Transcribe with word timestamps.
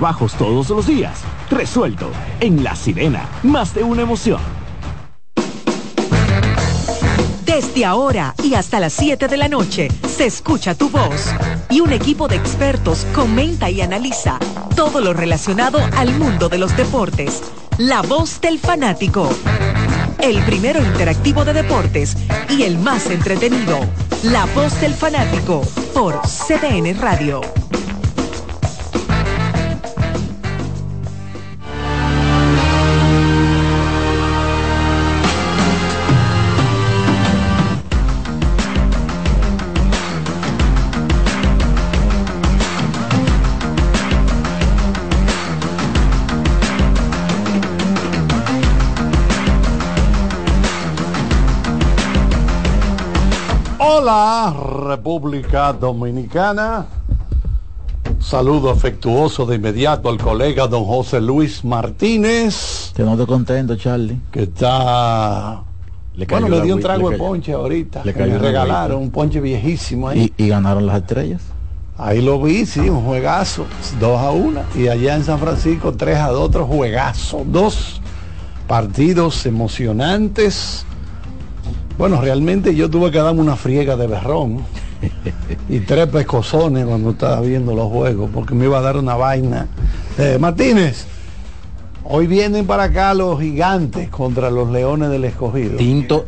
Bajos 0.00 0.34
todos 0.34 0.70
los 0.70 0.86
días. 0.88 1.20
Resuelto. 1.50 2.10
En 2.40 2.64
La 2.64 2.74
Sirena. 2.74 3.28
Más 3.44 3.74
de 3.74 3.84
una 3.84 4.02
emoción. 4.02 4.40
Desde 7.44 7.84
ahora 7.84 8.34
y 8.42 8.54
hasta 8.54 8.80
las 8.80 8.92
7 8.94 9.28
de 9.28 9.36
la 9.36 9.48
noche 9.48 9.88
se 10.08 10.26
escucha 10.26 10.74
tu 10.74 10.90
voz 10.90 11.32
y 11.70 11.80
un 11.80 11.92
equipo 11.92 12.26
de 12.26 12.36
expertos 12.36 13.06
comenta 13.14 13.70
y 13.70 13.80
analiza 13.80 14.38
todo 14.74 15.00
lo 15.00 15.12
relacionado 15.12 15.78
al 15.96 16.12
mundo 16.18 16.48
de 16.48 16.58
los 16.58 16.76
deportes. 16.76 17.40
La 17.78 18.02
voz 18.02 18.40
del 18.40 18.58
fanático. 18.58 19.30
El 20.18 20.42
primero 20.42 20.82
interactivo 20.82 21.44
de 21.44 21.52
deportes 21.52 22.16
y 22.50 22.64
el 22.64 22.78
más 22.78 23.06
entretenido. 23.06 23.78
La 24.24 24.44
voz 24.46 24.80
del 24.80 24.94
fanático 24.94 25.62
por 25.94 26.20
CDN 26.22 26.98
Radio. 27.00 27.40
Hola, 54.10 54.54
República 54.86 55.70
Dominicana. 55.74 56.86
Saludo 58.18 58.70
afectuoso 58.70 59.44
de 59.44 59.56
inmediato 59.56 60.08
al 60.08 60.16
colega 60.16 60.66
don 60.66 60.86
José 60.86 61.20
Luis 61.20 61.62
Martínez. 61.62 62.90
Te 62.96 63.04
contento, 63.04 63.76
Charlie. 63.76 64.18
Que 64.32 64.44
está. 64.44 65.62
bueno, 66.26 66.48
le 66.48 66.62
dio 66.62 66.76
un 66.76 66.80
trago 66.80 67.10
de 67.10 67.18
ponche 67.18 67.52
ahorita. 67.52 68.02
Le, 68.02 68.14
me 68.14 68.38
regalaron 68.38 69.02
un 69.02 69.10
ponche 69.10 69.42
viejísimo 69.42 70.08
ahí. 70.08 70.32
¿Y, 70.38 70.48
ganaron 70.48 70.86
las 70.86 71.02
estrellas. 71.02 71.42
Ahí 71.98 72.22
lo 72.22 72.40
vi, 72.40 72.64
sí, 72.64 72.88
un 72.88 73.04
juegazo. 73.04 73.66
2 74.00 74.20
a 74.22 74.30
1. 74.30 74.60
Y 74.76 74.88
allá 74.88 75.16
en 75.16 75.24
San 75.24 75.38
Francisco, 75.38 75.92
3 75.92 76.16
a 76.16 76.28
2, 76.28 76.40
otro 76.40 76.66
juegazo. 76.66 77.44
Dos 77.44 78.00
partidos 78.66 79.44
emocionantes 79.44 80.86
bueno, 81.98 82.20
realmente 82.20 82.76
yo 82.76 82.88
tuve 82.88 83.10
que 83.10 83.18
darme 83.18 83.40
una 83.40 83.56
friega 83.56 83.96
de 83.96 84.06
berrón 84.06 84.64
y 85.68 85.80
tres 85.80 86.06
pescozones 86.06 86.86
cuando 86.86 87.10
estaba 87.10 87.40
viendo 87.40 87.74
los 87.74 87.88
juegos, 87.88 88.30
porque 88.32 88.54
me 88.54 88.66
iba 88.66 88.78
a 88.78 88.80
dar 88.80 88.96
una 88.96 89.16
vaina. 89.16 89.66
Eh, 90.16 90.38
Martínez, 90.40 91.06
hoy 92.04 92.28
vienen 92.28 92.66
para 92.66 92.84
acá 92.84 93.14
los 93.14 93.40
gigantes 93.40 94.08
contra 94.10 94.48
los 94.48 94.70
leones 94.70 95.10
del 95.10 95.24
escogido. 95.24 95.76
Tinto. 95.76 96.24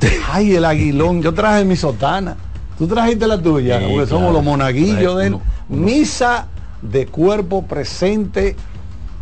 Ay, 0.30 0.54
el 0.54 0.64
aguilón. 0.64 1.20
Yo 1.20 1.34
traje 1.34 1.64
mi 1.64 1.74
sotana. 1.74 2.36
Tú 2.78 2.86
trajiste 2.86 3.26
la 3.26 3.42
tuya, 3.42 3.80
porque 3.80 4.06
somos 4.06 4.32
los 4.32 4.44
monaguillos 4.44 5.18
de 5.18 5.36
misa 5.68 6.46
de 6.80 7.06
cuerpo 7.06 7.62
presente 7.62 8.54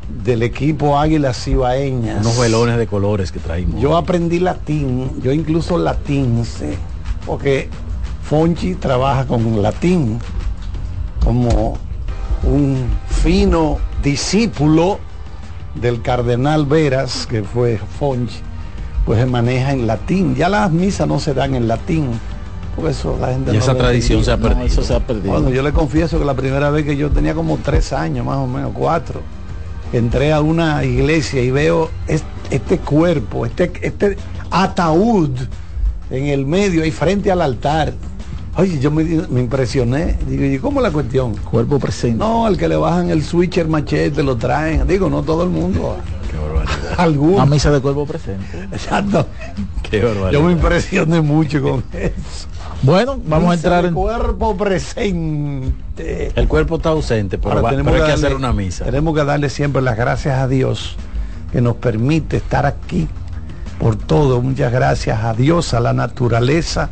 del 0.08 0.42
equipo 0.42 0.98
Águilas 0.98 1.42
Cibaeñas. 1.44 2.20
Unos 2.20 2.38
velones 2.38 2.76
de 2.78 2.86
colores 2.86 3.32
que 3.32 3.40
traímos. 3.40 3.80
Yo 3.80 3.96
aprendí 3.96 4.38
latín, 4.38 5.20
yo 5.22 5.32
incluso 5.32 5.78
latín 5.78 6.44
sé, 6.44 6.76
porque 7.26 7.68
Fonchi 8.22 8.74
trabaja 8.74 9.26
con 9.26 9.62
latín 9.62 10.18
como 11.24 11.76
un 12.44 12.86
fino 13.08 13.78
discípulo 14.02 14.98
del 15.74 16.02
cardenal 16.02 16.66
Veras, 16.66 17.26
que 17.26 17.42
fue 17.42 17.78
Fonchi, 17.98 18.38
pues 19.04 19.18
se 19.18 19.26
maneja 19.26 19.72
en 19.72 19.86
latín. 19.86 20.34
Ya 20.36 20.48
las 20.48 20.70
misas 20.70 21.08
no 21.08 21.18
se 21.18 21.34
dan 21.34 21.54
en 21.54 21.66
latín. 21.66 22.10
Por 22.76 22.90
eso 22.90 23.16
la 23.18 23.28
gente 23.28 23.54
y 23.54 23.56
esa 23.56 23.74
tradición 23.74 24.22
se 24.22 24.30
ha, 24.30 24.36
perdido. 24.36 24.66
eso 24.66 24.82
se 24.82 24.94
ha 24.94 25.00
perdido. 25.00 25.32
Bueno, 25.32 25.48
yo 25.48 25.62
le 25.62 25.72
confieso 25.72 26.18
que 26.18 26.26
la 26.26 26.34
primera 26.34 26.68
vez 26.70 26.84
que 26.84 26.94
yo 26.94 27.10
tenía 27.10 27.34
como 27.34 27.56
tres 27.56 27.92
años, 27.94 28.26
más 28.26 28.36
o 28.36 28.46
menos, 28.46 28.72
cuatro 28.74 29.22
entré 29.92 30.32
a 30.32 30.40
una 30.40 30.84
iglesia 30.84 31.42
y 31.42 31.50
veo 31.50 31.90
este, 32.50 32.78
cuerpo, 32.78 33.46
este, 33.46 33.72
este 33.82 34.16
ataúd 34.50 35.30
en 36.10 36.26
el 36.26 36.46
medio 36.46 36.84
y 36.84 36.90
frente 36.90 37.30
al 37.30 37.42
altar. 37.42 37.92
Oye, 38.56 38.78
yo 38.78 38.90
me, 38.90 39.02
impresioné. 39.02 40.16
Digo, 40.26 40.44
¿y 40.44 40.58
cómo 40.58 40.80
la 40.80 40.90
cuestión? 40.90 41.36
Cuerpo 41.36 41.78
presente. 41.78 42.16
No, 42.16 42.46
al 42.46 42.56
que 42.56 42.68
le 42.68 42.76
bajan 42.76 43.10
el 43.10 43.22
switcher 43.22 43.68
machete 43.68 44.22
lo 44.22 44.36
traen. 44.36 44.86
Digo, 44.86 45.10
no 45.10 45.22
todo 45.22 45.42
el 45.42 45.50
mundo. 45.50 45.96
Barbaridad. 46.46 47.08
Una 47.18 47.46
misa 47.46 47.70
de 47.70 47.80
cuerpo 47.80 48.06
presente. 48.06 48.64
Exacto. 48.72 49.26
Qué 49.88 50.02
barbaridad. 50.02 50.30
Yo 50.30 50.42
me 50.42 50.52
impresioné 50.52 51.20
mucho 51.20 51.62
con 51.62 51.84
eso. 51.92 52.48
Bueno, 52.82 53.18
vamos 53.24 53.50
a 53.50 53.54
entrar 53.54 53.84
en 53.86 53.94
cuerpo 53.94 54.56
presente. 54.56 56.32
El 56.34 56.48
cuerpo 56.48 56.76
está 56.76 56.90
ausente, 56.90 57.38
pero, 57.38 57.62
tenemos 57.62 57.94
que, 57.94 58.02
hacer 58.02 58.34
una 58.34 58.52
misa. 58.52 58.84
Tenemos 58.84 59.14
que 59.14 59.24
darle 59.24 59.48
siempre 59.48 59.82
las 59.82 59.96
gracias 59.96 60.38
a 60.38 60.46
Dios 60.46 60.96
que 61.52 61.60
nos 61.60 61.76
permite 61.76 62.36
estar 62.36 62.66
aquí 62.66 63.08
por 63.78 63.96
todo. 63.96 64.42
Muchas 64.42 64.72
gracias 64.72 65.22
a 65.24 65.32
Dios, 65.34 65.74
a 65.74 65.80
la 65.80 65.92
naturaleza, 65.92 66.90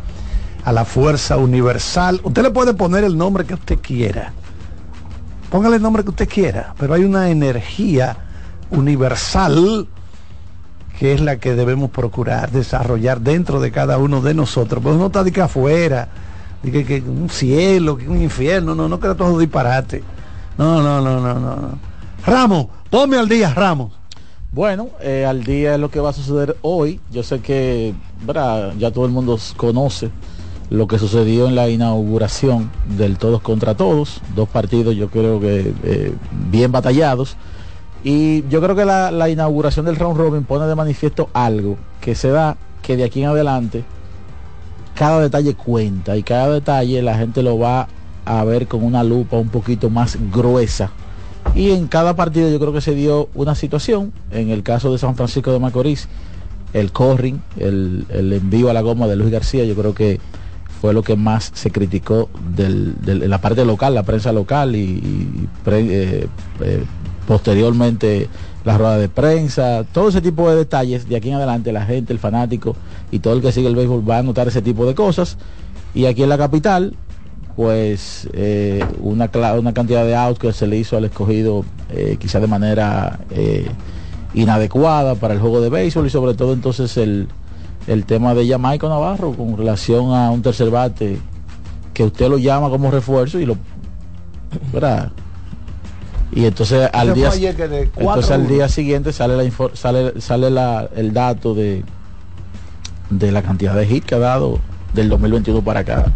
a 0.65 0.73
la 0.73 0.85
fuerza 0.85 1.37
universal. 1.37 2.21
Usted 2.25 2.43
le 2.43 2.51
puede 2.51 2.75
poner 2.75 3.05
el 3.05 3.17
nombre 3.17 3.45
que 3.45 3.55
usted 3.55 3.79
quiera. 3.81 4.33
Póngale 5.51 5.77
el 5.77 5.83
nombre 5.83 6.03
que 6.03 6.11
usted 6.11 6.29
quiera, 6.29 6.75
pero 6.79 6.95
hay 6.95 7.05
una 7.05 7.31
energía 7.31 8.17
universal 8.77 9.89
que 10.99 11.13
es 11.13 11.21
la 11.21 11.39
que 11.39 11.55
debemos 11.55 11.91
procurar 11.91 12.51
desarrollar 12.51 13.21
dentro 13.21 13.61
de 13.61 13.73
cada 13.73 13.99
uno 13.99 14.21
de 14.21 14.35
nosotros. 14.35 14.83
Pues 14.83 14.97
no 14.97 15.07
está 15.07 15.25
de 15.25 15.33
que 15.33 15.41
afuera, 15.41 16.09
de 16.63 16.85
que, 16.85 17.01
un 17.01 17.29
cielo, 17.29 17.97
que 17.97 18.09
un 18.09 18.23
infierno, 18.23 18.75
no, 18.75 18.89
no 18.89 19.01
crea 19.01 19.15
todo 19.15 19.39
disparate. 19.39 20.03
No, 20.57 20.83
no, 20.83 21.01
no, 21.01 21.21
no, 21.21 21.35
no. 21.35 21.79
Ramos, 22.25 22.69
ponme 22.91 23.19
al 23.19 23.29
día, 23.29 23.53
Ramos. 23.53 23.93
Bueno, 24.53 24.91
eh, 25.01 25.27
al 25.27 25.43
día 25.43 25.75
es 25.75 25.81
lo 25.81 25.91
que 25.91 25.99
va 25.99 26.11
a 26.11 26.13
suceder 26.13 26.57
hoy. 26.63 27.01
Yo 27.11 27.25
sé 27.25 27.41
que 27.41 27.93
ya 28.79 28.93
todo 28.93 29.05
el 29.05 29.11
mundo 29.11 29.37
conoce 29.57 30.11
lo 30.71 30.87
que 30.87 30.99
sucedió 30.99 31.49
en 31.49 31.57
la 31.57 31.69
inauguración 31.69 32.71
del 32.97 33.19
todos 33.19 33.43
contra 33.43 33.75
todos. 33.75 34.21
Dos 34.37 34.49
partidos 34.49 34.95
yo 34.95 35.09
creo 35.11 35.41
que 35.41 35.75
eh, 35.83 36.15
bien 36.51 36.71
batallados 36.71 37.37
y 38.05 38.47
yo 38.49 38.61
creo 38.61 38.77
que 38.77 38.85
la, 38.85 39.29
inauguración 39.31 39.87
del 39.87 39.97
round 39.97 40.19
robin 40.19 40.45
pone 40.45 40.67
de 40.67 40.75
manifiesto 40.75 41.31
algo 41.33 41.79
que 42.03 42.15
se 42.15 42.29
da 42.29 42.59
que 42.83 42.99
de 42.99 43.05
aquí 43.05 43.23
en 43.23 43.31
adelante 43.31 43.83
cada 44.95 45.21
detalle 45.21 45.55
cuenta 45.55 46.15
y 46.15 46.23
cada 46.23 46.51
detalle 46.51 47.01
la 47.01 47.17
gente 47.17 47.43
lo 47.43 47.59
va 47.59 47.89
a 48.27 48.45
ver 48.45 48.69
con 48.69 48.85
una 48.85 49.03
lupa 49.03 49.39
un 49.39 49.49
poquito 49.49 49.91
más 49.91 50.19
gruesa. 50.31 50.91
Y 51.55 51.71
en 51.71 51.89
cada 51.89 52.15
partido 52.15 52.51
yo 52.51 52.59
creo 52.59 52.73
que 52.73 52.81
se 52.81 52.95
dio 52.95 53.29
una 53.35 53.55
situación. 53.55 54.13
En 54.31 54.51
el 54.51 54.63
caso 54.63 54.93
de 54.93 54.99
San 54.99 55.15
Francisco 55.15 55.53
de 55.53 55.59
Macorís, 55.59 56.09
el 56.73 56.93
corring, 56.93 57.41
el, 57.59 58.07
envío 58.11 58.71
a 58.71 58.73
la 58.73 58.81
goma 58.83 59.07
de 59.07 59.17
Luis 59.17 59.31
García, 59.31 59.65
yo 59.65 59.75
creo 59.75 59.95
que 59.95 60.21
fue 60.81 60.93
lo 60.93 61.03
que 61.03 61.17
más 61.17 61.51
se 61.55 61.71
criticó 61.71 62.29
de 62.55 63.29
la 63.29 63.41
parte 63.41 63.65
local, 63.65 63.95
la 63.95 64.03
prensa 64.03 64.33
local 64.33 64.75
y, 64.77 65.49
eh, 65.67 66.27
eh, 66.61 66.85
posteriormente 67.27 68.29
la 68.65 68.79
rueda 68.79 68.99
de 68.99 69.09
prensa, 69.09 69.85
todo 69.93 70.09
ese 70.09 70.21
tipo 70.21 70.49
de 70.51 70.57
detalles, 70.57 71.09
de 71.09 71.17
aquí 71.17 71.29
en 71.29 71.37
adelante 71.37 71.73
la 71.73 71.85
gente, 71.85 72.13
el 72.13 72.19
fanático 72.19 72.77
y 73.11 73.19
todo 73.19 73.35
el 73.35 73.43
que 73.43 73.53
sigue 73.53 73.69
el 73.69 73.77
béisbol 73.77 74.09
va 74.09 74.19
a 74.19 74.23
notar 74.23 74.49
ese 74.49 74.63
tipo 74.63 74.87
de 74.87 74.95
cosas. 74.95 75.37
Y 75.95 76.07
aquí 76.07 76.23
en 76.23 76.29
la 76.29 76.39
capital, 76.39 76.95
pues 77.57 78.29
eh, 78.33 78.85
una, 79.01 79.31
una 79.59 79.75
cantidad 79.75 80.05
de 80.05 80.17
outs 80.17 80.39
que 80.39 80.53
se 80.53 80.67
le 80.67 80.77
hizo 80.77 80.97
al 80.97 81.05
escogido 81.05 81.65
eh, 81.91 82.17
quizá 82.19 82.41
de 82.41 82.47
manera 82.47 83.21
eh, 83.31 83.67
inadecuada 84.33 85.15
para 85.15 85.35
el 85.35 85.41
juego 85.41 85.61
de 85.61 85.71
béisbol 85.71 86.07
y 86.07 86.11
sobre 86.11 86.35
todo 86.35 86.53
entonces 86.53 86.97
el, 86.97 87.29
el 87.87 88.05
tema 88.05 88.35
de 88.35 88.49
Jamaica 88.49 88.89
Navarro 88.89 89.33
con 89.33 89.57
relación 89.57 90.13
a 90.13 90.31
un 90.31 90.43
tercer 90.43 90.71
bate 90.71 91.19
que 91.93 92.03
usted 92.03 92.29
lo 92.29 92.39
llama 92.39 92.71
como 92.71 92.91
refuerzo 92.91 93.39
y 93.39 93.47
lo 93.47 93.57
¿verdad? 94.73 95.13
Y 96.35 96.47
entonces 96.47 96.89
al 96.93 97.15
día 97.15 97.31
entonces 97.33 98.31
al 98.31 98.49
día 98.49 98.69
siguiente 98.69 99.13
sale 99.13 99.37
la 99.37 99.51
sale 99.75 100.21
sale 100.21 100.51
la, 100.51 100.89
el 100.97 101.13
dato 101.13 101.55
de 101.55 101.85
de 103.11 103.33
la 103.33 103.43
cantidad 103.43 103.75
de 103.75 103.87
hits 103.87 104.07
que 104.07 104.15
ha 104.17 104.19
dado 104.19 104.59
del 104.93 105.09
2021 105.09 105.63
para 105.63 105.81
acá 105.81 106.07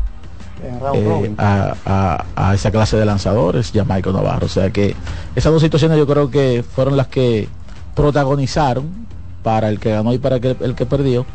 eh, 0.94 1.34
a, 1.38 2.24
a, 2.34 2.54
esa 2.54 2.70
clase 2.72 2.96
de 2.96 3.04
lanzadores 3.04 3.72
ya 3.72 3.84
Michael 3.84 4.16
Navarro 4.16 4.46
o 4.46 4.48
sea 4.48 4.70
que 4.70 4.96
esas 5.36 5.52
dos 5.52 5.62
situaciones 5.62 5.96
yo 5.96 6.06
creo 6.06 6.30
que 6.30 6.64
fueron 6.68 6.96
las 6.96 7.06
que 7.06 7.48
protagonizaron 7.94 9.08
para 9.42 9.68
el 9.68 9.78
que 9.78 9.90
ganó 9.90 10.12
y 10.12 10.18
para 10.18 10.36
el 10.36 10.40
que, 10.40 10.56
el 10.60 10.74
que 10.74 10.86
perdió 10.86 11.26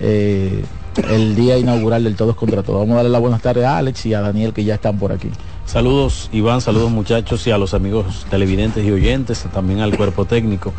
eh, 0.00 0.64
el 1.10 1.34
día 1.34 1.58
inaugural 1.58 2.04
del 2.04 2.16
Todos 2.16 2.36
contra 2.36 2.62
Todos. 2.62 2.80
Vamos 2.80 2.94
a 2.94 2.96
darle 2.96 3.10
la 3.10 3.18
buenas 3.18 3.42
tardes 3.42 3.64
a 3.64 3.78
Alex 3.78 4.06
y 4.06 4.14
a 4.14 4.20
Daniel 4.20 4.52
que 4.52 4.64
ya 4.64 4.74
están 4.74 4.98
por 4.98 5.12
aquí. 5.12 5.30
Saludos 5.66 6.30
Iván, 6.32 6.60
saludos 6.60 6.90
muchachos 6.90 7.46
y 7.46 7.50
a 7.50 7.58
los 7.58 7.74
amigos 7.74 8.24
televidentes 8.30 8.84
y 8.84 8.90
oyentes, 8.92 9.44
también 9.52 9.80
al 9.80 9.96
cuerpo 9.96 10.24
técnico. 10.24 10.72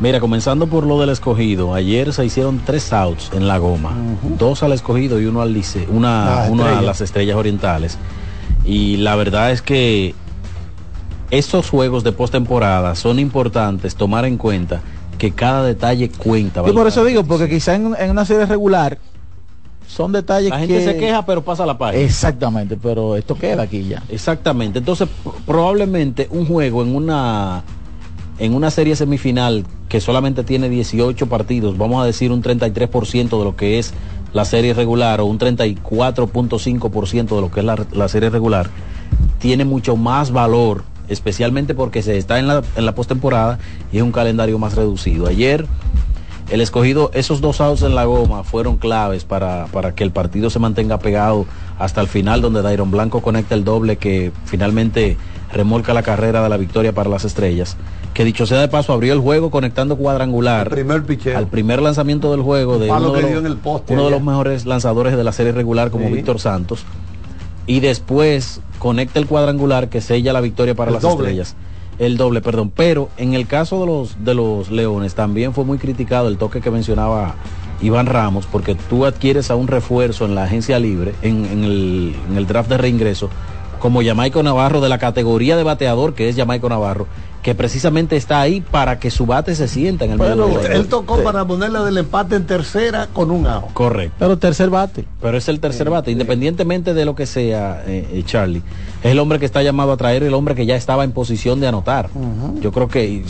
Mira, 0.00 0.20
comenzando 0.20 0.66
por 0.66 0.86
lo 0.86 1.00
del 1.00 1.10
escogido, 1.10 1.72
ayer 1.72 2.12
se 2.12 2.24
hicieron 2.24 2.60
tres 2.64 2.92
outs 2.92 3.30
en 3.32 3.48
la 3.48 3.58
goma, 3.58 3.96
dos 4.38 4.62
al 4.62 4.72
escogido 4.72 5.20
y 5.20 5.26
uno 5.26 5.40
al 5.40 5.52
lice, 5.52 5.86
una, 5.90 6.46
uno 6.50 6.66
a 6.66 6.82
las 6.82 7.00
estrellas 7.00 7.36
orientales. 7.36 7.96
Y 8.64 8.98
la 8.98 9.14
verdad 9.16 9.52
es 9.52 9.62
que 9.62 10.14
estos 11.30 11.70
juegos 11.70 12.04
de 12.04 12.12
postemporada 12.12 12.94
son 12.96 13.18
importantes 13.18 13.94
tomar 13.94 14.24
en 14.24 14.36
cuenta 14.36 14.82
que 15.16 15.30
cada 15.30 15.64
detalle 15.64 16.10
cuenta. 16.10 16.62
Y 16.66 16.72
por 16.72 16.86
eso 16.86 17.04
digo, 17.04 17.24
porque 17.24 17.48
quizá 17.48 17.74
en, 17.74 17.86
una 17.86 18.24
serie 18.24 18.46
regular 18.46 18.98
son 19.86 20.12
detalles 20.12 20.50
la 20.50 20.58
gente 20.58 20.84
se 20.84 20.96
queja 20.96 21.24
pero 21.24 21.42
pasa 21.42 21.66
la 21.66 21.78
página. 21.78 22.02
Exactamente 22.02 22.76
pero 22.76 23.16
esto 23.16 23.36
queda 23.36 23.62
aquí 23.62 23.84
ya. 23.84 24.02
Exactamente. 24.08 24.78
Entonces 24.78 25.08
probablemente 25.46 26.28
un 26.30 26.46
juego 26.46 26.82
en 26.82 26.94
una 26.94 27.62
en 28.38 28.54
una 28.54 28.70
serie 28.70 28.96
semifinal 28.96 29.64
que 29.88 30.00
solamente 30.00 30.42
tiene 30.42 30.68
18 30.68 31.28
partidos 31.28 31.78
vamos 31.78 32.02
a 32.02 32.06
decir 32.06 32.32
un 32.32 32.42
33% 32.42 33.38
de 33.38 33.44
lo 33.44 33.54
que 33.54 33.78
es 33.78 33.94
la 34.32 34.44
serie 34.44 34.74
regular 34.74 35.20
o 35.20 35.26
un 35.26 35.38
34.5% 35.38 37.34
de 37.36 37.40
lo 37.40 37.50
que 37.52 37.60
es 37.60 37.66
la, 37.66 37.86
la 37.92 38.08
serie 38.08 38.30
regular 38.30 38.68
tiene 39.38 39.64
mucho 39.64 39.96
más 39.96 40.32
valor 40.32 40.82
especialmente 41.08 41.74
porque 41.74 42.02
se 42.02 42.16
está 42.16 42.38
en 42.38 42.46
la, 42.46 42.62
en 42.76 42.86
la 42.86 42.94
postemporada 42.94 43.58
y 43.92 43.98
es 43.98 44.02
un 44.02 44.12
calendario 44.12 44.58
más 44.58 44.74
reducido. 44.74 45.26
Ayer 45.26 45.66
el 46.50 46.60
escogido, 46.60 47.10
esos 47.14 47.40
dos 47.40 47.60
outs 47.60 47.82
en 47.82 47.94
la 47.94 48.04
goma 48.04 48.44
fueron 48.44 48.76
claves 48.76 49.24
para, 49.24 49.66
para, 49.66 49.94
que 49.94 50.04
el 50.04 50.10
partido 50.10 50.50
se 50.50 50.58
mantenga 50.58 50.98
pegado 50.98 51.46
hasta 51.78 52.00
el 52.00 52.08
final, 52.08 52.42
donde 52.42 52.62
Dairon 52.62 52.90
Blanco 52.90 53.22
conecta 53.22 53.54
el 53.54 53.64
doble 53.64 53.96
que 53.96 54.30
finalmente 54.44 55.16
remolca 55.52 55.94
la 55.94 56.02
carrera 56.02 56.42
de 56.42 56.48
la 56.48 56.56
victoria 56.56 56.92
para 56.92 57.08
las 57.08 57.24
estrellas. 57.24 57.76
Que 58.12 58.24
dicho 58.24 58.46
sea 58.46 58.60
de 58.60 58.68
paso, 58.68 58.92
abrió 58.92 59.12
el 59.12 59.20
juego 59.20 59.50
conectando 59.50 59.96
cuadrangular 59.96 60.68
primer 60.70 61.02
al 61.34 61.48
primer 61.48 61.82
lanzamiento 61.82 62.30
del 62.30 62.42
juego 62.42 62.78
de 62.78 62.90
uno, 62.90 63.12
de 63.12 63.22
los, 63.22 63.30
uno 63.88 64.04
de 64.04 64.10
los, 64.10 64.22
mejores 64.22 64.66
lanzadores 64.66 65.16
de 65.16 65.24
la 65.24 65.32
serie 65.32 65.52
regular 65.52 65.90
como 65.90 66.10
Víctor 66.10 66.38
Santos. 66.38 66.84
Y 67.66 67.80
después 67.80 68.60
conecta 68.78 69.18
el 69.18 69.26
cuadrangular 69.26 69.88
que 69.88 70.00
sella 70.00 70.32
la 70.32 70.42
victoria 70.42 70.74
para 70.74 70.90
las 70.90 71.02
estrellas. 71.02 71.56
El 71.98 72.16
doble, 72.16 72.40
perdón. 72.40 72.72
Pero 72.74 73.08
en 73.16 73.34
el 73.34 73.46
caso 73.46 73.80
de 73.80 73.86
los, 73.86 74.24
de 74.24 74.34
los 74.34 74.70
Leones 74.70 75.14
también 75.14 75.54
fue 75.54 75.64
muy 75.64 75.78
criticado 75.78 76.28
el 76.28 76.38
toque 76.38 76.60
que 76.60 76.70
mencionaba 76.70 77.36
Iván 77.80 78.06
Ramos, 78.06 78.46
porque 78.46 78.74
tú 78.74 79.04
adquieres 79.04 79.50
a 79.50 79.56
un 79.56 79.68
refuerzo 79.68 80.24
en 80.24 80.34
la 80.34 80.44
agencia 80.44 80.78
libre, 80.78 81.14
en, 81.22 81.44
en, 81.44 81.64
el, 81.64 82.16
en 82.28 82.36
el 82.36 82.46
draft 82.46 82.68
de 82.68 82.78
reingreso, 82.78 83.30
como 83.78 84.02
Jamaico 84.02 84.42
Navarro 84.42 84.80
de 84.80 84.88
la 84.88 84.98
categoría 84.98 85.56
de 85.56 85.62
bateador 85.62 86.14
que 86.14 86.28
es 86.28 86.36
Jamaico 86.36 86.68
Navarro, 86.68 87.06
que 87.44 87.54
precisamente 87.54 88.16
está 88.16 88.40
ahí 88.40 88.62
para 88.62 88.98
que 88.98 89.10
su 89.10 89.26
bate 89.26 89.54
se 89.54 89.68
sienta 89.68 90.06
en 90.06 90.12
el 90.12 90.16
bueno, 90.16 90.48
medio 90.48 90.62
él 90.62 90.86
tocó 90.86 91.22
para 91.22 91.44
ponerle 91.44 91.78
del 91.80 91.98
empate 91.98 92.36
en 92.36 92.46
tercera 92.46 93.08
con 93.12 93.30
un 93.30 93.46
out. 93.46 93.70
Correcto. 93.74 94.16
Pero 94.18 94.38
tercer 94.38 94.70
bate. 94.70 95.04
Pero 95.20 95.36
es 95.36 95.46
el 95.50 95.60
tercer 95.60 95.90
bate, 95.90 96.10
independientemente 96.10 96.94
de 96.94 97.04
lo 97.04 97.14
que 97.14 97.26
sea, 97.26 97.84
eh, 97.86 98.08
eh, 98.12 98.22
Charlie. 98.24 98.62
Es 99.02 99.12
el 99.12 99.18
hombre 99.18 99.38
que 99.38 99.44
está 99.44 99.62
llamado 99.62 99.92
a 99.92 99.98
traer, 99.98 100.22
el 100.22 100.32
hombre 100.32 100.54
que 100.54 100.64
ya 100.64 100.74
estaba 100.74 101.04
en 101.04 101.12
posición 101.12 101.60
de 101.60 101.66
anotar. 101.66 102.08
Yo 102.62 102.72
creo 102.72 102.88
que 102.88 103.22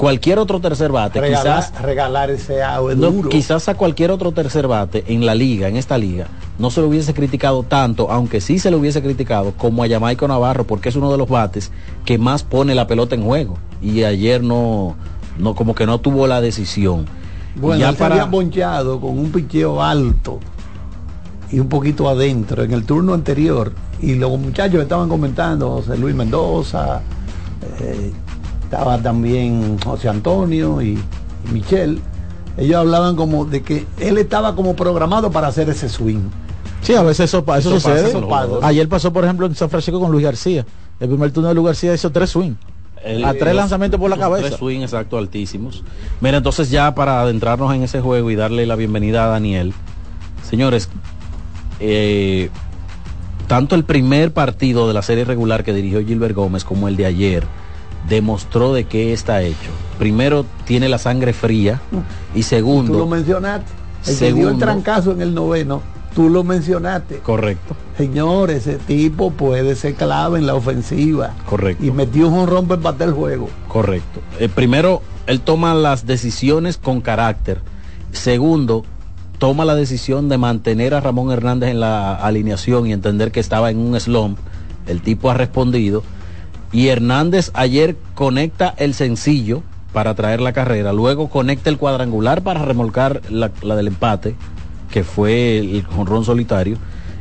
cualquier 0.00 0.38
otro 0.38 0.60
tercer 0.60 0.90
bate, 0.90 1.20
quizás 1.20 1.78
regalar 1.82 2.30
ese 2.30 2.62
out 2.62 3.28
quizás 3.28 3.68
a 3.68 3.74
cualquier 3.74 4.10
otro 4.10 4.32
tercer 4.32 4.66
bate 4.66 5.04
en 5.08 5.26
la 5.26 5.34
liga, 5.34 5.68
en 5.68 5.76
esta 5.76 5.98
liga, 5.98 6.26
no 6.58 6.70
se 6.70 6.80
lo 6.80 6.88
hubiese 6.88 7.12
criticado 7.12 7.64
tanto, 7.64 8.10
aunque 8.10 8.40
sí 8.40 8.58
se 8.58 8.70
lo 8.70 8.78
hubiese 8.78 9.02
criticado 9.02 9.52
como 9.58 9.84
a 9.84 9.88
Jamaico 9.88 10.26
Navarro, 10.26 10.64
porque 10.64 10.88
es 10.88 10.96
uno 10.96 11.12
de 11.12 11.18
los 11.18 11.28
bates 11.28 11.70
que 12.06 12.16
más 12.16 12.42
pone 12.42 12.74
la 12.74 12.86
pelota 12.86 13.14
en 13.14 13.24
juego 13.24 13.58
y 13.82 14.04
ayer 14.04 14.42
no, 14.42 14.96
no 15.38 15.54
como 15.54 15.74
que 15.74 15.84
no 15.84 16.00
tuvo 16.00 16.26
la 16.26 16.40
decisión. 16.40 17.04
Bueno, 17.56 17.80
ya 17.80 17.92
para... 17.92 18.14
había 18.14 18.24
bonchado 18.24 18.98
con 19.02 19.18
un 19.18 19.30
picheo 19.30 19.82
alto 19.82 20.40
y 21.52 21.60
un 21.60 21.68
poquito 21.68 22.08
adentro 22.08 22.62
en 22.62 22.72
el 22.72 22.86
turno 22.86 23.12
anterior 23.12 23.74
y 24.00 24.14
los 24.14 24.30
muchachos 24.38 24.80
estaban 24.80 25.10
comentando, 25.10 25.72
José 25.72 25.98
Luis 25.98 26.14
Mendoza, 26.14 27.02
eh, 27.80 28.12
estaba 28.70 28.98
también 28.98 29.80
José 29.80 30.08
Antonio 30.08 30.80
y, 30.80 30.90
y 30.90 31.52
Michelle, 31.52 31.98
ellos 32.56 32.76
hablaban 32.76 33.16
como 33.16 33.44
de 33.44 33.62
que 33.62 33.84
él 33.98 34.16
estaba 34.16 34.54
como 34.54 34.76
programado 34.76 35.32
para 35.32 35.48
hacer 35.48 35.68
ese 35.68 35.88
swing. 35.88 36.20
Sí, 36.80 36.94
a 36.94 37.02
veces 37.02 37.34
eso, 37.34 37.44
eso, 37.56 37.70
sucede. 37.72 38.12
Ayer 38.62 38.88
pasó, 38.88 39.12
por 39.12 39.24
ejemplo, 39.24 39.46
en 39.46 39.56
San 39.56 39.70
Francisco 39.70 39.98
con 39.98 40.12
Luis 40.12 40.24
García. 40.24 40.64
El 41.00 41.08
primer 41.08 41.32
turno 41.32 41.48
de 41.48 41.54
Luis 41.56 41.66
García 41.66 41.94
hizo 41.94 42.10
tres 42.12 42.30
swings 42.30 42.56
a 43.24 43.34
tres 43.34 43.56
lanzamientos 43.56 43.98
por 43.98 44.08
la 44.08 44.16
cabeza. 44.16 44.46
Tres 44.46 44.58
swing 44.60 44.82
exacto 44.82 45.18
altísimos. 45.18 45.82
Mira, 46.20 46.36
entonces 46.36 46.70
ya 46.70 46.94
para 46.94 47.22
adentrarnos 47.22 47.74
en 47.74 47.82
ese 47.82 48.00
juego 48.00 48.30
y 48.30 48.36
darle 48.36 48.66
la 48.66 48.76
bienvenida 48.76 49.24
a 49.24 49.28
Daniel, 49.28 49.74
señores, 50.48 50.88
eh, 51.80 52.50
tanto 53.48 53.74
el 53.74 53.82
primer 53.82 54.32
partido 54.32 54.86
de 54.86 54.94
la 54.94 55.02
serie 55.02 55.24
regular 55.24 55.64
que 55.64 55.72
dirigió 55.72 56.06
Gilbert 56.06 56.36
Gómez 56.36 56.62
como 56.62 56.86
el 56.86 56.96
de 56.96 57.06
ayer 57.06 57.44
demostró 58.08 58.72
de 58.72 58.84
qué 58.84 59.12
está 59.12 59.42
hecho. 59.42 59.70
Primero 59.98 60.46
tiene 60.64 60.88
la 60.88 60.98
sangre 60.98 61.32
fría 61.32 61.80
y 62.34 62.42
segundo. 62.42 62.92
Tú 62.92 62.98
lo 62.98 63.06
mencionaste. 63.06 63.70
El 64.06 64.14
segundo, 64.14 64.36
dio 64.38 64.48
el 64.50 64.58
trancazo 64.58 65.12
en 65.12 65.20
el 65.20 65.34
noveno 65.34 65.82
Tú 66.14 66.28
lo 66.28 66.42
mencionaste. 66.42 67.18
Correcto. 67.18 67.76
Señor, 67.96 68.50
ese 68.50 68.76
tipo 68.78 69.30
puede 69.30 69.76
ser 69.76 69.94
clave 69.94 70.38
en 70.38 70.46
la 70.46 70.54
ofensiva. 70.54 71.34
Correcto. 71.46 71.84
Y 71.84 71.90
metió 71.90 72.28
un 72.28 72.48
rompe 72.48 72.76
para 72.78 73.04
el 73.04 73.12
juego. 73.12 73.48
Correcto. 73.68 74.20
Eh, 74.38 74.48
primero, 74.48 75.02
él 75.26 75.40
toma 75.40 75.74
las 75.74 76.06
decisiones 76.06 76.78
con 76.78 77.00
carácter. 77.00 77.60
Segundo, 78.10 78.84
toma 79.38 79.64
la 79.64 79.76
decisión 79.76 80.28
de 80.28 80.38
mantener 80.38 80.94
a 80.94 81.00
Ramón 81.00 81.30
Hernández 81.30 81.70
en 81.70 81.80
la 81.80 82.16
alineación 82.16 82.88
y 82.88 82.92
entender 82.92 83.30
que 83.30 83.40
estaba 83.40 83.70
en 83.70 83.78
un 83.78 83.98
slump. 84.00 84.38
El 84.86 85.02
tipo 85.02 85.30
ha 85.30 85.34
respondido. 85.34 86.02
Y 86.72 86.88
Hernández 86.88 87.50
ayer 87.54 87.96
conecta 88.14 88.74
el 88.76 88.94
sencillo 88.94 89.62
para 89.92 90.14
traer 90.14 90.40
la 90.40 90.52
carrera. 90.52 90.92
Luego 90.92 91.28
conecta 91.28 91.70
el 91.70 91.78
cuadrangular 91.78 92.42
para 92.42 92.64
remolcar 92.64 93.22
la, 93.28 93.50
la 93.62 93.76
del 93.76 93.88
empate 93.88 94.36
que 94.90 95.04
fue 95.04 95.58
el 95.58 95.84
jonrón 95.84 96.24
solitario, 96.24 96.76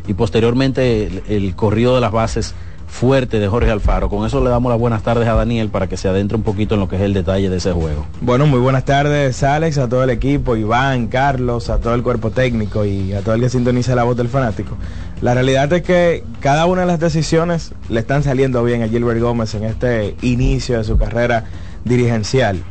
y 0.07 0.13
posteriormente 0.13 1.23
el, 1.27 1.55
corrido 1.55 1.93
de 1.93 2.01
las 2.01 2.11
bases 2.11 2.55
fuerte 2.87 3.39
de 3.39 3.47
Jorge 3.47 3.69
Alfaro. 3.69 4.09
Con 4.09 4.25
eso 4.25 4.43
le 4.43 4.49
damos 4.49 4.71
las 4.71 4.79
buenas 4.79 5.03
tardes 5.03 5.27
a 5.27 5.35
Daniel 5.35 5.69
para 5.69 5.85
que 5.85 5.95
se 5.95 6.07
adentre 6.07 6.35
un 6.35 6.41
poquito 6.41 6.73
en 6.73 6.79
lo 6.79 6.89
que 6.89 6.95
es 6.95 7.03
el 7.03 7.13
detalle 7.13 7.47
de 7.47 7.57
ese 7.57 7.71
juego. 7.71 8.07
Bueno, 8.19 8.47
muy 8.47 8.59
buenas 8.59 8.85
tardes 8.85 9.43
Alex, 9.43 9.77
a 9.77 9.87
todo 9.87 10.03
el 10.03 10.09
equipo, 10.09 10.55
Iván, 10.55 11.07
Carlos, 11.07 11.69
a 11.69 11.79
todo 11.79 11.93
el 11.93 12.01
cuerpo 12.01 12.31
técnico 12.31 12.85
y 12.85 13.13
a 13.13 13.21
todo 13.21 13.35
el 13.35 13.41
que 13.41 13.49
sintoniza 13.49 13.93
la 13.93 14.03
voz 14.03 14.17
del 14.17 14.29
fanático. 14.29 14.75
La 15.21 15.33
realidad 15.33 15.71
es 15.73 15.81
que 15.81 16.23
cada 16.39 16.65
una 16.65 16.81
de 16.81 16.87
las 16.87 16.99
decisiones 16.99 17.73
le 17.89 17.99
están 17.99 18.23
saliendo 18.23 18.63
bien 18.63 18.83
a 18.83 18.87
Gilbert 18.87 19.19
Gómez 19.19 19.53
en 19.53 19.65
este 19.65 20.15
inicio 20.21 20.77
de 20.77 20.83
su 20.83 20.97
carrera 20.97 21.45
dirigencial 21.83 22.63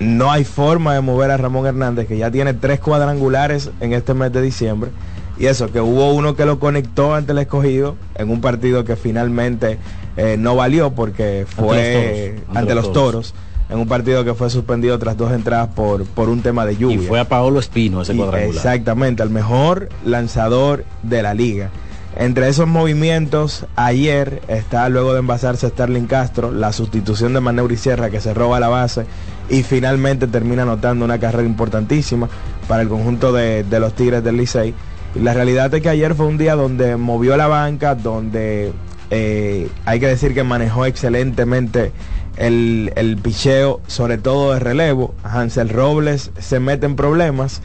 no 0.00 0.32
hay 0.32 0.44
forma 0.44 0.94
de 0.94 1.02
mover 1.02 1.30
a 1.30 1.36
Ramón 1.36 1.66
Hernández, 1.66 2.08
que 2.08 2.16
ya 2.16 2.30
tiene 2.30 2.54
tres 2.54 2.80
cuadrangulares 2.80 3.70
en 3.80 3.92
este 3.92 4.14
mes 4.14 4.32
de 4.32 4.42
diciembre. 4.42 4.90
Y 5.38 5.46
eso, 5.46 5.70
que 5.70 5.80
hubo 5.80 6.12
uno 6.12 6.36
que 6.36 6.44
lo 6.44 6.58
conectó 6.58 7.14
ante 7.14 7.32
el 7.32 7.38
escogido 7.38 7.96
en 8.16 8.30
un 8.30 8.40
partido 8.40 8.84
que 8.84 8.96
finalmente 8.96 9.78
eh, 10.16 10.36
no 10.38 10.56
valió 10.56 10.90
porque 10.90 11.46
fue 11.48 12.40
ante 12.54 12.74
los, 12.74 12.92
toros. 12.92 13.34
En 13.70 13.78
un 13.78 13.86
partido 13.86 14.24
que 14.24 14.34
fue 14.34 14.50
suspendido 14.50 14.98
tras 14.98 15.16
dos 15.16 15.32
entradas 15.32 15.68
por, 15.68 16.04
por 16.04 16.28
un 16.28 16.42
tema 16.42 16.66
de 16.66 16.76
lluvia. 16.76 16.96
Y 16.96 17.06
fue 17.06 17.20
a 17.20 17.28
Paolo 17.28 17.60
Espino 17.60 18.02
ese 18.02 18.14
cuadrangular. 18.16 18.56
Exactamente, 18.56 19.22
el 19.22 19.30
mejor 19.30 19.88
lanzador 20.04 20.84
de 21.02 21.22
la 21.22 21.34
liga. 21.34 21.70
Entre 22.16 22.48
esos 22.48 22.66
movimientos, 22.66 23.66
ayer 23.76 24.42
está 24.48 24.88
luego 24.88 25.12
de 25.12 25.20
envasarse 25.20 25.68
Starling 25.68 26.06
Castro, 26.06 26.50
la 26.50 26.72
sustitución 26.72 27.32
de 27.32 27.40
Maneuri 27.40 27.76
Sierra 27.76 28.10
que 28.10 28.20
se 28.20 28.34
roba 28.34 28.58
la 28.58 28.68
base 28.68 29.06
y 29.48 29.62
finalmente 29.62 30.26
termina 30.26 30.62
anotando 30.62 31.04
una 31.04 31.20
carrera 31.20 31.46
importantísima 31.46 32.28
para 32.66 32.82
el 32.82 32.88
conjunto 32.88 33.32
de, 33.32 33.64
los 33.70 33.94
Tigres 33.94 34.24
del 34.24 34.36
Licey. 34.36 34.74
Y 35.14 35.20
la 35.20 35.34
realidad 35.34 35.72
es 35.72 35.82
que 35.82 35.88
ayer 35.88 36.14
fue 36.16 36.26
un 36.26 36.36
día 36.36 36.56
donde 36.56 36.96
movió 36.96 37.36
la 37.36 37.46
banca, 37.46 37.94
donde 37.94 38.72
eh, 39.10 39.68
hay 39.84 40.00
que 40.00 40.08
decir 40.08 40.34
que 40.34 40.42
manejó 40.42 40.86
excelentemente 40.86 41.92
el, 42.36 42.92
el 42.96 43.16
picheo, 43.16 43.80
sobre 43.86 44.18
todo 44.18 44.52
de 44.52 44.60
relevo. 44.60 45.14
Hansel 45.22 45.68
Robles 45.68 46.30
se 46.38 46.60
mete 46.60 46.86
en 46.86 46.96
problemas 46.96 47.62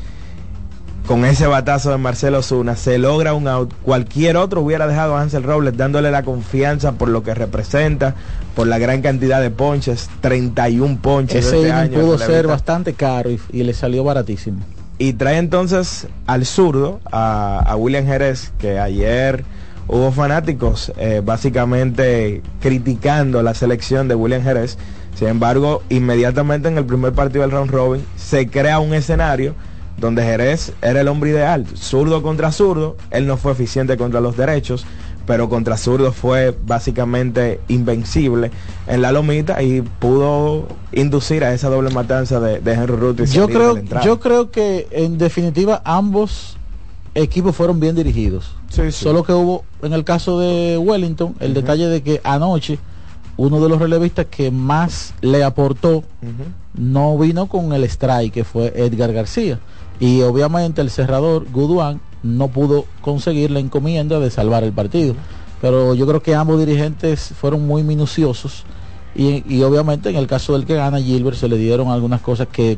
con 1.05 1.23
ese 1.23 1.45
batazo 1.45 1.91
de 1.91 1.97
Marcelo 1.97 2.41
Zuna, 2.41 2.75
se 2.75 2.97
logra 2.97 3.33
un 3.33 3.47
out. 3.47 3.73
Cualquier 3.83 4.37
otro 4.37 4.61
hubiera 4.61 4.87
dejado 4.87 5.15
a 5.15 5.21
Hansel 5.21 5.43
Robles 5.43 5.77
dándole 5.77 6.09
la 6.09 6.23
confianza 6.23 6.93
por 6.93 7.09
lo 7.09 7.23
que 7.23 7.33
representa, 7.33 8.15
por 8.55 8.67
la 8.67 8.79
gran 8.79 9.01
cantidad 9.01 9.41
de 9.41 9.51
ponches, 9.51 10.09
31 10.21 10.99
ponches. 11.01 11.45
Ese 11.45 11.57
este 11.57 11.71
año 11.71 11.99
pudo 11.99 12.17
ser 12.17 12.47
bastante 12.47 12.93
caro 12.93 13.29
y, 13.29 13.63
le 13.63 13.73
salió 13.73 14.03
baratísimo. 14.03 14.61
Y 14.97 15.13
trae 15.13 15.37
entonces 15.37 16.07
al 16.25 16.45
zurdo, 16.45 16.99
a, 17.11 17.75
William 17.77 18.05
Jerez, 18.05 18.51
que 18.57 18.79
ayer 18.79 19.43
hubo 19.87 20.11
fanáticos 20.11 20.91
eh, 20.97 21.21
básicamente 21.23 22.41
criticando 22.61 23.43
la 23.43 23.53
selección 23.53 24.07
de 24.07 24.15
William 24.15 24.43
Jerez. 24.43 24.77
Sin 25.15 25.27
embargo, 25.27 25.81
inmediatamente 25.89 26.67
en 26.67 26.77
el 26.77 26.85
primer 26.85 27.13
partido 27.13 27.41
del 27.41 27.51
round 27.51 27.71
robin 27.71 28.05
se 28.17 28.49
crea 28.49 28.79
un 28.79 28.93
escenario 28.93 29.55
donde 29.97 30.23
Jerez 30.23 30.73
era 30.81 31.01
el 31.01 31.07
hombre 31.07 31.29
ideal, 31.29 31.65
zurdo 31.75 32.21
contra 32.21 32.51
zurdo, 32.51 32.97
él 33.11 33.27
no 33.27 33.37
fue 33.37 33.53
eficiente 33.53 33.95
contra 33.95 34.19
los 34.19 34.35
derechos, 34.35 34.85
pero 35.25 35.47
contra 35.49 35.77
zurdo 35.77 36.11
fue 36.11 36.55
básicamente 36.65 37.59
invencible 37.69 38.51
en 38.87 39.01
la 39.01 39.13
lomita 39.13 39.63
y 39.63 39.81
pudo 39.81 40.67
inducir 40.91 41.43
a 41.43 41.53
esa 41.53 41.69
doble 41.69 41.91
matanza 41.91 42.39
de, 42.39 42.59
Henry 42.71 42.95
Ruth. 42.95 43.21
yo 43.23 43.47
creo, 43.47 43.81
yo 44.03 44.19
creo 44.19 44.51
que 44.51 44.87
en 44.91 45.17
definitiva 45.17 45.81
ambos 45.85 46.57
equipos 47.15 47.55
fueron 47.55 47.79
bien 47.79 47.95
dirigidos. 47.95 48.51
Solo 48.91 49.23
que 49.23 49.33
hubo 49.33 49.63
en 49.81 49.93
el 49.93 50.03
caso 50.03 50.39
de 50.39 50.77
Wellington 50.77 51.35
el 51.39 51.53
detalle 51.53 51.87
de 51.87 52.03
que 52.03 52.21
anoche 52.23 52.77
uno 53.37 53.59
de 53.59 53.69
los 53.69 53.79
relevistas 53.79 54.27
que 54.27 54.51
más 54.51 55.13
le 55.21 55.43
aportó 55.43 56.03
no 56.73 57.17
vino 57.17 57.47
con 57.47 57.73
el 57.73 57.83
strike 57.85 58.33
que 58.33 58.43
fue 58.43 58.73
Edgar 58.75 59.11
García. 59.13 59.59
Y 59.99 60.21
obviamente 60.21 60.81
el 60.81 60.89
cerrador 60.89 61.47
Guduan 61.51 62.01
no 62.21 62.49
pudo 62.49 62.85
conseguir 63.01 63.51
la 63.51 63.59
encomienda 63.59 64.19
de 64.19 64.29
salvar 64.29 64.63
el 64.63 64.73
partido. 64.73 65.15
Pero 65.61 65.95
yo 65.95 66.05
creo 66.05 66.21
que 66.21 66.35
ambos 66.35 66.59
dirigentes 66.59 67.33
fueron 67.39 67.65
muy 67.65 67.83
minuciosos. 67.83 68.63
Y, 69.17 69.63
obviamente 69.63 70.09
en 70.09 70.17
el 70.17 70.27
caso 70.27 70.53
del 70.53 70.65
que 70.65 70.75
gana 70.75 70.99
Gilbert 70.99 71.37
se 71.37 71.47
le 71.47 71.57
dieron 71.57 71.87
algunas 71.87 72.19
cosas 72.19 72.49
que, 72.51 72.77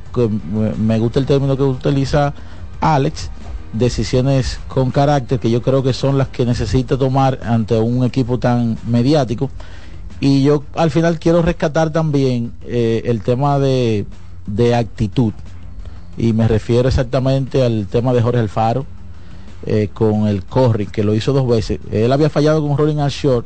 me 0.77 0.99
gusta 0.99 1.19
el 1.19 1.25
término 1.25 1.57
que 1.57 1.63
utiliza 1.63 2.33
Alex, 2.79 3.31
decisiones 3.77 4.59
con 4.67 4.91
carácter 4.91 5.39
que 5.39 5.51
yo 5.51 5.61
creo 5.61 5.83
que 5.83 5.93
son 5.93 6.17
las 6.17 6.27
que 6.29 6.45
necesita 6.45 6.97
tomar 6.97 7.39
ante 7.43 7.77
un 7.79 8.03
equipo 8.03 8.39
tan 8.39 8.77
mediático. 8.87 9.49
Y 10.19 10.43
yo 10.43 10.63
al 10.75 10.91
final 10.91 11.19
quiero 11.19 11.41
rescatar 11.41 11.91
también 11.91 12.53
eh, 12.65 13.03
el 13.05 13.21
tema 13.21 13.59
de, 13.59 14.05
de 14.47 14.75
actitud 14.75 15.33
y 16.17 16.33
me 16.33 16.47
refiero 16.47 16.87
exactamente 16.87 17.63
al 17.63 17.87
tema 17.87 18.11
de 18.11 18.21
Jorge 18.21 18.39
Alfaro 18.39 18.85
eh, 19.65 19.89
con 19.93 20.27
el 20.27 20.43
Corri, 20.43 20.87
que 20.87 21.03
lo 21.03 21.13
hizo 21.13 21.31
dos 21.31 21.47
veces. 21.47 21.79
Él 21.91 22.11
había 22.11 22.29
fallado 22.29 22.61
con 22.67 22.75
Rolling 22.75 22.97
al 22.97 23.11
short 23.11 23.45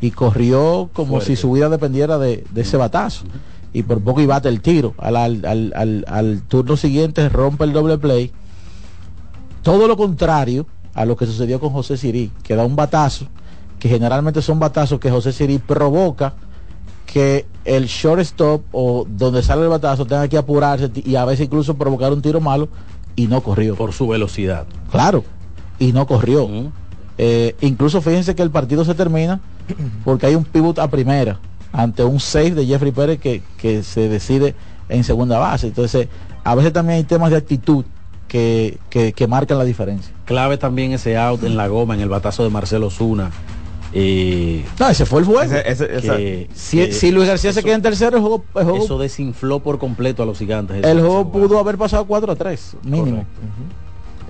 y 0.00 0.10
corrió 0.10 0.90
como 0.92 1.20
si 1.20 1.36
su 1.36 1.52
vida 1.52 1.68
dependiera 1.68 2.18
de, 2.18 2.44
ese 2.54 2.76
batazo. 2.76 3.24
Y 3.72 3.84
por 3.84 4.02
poco 4.02 4.20
y 4.20 4.26
bate 4.26 4.50
el 4.50 4.60
tiro. 4.60 4.94
Al, 4.98 5.16
al, 5.16 6.42
turno 6.48 6.76
siguiente 6.76 7.26
rompe 7.30 7.64
el 7.64 7.72
doble 7.72 7.96
play. 7.96 8.30
Todo 9.62 9.86
lo 9.86 9.96
contrario 9.96 10.66
a 10.94 11.04
lo 11.04 11.16
que 11.16 11.26
sucedió 11.26 11.60
con 11.60 11.70
José 11.70 11.96
Sirí, 11.96 12.30
que 12.42 12.56
da 12.56 12.64
un 12.64 12.76
batazo, 12.76 13.26
que 13.78 13.88
generalmente 13.88 14.42
son 14.42 14.58
batazos 14.58 15.00
que 15.00 15.10
José 15.10 15.32
Sirí 15.32 15.58
provoca 15.58 16.34
que 17.06 17.46
el 17.64 17.86
shortstop 17.86 18.62
o 18.72 19.06
donde 19.08 19.42
sale 19.42 19.62
el 19.62 19.68
batazo 19.68 20.06
tenga 20.06 20.28
que 20.28 20.38
apurarse 20.38 20.90
y 20.94 21.16
a 21.16 21.24
veces 21.24 21.46
incluso 21.46 21.74
provocar 21.74 22.12
un 22.12 22.22
tiro 22.22 22.40
malo 22.40 22.68
y 23.16 23.26
no 23.26 23.42
corrió. 23.42 23.74
Por 23.76 23.92
su 23.92 24.08
velocidad. 24.08 24.66
Claro, 24.90 25.24
y 25.78 25.92
no 25.92 26.06
corrió. 26.06 26.48
Eh, 27.18 27.54
incluso 27.60 28.00
fíjense 28.00 28.34
que 28.34 28.42
el 28.42 28.50
partido 28.50 28.84
se 28.84 28.94
termina 28.94 29.40
porque 30.04 30.26
hay 30.26 30.34
un 30.34 30.44
pivot 30.44 30.78
a 30.78 30.88
primera 30.88 31.38
ante 31.72 32.04
un 32.04 32.20
save 32.20 32.52
de 32.52 32.66
Jeffrey 32.66 32.92
Pérez 32.92 33.18
que, 33.20 33.42
que 33.58 33.82
se 33.82 34.08
decide 34.08 34.54
en 34.88 35.04
segunda 35.04 35.38
base. 35.38 35.68
Entonces, 35.68 36.08
a 36.44 36.54
veces 36.54 36.72
también 36.72 36.98
hay 36.98 37.04
temas 37.04 37.30
de 37.30 37.36
actitud 37.36 37.84
que, 38.32 38.78
que, 38.88 39.12
que 39.12 39.26
marcan 39.26 39.58
la 39.58 39.64
diferencia. 39.64 40.10
Clave 40.24 40.56
también 40.56 40.92
ese 40.92 41.18
out 41.18 41.44
en 41.44 41.54
la 41.54 41.68
goma, 41.68 41.92
en 41.94 42.00
el 42.00 42.08
batazo 42.08 42.42
de 42.42 42.48
Marcelo 42.48 42.88
Zuna 42.88 43.30
eh, 43.94 44.64
no, 44.78 44.88
ese 44.88 45.04
fue 45.04 45.20
el 45.20 45.26
juego. 45.26 45.52
si, 46.54 47.10
Luis 47.10 47.28
García 47.28 47.52
se 47.52 47.62
queda 47.62 47.74
en 47.74 47.82
tercero, 47.82 48.16
el 48.16 48.22
juego, 48.22 48.44
Eso 48.82 48.98
desinfló 48.98 49.60
por 49.60 49.78
completo 49.78 50.22
a 50.22 50.26
los 50.26 50.38
gigantes. 50.38 50.82
El 50.84 51.00
juego 51.00 51.30
pudo 51.30 51.58
haber 51.58 51.76
pasado 51.76 52.06
4 52.06 52.32
a 52.32 52.36
3, 52.36 52.76
mínimo. 52.84 53.26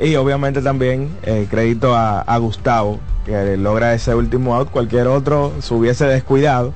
Y 0.01 0.17
obviamente 0.17 0.63
también 0.63 1.11
eh, 1.23 1.47
crédito 1.49 1.95
a, 1.95 2.39
Gustavo, 2.39 2.99
que 3.25 3.57
logra 3.57 3.95
ese 3.95 4.15
último 4.15 4.57
out. 4.57 4.71
Cualquier 4.71 5.07
otro 5.07 5.53
se 5.61 5.75
hubiese 5.75 6.07
descuidado 6.07 6.73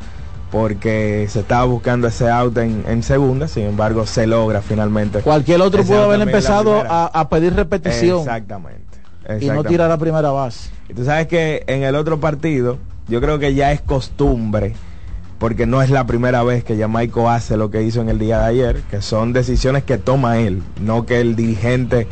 porque 0.50 1.26
se 1.28 1.40
estaba 1.40 1.64
buscando 1.64 2.06
ese 2.08 2.30
out 2.30 2.56
en, 2.58 3.02
segunda, 3.02 3.48
sin 3.48 3.64
embargo 3.64 4.06
se 4.06 4.26
logra 4.26 4.62
finalmente. 4.62 5.20
Cualquier 5.20 5.60
otro 5.60 5.82
pudo 5.82 6.04
haber 6.04 6.20
empezado 6.20 6.82
a, 6.86 7.28
pedir 7.28 7.54
repetición. 7.54 8.20
Exactamente, 8.20 8.98
Y 9.40 9.46
no 9.46 9.64
tirar 9.64 9.88
la 9.88 9.98
primera 9.98 10.30
base. 10.30 10.70
Y 10.88 10.94
tú 10.94 11.04
sabes 11.04 11.26
que 11.26 11.64
en 11.66 11.82
el 11.82 11.96
otro 11.96 12.20
partido, 12.20 12.78
yo 13.08 13.20
creo 13.20 13.38
que 13.38 13.54
ya 13.54 13.72
es 13.72 13.80
costumbre, 13.80 14.74
porque 15.38 15.66
no 15.66 15.82
es 15.82 15.90
la 15.90 16.06
primera 16.06 16.42
vez 16.42 16.64
que 16.64 16.78
Jamaico 16.78 17.28
hace 17.28 17.56
lo 17.56 17.70
que 17.70 17.82
hizo 17.82 18.00
en 18.00 18.08
el 18.08 18.18
día 18.18 18.38
de 18.38 18.44
ayer, 18.46 18.82
que 18.90 19.02
son 19.02 19.32
decisiones 19.32 19.82
que 19.82 19.98
toma 19.98 20.38
él, 20.38 20.62
no 20.80 21.04
que 21.04 21.20
el 21.20 21.36
dirigente 21.36 22.06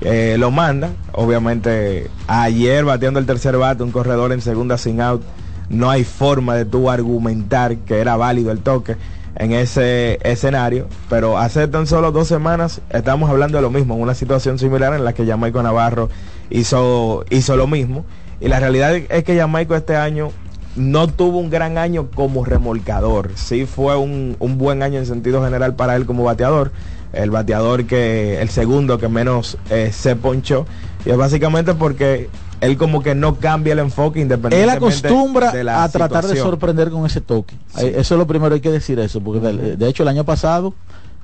eh, 0.00 0.36
lo 0.38 0.50
manda. 0.50 0.90
Obviamente, 1.12 2.08
ayer 2.26 2.84
bateando 2.84 3.18
el 3.18 3.26
tercer 3.26 3.56
bate, 3.56 3.82
un 3.82 3.90
corredor 3.90 4.32
en 4.32 4.40
segunda 4.40 4.78
sin 4.78 5.00
out, 5.00 5.22
no 5.68 5.90
hay 5.90 6.04
forma 6.04 6.54
de 6.54 6.64
tú 6.64 6.90
argumentar 6.90 7.76
que 7.78 7.98
era 7.98 8.16
válido 8.16 8.50
el 8.52 8.60
toque 8.60 8.96
en 9.36 9.52
ese 9.52 10.18
escenario, 10.22 10.88
pero 11.08 11.38
hace 11.38 11.68
tan 11.68 11.86
solo 11.86 12.10
dos 12.10 12.26
semanas 12.26 12.80
estamos 12.90 13.30
hablando 13.30 13.58
de 13.58 13.62
lo 13.62 13.70
mismo, 13.70 13.94
en 13.94 14.02
una 14.02 14.14
situación 14.14 14.58
similar 14.58 14.94
en 14.94 15.04
la 15.04 15.12
que 15.12 15.26
Jamaico 15.26 15.62
Navarro 15.62 16.08
hizo, 16.50 17.24
hizo 17.30 17.56
lo 17.56 17.66
mismo. 17.66 18.04
Y 18.40 18.48
la 18.48 18.60
realidad 18.60 18.94
es 18.96 19.24
que 19.24 19.36
Jamaico 19.36 19.74
este 19.74 19.96
año 19.96 20.30
no 20.76 21.08
tuvo 21.08 21.38
un 21.38 21.50
gran 21.50 21.78
año 21.78 22.08
como 22.14 22.44
remolcador. 22.44 23.30
Sí 23.34 23.66
fue 23.66 23.96
un, 23.96 24.36
buen 24.38 24.82
año 24.82 24.98
en 24.98 25.06
sentido 25.06 25.44
general 25.44 25.74
para 25.74 25.96
él 25.96 26.06
como 26.06 26.24
bateador. 26.24 26.72
El 27.12 27.30
bateador 27.30 27.86
que, 27.86 28.40
el 28.40 28.48
segundo 28.48 28.98
que 28.98 29.08
menos 29.08 29.56
eh, 29.70 29.90
se 29.92 30.14
ponchó. 30.16 30.66
Y 31.04 31.10
es 31.10 31.16
básicamente 31.16 31.74
porque 31.74 32.28
él 32.60 32.76
como 32.76 33.02
que 33.02 33.14
no 33.14 33.36
cambia 33.36 33.72
el 33.72 33.78
enfoque 33.78 34.20
independientemente 34.20 34.62
él 34.62 34.70
acostumbra 34.70 35.82
a 35.82 35.88
tratar 35.88 36.26
de 36.26 36.36
sorprender 36.36 36.90
con 36.90 37.06
ese 37.06 37.20
toque. 37.20 37.54
Eso 37.76 38.14
es 38.14 38.18
lo 38.18 38.26
primero 38.26 38.54
hay 38.54 38.60
que 38.60 38.70
decir 38.70 38.98
eso 38.98 39.20
porque 39.20 39.40
de, 39.40 39.88
hecho 39.88 40.02
el 40.02 40.08
año 40.08 40.24
pasado 40.24 40.74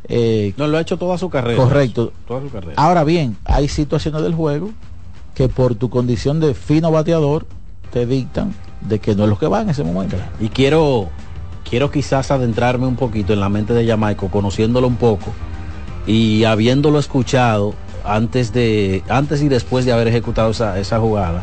eh, 0.08 0.52
no 0.56 0.66
lo 0.66 0.76
ha 0.78 0.80
hecho 0.80 0.98
toda 0.98 1.18
su 1.18 1.30
carrera. 1.30 1.62
Correcto. 1.62 2.12
Toda 2.28 2.42
su 2.42 2.50
carrera. 2.50 2.74
ahora 2.76 3.04
bien 3.04 3.36
hay 3.44 3.68
situaciones 3.68 4.22
del 4.22 4.34
juego 4.34 4.70
que 5.34 5.48
por 5.48 5.74
tu 5.74 5.90
condición 5.90 6.40
de 6.40 6.54
fino 6.54 6.90
bateador 6.90 7.46
te 7.92 8.06
dictan 8.06 8.54
de 8.82 8.98
que 8.98 9.14
no 9.14 9.24
es 9.24 9.30
lo 9.30 9.38
que 9.38 9.46
va 9.46 9.62
en 9.62 9.70
ese 9.70 9.82
momento. 9.82 10.16
Y 10.40 10.48
quiero, 10.48 11.08
quiero 11.68 11.90
quizás 11.90 12.30
adentrarme 12.30 12.86
un 12.86 12.96
poquito 12.96 13.32
en 13.32 13.40
la 13.40 13.48
mente 13.48 13.72
de 13.72 13.86
Jamaico, 13.86 14.28
conociéndolo 14.28 14.86
un 14.86 14.96
poco 14.96 15.32
y 16.06 16.44
habiéndolo 16.44 16.98
escuchado 16.98 17.74
antes, 18.04 18.52
de, 18.52 19.02
antes 19.08 19.42
y 19.42 19.48
después 19.48 19.84
de 19.84 19.92
haber 19.92 20.08
ejecutado 20.08 20.50
esa, 20.50 20.78
esa 20.78 20.98
jugada. 21.00 21.42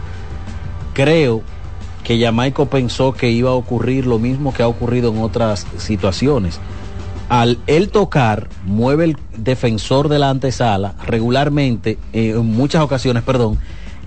Creo 0.94 1.42
que 2.04 2.20
Jamaico 2.20 2.68
pensó 2.68 3.14
que 3.14 3.30
iba 3.32 3.52
a 3.52 3.54
ocurrir 3.54 4.06
lo 4.06 4.20
mismo 4.20 4.54
que 4.54 4.64
ha 4.64 4.68
ocurrido 4.68 5.12
en 5.12 5.20
otras 5.20 5.66
situaciones. 5.78 6.60
Al 7.30 7.60
él 7.68 7.90
tocar, 7.90 8.50
mueve 8.66 9.06
el 9.06 9.18
defensor 9.38 10.10
de 10.10 10.20
la 10.20 10.30
antesala 10.30 10.96
regularmente, 11.06 11.98
eh, 12.12 12.32
en 12.32 12.46
muchas 12.46 12.82
ocasiones, 12.82 13.24
perdón, 13.24 13.58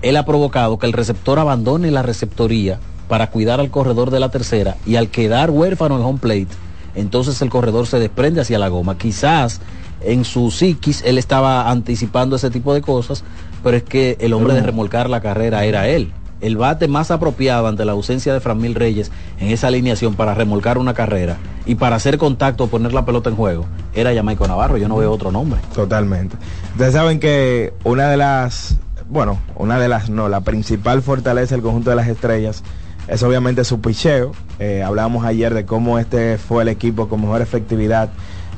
él 0.01 0.17
ha 0.17 0.25
provocado 0.25 0.77
que 0.77 0.85
el 0.85 0.93
receptor 0.93 1.39
abandone 1.39 1.89
la 1.89 2.03
receptoría 2.03 2.79
para 3.07 3.31
cuidar 3.31 3.59
al 3.59 3.71
corredor 3.71 4.11
de 4.11 4.19
la 4.19 4.29
tercera 4.29 4.77
y 4.85 4.97
al 4.97 5.09
quedar 5.09 5.49
huérfano 5.49 5.95
en 5.95 6.03
home 6.03 6.19
plate, 6.19 6.49
entonces 6.95 7.41
el 7.41 7.49
corredor 7.49 7.87
se 7.87 7.99
desprende 7.99 8.41
hacia 8.41 8.59
la 8.59 8.69
goma. 8.69 8.97
Quizás 8.97 9.61
en 10.01 10.25
su 10.25 10.51
psiquis 10.51 11.01
él 11.05 11.17
estaba 11.17 11.69
anticipando 11.69 12.35
ese 12.35 12.49
tipo 12.49 12.73
de 12.73 12.81
cosas, 12.81 13.23
pero 13.63 13.77
es 13.77 13.83
que 13.83 14.17
el 14.19 14.33
hombre 14.33 14.53
de 14.53 14.61
remolcar 14.61 15.09
la 15.09 15.21
carrera 15.21 15.65
era 15.65 15.87
él. 15.87 16.11
El 16.41 16.57
bate 16.57 16.87
más 16.87 17.11
apropiado 17.11 17.67
ante 17.67 17.85
la 17.85 17.93
ausencia 17.93 18.33
de 18.33 18.39
Framil 18.39 18.75
Reyes 18.75 19.11
en 19.39 19.49
esa 19.49 19.67
alineación 19.67 20.15
para 20.15 20.35
remolcar 20.35 20.77
una 20.77 20.93
carrera 20.93 21.37
y 21.65 21.75
para 21.75 21.95
hacer 21.95 22.17
contacto 22.17 22.65
o 22.65 22.67
poner 22.67 22.93
la 22.93 23.05
pelota 23.05 23.29
en 23.29 23.35
juego 23.35 23.65
era 23.93 24.13
Jamaico 24.13 24.47
Navarro. 24.47 24.77
Yo 24.77 24.87
no 24.87 24.97
veo 24.97 25.11
otro 25.11 25.31
nombre. 25.31 25.59
Totalmente. 25.73 26.35
Ustedes 26.73 26.93
saben 26.93 27.19
que 27.19 27.73
una 27.83 28.09
de 28.09 28.17
las 28.17 28.77
bueno, 29.07 29.39
una 29.55 29.79
de 29.79 29.87
las, 29.87 30.09
no, 30.09 30.29
la 30.29 30.41
principal 30.41 31.01
fortaleza 31.01 31.55
del 31.55 31.61
conjunto 31.61 31.89
de 31.89 31.95
las 31.95 32.07
estrellas 32.07 32.63
es 33.07 33.21
obviamente 33.23 33.63
su 33.63 33.81
picheo. 33.81 34.31
Eh, 34.59 34.83
hablábamos 34.83 35.25
ayer 35.25 35.53
de 35.53 35.65
cómo 35.65 35.99
este 35.99 36.37
fue 36.37 36.63
el 36.63 36.69
equipo 36.69 37.07
con 37.07 37.21
mejor 37.21 37.41
efectividad 37.41 38.09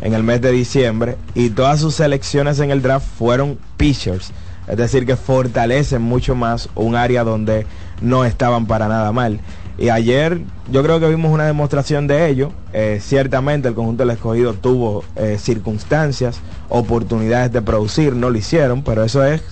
en 0.01 0.13
el 0.13 0.23
mes 0.23 0.41
de 0.41 0.51
diciembre 0.51 1.17
y 1.33 1.49
todas 1.49 1.79
sus 1.79 1.95
selecciones 1.95 2.59
en 2.59 2.71
el 2.71 2.81
draft 2.81 3.07
fueron 3.17 3.57
pitchers. 3.77 4.31
Es 4.67 4.77
decir, 4.77 5.05
que 5.05 5.15
fortalecen 5.15 6.01
mucho 6.01 6.35
más 6.35 6.69
un 6.75 6.95
área 6.95 7.23
donde 7.23 7.65
no 8.01 8.25
estaban 8.25 8.65
para 8.65 8.87
nada 8.87 9.11
mal. 9.11 9.39
Y 9.77 9.89
ayer 9.89 10.41
yo 10.71 10.83
creo 10.83 10.99
que 10.99 11.07
vimos 11.07 11.31
una 11.31 11.45
demostración 11.45 12.07
de 12.07 12.27
ello. 12.27 12.51
Eh, 12.73 12.99
ciertamente 13.01 13.67
el 13.67 13.75
conjunto 13.75 14.03
del 14.03 14.15
escogido 14.15 14.53
tuvo 14.53 15.03
eh, 15.15 15.37
circunstancias, 15.39 16.39
oportunidades 16.69 17.51
de 17.51 17.61
producir, 17.61 18.15
no 18.15 18.29
lo 18.29 18.37
hicieron, 18.37 18.81
pero 18.81 19.03
eso 19.03 19.23
es 19.23 19.43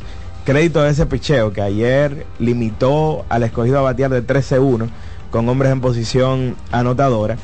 crédito 0.44 0.82
de 0.82 0.92
ese 0.92 1.06
picheo 1.06 1.54
que 1.54 1.62
ayer 1.62 2.26
limitó 2.40 3.26
al 3.30 3.44
escogido 3.44 3.80
a 3.80 3.84
batear 3.84 4.12
de 4.12 4.26
13-1 4.26 4.90
con 5.32 5.48
hombres 5.48 5.72
en 5.72 5.82
posición 5.82 6.56
anotadora. 6.72 7.38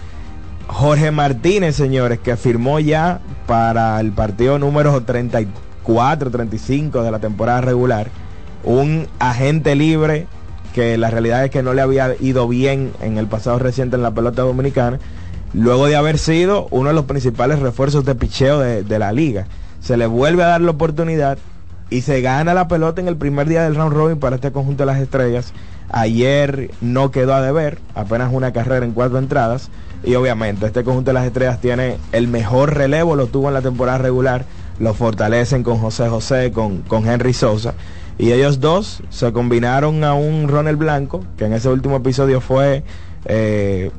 Jorge 0.72 1.12
Martínez, 1.12 1.76
señores, 1.76 2.20
que 2.20 2.38
firmó 2.38 2.80
ya 2.80 3.20
para 3.46 4.00
el 4.00 4.14
partido 4.14 4.58
número 4.58 5.04
34, 5.04 6.32
35 6.32 7.04
de 7.04 7.12
la 7.12 7.20
temporada 7.20 7.60
regular, 7.60 8.08
un 8.64 9.08
agente 9.20 9.76
libre 9.76 10.28
que 10.74 10.98
la 10.98 11.12
realidad 11.12 11.44
es 11.44 11.52
que 11.52 11.62
no 11.62 11.74
le 11.74 11.82
había 11.82 12.16
ido 12.22 12.48
bien 12.48 12.94
en 13.02 13.18
el 13.18 13.28
pasado 13.28 13.60
reciente 13.60 13.98
en 13.98 14.02
la 14.02 14.12
pelota 14.12 14.44
dominicana, 14.44 15.00
luego 15.54 15.88
de 15.88 15.98
haber 15.98 16.18
sido 16.18 16.68
uno 16.72 16.88
de 16.88 16.96
los 16.96 17.06
principales 17.06 17.60
refuerzos 17.60 18.06
de 18.06 18.16
picheo 18.16 18.60
de, 18.60 18.84
de 18.84 18.98
la 18.98 19.12
liga. 19.12 19.48
Se 19.82 19.98
le 19.98 20.08
vuelve 20.08 20.44
a 20.44 20.48
dar 20.48 20.62
la 20.62 20.72
oportunidad 20.72 21.38
y 21.90 22.02
se 22.02 22.22
gana 22.22 22.54
la 22.54 22.70
pelota 22.70 23.02
en 23.02 23.10
el 23.10 23.18
primer 23.18 23.50
día 23.50 23.64
del 23.64 23.76
round 23.76 23.94
robin 23.94 24.20
para 24.20 24.38
este 24.38 24.54
conjunto 24.54 24.84
de 24.84 24.88
las 24.88 25.02
estrellas. 25.02 25.54
Ayer 25.90 26.72
no 26.80 27.12
quedó 27.12 27.34
a 27.34 27.42
deber, 27.42 27.80
apenas 27.94 28.32
una 28.32 28.54
carrera 28.54 28.86
en 28.86 28.94
cuatro 28.94 29.18
entradas. 29.20 29.70
Y 30.04 30.16
obviamente 30.16 30.66
este 30.66 30.84
conjunto 30.84 31.10
de 31.10 31.14
las 31.14 31.26
estrellas 31.26 31.62
tiene 31.62 31.98
el 32.12 32.28
mejor 32.28 32.76
relevo, 32.76 33.16
lo 33.16 33.28
tuvo 33.28 33.50
en 33.50 33.54
la 33.54 33.62
temporada 33.62 33.98
regular, 33.98 34.46
lo 34.80 34.94
fortalecen 34.94 35.64
con 35.64 35.78
José 35.78 36.10
José, 36.10 36.52
con, 36.52 36.80
con 36.82 37.08
Henry 37.08 37.34
Sosa. 37.34 37.76
Y 38.18 38.32
ellos 38.32 38.60
dos 38.60 39.02
se 39.10 39.32
combinaron 39.32 40.04
a 40.04 40.14
un 40.14 40.48
Ronald 40.48 40.78
Blanco, 40.78 41.24
que 41.38 41.46
en 41.46 41.54
ese 41.54 41.70
último 41.70 41.98
episodio 41.98 42.42
fue 42.42 42.84
eh, 43.26 43.92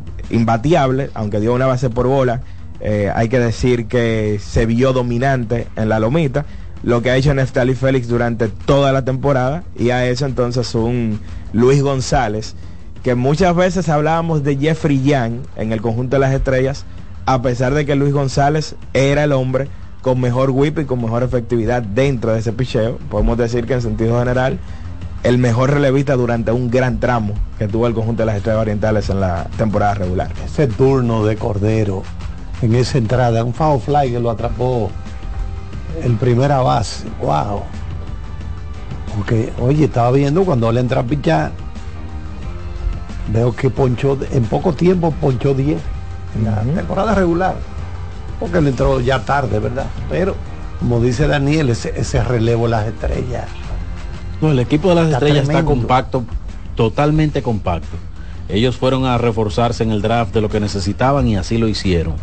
aunque 1.15 1.41
dio 1.41 1.55
una 1.55 1.67
base 1.67 1.91
por 1.91 2.07
bola. 2.07 2.41
Eh, 2.81 3.11
hay 3.15 3.29
que 3.29 3.39
decir 3.39 3.87
que 3.87 4.41
se 4.43 4.67
vio 4.67 4.93
dominante 4.93 5.69
en 5.77 5.89
la 5.89 6.01
lomita 6.01 6.45
lo 6.83 7.01
que 7.01 7.11
ha 7.11 7.17
hecho 7.17 7.33
Neftali 7.33 7.75
Félix 7.75 8.09
durante 8.09 8.49
toda 8.49 8.93
la 8.93 9.05
temporada 9.05 9.63
y 9.77 9.91
a 9.91 10.07
eso 10.09 10.27
entonces 10.27 10.75
un 10.75 11.21
Luis 11.53 11.83
González 11.83 12.57
que 13.03 13.15
muchas 13.15 13.55
veces 13.55 13.89
hablábamos 13.89 14.43
de 14.43 14.57
Jeffrey 14.57 15.03
Young 15.03 15.41
en 15.57 15.73
el 15.73 15.81
conjunto 15.81 16.17
de 16.17 16.21
las 16.21 16.33
estrellas 16.33 16.85
a 17.27 17.43
pesar 17.43 17.75
de 17.75 17.87
que 17.87 17.95
Luis 17.95 18.13
González 18.13 18.75
era 18.93 19.25
el 19.25 19.33
hombre 19.33 19.69
con 20.03 20.21
mejor 20.21 20.51
whip 20.51 20.79
y 20.79 20.85
con 20.85 21.03
mejor 21.03 21.23
efectividad 21.23 21.83
dentro 21.83 22.33
de 22.33 22.41
ese 22.41 22.53
picheo 22.53 22.99
podemos 23.11 23.39
decir 23.39 23.67
que 23.67 23.75
en 23.75 23.83
sentido 23.83 24.19
general 24.19 24.59
el 25.23 25.39
mejor 25.39 25.71
relevista 25.71 26.15
durante 26.15 26.51
un 26.51 26.71
gran 26.71 26.99
tramo 26.99 27.35
que 27.59 27.69
tuvo 27.69 27.87
el 27.87 27.95
conjunto 27.95 28.23
de 28.23 28.27
las 28.27 28.37
estrellas 28.37 28.61
orientales 28.61 29.09
en 29.11 29.21
la 29.21 29.47
temporada 29.57 29.95
regular 29.95 30.33
ese 30.45 30.67
turno 30.67 31.25
de 31.25 31.37
Cordero 31.37 32.03
en 32.63 32.75
esa 32.75 32.99
entrada 32.99 33.45
un 33.45 33.55
foul 33.55 33.81
fly 33.81 34.11
que 34.11 34.21
lo 34.21 34.31
atrapó 34.31 34.91
el 36.03 36.15
primera 36.15 36.61
base. 36.61 37.05
Wow. 37.21 37.63
Porque, 39.15 39.53
oye, 39.61 39.85
estaba 39.85 40.11
viendo 40.11 40.45
cuando 40.45 40.71
él 40.71 40.79
entra 40.79 41.01
a 41.01 41.05
pichar. 41.05 41.53
Veo 43.29 43.55
que 43.55 43.71
ponchó, 43.71 44.19
en 44.33 44.45
poco 44.45 44.73
tiempo 44.73 45.13
ponchó 45.21 45.55
10 45.55 45.79
en 46.37 46.45
la 46.45 46.63
temporada 46.63 47.15
regular. 47.15 47.57
Porque 48.41 48.59
él 48.59 48.67
entró 48.67 49.01
ya 49.01 49.21
tarde, 49.25 49.59
¿verdad? 49.59 49.87
Pero, 50.11 50.35
como 50.81 51.01
dice 51.01 51.27
Daniel, 51.29 51.71
ese, 51.71 51.93
ese 51.97 52.23
relevo 52.25 52.65
de 52.65 52.71
las 52.71 52.87
estrellas. 52.87 53.47
No, 54.41 54.51
el 54.51 54.59
equipo 54.59 54.89
de 54.89 54.97
las 54.97 55.05
Está 55.07 55.19
estrellas 55.19 55.49
está 55.49 55.65
compacto, 55.65 56.25
totalmente 56.75 57.43
compacto. 57.43 57.97
Ellos 58.49 58.77
fueron 58.77 59.05
a 59.05 59.17
reforzarse 59.19 59.85
en 59.85 59.93
el 59.93 60.03
draft 60.03 60.35
de 60.35 60.41
lo 60.41 60.49
que 60.49 60.59
necesitaban 60.59 61.29
y 61.29 61.37
así 61.37 61.59
lo 61.59 61.69
hicieron. 61.69 62.15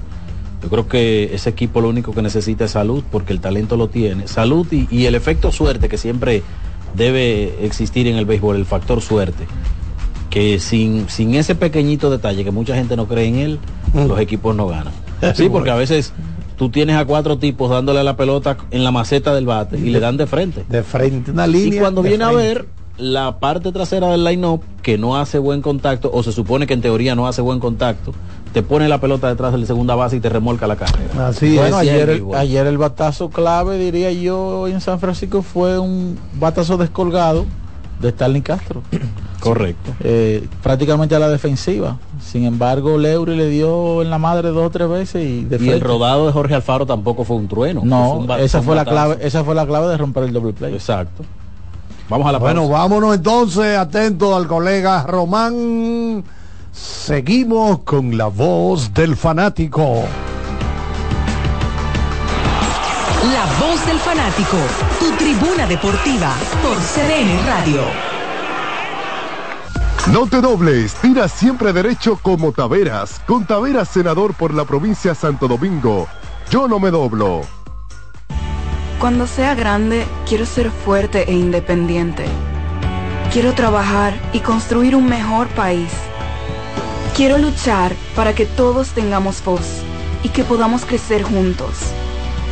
Yo 0.62 0.70
creo 0.70 0.88
que 0.90 1.34
ese 1.34 1.50
equipo 1.50 1.80
lo 1.80 1.88
único 1.88 2.14
que 2.14 2.22
necesita 2.22 2.66
es 2.66 2.72
salud, 2.72 3.04
porque 3.10 3.32
el 3.32 3.40
talento 3.40 3.78
lo 3.78 3.88
tiene. 3.88 4.28
Salud 4.28 4.68
y, 4.72 4.90
y 4.92 5.06
el 5.06 5.16
efecto 5.16 5.54
suerte 5.54 5.88
que 5.88 5.98
siempre 5.98 6.44
debe 6.96 7.66
existir 7.66 8.08
en 8.08 8.18
el 8.18 8.26
béisbol, 8.26 8.58
el 8.58 8.66
factor 8.66 9.02
suerte. 9.02 9.48
Que 10.30 10.60
sin, 10.60 11.10
sin 11.10 11.36
ese 11.36 11.56
pequeñito 11.56 12.10
detalle 12.10 12.44
que 12.44 12.52
mucha 12.52 12.76
gente 12.76 12.96
no 12.96 13.08
cree 13.08 13.28
en 13.28 13.36
él, 13.36 13.60
los 13.94 14.20
equipos 14.20 14.56
no 14.56 14.68
ganan. 14.68 14.94
Sí, 15.36 15.50
porque 15.50 15.70
a 15.70 15.76
veces 15.76 16.14
tú 16.56 16.70
tienes 16.70 16.96
a 16.96 17.06
cuatro 17.06 17.38
tipos 17.38 17.70
dándole 17.70 18.04
la 18.04 18.16
pelota 18.16 18.58
en 18.72 18.84
la 18.84 18.92
maceta 18.92 19.34
del 19.34 19.46
bate 19.46 19.78
y 19.78 19.90
le 19.90 20.00
dan 20.00 20.18
de 20.18 20.28
frente. 20.28 20.66
De 20.70 20.84
frente, 20.84 21.32
una 21.32 21.48
línea. 21.48 21.78
Y 21.78 21.80
cuando 21.80 22.02
viene 22.02 22.24
a 22.24 22.32
ver 22.32 22.68
la 22.98 23.40
parte 23.40 23.72
trasera 23.72 24.10
del 24.10 24.24
line-up, 24.24 24.62
que 24.82 24.98
no 24.98 25.18
hace 25.18 25.40
buen 25.40 25.62
contacto, 25.62 26.12
o 26.14 26.22
se 26.22 26.32
supone 26.32 26.68
que 26.68 26.74
en 26.74 26.82
teoría 26.82 27.16
no 27.16 27.28
hace 27.28 27.42
buen 27.42 27.60
contacto, 27.60 28.14
te 28.54 28.62
pone 28.62 28.90
la 28.90 29.00
pelota 29.00 29.30
detrás 29.30 29.54
de 29.54 29.60
la 29.60 29.66
segunda 29.66 29.96
base 29.96 30.18
y 30.18 30.20
te 30.20 30.30
remolca 30.30 30.68
la 30.68 30.76
carrera. 30.76 31.28
Así 31.28 31.56
bueno, 31.56 31.80
es. 31.80 31.88
ayer, 31.88 32.10
el, 32.10 32.36
ayer 32.36 32.68
el 32.68 32.78
batazo 32.78 33.30
clave, 33.30 33.78
diría 33.78 34.12
yo, 34.12 34.68
en 34.68 34.82
San 34.82 35.00
Francisco 35.00 35.42
fue 35.42 35.80
un 35.80 36.18
batazo 36.40 36.78
descolgado 36.78 37.46
de 38.00 38.12
Starling 38.12 38.42
Castro. 38.42 38.82
Correcto. 39.40 39.92
Eh, 40.02 40.48
prácticamente 40.62 41.16
a 41.16 41.20
la 41.20 41.30
defensiva. 41.30 41.98
Sin 42.22 42.44
embargo, 42.46 42.98
Leury 42.98 43.36
le 43.38 43.48
dio 43.50 44.02
en 44.02 44.10
la 44.10 44.18
madre 44.18 44.50
dos 44.50 44.68
o 44.68 44.70
tres 44.70 44.90
veces 44.90 45.26
y 45.26 45.46
de 45.46 45.64
Y 45.64 45.70
el 45.70 45.80
rodado 45.82 46.28
de 46.28 46.34
Jorge 46.34 46.56
Alfaro 46.56 46.86
tampoco 46.86 47.24
fue 47.24 47.38
un 47.38 47.48
trueno. 47.48 47.82
fue 47.82 47.90
No, 47.90 48.14
un 48.16 48.32
esa 48.32 48.62
fue 48.62 48.76
la 48.76 48.84
clave, 48.86 49.18
esa 49.22 49.44
fue 49.44 49.56
la 49.56 49.66
clave 49.66 49.88
de 49.88 49.98
romper 49.98 50.24
el 50.24 50.34
doble 50.34 50.54
play. 50.54 50.74
Exacto. 50.74 51.24
Vamos 52.10 52.28
a 52.28 52.32
la 52.34 52.40
Bueno, 52.40 52.62
pausa. 52.62 52.74
vámonos 52.80 53.16
entonces, 53.16 53.78
atento 53.78 54.36
al 54.36 54.48
colega 54.48 55.04
Román. 55.04 56.24
Seguimos 56.72 57.80
con 57.80 58.18
la 58.18 58.28
voz 58.28 58.94
del 58.94 59.16
fanático. 59.16 60.04
Voz 63.70 63.86
del 63.86 64.00
fanático, 64.00 64.58
tu 65.00 65.12
tribuna 65.12 65.68
deportiva 65.68 66.34
por 66.64 66.76
CDN 66.78 67.46
Radio. 67.46 67.84
No 70.12 70.26
te 70.26 70.42
dobles, 70.42 70.96
tira 70.96 71.28
siempre 71.28 71.72
derecho 71.72 72.18
como 72.20 72.52
Taveras, 72.52 73.22
con 73.28 73.46
Taveras 73.46 73.90
senador 73.90 74.34
por 74.34 74.56
la 74.56 74.66
provincia 74.66 75.14
Santo 75.14 75.48
Domingo. 75.48 76.08
Yo 76.50 76.68
no 76.68 76.80
me 76.80 76.90
doblo. 76.90 77.42
Cuando 79.00 79.28
sea 79.28 79.54
grande, 79.54 80.04
quiero 80.28 80.48
ser 80.48 80.72
fuerte 80.72 81.30
e 81.30 81.34
independiente. 81.34 82.26
Quiero 83.32 83.54
trabajar 83.54 84.16
y 84.34 84.40
construir 84.40 84.96
un 84.96 85.08
mejor 85.08 85.48
país. 85.50 85.92
Quiero 87.16 87.38
luchar 87.38 87.94
para 88.16 88.34
que 88.34 88.48
todos 88.48 88.90
tengamos 88.90 89.44
voz 89.44 89.84
y 90.24 90.30
que 90.30 90.44
podamos 90.44 90.86
crecer 90.86 91.22
juntos. 91.22 91.94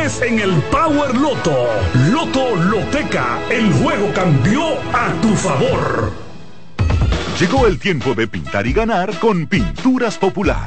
en 0.00 0.38
el 0.38 0.50
Power 0.70 1.14
Loto. 1.14 1.66
Loto 2.10 2.56
Loteca, 2.56 3.38
el 3.50 3.70
juego 3.70 4.10
cambió 4.14 4.78
a 4.94 5.12
tu 5.20 5.28
favor. 5.36 6.10
Llegó 7.38 7.66
el 7.66 7.78
tiempo 7.78 8.14
de 8.14 8.26
pintar 8.26 8.66
y 8.66 8.72
ganar 8.72 9.18
con 9.18 9.46
Pinturas 9.46 10.16
Popular. 10.16 10.66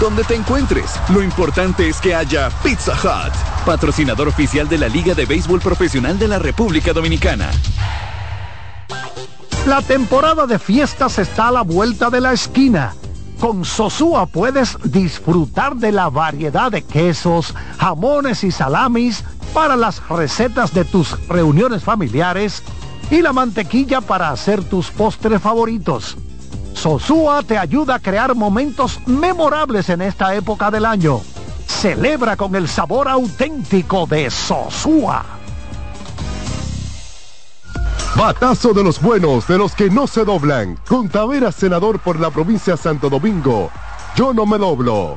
Donde 0.00 0.24
te 0.24 0.34
encuentres, 0.34 1.00
lo 1.08 1.22
importante 1.22 1.88
es 1.88 2.00
que 2.00 2.14
haya 2.14 2.50
Pizza 2.62 2.92
Hut, 2.92 3.32
patrocinador 3.64 4.26
oficial 4.26 4.68
de 4.68 4.76
la 4.76 4.88
Liga 4.88 5.14
de 5.14 5.24
Béisbol 5.24 5.60
Profesional 5.60 6.18
de 6.18 6.26
la 6.26 6.40
República 6.40 6.92
Dominicana. 6.92 7.50
La 9.66 9.80
temporada 9.82 10.46
de 10.46 10.58
fiestas 10.58 11.18
está 11.18 11.48
a 11.48 11.52
la 11.52 11.62
vuelta 11.62 12.10
de 12.10 12.20
la 12.20 12.32
esquina. 12.32 12.94
Con 13.40 13.64
Sosúa 13.64 14.26
puedes 14.26 14.76
disfrutar 14.84 15.76
de 15.76 15.92
la 15.92 16.10
variedad 16.10 16.72
de 16.72 16.82
quesos, 16.82 17.54
jamones 17.78 18.42
y 18.42 18.50
salamis 18.50 19.24
para 19.54 19.76
las 19.76 20.06
recetas 20.08 20.74
de 20.74 20.84
tus 20.84 21.16
reuniones 21.28 21.84
familiares 21.84 22.62
y 23.10 23.22
la 23.22 23.32
mantequilla 23.32 24.00
para 24.00 24.30
hacer 24.30 24.64
tus 24.64 24.90
postres 24.90 25.40
favoritos. 25.40 26.16
Sosúa 26.84 27.42
te 27.42 27.56
ayuda 27.56 27.94
a 27.94 27.98
crear 27.98 28.34
momentos 28.34 29.00
memorables 29.06 29.88
en 29.88 30.02
esta 30.02 30.34
época 30.34 30.70
del 30.70 30.84
año. 30.84 31.22
Celebra 31.66 32.36
con 32.36 32.54
el 32.54 32.68
sabor 32.68 33.08
auténtico 33.08 34.04
de 34.04 34.30
Sosúa. 34.30 35.24
Batazo 38.14 38.74
de 38.74 38.84
los 38.84 39.00
buenos, 39.00 39.46
de 39.48 39.56
los 39.56 39.74
que 39.74 39.88
no 39.88 40.06
se 40.06 40.26
doblan. 40.26 40.78
Con 40.86 41.08
Tavera, 41.08 41.52
senador 41.52 42.00
por 42.00 42.20
la 42.20 42.30
provincia 42.30 42.74
de 42.74 42.82
Santo 42.82 43.08
Domingo. 43.08 43.70
Yo 44.14 44.34
no 44.34 44.44
me 44.44 44.58
doblo. 44.58 45.16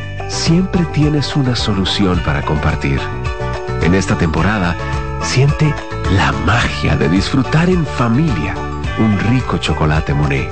siempre 0.31 0.85
tienes 0.85 1.35
una 1.35 1.55
solución 1.55 2.19
para 2.25 2.41
compartir. 2.41 2.99
En 3.83 3.93
esta 3.93 4.17
temporada, 4.17 4.75
siente 5.21 5.73
la 6.15 6.31
magia 6.45 6.95
de 6.95 7.09
disfrutar 7.09 7.69
en 7.69 7.85
familia 7.85 8.55
un 8.97 9.19
rico 9.19 9.57
chocolate 9.57 10.13
Monet. 10.13 10.49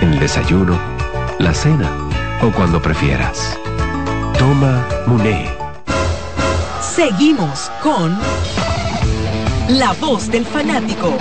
En 0.00 0.14
el 0.14 0.18
desayuno, 0.18 0.78
la 1.38 1.52
cena 1.52 1.90
o 2.42 2.50
cuando 2.50 2.80
prefieras. 2.80 3.58
Toma 4.38 4.84
Monet. 5.06 5.50
Seguimos 6.80 7.70
con 7.82 8.16
La 9.68 9.92
voz 10.00 10.30
del 10.30 10.44
fanático. 10.46 11.18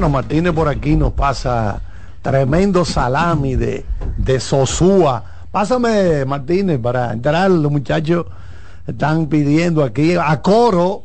Bueno, 0.00 0.14
Martínez 0.14 0.54
por 0.54 0.66
aquí 0.66 0.96
nos 0.96 1.12
pasa 1.12 1.78
tremendo 2.22 2.86
salami 2.86 3.54
de, 3.54 3.84
de 4.16 4.40
Sosúa. 4.40 5.22
Pásame, 5.52 6.24
Martínez, 6.24 6.78
para 6.80 7.12
entrar. 7.12 7.50
Los 7.50 7.70
muchachos 7.70 8.24
están 8.86 9.26
pidiendo 9.26 9.84
aquí 9.84 10.14
a 10.14 10.40
coro 10.40 11.02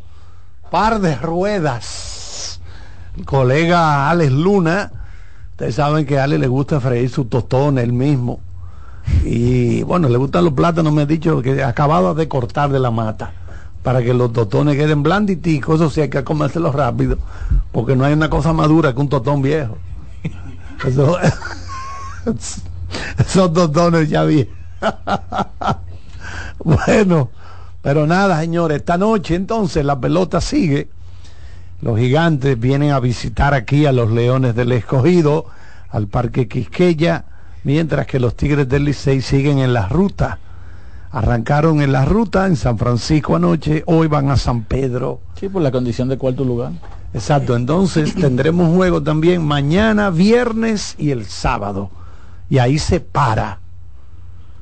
par 0.71 1.01
de 1.01 1.13
ruedas. 1.17 2.62
Colega 3.25 4.10
Alex 4.10 4.31
Luna, 4.31 4.89
ustedes 5.51 5.75
saben 5.75 6.05
que 6.05 6.17
a 6.17 6.23
Alex 6.23 6.39
le 6.39 6.47
gusta 6.47 6.79
freír 6.79 7.10
su 7.10 7.25
tostón 7.25 7.77
él 7.77 7.91
mismo. 7.91 8.39
Y 9.25 9.84
bueno, 9.84 10.08
le 10.08 10.17
gustan 10.17 10.45
los 10.45 10.53
plátanos, 10.53 10.93
me 10.93 11.01
ha 11.01 11.05
dicho 11.05 11.41
que 11.41 11.62
acababa 11.62 12.13
de 12.13 12.29
cortar 12.29 12.69
de 12.69 12.79
la 12.79 12.91
mata 12.91 13.34
para 13.85 14.01
que 14.01 14.15
los 14.15 14.33
tostones 14.33 14.77
queden 14.77 15.03
blanditicos, 15.03 15.75
eso 15.75 15.91
sí 15.91 16.01
hay 16.01 16.09
que 16.09 16.23
comérselos 16.23 16.73
rápido, 16.73 17.19
porque 17.71 17.95
no 17.95 18.03
hay 18.03 18.13
una 18.13 18.31
cosa 18.31 18.51
más 18.51 18.67
dura 18.67 18.95
que 18.95 18.99
un 18.99 19.09
totón 19.09 19.43
viejo. 19.43 19.77
Eso, 20.83 21.19
esos 23.19 23.53
tostones 23.53 24.09
ya 24.09 24.23
vi. 24.23 24.49
bueno, 26.63 27.29
pero 27.83 28.07
nada, 28.07 28.39
señores, 28.39 28.77
esta 28.77 28.97
noche 28.97 29.35
entonces 29.35 29.85
la 29.85 29.99
pelota 29.99 30.41
sigue. 30.41 30.89
Los 31.83 31.99
gigantes 31.99 32.59
vienen 32.59 32.89
a 32.89 32.99
visitar 32.99 33.53
aquí 33.53 33.85
a 33.85 33.91
los 33.91 34.09
Leones 34.09 34.55
del 34.55 34.71
Escogido, 34.71 35.45
al 35.89 36.07
Parque 36.07 36.47
Quisqueya, 36.47 37.25
mientras 37.63 38.07
que 38.07 38.19
los 38.19 38.35
Tigres 38.35 38.67
del 38.67 38.85
Licey 38.85 39.21
siguen 39.21 39.59
en 39.59 39.73
la 39.73 39.87
ruta 39.87 40.39
arrancaron 41.15 41.82
en 41.82 41.93
la 41.93 42.04
ruta 42.04 42.45
en 42.45 42.58
San 42.58 42.78
Francisco 42.78 43.38
anoche, 43.38 43.84
hoy 43.88 44.08
van 44.08 44.30
a 44.32 44.36
San 44.36 44.65
Pedro. 44.65 45.21
Sí, 45.39 45.47
por 45.47 45.62
la 45.62 45.71
condición 45.71 46.10
de 46.10 46.17
cuarto 46.17 46.43
lugar. 46.43 46.73
Exacto, 47.13 47.56
entonces 47.56 48.13
tendremos 48.15 48.75
juego 48.75 49.01
también 49.01 49.41
mañana, 49.41 50.10
viernes 50.10 50.93
y 50.97 51.12
el 51.12 51.25
sábado. 51.25 51.89
Y 52.49 52.58
ahí 52.58 52.78
se 52.80 52.99
para. 52.99 53.60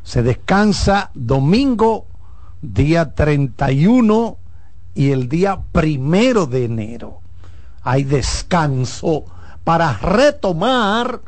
Se 0.03 0.21
descansa 0.21 1.09
domingo, 1.15 2.05
día 2.61 3.15
31 3.15 4.37
y 4.93 5.09
el 5.09 5.29
día 5.29 5.59
primero 5.71 6.45
de 6.45 6.65
enero. 6.65 7.21
Hay 7.81 8.03
descanso 8.03 9.25
para 9.63 9.97
retomar 9.97 11.19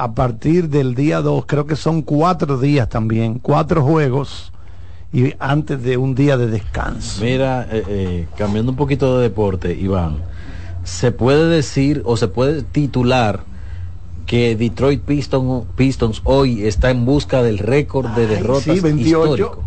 a 0.00 0.14
partir 0.14 0.70
del 0.70 0.94
día 0.94 1.20
2, 1.20 1.44
creo 1.46 1.66
que 1.66 1.76
son 1.76 2.00
cuatro 2.00 2.58
días 2.58 2.88
también, 2.88 3.38
cuatro 3.38 3.82
juegos 3.82 4.50
y 5.12 5.34
antes 5.38 5.82
de 5.82 5.98
un 5.98 6.14
día 6.14 6.38
de 6.38 6.46
descanso. 6.46 7.22
Mira, 7.22 7.68
eh, 7.70 7.84
eh, 7.86 8.26
cambiando 8.34 8.72
un 8.72 8.78
poquito 8.78 9.18
de 9.18 9.24
deporte, 9.24 9.74
Iván, 9.74 10.16
se 10.84 11.12
puede 11.12 11.50
decir 11.50 12.00
o 12.06 12.16
se 12.16 12.28
puede 12.28 12.62
titular 12.62 13.40
que 14.24 14.56
Detroit 14.56 15.02
Pistons, 15.02 15.66
Pistons 15.76 16.22
hoy 16.24 16.64
está 16.64 16.90
en 16.90 17.04
busca 17.04 17.42
del 17.42 17.58
récord 17.58 18.08
de 18.10 18.26
derrotas 18.26 18.76
sí, 18.76 18.80
28. 18.80 19.04
histórico. 19.04 19.64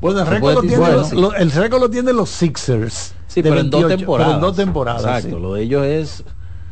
Bueno, 0.00 0.20
el 0.20 0.26
récord, 0.28 0.54
lo 0.54 0.60
tiene 0.62 0.92
los, 0.92 1.12
lo, 1.12 1.34
el 1.34 1.50
récord 1.50 1.80
lo 1.82 1.90
tienen 1.90 2.16
los 2.16 2.30
Sixers. 2.30 3.12
Sí, 3.26 3.42
pero, 3.42 3.56
28, 3.56 3.60
en 3.60 3.70
dos 3.70 3.98
temporadas. 3.98 4.26
pero 4.26 4.34
en 4.34 4.40
dos 4.40 4.56
temporadas. 4.56 5.02
Exacto, 5.02 5.36
sí. 5.36 5.42
lo 5.42 5.52
de 5.52 5.62
ellos 5.62 5.84
es 5.84 6.24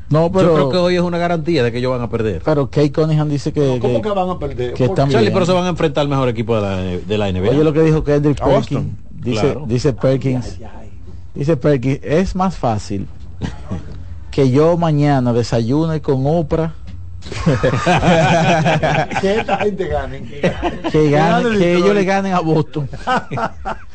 no, 0.09 0.31
pero, 0.31 0.49
yo 0.49 0.55
creo 0.55 0.71
que 0.71 0.77
hoy 0.77 0.97
es 0.97 1.03
una 1.03 1.19
garantía 1.19 1.65
de 1.65 1.73
que 1.73 1.79
ellos 1.79 1.91
van 1.91 2.03
a 2.03 2.09
perder. 2.09 2.43
Pero 2.45 2.71
Kay 2.71 2.91
Cunningham 2.91 3.29
dice 3.29 3.53
que. 3.53 3.79
¿Cómo 3.81 4.01
que, 4.01 4.09
que 4.09 4.15
van 4.15 4.31
a 4.31 4.39
perder? 4.39 4.75
Que 4.75 4.85
están 4.85 5.11
Charlie, 5.11 5.31
pero 5.31 5.47
se 5.47 5.53
van 5.53 5.65
a 5.65 5.69
enfrentar 5.69 6.03
al 6.03 6.09
mejor 6.09 6.29
equipo 6.29 6.55
de 6.55 6.63
la, 6.63 6.77
de 6.77 7.19
la 7.19 7.33
NBA. 7.33 7.51
Oye, 7.51 7.65
lo 7.65 7.73
que 7.73 7.83
dijo 7.83 8.05
Kendrick 8.05 8.43
Perkins. 8.43 8.87
Dice, 9.11 9.41
claro. 9.41 9.65
dice 9.67 9.93
Perkins. 9.93 10.47
Ay, 10.59 10.65
ay, 10.65 10.71
ay. 10.83 10.91
Dice 11.35 11.57
Perkins, 11.57 12.01
es 12.03 12.37
más 12.37 12.57
fácil 12.57 13.09
que 14.31 14.51
yo 14.51 14.77
mañana 14.77 15.33
desayune 15.33 16.01
con 16.01 16.25
Oprah 16.25 16.75
que 19.21 19.41
esta 19.41 19.57
gente 19.59 19.89
gane. 19.89 20.23
Que, 20.23 20.53
que, 20.93 21.11
gane, 21.11 21.59
que 21.59 21.75
ellos 21.75 21.95
le 21.95 22.05
ganen 22.05 22.33
a 22.33 22.41
Boston. 22.41 22.89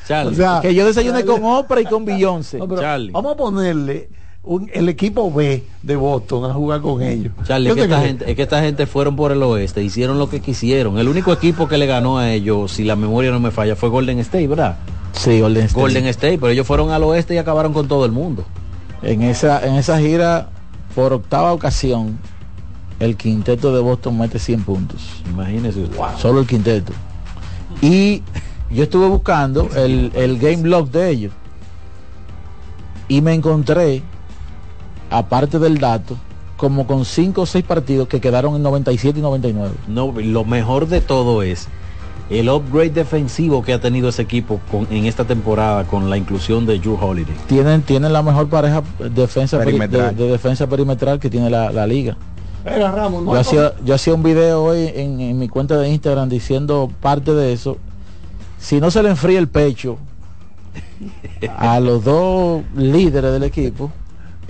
Charlie. 0.06 0.32
O 0.32 0.34
sea, 0.36 0.60
que 0.62 0.76
yo 0.76 0.86
desayune 0.86 1.24
con 1.24 1.41
Oprah 1.45 1.80
y 1.80 1.86
con 1.86 2.04
Beyoncé. 2.04 2.58
No. 2.58 2.67
Vamos 2.67 3.34
a 3.34 3.38
ponerle 3.38 4.10
un- 4.43 4.69
el 4.73 4.89
equipo 4.89 5.32
B 5.32 5.63
de 5.84 5.95
Boston 5.95 6.49
a 6.49 6.54
jugar 6.54 6.82
con 6.82 7.01
ellos. 7.01 7.32
Charlie, 7.45 7.67
¿Qué 7.67 7.69
es 7.71 7.75
que, 7.75 7.82
usted 7.82 7.95
esta 7.95 8.08
gente, 8.08 8.30
es 8.32 8.36
que 8.36 8.41
esta 8.41 8.62
gente 8.62 8.86
fueron 8.88 9.15
por 9.15 9.32
el 9.32 9.41
oeste, 9.43 9.84
hicieron 9.84 10.17
lo 10.19 10.30
que 10.30 10.39
quisieron. 10.41 10.97
El 10.97 11.08
único 11.08 11.32
equipo 11.32 11.67
que 11.67 11.77
le 11.77 11.86
ganó 11.86 12.17
a 12.17 12.32
ellos, 12.32 12.71
si 12.71 12.84
la 12.84 12.95
memoria 12.95 13.32
no 13.32 13.39
me 13.39 13.51
falla, 13.51 13.75
fue 13.75 13.89
Golden 13.89 14.19
State, 14.19 14.47
¿verdad? 14.47 14.77
Sí, 15.13 15.41
Golden 15.41 15.65
State. 15.65 15.82
Golden 15.82 16.08
State, 16.08 16.38
pero 16.39 16.49
ellos 16.51 16.65
fueron 16.65 16.89
al 16.91 17.04
oeste 17.04 17.36
y 17.36 17.38
acabaron 17.38 17.73
con 17.73 17.88
todo 17.88 18.06
el 18.06 18.12
mundo. 18.12 18.43
En 19.04 19.21
esa, 19.21 19.65
en 19.65 19.75
esa 19.75 19.99
gira, 19.99 20.49
por 20.95 21.13
octava 21.13 21.54
ocasión, 21.54 22.17
el 22.99 23.17
quinteto 23.17 23.73
de 23.75 23.82
Boston 23.82 24.17
mete 24.17 24.39
100 24.39 24.63
puntos. 24.63 25.21
Imagínese. 25.30 25.86
Solo 26.19 26.39
el 26.39 26.47
quinteto. 26.47 26.93
Y 27.82 28.21
yo 28.71 28.84
estuve 28.84 29.08
buscando 29.08 29.69
el, 29.75 30.12
el 30.15 30.38
game 30.39 30.67
log 30.67 30.89
de 30.91 31.10
ellos. 31.10 31.34
Y 33.08 33.21
me 33.21 33.34
encontré, 33.34 34.01
aparte 35.12 35.60
del 35.60 35.78
dato, 35.78 36.15
como 36.58 36.88
con 36.88 37.06
5 37.06 37.41
o 37.41 37.45
6 37.45 37.63
partidos 37.65 38.08
que 38.08 38.19
quedaron 38.19 38.56
en 38.56 38.63
97 38.63 39.19
y 39.19 39.21
99. 39.21 39.74
No, 39.88 40.12
lo 40.15 40.43
mejor 40.45 40.88
de 40.88 41.02
todo 41.02 41.43
es 41.43 41.67
el 42.30 42.50
upgrade 42.50 42.91
defensivo 42.91 43.62
que 43.62 43.74
ha 43.74 43.82
tenido 43.82 44.08
ese 44.10 44.21
equipo 44.21 44.62
con- 44.71 44.88
en 44.89 45.06
esta 45.06 45.26
temporada 45.26 45.84
con 45.86 46.10
la 46.10 46.15
inclusión 46.17 46.65
de 46.65 46.80
Drew 46.80 46.97
Holiday. 47.00 47.36
Tienen, 47.47 47.82
tienen 47.82 48.13
la 48.13 48.24
mejor 48.24 48.47
pareja 48.47 48.82
defensa 49.13 49.58
peri- 49.58 49.65
Perimetral. 49.65 50.15
de, 50.15 50.24
de 50.26 50.32
defensa 50.32 50.65
perimetral 50.67 51.19
que 51.19 51.30
tiene 51.30 51.50
la, 51.50 51.71
la 51.71 51.86
liga. 51.86 52.15
Ramón, 52.63 53.26
no 53.26 53.34
Yo 53.34 53.39
hacía, 53.39 53.74
yo 53.84 53.95
hacía 53.95 54.13
un 54.13 54.21
video 54.24 54.63
hoy 54.63 54.91
en, 54.95 55.19
en 55.19 55.39
mi 55.39 55.50
cuenta 55.50 55.78
de 55.78 55.89
Instagram 55.89 56.30
diciendo 56.30 56.89
parte 57.02 57.34
de 57.34 57.52
eso. 57.54 57.78
Si 58.60 58.80
no 58.80 58.91
se 58.91 59.02
le 59.02 59.10
enfría 59.10 59.39
el 59.39 59.47
pecho 59.47 59.97
a 61.58 61.80
los 61.80 62.04
dos 62.04 62.62
líderes 62.76 63.32
del 63.34 63.43
equipo, 63.43 63.91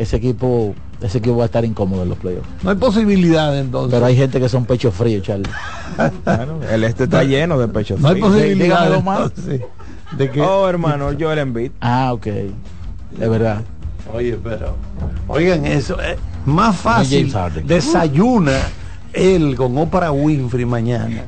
ese 0.02 0.18
equipo, 0.18 0.74
ese 1.02 1.20
equipo 1.20 1.38
va 1.38 1.44
a 1.44 1.46
estar 1.46 1.64
incómodo 1.66 2.04
en 2.04 2.10
los 2.10 2.18
playoffs. 2.18 2.48
No 2.64 2.72
hay 2.72 2.76
posibilidad 2.78 3.58
entonces. 3.58 3.94
Pero 3.94 4.06
hay 4.06 4.16
gente 4.16 4.40
que 4.40 4.50
son 4.50 4.66
pechos 4.66 4.94
fríos, 4.94 5.24
Charlie. 5.24 5.50
Bueno, 6.26 6.60
el 6.72 6.84
este 6.86 7.04
está 7.04 7.24
lleno 7.24 7.60
de 7.60 7.68
pechos. 7.68 8.00
no 8.00 8.08
hay 8.08 8.14
fríos. 8.16 8.30
posibilidad 8.30 8.86
dígamelo 8.86 9.02
más. 9.02 9.32
de 9.46 10.30
que 10.32 10.42
Oh, 10.42 10.68
hermano, 10.68 11.10
Joel 11.20 11.40
Embiid. 11.40 11.72
Ah, 11.82 12.14
ok. 12.14 12.26
De 12.26 13.28
verdad. 13.28 13.62
Oye, 14.14 14.38
pero 14.44 14.76
oigan 15.28 15.66
eso, 15.66 16.02
es 16.02 16.18
más 16.46 16.76
fácil 16.76 17.32
desayuna 17.66 18.58
él 19.14 19.56
con 19.56 19.78
Oprah 19.78 20.12
Winfrey 20.12 20.66
mañana 20.66 21.24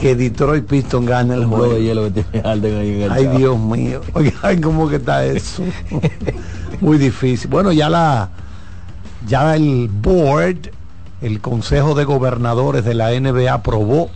que 0.00 0.14
Detroit 0.14 0.64
Pistons 0.64 1.06
gane 1.06 1.34
el 1.34 1.44
juego 1.44 1.74
de 1.74 1.82
hielo 1.82 2.04
que 2.04 2.22
tiene 2.22 2.42
Harden 2.46 2.78
ahí 2.78 2.90
en 2.94 3.02
el 3.02 3.10
Ay, 3.12 3.24
chavo. 3.24 3.38
Dios 3.38 3.58
mío. 3.58 4.00
Oigan, 4.12 4.60
¿cómo 4.62 4.88
que 4.88 4.96
está 4.96 5.24
eso? 5.26 5.62
Muy 6.80 6.98
difícil. 6.98 7.50
Bueno, 7.50 7.72
ya 7.72 7.88
la 7.88 8.30
ya 9.26 9.56
el 9.56 9.88
board, 9.88 10.70
el 11.20 11.40
Consejo 11.40 11.94
de 11.94 12.04
Gobernadores 12.04 12.84
de 12.84 12.94
la 12.94 13.10
NBA 13.10 13.52
aprobó 13.52 14.10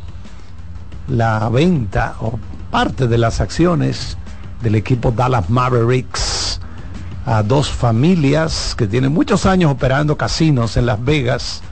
la 1.08 1.48
venta 1.48 2.14
o 2.20 2.38
parte 2.70 3.08
de 3.08 3.18
las 3.18 3.40
acciones 3.40 4.16
del 4.62 4.76
equipo 4.76 5.10
Dallas 5.10 5.50
Mavericks 5.50 6.60
a 7.26 7.42
dos 7.42 7.70
familias 7.70 8.74
que 8.76 8.86
tienen 8.86 9.12
muchos 9.12 9.46
años 9.46 9.72
operando 9.72 10.16
casinos 10.16 10.76
en 10.76 10.86
Las 10.86 11.04
Vegas, 11.04 11.62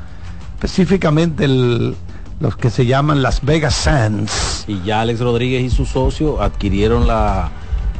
específicamente 0.54 1.46
los 1.48 2.56
que 2.56 2.70
se 2.70 2.86
llaman 2.86 3.22
Las 3.22 3.44
Vegas 3.44 3.74
Sands. 3.74 4.64
Y 4.66 4.82
ya 4.82 5.00
Alex 5.00 5.20
Rodríguez 5.20 5.62
y 5.62 5.70
su 5.70 5.86
socio 5.86 6.42
adquirieron 6.42 7.06
la, 7.06 7.50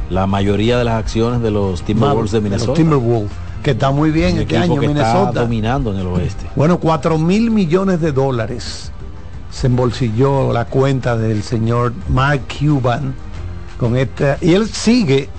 la 0.09 0.27
mayoría 0.27 0.77
de 0.77 0.83
las 0.83 0.95
acciones 0.95 1.41
de 1.41 1.51
los 1.51 1.83
Timberwolves 1.83 2.31
de 2.31 2.37
Los 2.37 2.43
Minnesota. 2.43 2.73
Timberwolves, 2.73 3.31
que 3.63 3.71
está 3.71 3.91
muy 3.91 4.11
bien 4.11 4.35
Un 4.35 4.41
este 4.41 4.57
equipo 4.57 4.73
año 4.73 4.81
que 4.81 4.87
está 4.87 5.03
Minnesota. 5.03 5.39
dominando 5.41 5.93
en 5.93 5.99
el 5.99 6.07
oeste. 6.07 6.47
Bueno, 6.55 6.79
4 6.79 7.17
mil 7.17 7.51
millones 7.51 8.01
de 8.01 8.11
dólares 8.11 8.91
se 9.51 9.67
embolsilló 9.67 10.53
la 10.53 10.65
cuenta 10.65 11.17
del 11.17 11.43
señor 11.43 11.93
Mark 12.09 12.41
Cuban 12.59 13.13
con 13.79 13.97
esta 13.97 14.37
y 14.41 14.53
él 14.53 14.67
sigue 14.67 15.29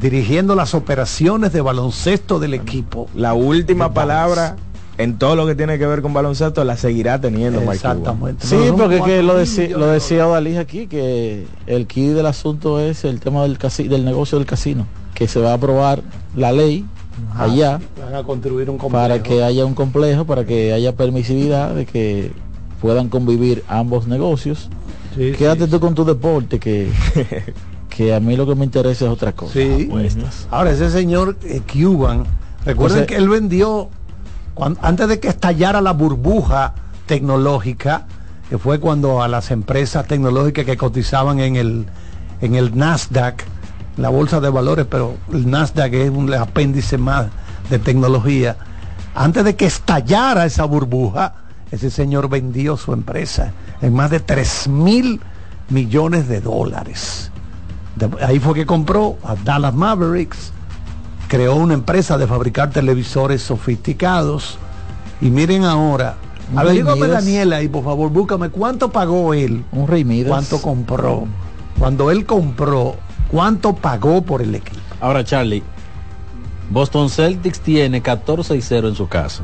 dirigiendo 0.00 0.54
las 0.54 0.74
operaciones 0.74 1.52
de 1.52 1.60
baloncesto 1.60 2.38
del 2.38 2.54
equipo. 2.54 3.08
La 3.14 3.34
última 3.34 3.92
palabra 3.92 4.56
en 4.98 5.18
todo 5.18 5.36
lo 5.36 5.46
que 5.46 5.54
tiene 5.54 5.78
que 5.78 5.86
ver 5.86 6.02
con 6.02 6.12
baloncesto 6.12 6.62
la 6.64 6.76
seguirá 6.76 7.20
teniendo. 7.20 7.60
Exactamente. 7.72 8.46
Sí, 8.46 8.56
porque 8.76 9.00
que 9.02 9.22
lo, 9.22 9.34
millones 9.34 9.70
lo 9.70 9.86
de 9.86 9.92
decía 9.94 10.28
Odalí 10.28 10.56
aquí, 10.56 10.86
que 10.86 11.46
el 11.66 11.86
key 11.86 12.08
del 12.08 12.26
asunto 12.26 12.78
es 12.80 13.04
el 13.04 13.20
tema 13.20 13.42
del, 13.42 13.58
casi, 13.58 13.88
del 13.88 14.04
negocio 14.04 14.38
del 14.38 14.46
casino, 14.46 14.86
que 15.14 15.26
se 15.28 15.40
va 15.40 15.50
a 15.52 15.54
aprobar 15.54 16.02
la 16.36 16.52
ley 16.52 16.84
Ajá. 17.32 17.44
allá 17.44 17.80
Van 18.04 18.14
a 18.14 18.22
construir 18.22 18.68
un 18.70 18.78
complejo. 18.78 19.02
para 19.02 19.22
que 19.22 19.42
haya 19.42 19.64
un 19.64 19.74
complejo, 19.74 20.24
para 20.26 20.44
que 20.44 20.72
haya 20.72 20.94
permisividad 20.96 21.74
de 21.74 21.86
que 21.86 22.32
puedan 22.80 23.08
convivir 23.08 23.64
ambos 23.68 24.06
negocios. 24.06 24.68
Sí, 25.16 25.32
Quédate 25.32 25.66
sí, 25.66 25.70
tú 25.70 25.78
con 25.80 25.94
tu 25.94 26.04
deporte, 26.04 26.58
que, 26.58 26.88
que 27.88 28.14
a 28.14 28.20
mí 28.20 28.36
lo 28.36 28.46
que 28.46 28.54
me 28.54 28.64
interesa 28.64 29.04
es 29.06 29.10
otra 29.10 29.32
cosa. 29.32 29.52
Sí. 29.54 29.86
apuestas. 29.88 30.46
Ahora 30.50 30.70
ese 30.72 30.90
señor 30.90 31.36
eh, 31.44 31.60
Cuban, 31.70 32.24
recuerden 32.64 33.00
Entonces- 33.00 33.06
que 33.06 33.16
él 33.16 33.28
vendió 33.28 33.88
antes 34.80 35.08
de 35.08 35.20
que 35.20 35.28
estallara 35.28 35.80
la 35.80 35.92
burbuja 35.92 36.74
tecnológica, 37.06 38.06
que 38.48 38.58
fue 38.58 38.80
cuando 38.80 39.22
a 39.22 39.28
las 39.28 39.50
empresas 39.50 40.06
tecnológicas 40.06 40.64
que 40.64 40.76
cotizaban 40.76 41.40
en 41.40 41.56
el 41.56 41.86
en 42.42 42.56
el 42.56 42.76
Nasdaq, 42.76 43.44
la 43.96 44.08
bolsa 44.08 44.40
de 44.40 44.50
valores, 44.50 44.86
pero 44.90 45.16
el 45.32 45.48
Nasdaq 45.48 45.94
es 45.94 46.10
un 46.10 46.32
apéndice 46.34 46.98
más 46.98 47.26
de 47.70 47.78
tecnología. 47.78 48.56
Antes 49.14 49.44
de 49.44 49.54
que 49.54 49.66
estallara 49.66 50.44
esa 50.44 50.64
burbuja, 50.64 51.34
ese 51.70 51.90
señor 51.90 52.28
vendió 52.28 52.76
su 52.76 52.92
empresa 52.92 53.52
en 53.80 53.94
más 53.94 54.10
de 54.10 54.20
3 54.20 54.68
mil 54.68 55.20
millones 55.70 56.28
de 56.28 56.40
dólares. 56.40 57.30
Ahí 58.20 58.38
fue 58.40 58.54
que 58.54 58.66
compró 58.66 59.18
a 59.22 59.36
Dallas 59.36 59.74
Mavericks, 59.74 60.52
creó 61.32 61.54
una 61.56 61.72
empresa 61.72 62.18
de 62.18 62.26
fabricar 62.26 62.68
televisores 62.72 63.40
sofisticados. 63.40 64.58
Y 65.22 65.30
miren 65.30 65.64
ahora, 65.64 66.16
a 66.54 66.62
ver, 66.62 66.72
Rey 66.74 66.76
dígame 66.82 67.06
Midas. 67.06 67.24
Daniel 67.24 67.52
ahí, 67.54 67.68
por 67.68 67.82
favor, 67.84 68.10
búscame 68.10 68.50
cuánto 68.50 68.92
pagó 68.92 69.32
él, 69.32 69.64
Un 69.72 69.88
Rey 69.88 70.04
Midas. 70.04 70.28
cuánto 70.28 70.60
compró. 70.60 71.24
Cuando 71.78 72.10
él 72.10 72.26
compró, 72.26 72.96
cuánto 73.30 73.74
pagó 73.74 74.20
por 74.20 74.42
el 74.42 74.54
equipo. 74.54 74.76
Ahora, 75.00 75.24
Charlie, 75.24 75.62
Boston 76.70 77.08
Celtics 77.08 77.60
tiene 77.60 78.02
14 78.02 78.54
y 78.54 78.60
0 78.60 78.88
en 78.88 78.94
su 78.94 79.08
casa. 79.08 79.42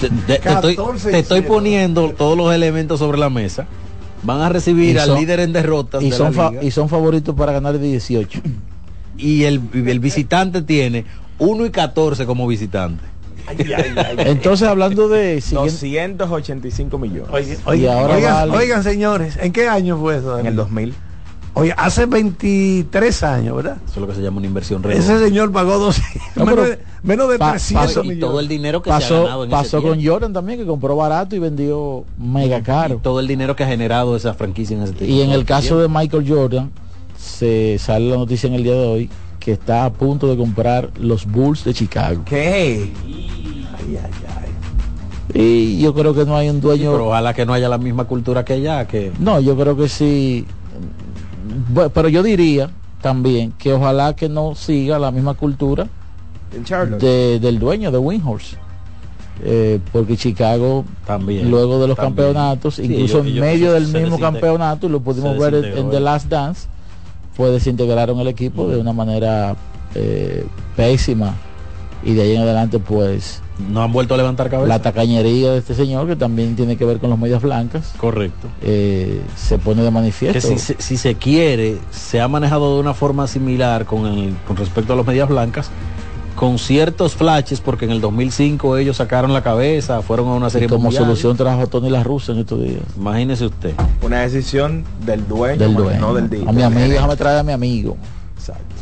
Te, 0.00 0.10
te- 0.10 0.38
te 0.38 0.48
estoy, 0.50 0.76
14 0.76 1.08
y 1.08 1.12
te 1.12 1.18
estoy 1.20 1.40
0. 1.40 1.54
poniendo 1.54 2.10
todos 2.10 2.36
los 2.36 2.52
elementos 2.52 2.98
sobre 2.98 3.16
la 3.16 3.30
mesa. 3.30 3.64
Van 4.22 4.42
a 4.42 4.50
recibir 4.50 4.96
Y 4.96 4.98
al 4.98 5.14
líder 5.14 5.40
en 5.40 5.54
derrotas 5.54 6.02
y 6.02 6.10
de 6.10 6.16
son, 6.16 6.26
la 6.36 6.42
fa- 6.42 6.50
liga. 6.50 6.62
y 6.62 6.70
son 6.72 6.90
favoritos 6.90 7.34
para 7.34 7.52
ganar 7.52 7.78
de 7.78 7.86
18. 7.86 8.40
Y 9.18 9.44
el, 9.44 9.60
el 9.74 10.00
visitante 10.00 10.62
tiene 10.62 11.04
1 11.38 11.66
y 11.66 11.70
14 11.70 12.26
como 12.26 12.46
visitante. 12.46 13.04
Entonces, 14.18 14.66
hablando 14.68 15.08
de... 15.08 15.40
siguiente- 15.40 16.16
285 16.18 16.98
millones. 16.98 17.58
Oye, 17.64 17.82
Y 17.82 17.86
ahora 17.86 18.16
oigan, 18.16 18.34
vale. 18.50 18.56
oigan, 18.64 18.82
señores, 18.82 19.38
¿en 19.40 19.52
qué 19.52 19.68
año 19.68 19.98
fue 19.98 20.18
eso? 20.18 20.38
En 20.38 20.46
el 20.46 20.56
2000. 20.56 20.94
Oye, 21.54 21.72
hace 21.78 22.04
23 22.04 23.22
años, 23.22 23.56
¿verdad? 23.56 23.76
Eso 23.84 23.94
es 23.94 23.96
lo 24.02 24.06
que 24.08 24.14
se 24.14 24.20
llama 24.20 24.38
una 24.38 24.46
inversión 24.46 24.82
Ese 24.90 25.00
redonda. 25.12 25.26
señor 25.26 25.52
pagó 25.52 25.78
dos, 25.78 25.98
No, 26.34 26.44
menos, 26.44 26.68
de, 26.68 26.78
menos 27.02 27.30
de 27.30 27.38
pa- 27.38 27.52
300 27.52 27.86
pasó- 27.86 28.00
y 28.04 28.08
millones. 28.08 28.20
todo 28.28 28.40
el 28.40 28.48
dinero 28.48 28.82
que 28.82 28.90
se 28.90 28.94
ha 28.94 28.98
pasó 28.98 29.22
ganado 29.22 29.44
en 29.44 29.50
pasó 29.50 29.78
ese 29.78 29.86
con 29.88 29.96
tiempo. 29.98 30.12
Jordan 30.12 30.32
también, 30.34 30.58
que 30.58 30.66
compró 30.66 30.96
barato 30.96 31.34
y 31.34 31.38
vendió 31.38 32.04
mega 32.18 32.58
Y 32.58 32.62
caro. 32.62 33.00
todo 33.02 33.20
el 33.20 33.26
dinero 33.26 33.56
que 33.56 33.64
ha 33.64 33.68
generado 33.68 34.16
esa 34.16 34.34
franquicia 34.34 34.76
en 34.76 34.82
ese 34.82 34.92
tiempo. 34.92 35.14
Y 35.16 35.22
en 35.22 35.30
el 35.30 35.46
caso 35.46 35.78
de 35.80 35.88
Michael 35.88 36.26
Jordan, 36.28 36.70
se 37.26 37.76
sale 37.78 38.08
la 38.08 38.16
noticia 38.16 38.46
en 38.46 38.54
el 38.54 38.62
día 38.62 38.74
de 38.74 38.86
hoy 38.86 39.10
que 39.40 39.52
está 39.52 39.84
a 39.84 39.92
punto 39.92 40.28
de 40.28 40.36
comprar 40.36 40.90
los 40.98 41.26
Bulls 41.26 41.64
de 41.64 41.74
Chicago. 41.74 42.22
¿Qué? 42.24 42.92
Y 45.34 45.80
yo 45.80 45.92
creo 45.94 46.14
que 46.14 46.24
no 46.24 46.36
hay 46.36 46.48
un 46.48 46.56
Sí, 46.56 46.60
dueño... 46.62 46.92
pero 46.92 47.08
ojalá 47.08 47.34
que 47.34 47.44
no 47.44 47.52
haya 47.52 47.68
la 47.68 47.78
misma 47.78 48.04
cultura 48.04 48.44
que 48.44 48.54
allá, 48.54 48.86
que 48.86 49.12
No, 49.18 49.40
yo 49.40 49.56
creo 49.56 49.76
que 49.76 49.88
sí. 49.88 50.46
Pero 51.94 52.08
yo 52.08 52.22
diría 52.22 52.70
también 53.02 53.52
que 53.58 53.72
ojalá 53.72 54.14
que 54.16 54.28
no 54.28 54.54
siga 54.54 54.98
la 54.98 55.10
misma 55.10 55.34
cultura 55.34 55.86
de- 56.98 57.38
del 57.40 57.58
dueño 57.58 57.90
de 57.90 57.98
Winhorse. 57.98 58.56
Eh, 59.44 59.80
porque 59.92 60.16
Chicago, 60.16 60.84
también. 61.06 61.50
luego 61.50 61.78
de 61.78 61.88
los 61.88 61.96
también. 61.96 62.28
campeonatos, 62.28 62.76
Sí, 62.76 62.84
incluso 62.84 63.18
ellos- 63.20 63.34
en 63.34 63.40
medio 63.40 63.72
del 63.74 63.84
mismo 63.88 64.16
desinte- 64.16 64.20
campeonato, 64.20 64.88
lo 64.88 65.00
pudimos 65.00 65.34
se 65.34 65.50
ver 65.50 65.76
en, 65.76 65.90
The 65.90 66.00
Last 66.00 66.28
Dance, 66.30 66.68
pues 67.36 67.52
desintegraron 67.52 68.18
el 68.20 68.28
equipo 68.28 68.68
de 68.68 68.78
una 68.78 68.92
manera 68.92 69.56
eh, 69.94 70.44
pésima. 70.76 71.34
Y 72.04 72.14
de 72.14 72.22
ahí 72.22 72.36
en 72.36 72.42
adelante, 72.42 72.78
pues, 72.78 73.42
no 73.70 73.82
han 73.82 73.90
vuelto 73.90 74.14
a 74.14 74.16
levantar 74.18 74.48
cabeza. 74.50 74.68
La 74.68 74.80
tacañería 74.80 75.50
de 75.52 75.58
este 75.58 75.74
señor, 75.74 76.06
que 76.06 76.14
también 76.14 76.54
tiene 76.54 76.76
que 76.76 76.84
ver 76.84 76.98
con 76.98 77.10
los 77.10 77.18
medias 77.18 77.42
blancas. 77.42 77.94
Correcto. 77.96 78.48
Eh, 78.62 79.20
se 79.34 79.58
pone 79.58 79.82
de 79.82 79.90
manifiesto. 79.90 80.34
Que 80.34 80.40
si, 80.40 80.58
se- 80.58 80.76
si 80.80 80.96
se 80.98 81.14
quiere, 81.14 81.78
se 81.90 82.20
ha 82.20 82.28
manejado 82.28 82.74
de 82.74 82.80
una 82.80 82.94
forma 82.94 83.26
similar 83.26 83.86
con, 83.86 84.06
el, 84.06 84.36
con 84.46 84.56
respecto 84.56 84.92
a 84.92 84.96
los 84.96 85.06
medias 85.06 85.28
blancas, 85.28 85.70
con 86.36 86.58
ciertos 86.58 87.14
flashes, 87.16 87.60
porque 87.60 87.86
en 87.86 87.90
el 87.90 88.00
2005 88.00 88.76
ellos 88.76 88.98
sacaron 88.98 89.32
la 89.32 89.42
cabeza, 89.42 90.02
fueron 90.02 90.28
a 90.28 90.32
una 90.34 90.50
serie 90.50 90.66
Y 90.66 90.68
como 90.68 90.84
mundial. 90.84 91.02
solución 91.04 91.36
trajo 91.36 91.66
Tony 91.66 91.90
La 91.90 92.02
Russa 92.04 92.32
en 92.32 92.38
estos 92.38 92.62
días. 92.62 92.82
Imagínese 92.96 93.46
usted. 93.46 93.74
Una 94.02 94.20
decisión 94.20 94.84
del 95.04 95.26
dueño, 95.26 95.58
Del 95.58 95.74
dueño. 95.74 96.00
no 96.00 96.14
del 96.14 96.28
día. 96.30 96.48
a 96.48 96.52
mi 96.52 96.62
amigo, 96.62 96.88
déjame 96.88 97.16
traer 97.16 97.38
a 97.38 97.42
mi 97.42 97.52
amigo. 97.52 97.96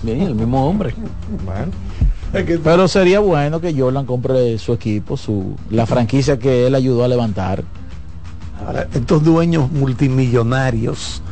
Bien, 0.02 0.20
el 0.22 0.34
mismo 0.34 0.68
hombre. 0.68 0.94
Bueno. 1.46 1.72
Pero 2.64 2.88
sería 2.88 3.20
bueno 3.20 3.60
que 3.60 3.72
Jordan 3.72 4.04
compre 4.04 4.58
su 4.58 4.72
equipo, 4.72 5.16
su 5.16 5.54
la 5.70 5.86
franquicia 5.86 6.38
que 6.38 6.66
él 6.66 6.74
ayudó 6.74 7.04
a 7.04 7.08
levantar. 7.08 7.62
Ahora, 8.66 8.88
estos 8.92 9.22
dueños 9.22 9.70
multimillonarios 9.70 11.22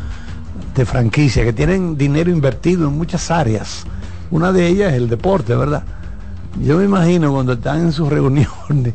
de 0.77 0.87
franquicia 0.87 1.45
que 1.45 1.53
tienen 1.53 1.97
dinero 1.99 2.31
invertido 2.31 2.87
en 2.89 2.97
muchas 2.97 3.31
áreas, 3.31 3.85
una 4.31 4.53
de 4.53 4.69
ellas 4.69 4.93
es 4.93 4.99
el 4.99 5.09
deporte, 5.09 5.55
¿verdad? 5.57 5.83
Yo 6.61 6.79
me 6.79 6.85
imagino 6.85 7.33
cuando 7.33 7.55
están 7.55 7.81
en 7.81 7.93
sus 7.93 8.09
reuniones 8.09 8.95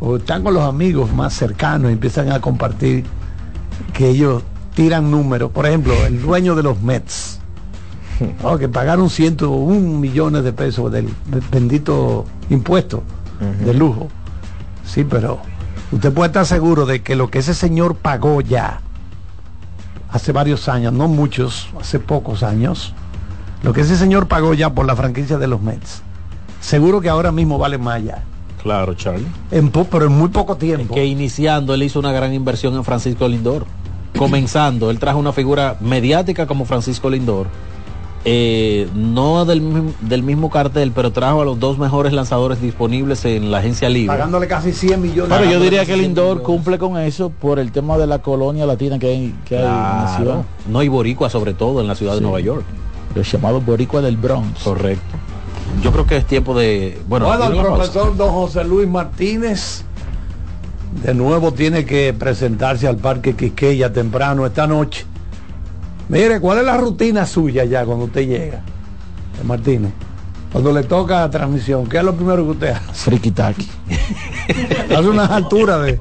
o 0.00 0.16
están 0.16 0.42
con 0.42 0.54
los 0.54 0.64
amigos 0.64 1.12
más 1.12 1.34
cercanos 1.34 1.90
y 1.90 1.94
empiezan 1.94 2.30
a 2.30 2.40
compartir 2.40 3.04
que 3.92 4.10
ellos 4.10 4.42
tiran 4.74 5.10
números. 5.10 5.50
Por 5.50 5.66
ejemplo, 5.66 5.94
el 6.06 6.20
dueño 6.20 6.54
de 6.54 6.62
los 6.62 6.82
Mets, 6.82 7.40
¿no? 8.42 8.58
que 8.58 8.68
pagaron 8.68 9.08
101 9.08 9.98
millones 9.98 10.44
de 10.44 10.52
pesos 10.52 10.92
del, 10.92 11.06
del 11.26 11.42
bendito 11.50 12.26
impuesto 12.50 13.02
de 13.64 13.74
lujo. 13.74 14.08
Sí, 14.84 15.04
pero 15.04 15.40
usted 15.92 16.12
puede 16.12 16.28
estar 16.28 16.46
seguro 16.46 16.86
de 16.86 17.02
que 17.02 17.14
lo 17.14 17.30
que 17.30 17.40
ese 17.40 17.54
señor 17.54 17.96
pagó 17.96 18.40
ya 18.40 18.80
hace 20.10 20.32
varios 20.32 20.68
años, 20.68 20.92
no 20.92 21.08
muchos, 21.08 21.68
hace 21.80 21.98
pocos 21.98 22.42
años, 22.42 22.94
lo 23.62 23.72
que 23.72 23.80
ese 23.80 23.96
señor 23.96 24.28
pagó 24.28 24.54
ya 24.54 24.72
por 24.72 24.86
la 24.86 24.94
franquicia 24.94 25.38
de 25.38 25.48
los 25.48 25.60
Mets, 25.60 26.02
seguro 26.64 27.00
que 27.00 27.08
ahora 27.08 27.30
mismo 27.32 27.58
vale 27.58 27.78
más 27.78 28.02
ya. 28.02 28.22
Claro, 28.62 28.94
Charlie. 28.94 29.26
En 29.50 29.70
po- 29.70 29.84
pero 29.84 30.06
en 30.06 30.12
muy 30.12 30.28
poco 30.28 30.56
tiempo. 30.56 30.94
Que 30.94 31.04
iniciando 31.04 31.74
él 31.74 31.82
hizo 31.82 31.98
una 31.98 32.12
gran 32.12 32.32
inversión 32.32 32.74
en 32.74 32.84
Francisco 32.84 33.28
Lindor. 33.28 33.66
Comenzando, 34.16 34.90
él 34.90 34.98
trajo 34.98 35.18
una 35.18 35.32
figura 35.32 35.76
mediática 35.80 36.46
como 36.46 36.64
Francisco 36.64 37.10
Lindor. 37.10 37.46
Eh, 38.26 38.88
no 38.94 39.44
del, 39.44 39.92
del 40.00 40.22
mismo 40.22 40.48
cartel, 40.48 40.92
pero 40.94 41.12
trajo 41.12 41.42
a 41.42 41.44
los 41.44 41.60
dos 41.60 41.76
mejores 41.78 42.14
lanzadores 42.14 42.62
disponibles 42.62 43.22
en 43.26 43.50
la 43.50 43.58
agencia 43.58 43.90
libre. 43.90 44.06
Pagándole 44.16 44.46
casi 44.48 44.72
100 44.72 45.02
millones. 45.02 45.36
Pero 45.36 45.50
yo 45.50 45.60
diría 45.60 45.80
que 45.80 45.92
100 45.92 46.00
Lindor 46.00 46.26
millones. 46.38 46.46
cumple 46.46 46.78
con 46.78 46.96
eso 46.96 47.28
por 47.28 47.58
el 47.58 47.70
tema 47.70 47.98
de 47.98 48.06
la 48.06 48.20
colonia 48.20 48.64
latina 48.64 48.98
que 48.98 49.08
hay, 49.08 49.34
que 49.44 49.56
hay 49.58 49.64
en 49.64 49.68
la 49.70 50.04
Claro. 50.06 50.16
ciudad. 50.16 50.42
No, 50.70 50.82
y 50.82 50.88
boricua 50.88 51.28
sobre 51.28 51.52
todo 51.52 51.82
en 51.82 51.86
la 51.86 51.94
ciudad 51.94 52.14
de. 52.14 52.22
Nueva 52.22 52.40
York. 52.40 52.64
Los 53.14 53.30
llamados 53.30 53.64
boricua 53.66 54.00
del 54.00 54.16
Bronx. 54.16 54.62
Correcto. 54.62 55.16
Yo 55.82 55.92
creo 55.92 56.06
que 56.06 56.16
es 56.16 56.26
tiempo 56.26 56.56
de... 56.58 57.00
Bueno, 57.08 57.26
Bueno, 57.26 57.46
el 57.46 57.60
profesor 57.60 58.16
don 58.16 58.32
José 58.32 58.64
Luis 58.64 58.88
Martínez 58.88 59.84
de 61.02 61.14
nuevo 61.14 61.52
tiene 61.52 61.84
que 61.84 62.14
presentarse 62.14 62.86
al 62.86 62.96
Parque 62.96 63.34
Quisqueya 63.34 63.92
temprano 63.92 64.46
esta 64.46 64.66
noche. 64.66 65.04
Mire, 66.08 66.40
¿cuál 66.40 66.58
es 66.58 66.64
la 66.64 66.76
rutina 66.76 67.26
suya 67.26 67.64
ya 67.64 67.84
cuando 67.84 68.04
usted 68.06 68.26
llega? 68.26 68.60
Martínez, 69.44 69.92
cuando 70.52 70.72
le 70.72 70.84
toca 70.84 71.20
la 71.20 71.30
transmisión, 71.30 71.86
¿qué 71.86 71.98
es 71.98 72.04
lo 72.04 72.14
primero 72.14 72.44
que 72.44 72.50
usted 72.50 72.68
hace? 72.68 73.10
Friki 73.10 73.30
Taki. 73.32 73.68
Hace 74.94 75.08
unas 75.08 75.30
alturas 75.30 75.82
de... 75.84 76.00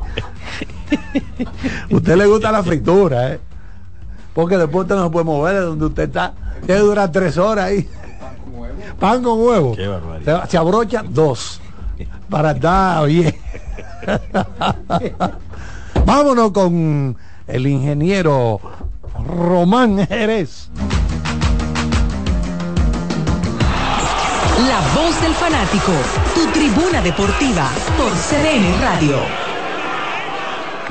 Usted 1.89 2.15
le 2.15 2.25
gusta 2.27 2.51
la 2.51 2.61
fritura, 2.61 3.33
¿eh? 3.33 3.39
Porque 4.33 4.57
después 4.57 4.83
usted 4.83 4.95
no 4.95 5.05
se 5.05 5.09
puede 5.09 5.25
mover 5.25 5.55
de 5.55 5.61
donde 5.61 5.85
usted 5.85 6.03
está. 6.03 6.33
Que 6.65 6.75
durar 6.75 7.11
tres 7.11 7.37
horas 7.37 7.65
ahí. 7.65 7.89
Pan 8.99 9.23
con 9.23 9.39
huevo. 9.39 9.75
Qué 9.75 9.87
barbaridad. 9.87 10.45
Se, 10.45 10.51
se 10.51 10.57
abrocha 10.57 11.03
dos. 11.07 11.61
Para 12.29 12.51
estar 12.51 13.05
bien. 13.05 13.35
Vámonos 16.05 16.51
con 16.51 17.17
el 17.47 17.67
ingeniero 17.67 18.59
Román 19.27 20.05
Jerez. 20.07 20.69
La 24.67 24.79
voz 24.95 25.21
del 25.21 25.33
fanático, 25.33 25.91
tu 26.33 26.45
tribuna 26.51 27.01
deportiva 27.01 27.69
por 27.97 28.11
CDN 28.11 28.81
Radio. 28.81 29.42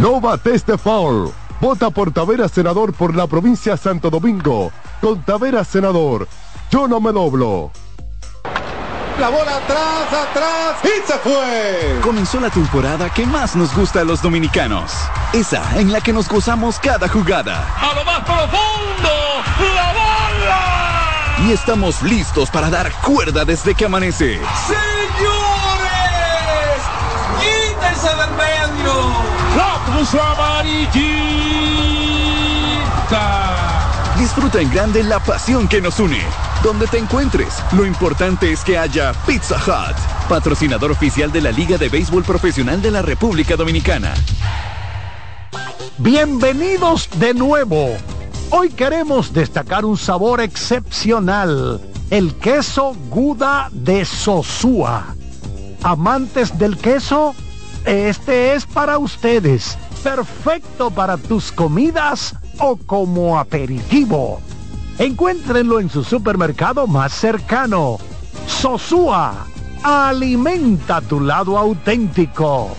No 0.00 0.20
bates 0.20 0.64
de 0.66 0.76
foul. 0.76 1.32
Vota 1.58 1.88
por 1.88 2.12
Tavera 2.12 2.48
Senador 2.48 2.92
por 2.92 3.16
la 3.16 3.26
provincia 3.26 3.76
Santo 3.78 4.10
Domingo. 4.10 4.70
Con 5.00 5.22
Tavera 5.22 5.64
Senador. 5.64 6.28
Yo 6.70 6.86
no 6.86 7.00
me 7.00 7.12
doblo. 7.12 7.70
La 9.18 9.30
bola 9.30 9.56
atrás, 9.56 10.12
atrás 10.12 10.76
y 10.84 11.06
se 11.06 11.18
fue. 11.18 11.98
Comenzó 12.02 12.38
la 12.38 12.50
temporada 12.50 13.08
que 13.08 13.24
más 13.24 13.56
nos 13.56 13.74
gusta 13.74 14.00
a 14.00 14.04
los 14.04 14.20
dominicanos. 14.20 14.92
Esa 15.32 15.62
en 15.80 15.90
la 15.90 16.02
que 16.02 16.12
nos 16.12 16.28
gozamos 16.28 16.78
cada 16.78 17.08
jugada. 17.08 17.66
A 17.80 17.94
lo 17.94 18.04
más 18.04 18.20
profundo, 18.20 19.10
la 19.74 19.92
bola. 19.94 21.48
Y 21.48 21.52
estamos 21.52 22.02
listos 22.02 22.50
para 22.50 22.68
dar 22.68 22.92
cuerda 23.00 23.46
desde 23.46 23.74
que 23.74 23.86
amanece. 23.86 24.38
Señores, 24.66 24.82
quítense 27.40 28.08
del 28.08 28.35
puso 29.86 30.20
amarillita. 30.20 30.96
Disfruta 34.18 34.60
en 34.60 34.70
grande 34.70 35.02
la 35.04 35.20
pasión 35.20 35.68
que 35.68 35.80
nos 35.80 36.00
une. 36.00 36.20
Donde 36.62 36.86
te 36.86 36.98
encuentres, 36.98 37.62
lo 37.72 37.86
importante 37.86 38.50
es 38.50 38.62
que 38.62 38.78
haya 38.78 39.12
Pizza 39.26 39.56
Hut, 39.56 39.96
patrocinador 40.28 40.90
oficial 40.90 41.30
de 41.30 41.40
la 41.40 41.52
Liga 41.52 41.78
de 41.78 41.88
Béisbol 41.88 42.24
Profesional 42.24 42.82
de 42.82 42.90
la 42.90 43.02
República 43.02 43.56
Dominicana. 43.56 44.14
Bienvenidos 45.98 47.08
de 47.18 47.34
nuevo. 47.34 47.96
Hoy 48.50 48.70
queremos 48.70 49.32
destacar 49.32 49.84
un 49.84 49.96
sabor 49.96 50.40
excepcional, 50.40 51.80
el 52.10 52.34
queso 52.34 52.94
Guda 53.10 53.68
de 53.72 54.04
Sosúa. 54.04 55.14
Amantes 55.82 56.58
del 56.58 56.76
queso, 56.78 57.34
este 57.86 58.54
es 58.54 58.66
para 58.66 58.98
ustedes. 58.98 59.78
Perfecto 60.02 60.90
para 60.90 61.16
tus 61.16 61.52
comidas 61.52 62.34
o 62.58 62.76
como 62.76 63.38
aperitivo. 63.38 64.40
Encuéntrenlo 64.98 65.78
en 65.78 65.88
su 65.88 66.02
supermercado 66.02 66.86
más 66.86 67.12
cercano. 67.12 67.98
Sosúa, 68.46 69.46
alimenta 69.82 71.00
tu 71.00 71.20
lado 71.20 71.56
auténtico. 71.56 72.76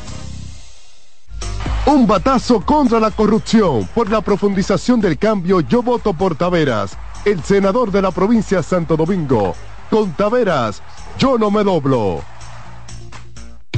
Un 1.85 2.05
batazo 2.05 2.59
contra 2.59 2.99
la 2.99 3.11
corrupción. 3.11 3.87
Por 3.95 4.09
la 4.09 4.19
profundización 4.19 4.99
del 4.99 5.17
cambio, 5.17 5.61
yo 5.61 5.81
voto 5.81 6.13
por 6.13 6.35
Taveras, 6.35 6.97
el 7.23 7.41
senador 7.43 7.91
de 7.91 8.01
la 8.01 8.11
provincia 8.11 8.61
Santo 8.61 8.97
Domingo. 8.97 9.55
Con 9.89 10.11
Taveras, 10.11 10.81
yo 11.17 11.37
no 11.37 11.49
me 11.49 11.63
doblo. 11.63 12.21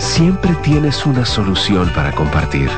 siempre 0.00 0.54
tienes 0.62 1.06
una 1.06 1.24
solución 1.24 1.90
para 1.94 2.12
compartir. 2.12 2.70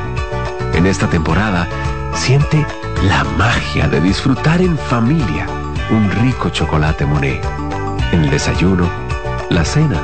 En 0.75 0.87
esta 0.87 1.09
temporada, 1.09 1.69
siente 2.15 2.67
la 3.05 3.25
magia 3.39 3.89
de 3.89 4.01
disfrutar 4.01 4.61
en 4.61 4.77
familia 4.77 5.47
un 5.91 6.11
rico 6.11 6.51
chocolate 6.51 7.07
Monet. 7.07 7.43
En 8.13 8.25
el 8.25 8.31
desayuno, 8.31 8.89
la 9.49 9.65
cena 9.65 10.01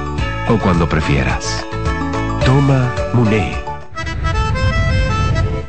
o 0.49 0.59
cuando 0.59 0.89
prefieras. 0.89 1.67
Toma 2.45 2.91
Monet. 3.13 3.68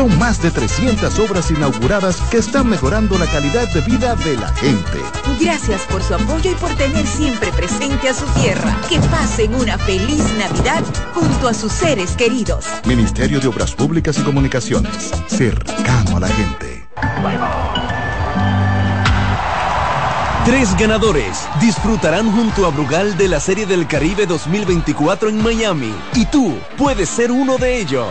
Son 0.00 0.18
más 0.18 0.40
de 0.40 0.50
300 0.50 1.18
obras 1.18 1.50
inauguradas 1.50 2.22
que 2.30 2.38
están 2.38 2.70
mejorando 2.70 3.18
la 3.18 3.26
calidad 3.26 3.68
de 3.68 3.82
vida 3.82 4.16
de 4.16 4.34
la 4.38 4.48
gente. 4.54 4.98
Gracias 5.38 5.82
por 5.82 6.02
su 6.02 6.14
apoyo 6.14 6.52
y 6.52 6.54
por 6.54 6.70
tener 6.70 7.06
siempre 7.06 7.52
presente 7.52 8.08
a 8.08 8.14
su 8.14 8.24
tierra. 8.40 8.74
Que 8.88 8.98
pasen 8.98 9.54
una 9.54 9.76
feliz 9.76 10.24
Navidad 10.38 10.82
junto 11.12 11.48
a 11.48 11.52
sus 11.52 11.70
seres 11.70 12.12
queridos. 12.12 12.64
Ministerio 12.86 13.40
de 13.40 13.48
Obras 13.48 13.74
Públicas 13.74 14.16
y 14.18 14.22
Comunicaciones. 14.22 15.12
Cercano 15.26 16.16
a 16.16 16.20
la 16.20 16.28
gente. 16.28 16.88
Tres 20.46 20.74
ganadores 20.78 21.46
disfrutarán 21.60 22.32
junto 22.32 22.64
a 22.64 22.70
Brugal 22.70 23.18
de 23.18 23.28
la 23.28 23.38
Serie 23.38 23.66
del 23.66 23.86
Caribe 23.86 24.24
2024 24.24 25.28
en 25.28 25.42
Miami 25.42 25.94
y 26.14 26.24
tú 26.24 26.56
puedes 26.78 27.10
ser 27.10 27.30
uno 27.30 27.58
de 27.58 27.80
ellos. 27.80 28.08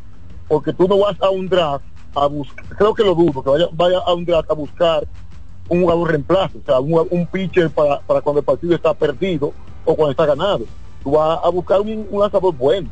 porque 0.49 0.73
tú 0.73 0.89
no 0.89 1.01
vas 1.01 1.21
a 1.21 1.29
un 1.29 1.51
draft 1.51 1.85
a 2.15 2.27
buscar, 2.29 2.65
creo 2.69 2.95
que 2.95 3.05
lo 3.05 3.15
dudo, 3.15 3.43
que 3.43 3.51
vaya, 3.51 3.69
vaya 3.73 3.99
a 3.99 4.15
un 4.15 4.25
draft 4.25 4.51
a 4.51 4.55
buscar 4.55 5.07
un 5.69 5.83
jugador 5.83 6.13
reemplazo, 6.13 6.57
o 6.57 6.65
sea, 6.65 6.81
un, 6.81 7.07
un 7.11 7.27
pitcher 7.27 7.69
para, 7.69 8.01
para 8.01 8.23
cuando 8.23 8.41
el 8.41 8.47
partido 8.47 8.75
está 8.75 8.95
perdido 8.95 9.53
o 9.85 9.95
cuando 9.95 10.13
está 10.13 10.25
ganado. 10.25 10.65
Tú 11.03 11.11
vas 11.11 11.41
a 11.45 11.49
buscar 11.51 11.83
un, 11.83 12.09
lanzador 12.11 12.55
bueno. 12.57 12.89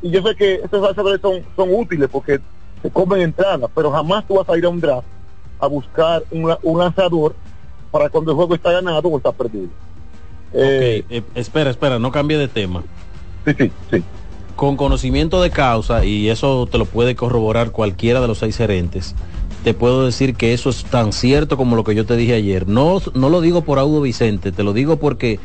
Y 0.00 0.08
yo 0.08 0.22
sé 0.22 0.34
que 0.34 0.54
estos 0.54 0.80
lanzadores 0.80 1.20
son, 1.20 1.44
son 1.54 1.68
útiles 1.74 2.08
porque 2.10 2.40
se 2.80 2.90
comen 2.90 3.20
entradas, 3.20 3.70
pero 3.74 3.90
jamás 3.90 4.26
tú 4.26 4.36
vas 4.36 4.48
a 4.48 4.56
ir 4.56 4.64
a 4.64 4.70
un 4.70 4.80
draft 4.80 5.06
a 5.60 5.66
buscar 5.66 6.22
un, 6.30 6.56
un 6.62 6.78
lanzador 6.78 7.34
para 7.90 8.08
cuando 8.08 8.30
el 8.30 8.36
juego 8.36 8.54
está 8.54 8.72
ganado 8.72 9.06
o 9.06 9.18
está 9.18 9.32
perdido. 9.32 9.68
Ok, 10.52 10.60
eh, 10.60 11.22
espera, 11.34 11.70
espera, 11.70 11.98
no 11.98 12.12
cambie 12.12 12.38
de 12.38 12.48
tema. 12.48 12.82
Sí, 13.44 13.52
sí, 13.58 13.72
sí. 13.90 14.02
Con 14.56 14.76
conocimiento 14.76 15.42
de 15.42 15.50
causa, 15.50 16.04
y 16.04 16.28
eso 16.28 16.68
te 16.70 16.78
lo 16.78 16.84
puede 16.84 17.16
corroborar 17.16 17.72
cualquiera 17.72 18.20
de 18.20 18.28
los 18.28 18.38
seis 18.38 18.56
gerentes, 18.56 19.14
te 19.64 19.74
puedo 19.74 20.04
decir 20.06 20.34
que 20.36 20.52
eso 20.52 20.70
es 20.70 20.84
tan 20.84 21.12
cierto 21.12 21.56
como 21.56 21.74
lo 21.74 21.82
que 21.84 21.94
yo 21.94 22.06
te 22.06 22.16
dije 22.16 22.34
ayer. 22.34 22.68
No, 22.68 23.00
no 23.14 23.30
lo 23.30 23.40
digo 23.40 23.62
por 23.62 23.78
Audo 23.78 24.00
Vicente, 24.00 24.52
te 24.52 24.62
lo 24.62 24.72
digo 24.72 24.96
porque 24.96 25.40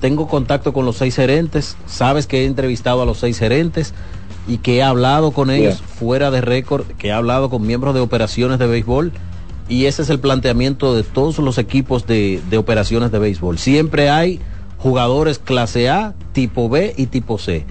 tengo 0.00 0.28
contacto 0.28 0.72
con 0.72 0.84
los 0.84 0.96
seis 0.96 1.16
gerentes, 1.16 1.76
sabes 1.86 2.26
que 2.26 2.42
he 2.42 2.44
entrevistado 2.46 3.02
a 3.02 3.06
los 3.06 3.18
seis 3.18 3.38
gerentes 3.38 3.94
y 4.46 4.58
que 4.58 4.76
he 4.76 4.82
hablado 4.82 5.30
con 5.32 5.50
ellos 5.50 5.78
Yeah. 5.78 5.88
fuera 5.88 6.30
de 6.30 6.40
récord, 6.40 6.86
que 6.98 7.08
he 7.08 7.12
hablado 7.12 7.48
con 7.50 7.66
miembros 7.66 7.94
de 7.94 8.00
operaciones 8.00 8.58
de 8.58 8.66
béisbol 8.66 9.12
y 9.68 9.86
ese 9.86 10.02
es 10.02 10.10
el 10.10 10.18
planteamiento 10.20 10.94
de 10.94 11.02
todos 11.02 11.38
los 11.38 11.58
equipos 11.58 12.06
de, 12.06 12.40
de 12.50 12.58
operaciones 12.58 13.10
de 13.12 13.18
béisbol. 13.18 13.58
Siempre 13.58 14.10
hay 14.10 14.40
jugadores 14.78 15.38
clase 15.38 15.88
A, 15.88 16.14
tipo 16.32 16.68
B 16.68 16.94
y 16.96 17.06
tipo 17.06 17.38
C. 17.38 17.64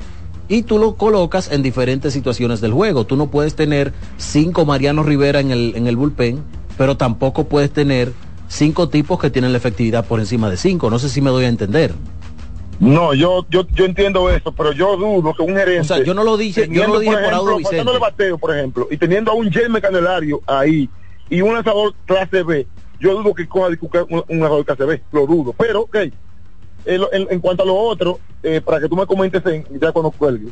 Y 0.47 0.63
tú 0.63 0.79
lo 0.79 0.95
colocas 0.95 1.51
en 1.51 1.61
diferentes 1.63 2.13
situaciones 2.13 2.59
del 2.61 2.73
juego. 2.73 3.05
Tú 3.05 3.15
no 3.15 3.27
puedes 3.27 3.55
tener 3.55 3.93
cinco 4.17 4.65
Mariano 4.65 5.03
Rivera 5.03 5.39
en 5.39 5.51
el, 5.51 5.73
en 5.75 5.87
el 5.87 5.95
bullpen, 5.95 6.43
pero 6.77 6.97
tampoco 6.97 7.45
puedes 7.45 7.71
tener 7.71 8.11
cinco 8.49 8.89
tipos 8.89 9.19
que 9.19 9.29
tienen 9.29 9.51
la 9.53 9.57
efectividad 9.59 10.05
por 10.05 10.19
encima 10.19 10.49
de 10.49 10.57
cinco. 10.57 10.89
No 10.89 10.99
sé 10.99 11.07
si 11.09 11.21
me 11.21 11.29
doy 11.29 11.45
a 11.45 11.47
entender. 11.47 11.93
No, 12.79 13.13
yo, 13.13 13.45
yo, 13.49 13.65
yo 13.75 13.85
entiendo 13.85 14.29
eso, 14.29 14.51
pero 14.53 14.71
yo 14.71 14.97
dudo 14.97 15.33
que 15.35 15.43
un 15.43 15.55
gerente. 15.55 15.81
O 15.81 15.83
sea, 15.83 16.03
yo 16.03 16.13
no 16.15 16.23
lo 16.23 16.35
dije- 16.35 16.67
yo 16.69 16.87
no 16.87 16.93
lo 16.95 16.99
dije 16.99 17.13
por 17.13 17.23
ejemplo, 17.23 17.57
Vicente. 17.57 17.77
faltándole 17.77 17.99
bateo, 17.99 18.37
por 18.39 18.57
ejemplo, 18.57 18.87
y 18.89 18.97
teniendo 18.97 19.31
a 19.31 19.35
un 19.35 19.51
Jeremy 19.51 19.79
Candelario 19.79 20.41
ahí 20.47 20.89
y 21.31 21.41
un 21.41 21.53
lanzador 21.53 21.93
clase 22.05 22.43
B, 22.43 22.67
yo 22.99 23.15
dudo 23.17 23.33
que 23.33 23.47
coja 23.47 23.69
un, 24.09 24.23
un 24.27 24.39
lanzador 24.39 24.65
clase 24.65 24.85
B, 24.85 25.01
lo 25.11 25.25
dudo. 25.25 25.53
Pero, 25.57 25.81
ok, 25.81 25.97
en, 26.85 27.39
cuanto 27.39 27.63
a 27.63 27.65
lo 27.65 27.75
otro, 27.75 28.19
eh, 28.43 28.61
para 28.61 28.79
que 28.79 28.87
tú 28.89 28.95
me 28.95 29.05
comentes 29.07 29.43
en, 29.45 29.65
ya 29.79 29.91
cuando 29.91 30.11
cuelgue, 30.11 30.49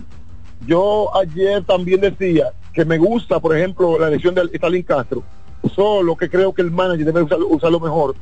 yo 0.66 1.10
ayer 1.16 1.64
también 1.64 2.02
decía 2.02 2.54
que 2.74 2.86
me 2.86 2.98
gusta, 2.98 3.40
por 3.40 3.56
ejemplo, 3.56 4.00
la 4.00 4.08
elección 4.08 4.34
de 4.36 4.44
Stalin 4.54 4.84
Castro, 4.84 5.24
solo 5.76 6.16
que 6.16 6.30
creo 6.30 6.54
que 6.54 6.62
el 6.62 6.72
manager 6.72 7.06
debe 7.06 7.24
usar- 7.24 7.44
usarlo 7.48 7.80
mejor, 7.80 8.16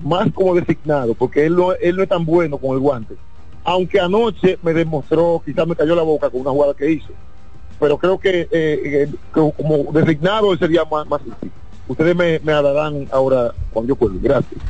más 0.00 0.28
como 0.32 0.54
designado, 0.54 1.14
porque 1.14 1.46
él 1.46 1.56
no, 1.56 1.72
él 1.72 1.96
no 1.96 2.02
es 2.02 2.08
tan 2.08 2.24
bueno 2.24 2.58
con 2.58 2.72
el 2.72 2.78
guante. 2.80 3.14
Aunque 3.64 3.98
anoche 3.98 4.58
me 4.62 4.72
demostró, 4.74 5.42
quizás 5.44 5.66
me 5.66 5.74
cayó 5.74 5.94
la 5.96 6.02
boca 6.02 6.30
con 6.30 6.42
una 6.42 6.50
jugada 6.50 6.74
que 6.74 6.90
hizo. 6.90 7.08
pero 7.80 7.98
creo 7.98 8.18
que, 8.18 8.42
eh, 8.42 8.48
eh, 8.52 9.08
como 9.32 9.90
designado 9.92 10.56
sería 10.56 10.84
más, 10.84 11.06
más 11.06 11.20
útil. 11.22 11.50
Ustedes 11.88 12.16
me, 12.16 12.40
me 12.40 12.52
darán 12.52 13.08
ahora 13.12 13.52
cuando 13.72 13.90
yo 13.90 13.96
pueda. 13.96 14.14
Gracias. 14.20 14.60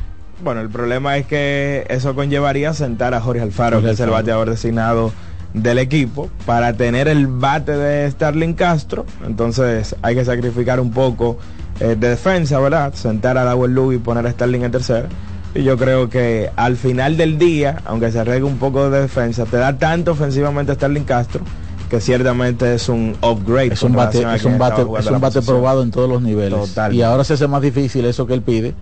Bueno, 0.43 0.61
el 0.61 0.69
problema 0.69 1.17
es 1.17 1.27
que 1.27 1.87
eso 1.89 2.15
conllevaría 2.15 2.75
sentar 2.75 3.15
a 3.15 3.21
Jorge 3.21 3.41
Alfaro, 3.41 3.77
Jorge 3.77 3.89
que 3.89 3.93
es 3.95 4.01
el 4.01 4.11
bateador 4.11 4.51
designado 4.51 5.13
del 5.53 5.79
equipo, 5.79 6.29
para 6.45 6.73
tener 6.73 7.07
el 7.07 7.29
bate 7.29 7.73
de 7.73 8.11
Starling 8.11 8.55
Castro. 8.55 9.07
Entonces 9.25 9.95
hay 10.03 10.17
que 10.17 10.25
sacrificar 10.25 10.81
un 10.81 10.91
poco 10.91 11.39
eh, 11.81 11.97
de 11.99 12.09
defensa, 12.11 12.59
¿verdad? 12.59 12.93
Sentar 12.95 13.39
a 13.39 13.45
Dawel 13.45 13.73
Lugo 13.73 13.93
y 13.93 13.99
poner 13.99 14.27
a 14.27 14.33
Starling 14.33 14.65
en 14.65 14.73
tercera. 14.73 15.09
Y 15.55 15.63
yo 15.63 15.77
creo 15.77 16.11
que 16.11 16.51
al 16.57 16.77
final 16.77 17.17
del 17.17 17.39
día, 17.39 17.81
aunque 17.85 18.11
se 18.11 18.19
arregle 18.19 18.45
un 18.45 18.59
poco 18.59 18.91
de 18.91 19.03
defensa, 19.03 19.45
te 19.45 19.57
da 19.57 19.79
tanto 19.79 20.13
ofensivamente 20.13 20.75
Starling 20.75 21.05
Castro 21.05 21.45
que 21.89 22.01
ciertamente 22.01 22.75
es 22.75 22.89
un 22.89 23.17
upgrade. 23.23 23.73
Es 23.73 23.83
un 23.83 23.93
bate, 23.93 24.19
es 24.35 24.45
un 24.45 24.59
bate, 24.59 24.83
es 24.99 25.37
un 25.37 25.45
probado 25.47 25.83
en 25.83 25.91
todos 25.91 26.09
los 26.09 26.23
niveles. 26.23 26.59
Totalmente. 26.59 26.97
Y 26.97 27.03
ahora 27.03 27.25
se 27.25 27.35
hace 27.35 27.47
más 27.47 27.63
difícil 27.63 28.05
eso 28.05 28.27
que 28.27 28.35
él 28.35 28.43
pide 28.43 28.75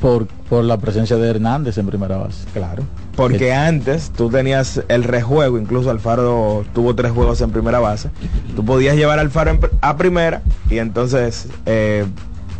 por, 0.00 0.26
por 0.26 0.64
la 0.64 0.78
presencia 0.78 1.16
de 1.16 1.28
Hernández 1.28 1.78
en 1.78 1.86
primera 1.86 2.16
base. 2.16 2.44
Claro. 2.52 2.84
Porque 3.16 3.54
antes 3.54 4.10
tú 4.10 4.28
tenías 4.28 4.82
el 4.88 5.04
rejuego, 5.04 5.58
incluso 5.58 5.90
Alfaro 5.90 6.64
tuvo 6.74 6.94
tres 6.94 7.12
juegos 7.12 7.40
en 7.40 7.50
primera 7.50 7.80
base. 7.80 8.10
Tú 8.54 8.64
podías 8.64 8.96
llevar 8.96 9.18
a 9.18 9.22
Alfaro 9.22 9.52
en 9.52 9.60
a 9.80 9.96
primera 9.96 10.42
y 10.70 10.78
entonces 10.78 11.48
eh, 11.64 12.04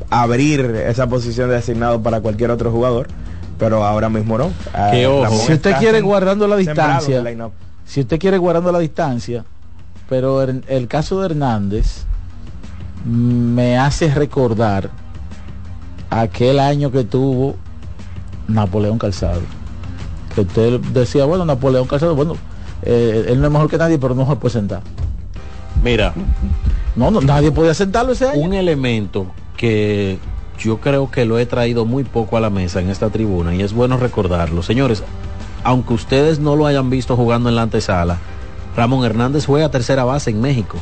abrir 0.09 0.65
esa 0.87 1.07
posición 1.09 1.51
de 1.51 1.57
designado 1.57 2.03
para 2.03 2.21
cualquier 2.21 2.51
otro 2.51 2.71
jugador. 2.71 3.09
Pero 3.59 3.85
ahora 3.85 4.09
mismo 4.09 4.37
no. 4.37 4.51
Que 4.91 5.07
ojo, 5.07 5.25
Ramón 5.25 5.39
si 5.41 5.53
usted 5.55 5.77
quiere 5.79 6.01
guardando 6.01 6.47
la 6.47 6.57
distancia, 6.57 7.23
si 7.87 8.01
usted 8.01 8.19
quiere 8.19 8.37
guardando 8.37 8.71
la 8.73 8.79
distancia, 8.79 9.45
pero 10.09 10.43
el, 10.43 10.65
el 10.69 10.89
caso 10.89 11.21
de 11.21 11.27
Hernández 11.27 12.05
me 13.05 13.79
hace 13.79 14.13
recordar 14.13 14.91
aquel 16.11 16.59
año 16.59 16.91
que 16.91 17.05
tuvo 17.05 17.57
Napoleón 18.49 18.99
Calzado. 18.99 19.41
Que 20.35 20.43
usted 20.43 20.81
decía, 20.93 21.25
bueno, 21.25 21.45
Napoleón 21.45 21.87
Calzado, 21.87 22.15
bueno, 22.15 22.35
eh, 22.83 23.27
él 23.29 23.41
no 23.41 23.47
es 23.47 23.53
mejor 23.53 23.71
que 23.71 23.79
nadie, 23.79 23.99
pero 23.99 24.15
no 24.15 24.27
se 24.29 24.37
puede 24.37 24.53
sentar. 24.53 24.83
Mira, 25.83 26.15
No, 26.95 27.11
no, 27.11 27.21
nadie 27.21 27.53
podía 27.53 27.75
sentarlo 27.75 28.13
ese 28.13 28.29
año. 28.29 28.41
un 28.41 28.55
elemento 28.55 29.27
que 29.57 30.19
yo 30.59 30.79
creo 30.81 31.11
que 31.11 31.25
lo 31.27 31.39
he 31.39 31.47
traído 31.47 31.85
muy 31.85 32.05
poco 32.05 32.37
a 32.37 32.41
la 32.41 32.51
mesa 32.51 32.81
en 32.81 32.89
esta 32.89 33.11
tribuna 33.11 33.55
y 33.55 33.63
es 33.63 33.73
bueno 33.73 33.99
recordarlo. 33.99 34.63
Señores, 34.63 35.03
aunque 35.65 35.93
ustedes 35.95 36.39
no 36.39 36.57
lo 36.57 36.67
hayan 36.67 36.89
visto 36.91 37.15
jugando 37.17 37.49
en 37.51 37.57
la 37.57 37.63
antesala, 37.63 38.19
Ramón 38.77 39.05
Hernández 39.05 39.47
juega 39.47 39.71
tercera 39.71 40.05
base 40.05 40.31
en 40.31 40.41
México. 40.41 40.77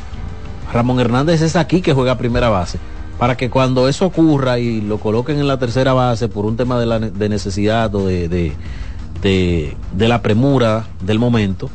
Ramón 0.73 0.99
Hernández 0.99 1.41
es 1.41 1.55
aquí 1.55 1.81
que 1.81 1.93
juega 1.93 2.17
primera 2.17 2.49
base. 2.49 2.77
Para 3.17 3.37
que 3.37 3.49
cuando 3.49 3.87
eso 3.87 4.05
ocurra 4.07 4.59
y 4.59 4.81
lo 4.81 4.97
coloquen 4.99 5.39
en 5.39 5.47
la 5.47 5.57
tercera 5.57 5.93
base 5.93 6.27
por 6.27 6.45
un 6.45 6.57
tema 6.57 6.77
de, 6.79 6.85
la 6.85 6.99
de 6.99 7.29
necesidad 7.29 7.93
o 7.95 8.05
de, 8.05 8.27
de, 8.27 8.51
de- 9.21 9.77
de 9.93 10.07
la 10.09 10.21
premura 10.21 10.85
del 11.01 11.17
momento, 11.19 11.69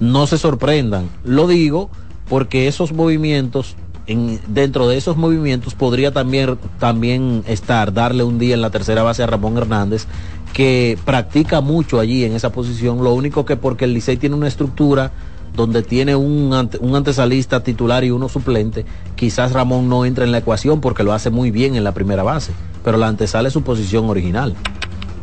no 0.00 0.26
se 0.26 0.36
sorprendan. 0.36 1.08
Lo 1.24 1.46
digo 1.46 1.90
porque 2.28 2.66
esos 2.66 2.92
movimientos, 2.92 3.76
en, 4.08 4.40
dentro 4.48 4.88
de 4.88 4.96
esos 4.96 5.16
movimientos 5.16 5.74
podría 5.74 6.12
también, 6.12 6.58
también 6.80 7.44
estar, 7.46 7.92
darle 7.92 8.24
un 8.24 8.40
día 8.40 8.54
en 8.54 8.60
la 8.62 8.70
tercera 8.70 9.04
base 9.04 9.22
a 9.22 9.28
Ramón 9.28 9.56
Hernández, 9.56 10.06
que 10.52 10.98
practica 11.04 11.60
mucho 11.60 12.00
allí 12.00 12.24
en 12.24 12.32
esa 12.32 12.50
posición. 12.50 13.04
Lo 13.04 13.14
único 13.14 13.44
que 13.44 13.54
porque 13.56 13.84
el 13.84 13.94
Licey 13.94 14.16
tiene 14.16 14.34
una 14.34 14.48
estructura 14.48 15.12
donde 15.54 15.82
tiene 15.82 16.16
un, 16.16 16.52
ante- 16.52 16.78
un 16.78 16.94
antesalista 16.96 17.62
titular 17.62 18.04
y 18.04 18.10
uno 18.10 18.28
suplente, 18.28 18.84
quizás 19.14 19.52
Ramón 19.52 19.88
no 19.88 20.04
entra 20.04 20.24
en 20.24 20.32
la 20.32 20.38
ecuación 20.38 20.80
porque 20.80 21.04
lo 21.04 21.12
hace 21.12 21.30
muy 21.30 21.50
bien 21.50 21.76
en 21.76 21.84
la 21.84 21.92
primera 21.92 22.22
base, 22.22 22.52
pero 22.82 22.98
la 22.98 23.06
antesala 23.08 23.48
es 23.48 23.54
su 23.54 23.62
posición 23.62 24.08
original. 24.10 24.54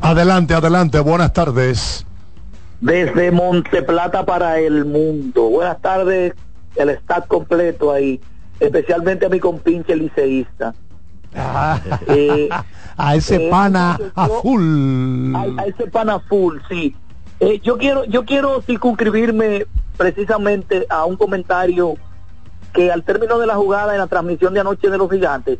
Adelante, 0.01 0.53
adelante, 0.53 0.99
buenas 0.99 1.33
tardes. 1.33 2.05
Desde 2.79 3.29
Monteplata 3.31 4.25
para 4.25 4.59
el 4.59 4.85
mundo. 4.85 5.43
Buenas 5.49 5.79
tardes, 5.81 6.33
el 6.75 6.89
staff 6.89 7.27
completo 7.27 7.91
ahí, 7.91 8.19
especialmente 8.59 9.25
a 9.25 9.29
mi 9.29 9.39
compinche 9.39 9.95
liceísta. 9.95 10.73
Eh, 12.07 12.49
a 12.97 13.15
ese 13.15 13.35
eh, 13.47 13.49
pana 13.51 13.97
yo- 13.99 14.05
azul. 14.15 15.33
a, 15.35 15.61
a 15.61 15.65
ese 15.65 15.87
pana 15.87 16.19
full, 16.19 16.57
sí. 16.69 16.95
Eh, 17.41 17.59
yo 17.63 17.77
quiero, 17.77 18.05
yo 18.05 18.23
quiero 18.23 18.61
circunscribirme 18.61 19.65
precisamente 19.97 20.85
a 20.89 21.05
un 21.05 21.17
comentario 21.17 21.95
que 22.71 22.91
al 22.91 23.03
término 23.03 23.39
de 23.39 23.47
la 23.47 23.55
jugada 23.55 23.93
en 23.93 23.99
la 23.99 24.07
transmisión 24.07 24.53
de 24.53 24.59
anoche 24.61 24.89
de 24.89 24.97
los 24.97 25.09
gigantes, 25.11 25.57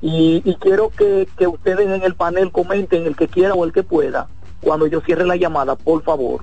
y, 0.00 0.42
y 0.44 0.54
quiero 0.56 0.88
que, 0.90 1.28
que 1.38 1.46
ustedes 1.46 1.86
en 1.88 2.02
el 2.02 2.14
panel 2.14 2.50
comenten 2.50 3.06
el 3.06 3.16
que 3.16 3.28
quiera 3.28 3.54
o 3.54 3.64
el 3.64 3.72
que 3.72 3.82
pueda, 3.82 4.28
cuando 4.60 4.86
yo 4.86 5.00
cierre 5.02 5.24
la 5.26 5.36
llamada, 5.36 5.76
por 5.76 6.02
favor. 6.02 6.42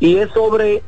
Y 0.00 0.16
es 0.16 0.30
sobre... 0.30 0.82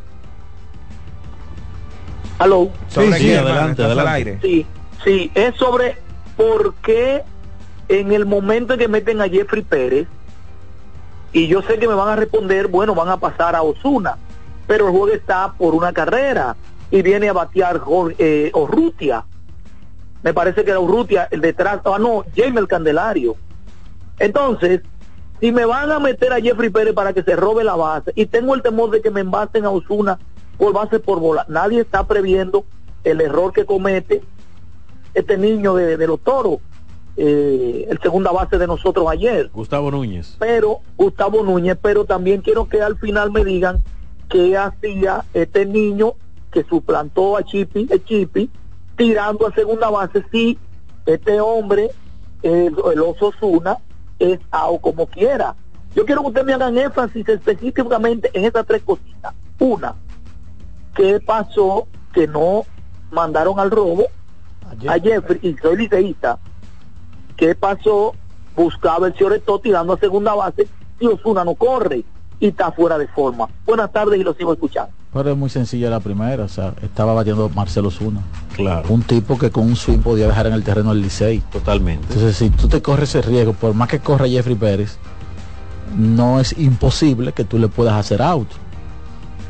¿Aló? 2.38 2.70
¿Sobre 2.88 3.12
Sí, 3.18 3.24
sí, 3.24 3.34
adelante, 3.34 3.82
¿Estás 3.82 3.90
al 3.90 3.98
adelante. 3.98 4.30
aire? 4.30 4.38
Sí, 4.40 4.66
sí, 5.04 5.30
es 5.34 5.54
sobre 5.56 5.98
por 6.36 6.74
qué 6.76 7.22
en 7.88 8.12
el 8.12 8.24
momento 8.24 8.74
en 8.74 8.78
que 8.78 8.88
meten 8.88 9.20
a 9.20 9.28
Jeffrey 9.28 9.62
Pérez, 9.62 10.06
y 11.32 11.46
yo 11.46 11.62
sé 11.62 11.78
que 11.78 11.88
me 11.88 11.94
van 11.94 12.08
a 12.08 12.16
responder, 12.16 12.68
bueno, 12.68 12.94
van 12.94 13.08
a 13.08 13.18
pasar 13.18 13.54
a 13.56 13.62
Osuna, 13.62 14.16
pero 14.66 14.86
el 14.86 14.90
juego 14.92 15.08
está 15.08 15.52
por 15.56 15.74
una 15.74 15.92
carrera 15.92 16.56
y 16.90 17.02
viene 17.02 17.28
a 17.28 17.32
batear 17.32 17.78
Jor- 17.80 18.14
eh, 18.18 18.50
Urrutia. 18.54 19.24
Me 20.22 20.34
parece 20.34 20.64
que 20.64 20.70
era 20.70 20.80
Urrutia 20.80 21.28
el 21.30 21.40
detrás, 21.40 21.80
ah 21.84 21.98
no, 21.98 22.24
Jaime 22.36 22.60
el 22.60 22.68
Candelario. 22.68 23.36
Entonces, 24.18 24.82
si 25.40 25.52
me 25.52 25.64
van 25.64 25.90
a 25.90 25.98
meter 25.98 26.32
a 26.32 26.40
Jeffrey 26.40 26.68
Pérez 26.68 26.92
para 26.94 27.12
que 27.12 27.22
se 27.22 27.34
robe 27.36 27.64
la 27.64 27.74
base 27.76 28.12
y 28.14 28.26
tengo 28.26 28.54
el 28.54 28.62
temor 28.62 28.90
de 28.90 29.00
que 29.00 29.10
me 29.10 29.20
envasen 29.20 29.64
a 29.64 29.70
Osuna 29.70 30.18
por 30.58 30.72
base 30.74 31.00
por 31.00 31.20
bola, 31.20 31.46
nadie 31.48 31.80
está 31.80 32.04
previendo 32.04 32.64
el 33.04 33.20
error 33.22 33.52
que 33.52 33.64
comete 33.64 34.22
este 35.14 35.38
niño 35.38 35.74
de, 35.74 35.96
de 35.96 36.06
los 36.06 36.20
toros, 36.20 36.58
eh, 37.22 37.86
el 37.90 37.98
segunda 38.00 38.30
base 38.30 38.56
de 38.56 38.66
nosotros 38.66 39.06
ayer 39.10 39.50
Gustavo 39.52 39.90
Núñez. 39.90 40.36
pero 40.38 40.78
Gustavo 40.96 41.42
Núñez, 41.42 41.76
pero 41.82 42.06
también 42.06 42.40
quiero 42.40 42.66
que 42.66 42.80
al 42.80 42.96
final 42.96 43.30
me 43.30 43.44
digan 43.44 43.84
qué 44.30 44.56
hacía 44.56 45.26
este 45.34 45.66
niño 45.66 46.14
que 46.50 46.64
suplantó 46.64 47.36
a 47.36 47.42
Chipi, 47.42 47.86
el 47.90 48.02
Chipi, 48.04 48.48
tirando 48.96 49.46
a 49.46 49.52
segunda 49.52 49.90
base 49.90 50.24
si 50.32 50.56
este 51.04 51.42
hombre, 51.42 51.90
el, 52.42 52.74
el 52.90 53.00
oso 53.00 53.32
Zuna, 53.38 53.76
es 54.18 54.40
AO 54.50 54.78
como 54.78 55.06
quiera. 55.06 55.54
Yo 55.94 56.06
quiero 56.06 56.22
que 56.22 56.28
ustedes 56.28 56.46
me 56.46 56.54
hagan 56.54 56.78
énfasis 56.78 57.28
específicamente 57.28 58.30
en 58.32 58.46
estas 58.46 58.64
tres 58.66 58.82
cositas. 58.82 59.34
Una, 59.58 59.94
¿qué 60.94 61.20
pasó 61.20 61.86
que 62.14 62.26
no 62.26 62.64
mandaron 63.10 63.60
al 63.60 63.70
robo 63.70 64.06
a 64.88 64.98
Jeffrey 64.98 65.38
y 65.42 65.54
soy 65.58 65.76
liceísta? 65.76 66.38
¿Qué 67.40 67.54
pasó? 67.54 68.14
Buscaba 68.54 69.06
el 69.06 69.14
Cioretó 69.14 69.58
tirando 69.60 69.94
a 69.94 69.98
segunda 69.98 70.34
base 70.34 70.68
y 71.00 71.06
Osuna 71.06 71.42
no 71.42 71.54
corre 71.54 72.04
y 72.38 72.48
está 72.48 72.70
fuera 72.70 72.98
de 72.98 73.08
forma. 73.08 73.48
Buenas 73.64 73.90
tardes 73.90 74.20
y 74.20 74.22
lo 74.22 74.34
sigo 74.34 74.52
escuchando. 74.52 74.92
Pero 75.10 75.30
es 75.30 75.36
muy 75.38 75.48
sencilla 75.48 75.88
la 75.88 76.00
primera, 76.00 76.44
o 76.44 76.48
sea, 76.48 76.74
estaba 76.82 77.14
batiendo 77.14 77.48
Marcelo 77.48 77.90
Zuna. 77.90 78.20
Claro. 78.54 78.90
Un 78.90 79.02
tipo 79.02 79.38
que 79.38 79.50
con 79.50 79.64
un 79.64 79.74
swing 79.74 80.00
podía 80.00 80.26
dejar 80.26 80.48
en 80.48 80.52
el 80.52 80.62
terreno 80.62 80.92
el 80.92 81.00
Licey. 81.00 81.42
Totalmente. 81.50 82.08
Entonces, 82.08 82.36
si 82.36 82.50
tú 82.50 82.68
te 82.68 82.82
corres 82.82 83.14
ese 83.14 83.26
riesgo, 83.26 83.54
por 83.54 83.72
más 83.72 83.88
que 83.88 84.00
corra 84.00 84.28
Jeffrey 84.28 84.54
Pérez, 84.54 84.98
no 85.96 86.40
es 86.40 86.54
imposible 86.58 87.32
que 87.32 87.44
tú 87.44 87.58
le 87.58 87.68
puedas 87.68 87.94
hacer 87.94 88.20
out. 88.20 88.48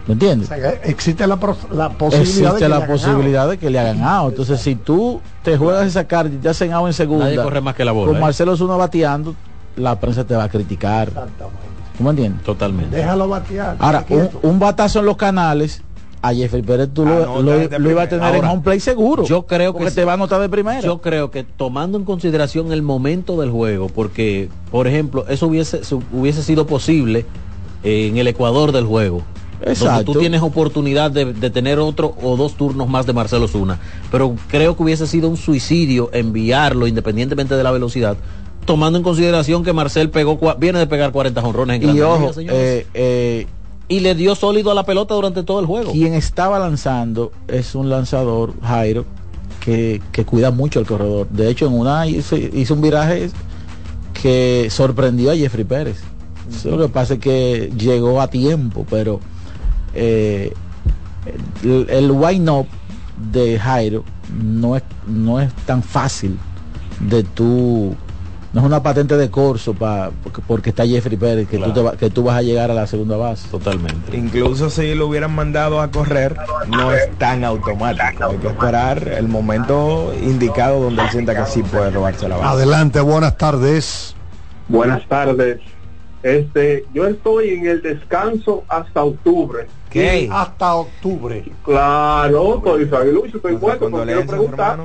¿Me 0.07 0.15
entiendes? 0.15 0.51
O 0.51 0.55
sea, 0.55 0.71
existe 0.85 1.27
la, 1.27 1.39
la 1.73 1.91
posibilidad 1.91 2.11
de 2.11 2.21
Existe 2.23 2.45
que 2.59 2.69
la 2.69 2.69
le 2.69 2.75
hagan 2.85 2.89
posibilidad 2.89 3.49
de 3.49 3.59
que 3.59 3.71
le 3.71 3.79
hagan 3.79 4.03
out. 4.03 4.31
Entonces, 4.31 4.61
si 4.61 4.75
tú 4.75 5.21
te 5.45 5.57
juegas 5.57 5.87
esa 5.87 6.05
carta 6.05 6.35
y 6.35 6.39
te 6.39 6.49
hacen 6.49 6.73
out 6.73 6.87
en 6.87 6.93
segunda, 6.95 7.27
Nadie 7.27 7.37
corre 7.43 7.61
más 7.61 7.75
que 7.75 7.85
la 7.85 7.93
bola, 7.93 8.09
con 8.09 8.17
¿eh? 8.17 8.21
Marcelo 8.21 8.57
Zuna 8.57 8.77
bateando, 8.77 9.35
la 9.77 10.01
prensa 10.01 10.25
te 10.25 10.35
va 10.35 10.45
a 10.45 10.49
criticar. 10.49 11.11
¿Tú 11.97 12.03
me 12.05 12.11
entiendes? 12.11 12.43
Totalmente. 12.43 12.97
Déjalo 12.97 13.29
batear. 13.29 13.77
Ahora, 13.79 14.05
un, 14.09 14.31
un 14.43 14.59
batazo 14.59 15.01
en 15.01 15.07
los 15.07 15.17
canales, 15.19 15.83
a 16.23 16.33
Jeffrey 16.35 16.63
Pérez 16.63 16.89
tú 16.93 17.05
lo, 17.05 17.15
Anota 17.39 17.41
lo- 17.43 17.79
lo 17.79 17.91
iba 17.91 18.03
a 18.03 18.09
tener 18.09 18.27
en 18.29 18.35
Ahora, 18.37 18.51
home 18.53 18.63
play 18.63 18.81
seguro. 18.81 19.25
Yo 19.25 19.47
creo 19.47 19.73
que 19.75 19.79
porque 19.81 19.95
te 19.95 20.05
va 20.05 20.13
a 20.13 20.15
anotar 20.15 20.41
de 20.41 20.49
primera. 20.49 20.81
Yo 20.81 21.01
creo 21.01 21.31
que 21.31 21.45
tomando 21.45 21.99
en 21.99 22.05
consideración 22.05 22.73
el 22.73 22.83
momento 22.83 23.39
del 23.41 23.51
juego, 23.51 23.89
porque, 23.89 24.49
por 24.71 24.87
ejemplo, 24.87 25.27
eso 25.29 25.47
hubiese, 25.47 25.81
hubiese 26.13 26.43
sido 26.43 26.67
posible 26.67 27.27
eh, 27.85 28.09
en 28.09 28.17
el 28.17 28.27
Ecuador 28.29 28.73
del 28.73 28.87
juego. 28.87 29.23
Donde 29.61 29.73
Exacto. 29.73 30.13
tú 30.13 30.19
tienes 30.19 30.41
oportunidad 30.43 31.11
de, 31.11 31.33
de 31.35 31.51
tener 31.51 31.79
otro 31.79 32.15
o 32.23 32.37
dos 32.37 32.55
turnos 32.55 32.89
más 32.89 33.07
de 33.07 33.13
Marcelo 33.13 33.47
Zuna. 33.47 33.79
Pero 34.11 34.35
creo 34.49 34.77
que 34.77 34.83
hubiese 34.83 35.07
sido 35.07 35.29
un 35.29 35.37
suicidio 35.37 36.09
enviarlo 36.13 36.87
independientemente 36.87 37.55
de 37.55 37.63
la 37.63 37.71
velocidad, 37.71 38.17
tomando 38.65 38.97
en 38.99 39.03
consideración 39.05 39.63
que 39.63 39.73
Marcel 39.73 40.09
pegó, 40.11 40.39
viene 40.59 40.79
de 40.79 40.87
pegar 40.87 41.13
40 41.13 41.43
jonrones 41.43 41.77
en 41.77 41.83
y 41.83 41.85
Grandes 41.85 42.05
ojo, 42.05 42.19
Ligas, 42.21 42.35
señores. 42.37 42.59
eh, 42.59 42.87
eh, 42.95 43.47
y 43.89 44.01
le 44.01 44.15
dio 44.15 44.35
sólido 44.35 44.71
a 44.71 44.75
la 44.75 44.85
pelota 44.85 45.15
durante 45.15 45.43
todo 45.43 45.61
el 45.61 45.67
juego. 45.67 45.93
Quien 45.93 46.15
estaba 46.15 46.59
lanzando 46.59 47.33
es 47.49 47.75
un 47.75 47.91
lanzador, 47.91 48.55
Jairo, 48.63 49.05
que, 49.59 50.01
que 50.13 50.25
cuida 50.25 50.51
mucho 50.53 50.81
el 50.81 50.87
corredor. 50.87 51.29
De 51.29 51.51
hecho, 51.51 51.67
en 51.67 51.73
una 51.75 52.07
hizo, 52.07 52.37
hizo 52.37 52.75
un 52.75 52.81
viraje 52.81 53.29
que 54.15 54.69
sorprendió 54.71 55.31
a 55.31 55.37
Jeffrey 55.37 55.65
Pérez. 55.65 55.99
Eso 56.51 56.71
lo 56.77 56.87
que 56.87 56.93
pasa 56.93 57.15
es 57.15 57.21
que 57.21 57.73
llegó 57.77 58.21
a 58.21 58.29
tiempo, 58.29 58.87
pero 58.89 59.21
eh, 59.95 60.53
el, 61.63 61.87
el 61.91 62.11
wind 62.11 62.49
up 62.49 62.67
de 63.33 63.59
Jairo 63.59 64.05
no 64.43 64.77
es, 64.77 64.83
no 65.07 65.41
es 65.41 65.53
tan 65.67 65.83
fácil 65.83 66.39
de 67.01 67.23
tú 67.25 67.95
no 68.53 68.61
es 68.61 68.67
una 68.67 68.83
patente 68.83 69.17
de 69.17 69.31
corso 69.31 69.75
pa, 69.75 70.11
porque, 70.25 70.43
porque 70.45 70.71
está 70.71 70.85
Jeffrey 70.85 71.17
Pérez 71.17 71.49
que, 71.49 71.57
tú 71.59 71.73
te 71.73 71.81
va- 71.83 71.93
que 71.97 72.11
tú 72.11 72.25
vas 72.25 72.37
a 72.37 72.43
llegar 72.43 72.69
a 72.71 72.75
la 72.75 72.87
segunda 72.87 73.17
base 73.17 73.47
totalmente 73.49 74.17
Incluso 74.17 74.71
si 74.71 74.93
lo 74.95 75.07
hubieran 75.07 75.33
mandado 75.35 75.81
a 75.81 75.91
correr, 75.91 76.37
no 76.69 76.91
es 76.93 77.17
tan 77.19 77.45
automático. 77.45 78.25
Hay 78.29 78.37
que 78.39 78.49
esperar 78.49 79.07
el 79.07 79.29
momento 79.29 80.13
indicado 80.21 80.81
donde 80.81 81.03
él 81.03 81.09
sienta 81.11 81.37
que 81.37 81.49
sí 81.51 81.63
puede 81.63 81.91
robarse 81.91 82.29
la 82.29 82.37
base. 82.39 82.49
Adelante, 82.49 83.01
buenas 83.01 83.37
tardes. 83.37 84.17
Buenas 84.69 85.07
tardes. 85.07 85.61
Este, 86.23 86.85
yo 86.93 87.07
estoy 87.07 87.51
en 87.51 87.67
el 87.67 87.83
descanso 87.83 88.65
hasta 88.69 89.03
octubre. 89.03 89.67
¿Qué? 89.89 90.29
Hasta 90.31 90.75
octubre. 90.75 91.45
Claro, 91.65 92.57
estoy 92.57 93.01
aguilucho, 93.01 93.39
estoy 93.39 93.57
muerto, 93.57 93.91
porque 93.91 94.07
quiero 94.07 94.27
preguntar 94.27 94.79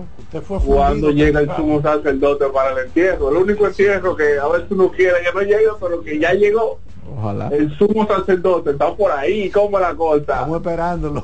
cuándo 0.66 1.12
llega 1.12 1.42
el 1.42 1.56
sumo 1.56 1.82
sacerdote 1.82 2.46
para 2.48 2.72
el 2.72 2.88
entierro. 2.88 3.30
El 3.30 3.38
único 3.38 3.68
entierro 3.68 4.16
que 4.16 4.40
a 4.40 4.48
veces 4.48 4.68
uno 4.72 4.90
quiere 4.92 5.16
que 5.24 5.34
no 5.34 5.42
llegue, 5.42 5.68
pero 5.80 6.02
que 6.02 6.20
ya 6.20 6.34
llegó. 6.34 6.80
Ojalá. 7.18 7.50
El 7.50 7.78
sumo 7.78 8.08
sacerdote 8.08 8.72
está 8.72 8.94
por 8.96 9.12
ahí, 9.12 9.50
¿cómo 9.52 9.78
la 9.78 9.94
cosa? 9.94 10.22
Estamos 10.22 10.58
esperándolo. 10.58 11.24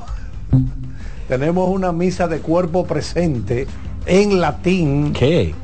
Tenemos 1.27 1.69
una 1.69 1.91
misa 1.91 2.27
de 2.27 2.39
cuerpo 2.39 2.85
presente 2.85 3.65
en 4.05 4.41
latín. 4.41 5.13
¿Qué? 5.13 5.55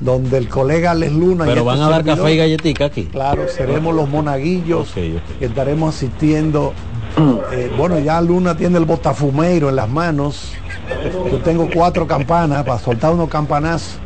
Donde 0.00 0.38
el 0.38 0.48
colega 0.48 0.94
Les 0.94 1.12
Luna. 1.12 1.44
y 1.44 1.48
pero 1.48 1.60
este 1.60 1.62
van 1.62 1.80
a 1.82 1.88
dar 1.90 1.94
servidor, 1.98 2.18
café 2.18 2.32
y 2.34 2.36
galletica 2.38 2.84
aquí 2.86 3.04
Claro, 3.04 3.46
seremos 3.48 3.94
los 3.94 4.08
monaguillos 4.08 4.90
Ok, 4.90 4.96
ok. 4.96 5.38
que 5.38 5.44
estaremos 5.44 5.94
asistiendo. 5.94 6.72
Eh, 7.52 7.70
bueno, 7.76 7.98
ya 7.98 8.20
Luna 8.20 8.56
tiene 8.56 8.78
el 8.78 8.84
botafumeiro 8.86 9.68
en 9.68 9.76
las 9.76 9.88
manos. 9.88 10.52
Yo 11.30 11.38
tengo 11.38 11.68
cuatro 11.72 12.06
campanas 12.06 12.64
para 12.64 12.78
soltar 12.78 13.12
unos 13.12 13.28
campanazos. 13.28 13.98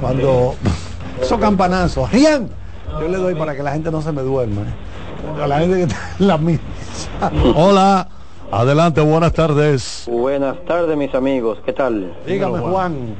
Cuando 0.00 0.54
esos 1.22 1.38
campanazos, 1.38 2.10
¡Rian! 2.10 2.48
Yo 3.00 3.06
le 3.06 3.18
doy 3.18 3.34
para 3.34 3.54
que 3.54 3.62
la 3.62 3.72
gente 3.72 3.90
no 3.92 4.02
se 4.02 4.10
me 4.12 4.22
duerma. 4.22 4.62
¿eh? 4.62 5.42
A 5.42 5.46
la 5.46 5.60
gente 5.60 5.76
que 5.76 5.82
está 5.82 5.96
en 6.18 6.26
la 6.26 6.38
misa. 6.38 6.60
Hola, 7.54 8.08
adelante, 8.50 9.00
buenas 9.02 9.32
tardes. 9.34 10.04
Buenas 10.10 10.56
tardes, 10.66 10.96
mis 10.96 11.14
amigos. 11.14 11.58
¿Qué 11.64 11.72
tal? 11.72 12.12
Dígame, 12.26 12.58
Juan. 12.58 13.14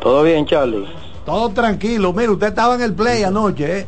¿Todo 0.00 0.22
bien, 0.24 0.44
Charlie? 0.46 0.86
Todo 1.26 1.50
tranquilo. 1.50 2.12
Mire, 2.12 2.30
usted 2.30 2.46
estaba 2.48 2.76
en 2.76 2.80
el 2.82 2.94
play 2.94 3.22
anoche, 3.24 3.80
¿eh? 3.80 3.86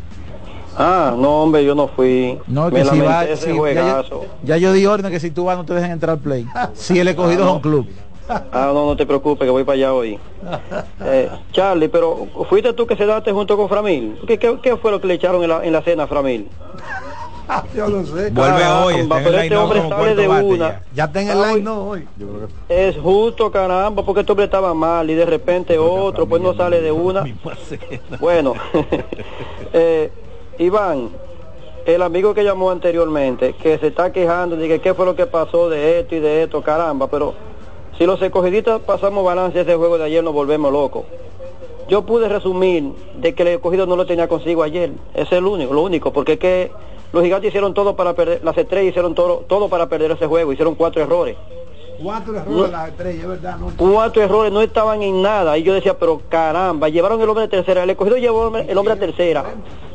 Ah, 0.77 1.15
no, 1.17 1.43
hombre, 1.45 1.65
yo 1.65 1.75
no 1.75 1.89
fui. 1.89 2.39
No, 2.47 2.67
Me 2.67 2.71
que 2.73 2.79
si 2.81 2.85
lamenté 2.85 3.07
va, 3.07 3.25
ese 3.25 3.37
si- 3.47 3.49
ya, 3.51 3.57
juegazo. 3.57 4.09
yo, 4.23 4.27
ya 4.45 4.57
yo 4.59 4.73
di 4.73 4.87
orden 4.87 5.11
que 5.11 5.19
si 5.21 5.31
tú 5.31 5.45
vas 5.45 5.57
no 5.57 5.65
te 5.65 5.75
dejen 5.75 5.93
entrar 5.93 6.17
al 6.17 6.19
play. 6.23 6.47
Si 6.75 6.99
el 6.99 7.09
escogido 7.09 7.45
es 7.47 7.51
un 7.53 7.61
club. 7.61 7.87
Ah, 8.29 8.71
no, 8.75 8.85
no 8.87 8.95
te 8.97 9.07
preocupes, 9.07 9.47
que 9.47 9.51
voy 9.51 9.65
para 9.65 9.75
allá 9.77 9.95
hoy. 9.95 10.19
Eh, 11.05 11.31
Charlie, 11.53 11.89
pero 11.89 12.27
fuiste 12.49 12.73
tú 12.75 12.87
que 12.87 12.95
se 12.97 13.07
daste 13.07 13.33
junto 13.33 13.57
con 13.57 13.69
Framil. 13.69 14.19
¿Qué, 14.27 14.39
qué, 14.39 14.59
qué 14.63 14.77
fue 14.77 14.91
lo 14.91 15.01
que 15.01 15.07
le 15.07 15.15
echaron 15.15 15.43
en 15.43 15.49
la, 15.49 15.65
en 15.65 15.73
la 15.73 15.81
cena 15.83 16.03
a 16.03 16.07
Framil? 16.07 16.47
Yo 17.75 17.89
lo 17.89 18.05
sé. 18.05 18.31
Vuelve 18.31 18.67
hoy, 18.67 18.95
está 18.95 19.21
en 19.21 19.27
el 19.27 19.33
pero 19.33 19.39
este 19.39 19.57
hombre 19.57 19.79
como 19.81 19.91
sale 19.91 20.15
de 20.15 20.27
bate 20.27 20.45
una. 20.45 20.69
ya. 20.69 20.83
Ya 20.95 21.05
está 21.05 21.23
en 21.23 21.29
el 21.31 21.43
line, 21.43 21.61
no, 21.63 21.89
hoy. 21.89 22.09
Es 22.69 22.97
justo, 22.97 23.51
caramba, 23.51 24.05
porque 24.05 24.21
este 24.21 24.33
hombre 24.33 24.45
estaba 24.47 24.75
mal 24.75 25.09
y 25.11 25.15
de 25.15 25.25
repente 25.25 25.79
otro, 25.79 26.27
pues 26.27 26.43
no 26.43 26.55
sale 26.55 26.81
de 26.81 26.93
una. 26.93 27.25
Bueno, 28.21 28.55
eh, 29.73 30.11
Iván, 30.59 31.11
el 31.87 32.03
amigo 32.03 32.35
que 32.35 32.45
llamó 32.45 32.71
anteriormente, 32.71 33.55
que 33.55 33.79
se 33.79 33.89
está 33.89 34.13
quejando 34.13 34.57
de 34.57 34.69
que 34.69 34.81
qué 34.81 34.95
fue 34.95 35.07
lo 35.07 35.15
que 35.15 35.27
pasó 35.27 35.69
de 35.69 36.01
esto 36.01 36.17
y 36.17 36.21
de 36.21 36.43
esto, 36.43 36.63
caramba, 36.63 37.07
pero 37.09 37.35
si 37.97 38.07
los 38.07 38.21
escogidistas 38.21 38.81
pasamos 38.81 39.25
balance 39.25 39.59
a 39.59 39.63
ese 39.63 39.75
juego 39.77 39.99
de 39.99 40.05
ayer, 40.05 40.23
nos 40.23 40.35
volvemos 40.35 40.73
locos. 40.73 41.05
Yo 41.89 42.03
pude 42.03 42.29
resumir 42.29 42.93
de 43.17 43.35
que 43.35 43.43
el 43.43 43.49
escogido 43.49 43.87
no 43.87 43.97
lo 43.97 44.07
tenía 44.07 44.29
consigo 44.29 44.63
ayer, 44.63 44.91
ese 45.15 45.23
es 45.23 45.33
el 45.33 45.47
único, 45.47 45.73
lo 45.73 45.83
único, 45.83 46.13
porque 46.13 46.35
es 46.35 46.39
que 46.39 46.71
los 47.13 47.23
gigantes 47.23 47.49
hicieron 47.49 47.75
todo 47.75 47.97
para 47.97 48.15
perder, 48.15 48.41
las 48.45 48.57
estrellas 48.59 48.91
hicieron 48.91 49.15
todo, 49.15 49.45
todo 49.49 49.69
para 49.69 49.89
perder 49.89 50.11
ese 50.13 50.27
juego, 50.27 50.53
hicieron 50.53 50.75
cuatro 50.75 51.03
errores. 51.03 51.37
Cuatro 52.03 52.37
errores 52.37 52.71
las 52.71 52.89
estrellas, 52.91 53.23
es 53.23 53.29
verdad, 53.29 53.57
no. 53.59 53.73
cuatro 53.77 54.23
errores 54.23 54.53
no 54.53 54.61
estaban 54.63 55.03
en 55.03 55.21
nada. 55.21 55.59
Y 55.59 55.65
yo 55.65 55.75
decía 55.75 55.99
pero 55.99 56.21
caramba 56.29 56.89
llevaron 56.89 57.21
el 57.21 57.29
hombre 57.29 57.43
de 57.43 57.49
tercera 57.49 57.83
el 57.83 57.91
escogido 57.91 58.17
llevó 58.19 58.57
el 58.57 58.79
hombre- 58.79 58.93
a 58.93 58.97
tercera 58.97 59.45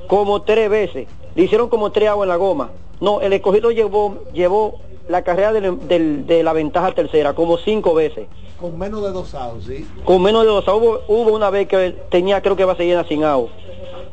como 0.07 0.41
tres 0.41 0.69
veces. 0.69 1.07
Le 1.35 1.43
hicieron 1.43 1.69
como 1.69 1.91
tres 1.91 2.09
aguas 2.09 2.25
en 2.25 2.29
la 2.29 2.35
goma. 2.35 2.71
No 2.99 3.21
el 3.21 3.31
escogido 3.33 3.71
llevó 3.71 4.17
llevó 4.33 4.79
la 5.07 5.21
carrera 5.23 5.53
del- 5.53 5.87
del- 5.87 6.25
de 6.27 6.43
la 6.43 6.51
ventaja 6.53 6.87
a 6.87 6.91
tercera 6.93 7.33
como 7.33 7.57
cinco 7.57 7.93
veces. 7.93 8.27
Con 8.59 8.77
menos 8.77 9.01
de 9.03 9.11
dos 9.11 9.33
outs, 9.35 9.65
sí. 9.65 9.85
con 10.05 10.21
menos 10.21 10.41
de 10.43 10.47
dos 10.49 10.67
hubo, 10.67 10.99
hubo 11.07 11.31
una 11.33 11.49
vez 11.49 11.67
que 11.67 11.95
tenía 12.09 12.41
creo 12.41 12.55
que 12.55 12.63
base 12.65 12.85
llena 12.85 13.03
sin 13.05 13.23
out 13.23 13.49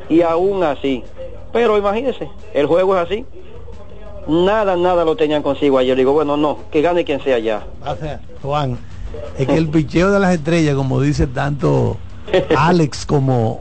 y 0.08 0.22
aún 0.22 0.62
así 0.64 1.04
pero 1.52 1.76
imagínense 1.78 2.28
el 2.54 2.66
juego 2.66 2.96
es 2.96 3.02
así 3.02 3.24
nada 4.26 4.76
nada 4.76 5.04
lo 5.04 5.16
tenían 5.16 5.42
consigo 5.42 5.78
ayer 5.78 5.96
digo 5.96 6.12
bueno 6.12 6.36
no 6.36 6.58
que 6.70 6.82
gane 6.82 7.04
quien 7.04 7.22
sea 7.22 7.38
ya 7.38 7.64
O 7.84 7.96
sea, 7.96 8.20
Juan, 8.42 8.78
es 9.38 9.46
que 9.46 9.56
el 9.56 9.68
picheo 9.68 10.10
de 10.10 10.20
las 10.20 10.34
estrellas, 10.34 10.74
como 10.74 11.00
dice 11.00 11.26
tanto 11.26 11.96
Alex 12.56 13.06
como 13.06 13.60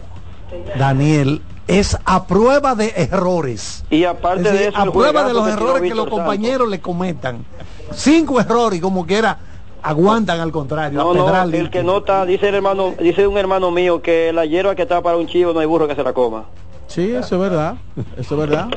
Daniel, 0.78 1.42
es 1.68 1.98
a 2.06 2.26
prueba 2.26 2.76
de 2.76 2.94
errores. 2.96 3.84
y 3.90 4.04
aparte 4.04 4.44
decir, 4.44 4.60
de 4.60 4.68
eso 4.68 4.78
a 4.78 4.92
prueba 4.92 5.24
de 5.24 5.34
los 5.34 5.46
que 5.46 5.54
errores 5.54 5.82
que 5.82 5.90
los 5.90 5.98
Santos. 6.06 6.20
compañeros 6.20 6.70
le 6.70 6.80
cometan. 6.82 7.46
Cinco 7.94 8.40
errores 8.40 8.80
y 8.80 8.82
como 8.82 9.06
quiera 9.06 9.38
aguantan 9.82 10.40
al 10.40 10.52
contrario. 10.52 10.98
No, 10.98 11.12
a 11.12 11.46
no, 11.46 11.54
el 11.56 11.70
que 11.70 11.84
no 11.84 12.00
está, 12.00 12.26
dice 12.26 12.50
el 12.50 12.56
hermano, 12.56 12.94
dice 13.00 13.26
un 13.26 13.38
hermano 13.38 13.72
mío 13.72 14.02
que 14.02 14.34
la 14.34 14.46
hierba 14.46 14.76
que 14.76 14.84
está 14.84 15.02
para 15.02 15.18
un 15.18 15.28
chivo 15.28 15.54
no 15.54 15.60
hay 15.60 15.66
burro 15.66 15.88
que 15.88 15.96
se 15.96 16.04
la 16.04 16.14
coma. 16.14 16.46
Sí, 16.90 17.12
eso 17.12 17.36
es 17.36 17.42
verdad. 17.42 17.76
Eso 18.18 18.34
es 18.34 18.50
verdad. 18.50 18.68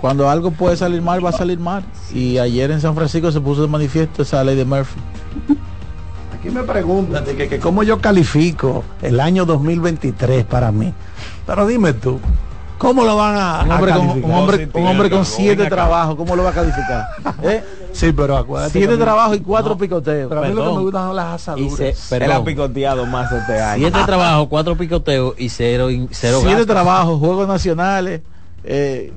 Cuando 0.00 0.30
algo 0.30 0.52
puede 0.52 0.76
salir 0.76 1.02
mal, 1.02 1.24
va 1.24 1.30
a 1.30 1.32
salir 1.32 1.58
mal. 1.58 1.84
Y 2.14 2.38
ayer 2.38 2.70
en 2.70 2.80
San 2.80 2.94
Francisco 2.94 3.30
se 3.32 3.40
puso 3.40 3.62
de 3.62 3.68
manifiesto 3.68 4.22
esa 4.22 4.42
ley 4.44 4.54
de 4.56 4.64
Murphy. 4.64 5.00
Aquí 6.38 6.50
me 6.50 6.62
preguntan 6.62 7.24
de 7.24 7.36
que, 7.36 7.48
que 7.48 7.58
cómo 7.58 7.82
yo 7.82 8.00
califico 8.00 8.84
el 9.02 9.18
año 9.20 9.44
2023 9.44 10.44
para 10.44 10.70
mí. 10.70 10.94
Pero 11.46 11.66
dime 11.66 11.92
tú, 11.94 12.20
¿cómo 12.78 13.04
lo 13.04 13.16
van 13.16 13.36
a, 13.36 13.62
Un 13.64 13.72
a 13.72 13.74
hombre, 13.76 13.92
con, 13.92 14.00
calificar? 14.06 14.30
un 14.30 14.36
hombre, 14.36 14.70
un 14.72 14.86
hombre 14.86 15.10
con 15.10 15.26
siete 15.26 15.66
trabajos, 15.66 16.14
¿cómo 16.14 16.36
lo 16.36 16.44
va 16.44 16.50
a 16.50 16.54
calificar? 16.54 17.06
¿Eh? 17.42 17.64
Sí, 17.92 18.12
pero 18.12 18.36
acuérdate. 18.36 18.72
Siete 18.78 18.96
trabajos 18.96 19.36
y 19.36 19.40
cuatro 19.40 19.76
picoteos. 19.76 20.28
Pero 20.28 20.44
a 20.44 20.48
mí 20.48 20.54
lo 20.54 20.64
que 20.70 20.76
me 20.76 20.82
gustan 20.82 21.06
son 21.08 21.16
las 21.16 21.26
Y 21.26 21.34
asaduras. 21.34 21.96
se- 21.98 22.16
Él 22.16 22.32
ha 22.32 22.44
picoteado 22.44 23.06
más 23.06 23.30
este 23.32 23.60
año. 23.60 23.82
siete 23.88 23.98
trabajos, 24.06 24.48
cuatro 24.48 24.76
picoteos 24.76 25.34
y 25.38 25.48
cero, 25.48 25.88
cero 26.10 26.40
Siete 26.42 26.66
trabajos, 26.66 27.18
juegos 27.18 27.46
nacionales, 27.48 28.20
eh, 28.64 29.12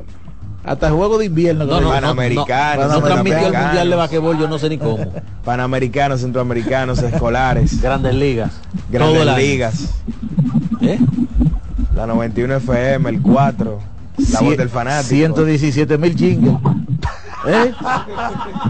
hasta 0.65 0.89
juegos 0.91 1.19
de 1.19 1.25
invierno. 1.25 1.65
No, 1.65 1.73
no, 1.75 1.81
no, 1.81 1.89
Panamericanos, 1.89 2.87
no, 2.87 2.93
no 2.93 3.01
transmitió 3.03 3.47
el 3.47 3.53
mundial 3.53 3.89
de 3.89 3.95
basquetbol, 3.95 4.37
yo 4.39 4.47
no 4.47 4.57
sé 4.57 4.69
ni 4.69 4.77
cómo. 4.77 5.05
Panamericanos, 5.43 6.21
centroamericanos, 6.21 6.99
escolares, 6.99 7.81
Grandes 7.81 8.15
ligas. 8.15 8.51
Grandes 8.89 9.21
el 9.27 9.35
ligas. 9.35 9.89
¿Eh? 10.81 10.99
La 11.95 12.07
91 12.07 12.55
FM, 12.55 13.09
el 13.09 13.21
4, 13.21 13.79
la 14.31 14.41
voz 14.41 14.57
del 14.57 14.69
fanático. 14.69 15.09
117 15.09 15.97
mil 15.97 16.15
jingles. 16.15 16.55
¿Eh? 17.45 17.73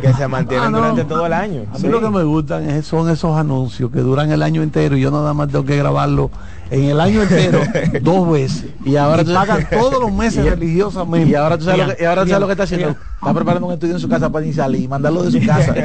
Que 0.01 0.13
se 0.13 0.28
mantienen 0.28 0.67
Ah, 0.67 0.69
no. 0.71 0.78
durante 0.80 1.03
todo 1.05 1.26
el 1.28 1.34
año. 1.34 1.61
A 1.71 1.74
mí 1.76 1.80
Sí. 1.82 1.88
lo 1.88 2.01
que 2.01 2.09
me 2.09 2.24
gustan 2.24 2.67
es- 2.69 2.88
son 2.88 3.09
esos 3.09 3.38
anuncios 3.38 3.91
que 3.91 3.99
duran 3.99 4.32
el 4.32 4.41
año 4.41 4.63
entero 4.63 4.97
y 4.97 5.01
yo 5.01 5.11
nada 5.11 5.34
más 5.34 5.49
tengo 5.49 5.63
que 5.63 5.78
grabarlo 5.78 6.32
en 6.71 6.86
el 6.86 6.99
año 6.99 7.21
entero 7.21 7.59
dos 8.01 8.32
veces. 8.32 8.65
Y 8.84 8.95
ahora 8.95 9.21
Y 9.21 9.26
tú- 9.26 9.34
pagan 9.34 9.67
todos 9.69 10.01
los 10.01 10.11
meses 10.11 10.43
y- 10.45 10.49
religiosamente. 10.49 11.30
Y 11.30 11.36
ahora 11.36 11.57
tú 11.57 11.65
sabes, 11.65 11.88
lo 11.88 11.95
que, 11.95 12.03
y 12.03 12.05
ahora 12.05 12.24
tú 12.24 12.30
sabes 12.30 12.41
lo 12.41 12.47
que 12.47 12.53
está 12.53 12.63
haciendo. 12.63 12.89
Está 12.89 13.34
preparando 13.34 13.67
un 13.67 13.74
estudio 13.74 13.93
en 13.93 13.99
su 13.99 14.09
casa 14.09 14.30
para 14.32 14.45
ni 14.45 14.53
salir 14.53 14.82
y 14.82 14.88
mandarlo 14.88 15.24
de 15.24 15.39
su 15.39 15.39
casa. 15.47 15.76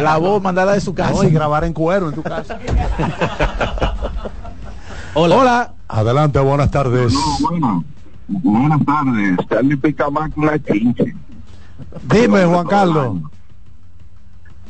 La 0.00 0.16
voz, 0.18 0.40
mandarla 0.40 0.72
de 0.74 0.80
su 0.80 0.94
casa. 0.94 1.12
No, 1.14 1.24
y 1.24 1.30
grabar 1.30 1.64
en 1.64 1.72
cuero 1.72 2.08
en 2.10 2.14
tu 2.14 2.22
casa. 2.22 2.58
Hola. 5.14 5.36
Hola. 5.36 5.72
Adelante, 5.88 6.38
buenas 6.40 6.70
tardes. 6.70 7.12
Bueno, 7.40 7.84
buenas 8.28 8.80
tardes. 8.84 9.38
Stanley 9.40 9.76
Picamán 9.76 10.30
con 10.32 10.46
la 10.46 10.58
chinche. 10.62 11.14
Dime, 12.02 12.44
Juan 12.44 12.66
Carlos. 12.66 13.16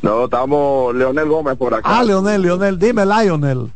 No, 0.01 0.25
estamos 0.25 0.95
Leonel 0.95 1.27
Gómez 1.27 1.55
por 1.57 1.73
acá. 1.73 1.89
Ah, 1.99 2.03
Leonel, 2.03 2.41
Leonel, 2.41 2.77
dime, 2.77 3.05
Lionel. 3.05 3.71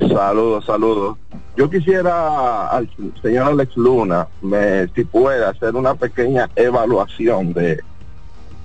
Saludos, 0.00 0.64
saludos. 0.64 1.18
Yo 1.56 1.68
quisiera 1.68 2.68
al 2.68 2.88
señor 3.20 3.48
Alex 3.48 3.76
Luna, 3.76 4.26
me, 4.40 4.88
si 4.94 5.04
puede, 5.04 5.44
hacer 5.44 5.74
una 5.76 5.94
pequeña 5.94 6.48
evaluación 6.56 7.52
de 7.52 7.82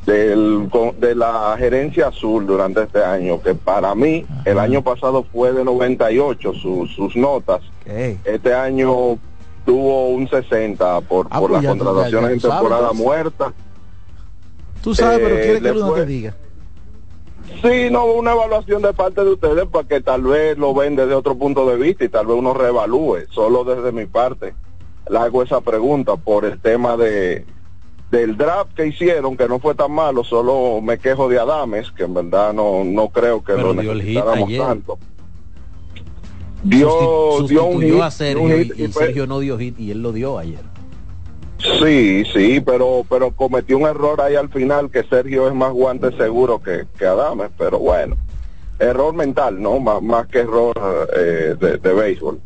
del, 0.06 0.70
de 1.00 1.16
la 1.16 1.56
gerencia 1.58 2.08
azul 2.10 2.46
durante 2.46 2.84
este 2.84 3.02
año, 3.04 3.42
que 3.42 3.56
para 3.56 3.96
mí 3.96 4.26
el 4.44 4.60
año 4.60 4.82
pasado 4.82 5.24
fue 5.32 5.54
de 5.54 5.64
98 5.64 6.54
su- 6.54 6.88
sus 6.88 7.16
notas. 7.16 7.62
Este 8.26 8.54
año 8.54 9.18
tuvo 9.66 10.10
un 10.10 10.28
60 10.30 11.00
por, 11.02 11.28
Ah, 11.30 11.40
por 11.40 11.52
pues 11.52 11.64
las 11.64 11.72
contrataciones 11.78 12.32
en 12.32 12.40
temporada 12.42 12.92
muerta. 12.94 13.54
Tú 14.84 14.94
sabes, 14.94 15.20
pero 15.20 15.36
Eh, 15.38 15.42
quiere 15.44 15.62
que 15.62 15.72
uno 15.72 15.94
te 15.94 16.06
diga. 16.06 16.36
Sí, 17.62 17.90
no, 17.90 18.06
una 18.06 18.34
evaluación 18.34 18.82
de 18.82 18.94
parte 18.94 19.24
de 19.24 19.32
ustedes 19.32 19.66
para 19.68 19.88
que 19.88 20.02
tal 20.02 20.24
vez 20.24 20.58
lo 20.58 20.74
ven 20.74 20.96
desde 20.96 21.14
otro 21.16 21.36
punto 21.38 21.66
de 21.70 21.78
vista 21.78 22.04
y 22.04 22.10
tal 22.10 22.26
vez 22.28 22.36
uno 22.38 22.54
reevalúe. 22.54 23.26
Solo 23.32 23.64
desde 23.64 23.92
mi 23.92 24.06
parte 24.06 24.54
le 25.10 25.18
hago 25.18 25.42
esa 25.44 25.62
pregunta 25.62 26.16
por 26.18 26.46
el 26.46 26.60
tema 26.60 26.96
de 26.98 27.46
del 28.12 28.38
draft 28.38 28.74
que 28.76 28.86
hicieron, 28.86 29.36
que 29.36 29.48
no 29.48 29.58
fue 29.60 29.74
tan 29.74 29.92
malo, 29.92 30.24
solo 30.24 30.82
me 30.82 31.00
quejo 31.00 31.28
de 31.30 31.40
Adames, 31.40 31.92
que 31.92 32.04
en 32.04 32.14
verdad 32.14 32.54
no, 32.54 32.84
no 32.84 33.10
creo 33.10 33.44
que 33.44 33.54
Pero 33.54 33.74
lo 33.74 33.82
dio 33.82 33.92
el 33.92 34.02
hit 34.04 34.10
necesitáramos 34.18 34.50
ayer. 34.50 34.62
tanto. 34.62 35.00
Dio, 36.64 37.44
dio 37.48 37.66
un 37.66 37.82
hit, 37.82 37.94
a 38.00 38.06
un 38.06 38.12
Sergio 38.12 38.58
hit 38.58 38.74
y, 38.78 38.84
y 38.84 38.92
Sergio 38.92 39.28
no 39.28 39.40
dio 39.40 39.58
hit 39.58 39.80
y 39.80 39.92
él 39.92 40.02
lo 40.02 40.12
dio 40.14 40.38
ayer. 40.38 40.62
Sí, 41.64 42.26
sí, 42.26 42.60
pero 42.60 43.06
pero 43.10 43.32
cometió 43.32 43.78
un 43.78 43.88
error 43.88 44.20
ahí 44.20 44.36
al 44.36 44.50
final 44.50 44.92
que 44.92 45.04
Sergio 45.04 45.48
es 45.48 45.54
más 45.54 45.72
guante 45.72 46.12
seguro 46.18 46.62
que, 46.62 46.86
que 46.98 47.06
Adames, 47.06 47.52
pero 47.58 47.80
bueno, 47.80 48.18
error 48.80 49.14
mental, 49.14 49.62
¿no? 49.62 49.80
Más 49.80 50.28
que 50.28 50.40
error 50.40 50.74
eh, 51.16 51.56
de, 51.58 51.78
de 51.78 51.94
béisbol. 51.94 52.42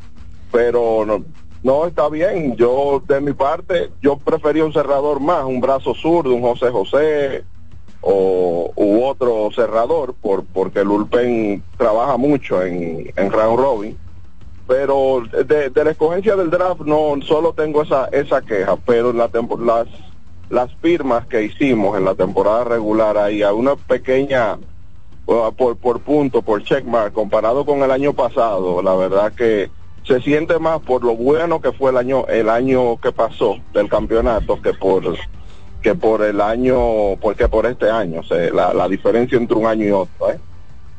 Pero 0.52 1.04
no, 1.06 1.24
no 1.64 1.88
está 1.88 2.10
bien, 2.10 2.56
yo 2.56 3.02
de 3.08 3.20
mi 3.20 3.34
parte, 3.34 3.90
yo 4.02 4.18
prefería 4.18 4.66
un 4.66 4.74
cerrador 4.74 5.20
más, 5.20 5.44
un 5.46 5.62
brazo 5.62 5.96
zurdo, 5.96 6.34
un 6.34 6.42
José 6.44 6.70
José 6.70 7.44
o 8.02 8.72
u 8.76 9.04
otro 9.04 9.50
cerrador, 9.54 10.14
por 10.14 10.46
porque 10.46 10.82
el 10.82 10.90
Ulpen 10.90 11.64
trabaja 11.78 12.18
mucho 12.18 12.62
en, 12.62 13.12
en 13.16 13.32
round 13.32 13.60
robin 13.60 13.98
pero 14.68 15.24
de, 15.46 15.70
de 15.70 15.84
la 15.84 15.92
escogencia 15.92 16.36
del 16.36 16.50
draft 16.50 16.82
no 16.82 17.14
solo 17.26 17.54
tengo 17.54 17.82
esa 17.84 18.06
esa 18.12 18.42
queja 18.42 18.76
pero 18.86 19.14
la 19.14 19.30
tempo- 19.30 19.58
las 19.58 19.88
las 20.50 20.74
firmas 20.76 21.26
que 21.28 21.44
hicimos 21.44 21.98
en 21.98 22.06
la 22.06 22.16
temporada 22.16 22.64
regular 22.66 23.18
ahí 23.18 23.42
a 23.44 23.54
una 23.54 23.76
pequeña 23.76 24.58
por 25.26 25.78
por 25.78 26.00
punto 26.02 26.42
por 26.42 26.64
checkmark 26.64 27.14
comparado 27.14 27.66
con 27.66 27.82
el 27.84 27.92
año 27.92 28.14
pasado 28.14 28.82
la 28.82 28.96
verdad 28.96 29.34
que 29.34 29.70
se 30.06 30.22
siente 30.22 30.58
más 30.60 30.80
por 30.82 31.04
lo 31.04 31.16
bueno 31.16 31.60
que 31.62 31.72
fue 31.72 31.92
el 31.92 31.98
año 31.98 32.26
el 32.28 32.50
año 32.50 32.98
que 32.98 33.12
pasó 33.12 33.56
del 33.74 33.90
campeonato 33.90 34.62
que 34.62 34.74
por 34.74 35.04
que 35.82 35.96
por 35.96 36.24
el 36.24 36.42
año 36.42 37.16
porque 37.22 37.48
por 37.48 37.66
este 37.66 37.90
año 37.90 38.22
o 38.22 38.34
la, 38.54 38.74
la 38.74 38.88
diferencia 38.90 39.38
entre 39.38 39.58
un 39.58 39.66
año 39.66 39.86
y 39.86 39.92
otro 39.92 40.32
¿eh? 40.32 40.40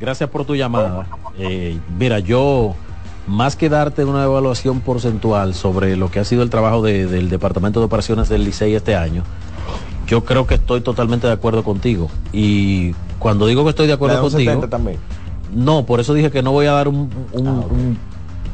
Gracias 0.00 0.30
por 0.30 0.44
tu 0.44 0.54
llamada. 0.54 1.08
Eh, 1.36 1.76
mira, 1.98 2.20
yo, 2.20 2.76
más 3.28 3.56
que 3.56 3.68
darte 3.68 4.04
una 4.04 4.24
evaluación 4.24 4.80
porcentual 4.80 5.54
sobre 5.54 5.96
lo 5.96 6.10
que 6.10 6.18
ha 6.20 6.24
sido 6.24 6.42
el 6.42 6.50
trabajo 6.50 6.82
de- 6.82 7.06
del 7.06 7.28
Departamento 7.28 7.80
de 7.80 7.86
Operaciones 7.86 8.28
del 8.28 8.44
Licey 8.44 8.74
este 8.74 8.96
año, 8.96 9.22
yo 10.06 10.24
creo 10.24 10.46
que 10.46 10.54
estoy 10.54 10.80
totalmente 10.80 11.26
de 11.26 11.32
acuerdo 11.34 11.62
contigo. 11.62 12.08
Y 12.32 12.92
cuando 13.18 13.46
digo 13.46 13.64
que 13.64 13.70
estoy 13.70 13.86
de 13.86 13.92
acuerdo 13.92 14.16
contigo, 14.22 14.50
70 14.52 14.68
también. 14.70 14.98
no, 15.54 15.84
por 15.84 16.00
eso 16.00 16.14
dije 16.14 16.30
que 16.30 16.42
no 16.42 16.52
voy 16.52 16.66
a 16.66 16.72
dar 16.72 16.88
un, 16.88 17.10
un- 17.32 17.46
un- 17.48 17.98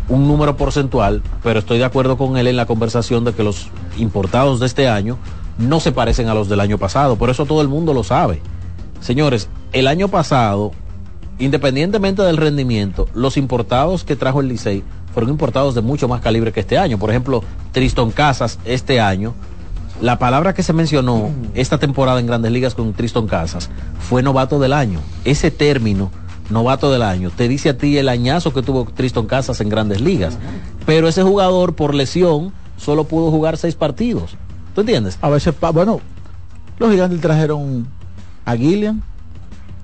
un 0.08 0.28
número 0.28 0.56
porcentual, 0.56 1.22
pero 1.42 1.60
estoy 1.60 1.78
de 1.78 1.84
acuerdo 1.84 2.18
con 2.18 2.36
él 2.36 2.46
en 2.48 2.56
la 2.56 2.66
conversación 2.66 3.24
de 3.24 3.32
que 3.32 3.42
los 3.44 3.68
importados 3.96 4.60
de 4.60 4.66
este 4.66 4.88
año 4.88 5.16
no 5.56 5.78
se 5.80 5.92
parecen 5.92 6.28
a 6.28 6.34
los 6.34 6.48
del 6.48 6.60
año 6.60 6.76
pasado. 6.78 7.16
Por 7.16 7.30
eso 7.30 7.46
todo 7.46 7.62
el 7.62 7.68
mundo 7.68 7.94
lo 7.94 8.02
sabe. 8.04 8.42
Señores, 9.00 9.48
el 9.72 9.86
año 9.86 10.08
pasado, 10.08 10.72
independientemente 11.38 12.22
del 12.22 12.36
rendimiento, 12.36 13.08
los 13.14 13.36
importados 13.36 14.04
que 14.04 14.16
trajo 14.16 14.40
el 14.40 14.48
Licey 14.48 14.82
fueron 15.12 15.30
importados 15.30 15.74
de 15.74 15.80
mucho 15.80 16.08
más 16.08 16.20
calibre 16.20 16.52
que 16.52 16.60
este 16.60 16.78
año. 16.78 16.98
Por 16.98 17.10
ejemplo, 17.10 17.42
Triston 17.72 18.10
Casas 18.10 18.58
este 18.64 19.00
año, 19.00 19.34
la 20.00 20.18
palabra 20.18 20.54
que 20.54 20.62
se 20.62 20.72
mencionó 20.72 21.30
esta 21.54 21.78
temporada 21.78 22.18
en 22.18 22.26
Grandes 22.26 22.50
Ligas 22.50 22.74
con 22.74 22.92
Triston 22.92 23.28
Casas 23.28 23.70
fue 24.00 24.22
novato 24.22 24.58
del 24.58 24.72
año. 24.72 24.98
Ese 25.24 25.50
término, 25.50 26.10
novato 26.50 26.90
del 26.90 27.02
año, 27.02 27.30
te 27.30 27.48
dice 27.48 27.70
a 27.70 27.78
ti 27.78 27.96
el 27.96 28.08
añazo 28.08 28.52
que 28.52 28.62
tuvo 28.62 28.86
Triston 28.86 29.26
Casas 29.26 29.60
en 29.60 29.68
Grandes 29.68 30.00
Ligas. 30.00 30.36
Pero 30.84 31.08
ese 31.08 31.22
jugador 31.22 31.74
por 31.74 31.94
lesión 31.94 32.52
solo 32.76 33.04
pudo 33.04 33.30
jugar 33.30 33.56
seis 33.56 33.76
partidos. 33.76 34.36
¿Tú 34.74 34.80
entiendes? 34.80 35.16
A 35.22 35.28
veces, 35.28 35.54
bueno, 35.72 36.00
los 36.78 36.90
gigantes 36.90 37.20
trajeron 37.20 37.86
a 38.44 38.56
Gillian 38.56 39.02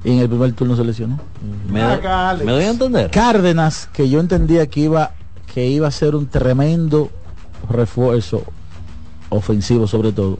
y 0.04 0.12
en 0.12 0.18
el 0.18 0.28
primer 0.28 0.52
turno 0.52 0.76
se 0.76 0.84
lesionó. 0.84 1.18
Me, 1.70 1.80
me 2.44 2.52
doy 2.52 2.64
a 2.64 2.70
entender. 2.70 3.10
Cárdenas, 3.10 3.88
que 3.92 4.08
yo 4.08 4.20
entendía 4.20 4.66
que 4.66 4.80
iba, 4.80 5.12
que 5.52 5.66
iba 5.68 5.88
a 5.88 5.90
ser 5.90 6.14
un 6.16 6.26
tremendo 6.26 7.10
refuerzo 7.68 8.42
ofensivo 9.28 9.86
sobre 9.86 10.12
todo. 10.12 10.38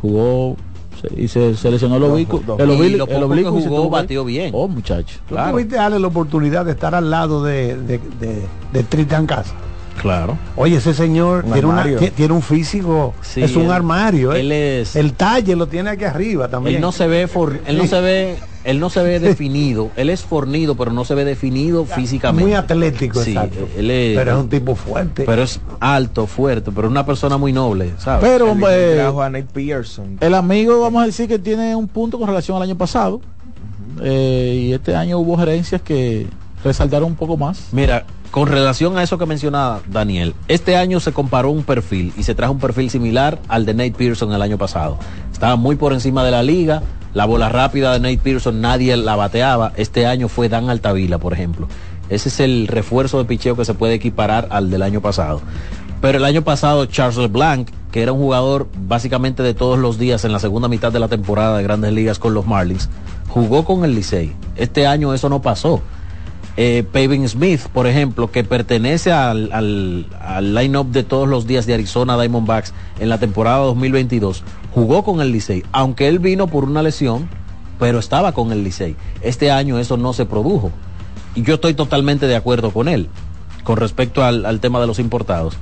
Jugó 0.00 0.56
se- 1.00 1.20
y 1.20 1.28
se, 1.28 1.54
se 1.56 1.70
lesionó 1.70 1.96
el 1.96 2.04
oblicuo. 2.04 2.40
El 2.58 2.70
y 2.70 2.74
oblicuo, 2.74 3.06
el 3.08 3.22
oblicuo 3.22 3.52
jugó, 3.52 3.90
batió 3.90 4.24
bien. 4.24 4.50
Oh, 4.54 4.68
muchacho. 4.68 5.18
¿Tú 5.28 5.34
tuviste 5.50 5.76
darle 5.76 5.98
la 5.98 6.06
oportunidad 6.06 6.64
de 6.64 6.72
estar 6.72 6.94
al 6.94 7.10
lado 7.10 7.42
de, 7.42 7.76
de, 7.76 8.00
de, 8.20 8.42
de 8.72 8.82
Tristan 8.84 9.26
Casa? 9.26 9.52
Claro. 10.00 10.36
Oye, 10.56 10.76
ese 10.76 10.94
señor 10.94 11.44
Un 11.44 11.52
tiene, 11.52 11.68
una- 11.68 12.34
un 12.34 12.42
físico, 12.42 13.14
Sí, 13.20 13.42
es 13.42 13.54
un 13.56 13.64
él- 13.66 13.72
armario. 13.72 14.32
¿eh? 14.32 14.40
él 14.40 14.52
es- 14.52 14.96
El 14.96 15.12
talle 15.12 15.54
lo 15.54 15.66
tiene 15.68 15.90
aquí 15.90 16.04
arriba 16.04 16.48
también. 16.48 16.76
Él 16.76 16.82
no 16.82 16.92
se 16.92 17.06
ve 17.06 17.28
for- 17.28 17.60
él 17.66 17.78
no 17.78 17.86
se 17.86 18.00
ve 18.00 18.36
él 18.64 18.78
no 18.78 18.90
se 18.90 19.02
ve 19.02 19.18
definido. 19.20 19.90
Él 19.96 20.08
es 20.08 20.22
fornido, 20.22 20.76
pero 20.76 20.92
no 20.92 21.04
se 21.04 21.14
ve 21.16 21.24
definido 21.24 21.84
físicamente. 21.84 22.44
Muy 22.44 22.54
atlético, 22.54 23.20
Sí, 23.22 23.30
exacto. 23.32 23.68
Él 23.76 23.90
es, 23.90 24.16
Pero 24.16 24.32
es 24.32 24.36
un 24.38 24.48
tipo 24.48 24.74
fuerte. 24.76 25.24
pero 25.24 25.42
es 25.42 25.60
alto, 25.80 26.26
fuerte, 26.28 26.70
pero 26.72 26.86
es 26.86 26.90
una 26.92 27.04
persona 27.04 27.36
muy 27.36 27.52
noble, 27.52 27.90
¿sabes? 27.98 28.28
Pero, 28.28 28.54
Nate 28.54 29.44
Pearson. 29.52 30.16
el 30.20 30.34
amigo, 30.34 30.80
vamos 30.80 31.02
a 31.02 31.06
decir 31.06 31.26
que 31.28 31.38
tiene 31.40 31.74
un 31.74 31.88
punto 31.88 32.18
con 32.18 32.28
relación 32.28 32.56
al 32.56 32.62
año 32.62 32.76
pasado. 32.76 33.20
Eh, 34.02 34.66
y 34.68 34.72
este 34.72 34.94
año 34.96 35.18
hubo 35.18 35.36
gerencias 35.36 35.82
que 35.82 36.26
resaltaron 36.64 37.08
un 37.10 37.16
poco 37.16 37.36
más. 37.36 37.68
Mira, 37.72 38.04
con 38.32 38.48
relación 38.48 38.96
a 38.96 39.02
eso 39.02 39.18
que 39.18 39.26
mencionaba 39.26 39.82
Daniel, 39.86 40.34
este 40.48 40.74
año 40.76 41.00
se 41.00 41.12
comparó 41.12 41.50
un 41.50 41.64
perfil 41.64 42.14
y 42.16 42.22
se 42.22 42.34
trajo 42.34 42.54
un 42.54 42.58
perfil 42.58 42.88
similar 42.88 43.38
al 43.46 43.66
de 43.66 43.74
Nate 43.74 43.92
Pearson 43.92 44.32
el 44.32 44.40
año 44.40 44.56
pasado. 44.56 44.98
Estaba 45.30 45.56
muy 45.56 45.76
por 45.76 45.92
encima 45.92 46.24
de 46.24 46.30
la 46.30 46.42
liga, 46.42 46.82
la 47.12 47.26
bola 47.26 47.50
rápida 47.50 47.92
de 47.92 48.00
Nate 48.00 48.22
Pearson 48.24 48.62
nadie 48.62 48.96
la 48.96 49.16
bateaba. 49.16 49.74
Este 49.76 50.06
año 50.06 50.28
fue 50.28 50.48
Dan 50.48 50.70
Altavila, 50.70 51.18
por 51.18 51.34
ejemplo. 51.34 51.68
Ese 52.08 52.30
es 52.30 52.40
el 52.40 52.68
refuerzo 52.68 53.18
de 53.18 53.26
picheo 53.26 53.54
que 53.54 53.66
se 53.66 53.74
puede 53.74 53.94
equiparar 53.94 54.48
al 54.50 54.70
del 54.70 54.80
año 54.80 55.02
pasado. 55.02 55.42
Pero 56.00 56.16
el 56.16 56.24
año 56.24 56.40
pasado 56.40 56.86
Charles 56.86 57.18
LeBlanc, 57.18 57.68
que 57.90 58.02
era 58.02 58.12
un 58.12 58.18
jugador 58.18 58.66
básicamente 58.88 59.42
de 59.42 59.52
todos 59.52 59.78
los 59.78 59.98
días 59.98 60.24
en 60.24 60.32
la 60.32 60.38
segunda 60.38 60.68
mitad 60.68 60.90
de 60.90 61.00
la 61.00 61.08
temporada 61.08 61.58
de 61.58 61.64
Grandes 61.64 61.92
Ligas 61.92 62.18
con 62.18 62.32
los 62.32 62.46
Marlins, 62.46 62.88
jugó 63.28 63.66
con 63.66 63.84
el 63.84 63.94
Licey. 63.94 64.32
Este 64.56 64.86
año 64.86 65.12
eso 65.12 65.28
no 65.28 65.42
pasó. 65.42 65.82
Eh, 66.56 66.84
Smith, 67.28 67.60
por 67.72 67.86
ejemplo, 67.86 68.30
que 68.30 68.44
pertenece 68.44 69.10
al, 69.10 69.50
al, 69.52 70.06
al 70.20 70.54
line-up 70.54 70.88
de 70.90 71.02
todos 71.02 71.28
los 71.28 71.46
días 71.46 71.66
de 71.66 71.74
Arizona 71.74 72.18
Diamondbacks 72.18 72.74
en 73.00 73.08
la 73.08 73.18
temporada 73.18 73.58
2022, 73.58 74.44
jugó 74.74 75.02
con 75.02 75.20
el 75.20 75.32
Licey, 75.32 75.64
aunque 75.72 76.08
él 76.08 76.18
vino 76.18 76.46
por 76.46 76.64
una 76.64 76.82
lesión, 76.82 77.28
pero 77.78 77.98
estaba 77.98 78.32
con 78.32 78.52
el 78.52 78.64
Licey. 78.64 78.96
Este 79.22 79.50
año 79.50 79.78
eso 79.78 79.96
no 79.96 80.12
se 80.12 80.26
produjo. 80.26 80.70
Y 81.34 81.42
yo 81.42 81.54
estoy 81.54 81.72
totalmente 81.74 82.26
de 82.26 82.36
acuerdo 82.36 82.70
con 82.70 82.88
él, 82.88 83.08
con 83.64 83.78
respecto 83.78 84.22
al, 84.22 84.44
al 84.44 84.60
tema 84.60 84.80
de 84.80 84.86
los 84.86 84.98
importados. 84.98 85.56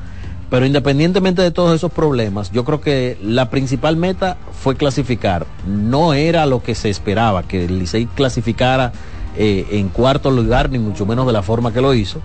Pero 0.51 0.67
independientemente 0.67 1.43
de 1.43 1.53
todos 1.53 1.77
esos 1.77 1.93
problemas, 1.93 2.51
yo 2.51 2.65
creo 2.65 2.81
que 2.81 3.17
la 3.23 3.51
principal 3.51 3.97
meta 3.97 4.37
fue 4.61 4.77
clasificar. 4.77 5.47
No 5.65 6.13
era 6.13 6.45
lo 6.47 6.61
que 6.61 6.75
se 6.75 6.91
esperaba, 6.91 7.45
que 7.45 7.67
el 7.67 7.79
Licey 7.79 8.07
clasificara 8.07 8.91
eh, 9.37 9.67
en 9.73 9.89
cuarto 9.89 10.31
lugar, 10.31 10.71
ni 10.71 10.79
mucho 10.79 11.07
menos 11.07 11.27
de 11.27 11.33
la 11.33 11.43
forma 11.43 11.73
que 11.73 11.81
lo 11.81 11.95
hizo. 11.95 12.21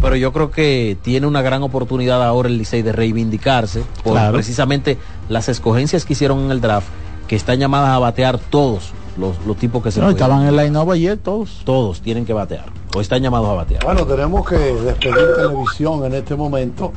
Pero 0.00 0.14
yo 0.14 0.32
creo 0.32 0.50
que 0.52 0.96
tiene 1.02 1.26
una 1.26 1.42
gran 1.42 1.62
oportunidad 1.64 2.22
ahora 2.22 2.48
el 2.48 2.56
Licey 2.58 2.82
de 2.82 2.92
reivindicarse 2.92 3.82
por 4.04 4.12
Claro. 4.12 4.32
precisamente 4.34 4.96
las 5.28 5.48
escogencias 5.48 6.04
que 6.04 6.12
hicieron 6.12 6.38
en 6.44 6.50
el 6.52 6.60
draft, 6.60 6.86
que 7.26 7.34
están 7.36 7.58
llamadas 7.58 7.90
a 7.90 7.98
batear 7.98 8.38
todos 8.38 8.92
los, 9.18 9.36
los 9.44 9.56
tipos 9.56 9.82
que 9.82 9.90
se 9.90 10.00
No, 10.00 10.08
estaban 10.10 10.46
en 10.46 10.56
line-up 10.56 10.90
ayer 10.92 11.16
todos. 11.16 11.62
Todos 11.64 12.00
tienen 12.00 12.24
que 12.24 12.32
batear, 12.32 12.66
o 12.96 13.00
están 13.00 13.22
llamados 13.22 13.48
a 13.48 13.54
batear. 13.54 13.84
Bueno, 13.84 14.06
tenemos 14.06 14.48
que 14.48 14.56
despedir 14.56 15.16
televisión 15.36 16.04
en 16.04 16.14
este 16.14 16.36
momento. 16.36 16.92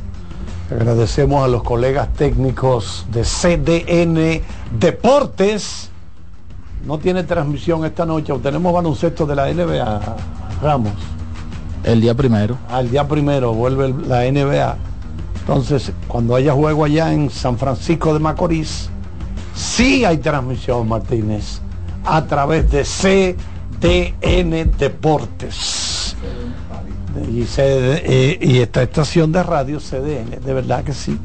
Agradecemos 0.69 1.43
a 1.43 1.47
los 1.47 1.63
colegas 1.63 2.13
técnicos 2.13 3.05
de 3.11 3.23
CDN 3.23 4.41
Deportes. 4.79 5.89
No 6.85 6.97
tiene 6.97 7.23
transmisión 7.23 7.85
esta 7.85 8.05
noche. 8.05 8.33
Tenemos 8.41 8.73
baloncesto 8.73 9.25
de 9.25 9.35
la 9.35 9.49
NBA, 9.53 10.01
Ramos. 10.61 10.93
El 11.83 12.01
día 12.01 12.13
primero. 12.15 12.57
Al 12.69 12.89
día 12.89 13.07
primero 13.07 13.53
vuelve 13.53 13.85
el- 13.87 14.07
la 14.09 14.25
NBA. 14.25 14.75
Entonces, 15.41 15.91
cuando 16.07 16.35
haya 16.35 16.53
juego 16.53 16.85
allá 16.85 17.11
en 17.13 17.29
San 17.29 17.57
Francisco 17.57 18.13
de 18.13 18.19
Macorís, 18.19 18.89
Sí 19.53 20.05
hay 20.05 20.17
transmisión, 20.19 20.87
Martínez, 20.87 21.59
a 22.05 22.23
través 22.25 22.71
de 22.71 22.83
CDN 22.85 24.65
Deportes. 24.77 26.15
Y, 27.29 27.43
CD 27.43 28.01
eh, 28.05 28.39
y 28.41 28.59
esta 28.59 28.81
estación 28.81 29.31
de 29.33 29.43
radio 29.43 29.79
CDN, 29.81 30.39
de 30.39 30.53
verdad 30.53 30.83
que 30.85 30.93
sí. 30.93 31.19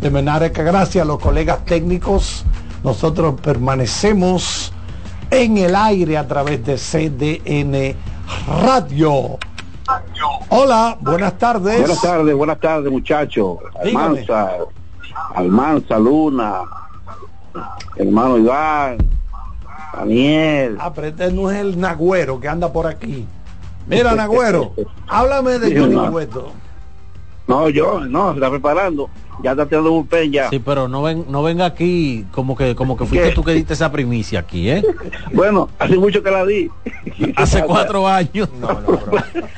De 0.00 0.10
Menares, 0.10 0.50
que 0.50 0.64
gracias 0.64 1.02
a 1.02 1.06
los 1.06 1.20
colegas 1.20 1.64
técnicos, 1.64 2.44
nosotros 2.82 3.40
permanecemos 3.40 4.72
en 5.30 5.58
el 5.58 5.74
aire 5.74 6.16
a 6.16 6.26
través 6.26 6.64
de 6.64 6.76
CDN 6.76 7.94
Radio. 8.62 9.38
Hola, 10.50 10.96
buenas 11.00 11.38
tardes. 11.38 11.80
Buenas 11.80 12.00
tardes, 12.00 12.34
buenas 12.34 12.60
tardes, 12.60 12.90
muchachos. 12.90 13.58
Almanza, 13.82 14.50
Almanza 15.34 15.98
Luna, 15.98 16.62
hermano 17.96 18.38
Iván, 18.38 18.98
Daniel. 19.94 20.76
Ah, 20.80 20.92
pero 20.94 21.08
este 21.08 21.32
no 21.32 21.50
es 21.50 21.58
el 21.58 21.78
Nagüero 21.78 22.40
que 22.40 22.48
anda 22.48 22.72
por 22.72 22.86
aquí. 22.86 23.26
Mira, 23.86 24.14
Nagüero, 24.14 24.72
háblame 25.08 25.58
de 25.58 25.78
Johnny. 25.78 26.10
Cueto. 26.10 26.52
No, 27.46 27.70
yo, 27.70 28.00
no, 28.00 28.30
se 28.30 28.34
está 28.36 28.50
preparando. 28.50 29.08
Ya 29.42 29.52
está 29.52 29.66
tirando 29.66 29.90
bullpen 29.90 30.32
ya. 30.32 30.48
Sí, 30.50 30.58
pero 30.58 30.88
no 30.88 31.02
ven, 31.02 31.24
no 31.28 31.42
venga 31.42 31.64
aquí 31.66 32.24
como 32.32 32.56
que 32.56 32.74
como 32.74 32.96
que 32.96 33.04
fuiste 33.06 33.28
¿Qué? 33.28 33.34
tú 33.34 33.44
que 33.44 33.52
diste 33.52 33.74
esa 33.74 33.90
primicia 33.92 34.40
aquí, 34.40 34.68
¿eh? 34.70 34.82
Bueno, 35.32 35.68
hace 35.78 35.96
mucho 35.96 36.22
que 36.22 36.30
la 36.30 36.44
di. 36.44 36.68
Hace 37.36 37.62
cuatro 37.62 38.06
años. 38.06 38.48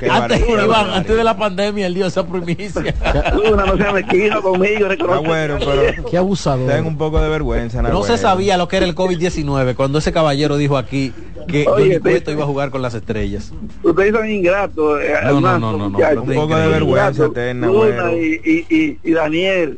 Antes, 0.09 0.41
barbaridad. 0.41 0.65
Iván, 0.65 0.89
antes 0.91 1.15
de 1.15 1.23
la 1.23 1.37
pandemia 1.37 1.87
él 1.87 1.93
dio 1.93 2.05
esa 2.07 2.25
primicia. 2.25 2.71
Luna, 3.35 3.65
no 3.65 3.77
seas 3.77 3.93
mezquino 3.93 4.41
conmigo. 4.41 4.87
Ah, 5.09 5.19
bueno, 5.19 5.57
pero 5.59 6.09
Qué 6.09 6.17
abusador. 6.17 6.67
ten 6.69 6.85
un 6.85 6.97
poco 6.97 7.21
de 7.21 7.29
vergüenza. 7.29 7.81
No 7.81 8.03
se 8.03 8.17
sabía 8.17 8.57
lo 8.57 8.67
que 8.67 8.77
era 8.77 8.85
el 8.85 8.95
COVID-19 8.95 9.75
cuando 9.75 9.99
ese 9.99 10.11
caballero 10.11 10.57
dijo 10.57 10.77
aquí 10.77 11.13
que 11.47 11.67
Oye, 11.67 11.99
te- 11.99 12.31
iba 12.31 12.43
a 12.43 12.47
jugar 12.47 12.69
con 12.71 12.81
las 12.81 12.93
estrellas. 12.93 13.51
Ustedes 13.83 14.13
son 14.13 14.29
ingratos. 14.29 15.01
eh, 15.01 15.13
No, 15.25 15.41
no, 15.41 15.59
no, 15.59 15.77
no, 15.77 15.89
no, 15.89 16.21
un 16.21 16.33
poco 16.33 16.55
de 16.55 16.67
vergüenza, 16.67 17.09
Ingratos. 17.25 17.33
ten, 17.33 17.61
Luna 17.61 17.95
Nagüero. 17.95 18.17
y, 18.17 18.41
y, 18.69 18.75
y, 18.75 18.97
y 19.03 19.11
Daniel 19.11 19.70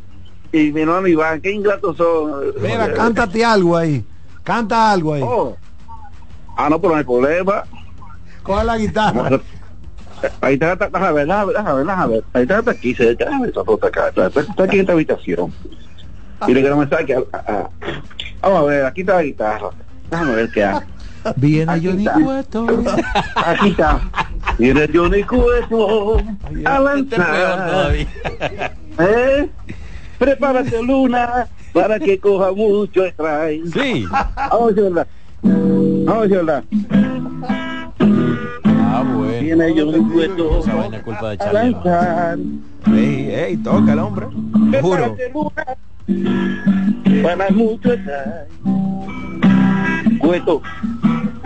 y 0.53 0.71
mi 0.71 0.81
hermano 0.81 1.07
Iván, 1.07 1.41
qué 1.41 1.51
ingratos 1.51 1.97
son. 1.97 2.53
Mira, 2.61 2.93
cántate 2.93 3.43
algo 3.43 3.75
ahí. 3.75 4.05
Canta 4.43 4.91
algo 4.91 5.13
ahí. 5.13 5.21
Oh. 5.23 5.57
Ah, 6.55 6.69
no, 6.69 6.79
pero 6.79 6.93
no 6.93 6.99
hay 6.99 7.03
problema. 7.03 7.63
Coge 8.43 8.63
la 8.63 8.77
guitarra. 8.77 9.39
Ahí 10.41 10.53
está, 10.53 10.73
está, 10.73 10.87
déjame 10.87 11.11
ver, 11.13 11.27
déjame 11.27 11.53
ver, 11.53 11.85
déjame 11.85 12.13
ver. 12.13 12.23
Ahí 12.33 12.41
está, 12.43 12.59
está 12.59 12.71
aquí, 12.71 12.95
se 12.95 13.11
esa 13.11 13.63
foto 13.65 13.87
acá. 13.87 14.07
Está, 14.09 14.27
está- 14.27 14.41
está 14.41 14.63
aquí 14.63 14.75
en 14.75 14.81
esta 14.81 14.93
habitación. 14.93 15.53
Dile 16.47 16.61
que 16.63 16.69
no 16.69 16.77
me 16.77 16.87
saque. 16.87 17.15
ah, 17.33 17.43
ah. 17.47 17.69
Vamos 18.41 18.59
a 18.59 18.63
ver, 18.65 18.85
aquí 18.85 19.01
está 19.01 19.15
la 19.15 19.23
guitarra. 19.23 19.69
Déjame 20.11 20.35
ver 20.35 20.51
qué 20.51 20.63
hace. 20.63 20.85
Viene 21.37 21.71
Aquí 21.71 21.87
Johnny 21.87 22.05
está. 22.05 22.19
Cueto. 22.21 22.67
Aquí 23.35 23.69
está. 23.69 24.01
Viene 24.59 24.89
Johnny 24.93 25.23
Cueto 25.23 26.17
a 26.65 26.93
Este 26.97 27.15
es 27.15 27.21
peor 27.21 27.57
lanzar. 27.59 27.95
¿Eh? 28.99 29.49
Prepárate, 30.23 30.81
Luna, 30.81 31.47
para 31.73 31.99
que 31.99 32.17
coja 32.17 32.53
mucho 32.53 33.05
strike. 33.05 33.65
Sí. 33.73 34.05
Vamos 34.09 34.61
a 34.61 34.67
decir 34.67 34.83
verdad. 34.83 35.07
Vamos 35.41 36.15
a 36.15 36.21
decir 36.21 36.37
verdad. 36.37 36.63
Ah, 38.63 39.03
bueno. 39.17 39.41
Viene 39.41 39.73
Johnny 39.75 40.13
Cueto 40.13 40.59
Esa 40.59 40.75
vaina 40.75 40.97
es 40.97 41.03
culpa 41.03 41.29
de 41.31 41.37
Charlie. 41.39 41.75
Ey, 42.87 43.31
ey, 43.31 43.57
toca 43.57 43.91
el 43.91 43.99
hombre. 43.99 44.27
Juro. 44.81 45.17
Luna, 45.33 45.77
para 47.21 47.49
mucho 47.49 47.91
strike. 47.91 48.47
Cueto. 50.19 50.61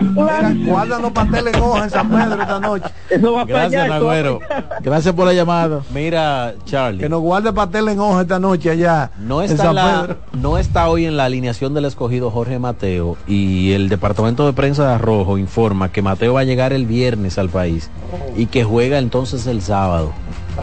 Mira, 0.00 0.54
guárdanos 0.66 1.12
pastel 1.12 1.48
en 1.48 1.56
hoja 1.56 1.84
en 1.84 1.90
San 1.90 2.08
Pedro 2.08 2.40
esta 2.42 2.60
noche. 2.60 2.84
Eso 3.10 3.32
va 3.32 3.44
para 3.46 3.58
Gracias, 3.68 3.82
allá. 3.84 3.94
Nagüero. 3.94 4.38
Gracias 4.80 5.14
por 5.14 5.26
la 5.26 5.32
llamada. 5.32 5.80
Mira, 5.92 6.54
Charlie. 6.64 7.00
Que 7.00 7.08
nos 7.08 7.20
guarde 7.20 7.52
pastel 7.52 7.88
en 7.88 7.98
hoja 7.98 8.22
esta 8.22 8.38
noche 8.38 8.70
allá 8.70 9.10
No 9.18 9.42
en 9.42 9.50
está, 9.50 9.64
San 9.64 9.74
la- 9.74 10.00
Pedro. 10.02 10.16
no 10.40 10.58
está 10.58 10.88
hoy 10.88 11.06
en 11.06 11.16
la 11.16 11.24
alineación 11.24 11.74
del 11.74 11.84
escogido 11.86 12.30
Jorge 12.30 12.58
Mateo 12.58 13.16
y 13.26 13.72
el 13.72 13.88
departamento 13.88 14.46
de 14.46 14.52
prensa 14.52 14.86
de 14.86 14.94
Arrojo 14.94 15.36
informa 15.38 15.90
que 15.90 16.02
Mateo 16.02 16.34
va 16.34 16.40
a 16.40 16.44
llegar 16.44 16.72
el 16.72 16.86
viernes 16.86 17.38
al 17.38 17.48
país 17.48 17.90
y 18.36 18.46
que 18.46 18.64
juega 18.64 18.98
entonces 18.98 19.46
el 19.46 19.62
sábado. 19.62 20.12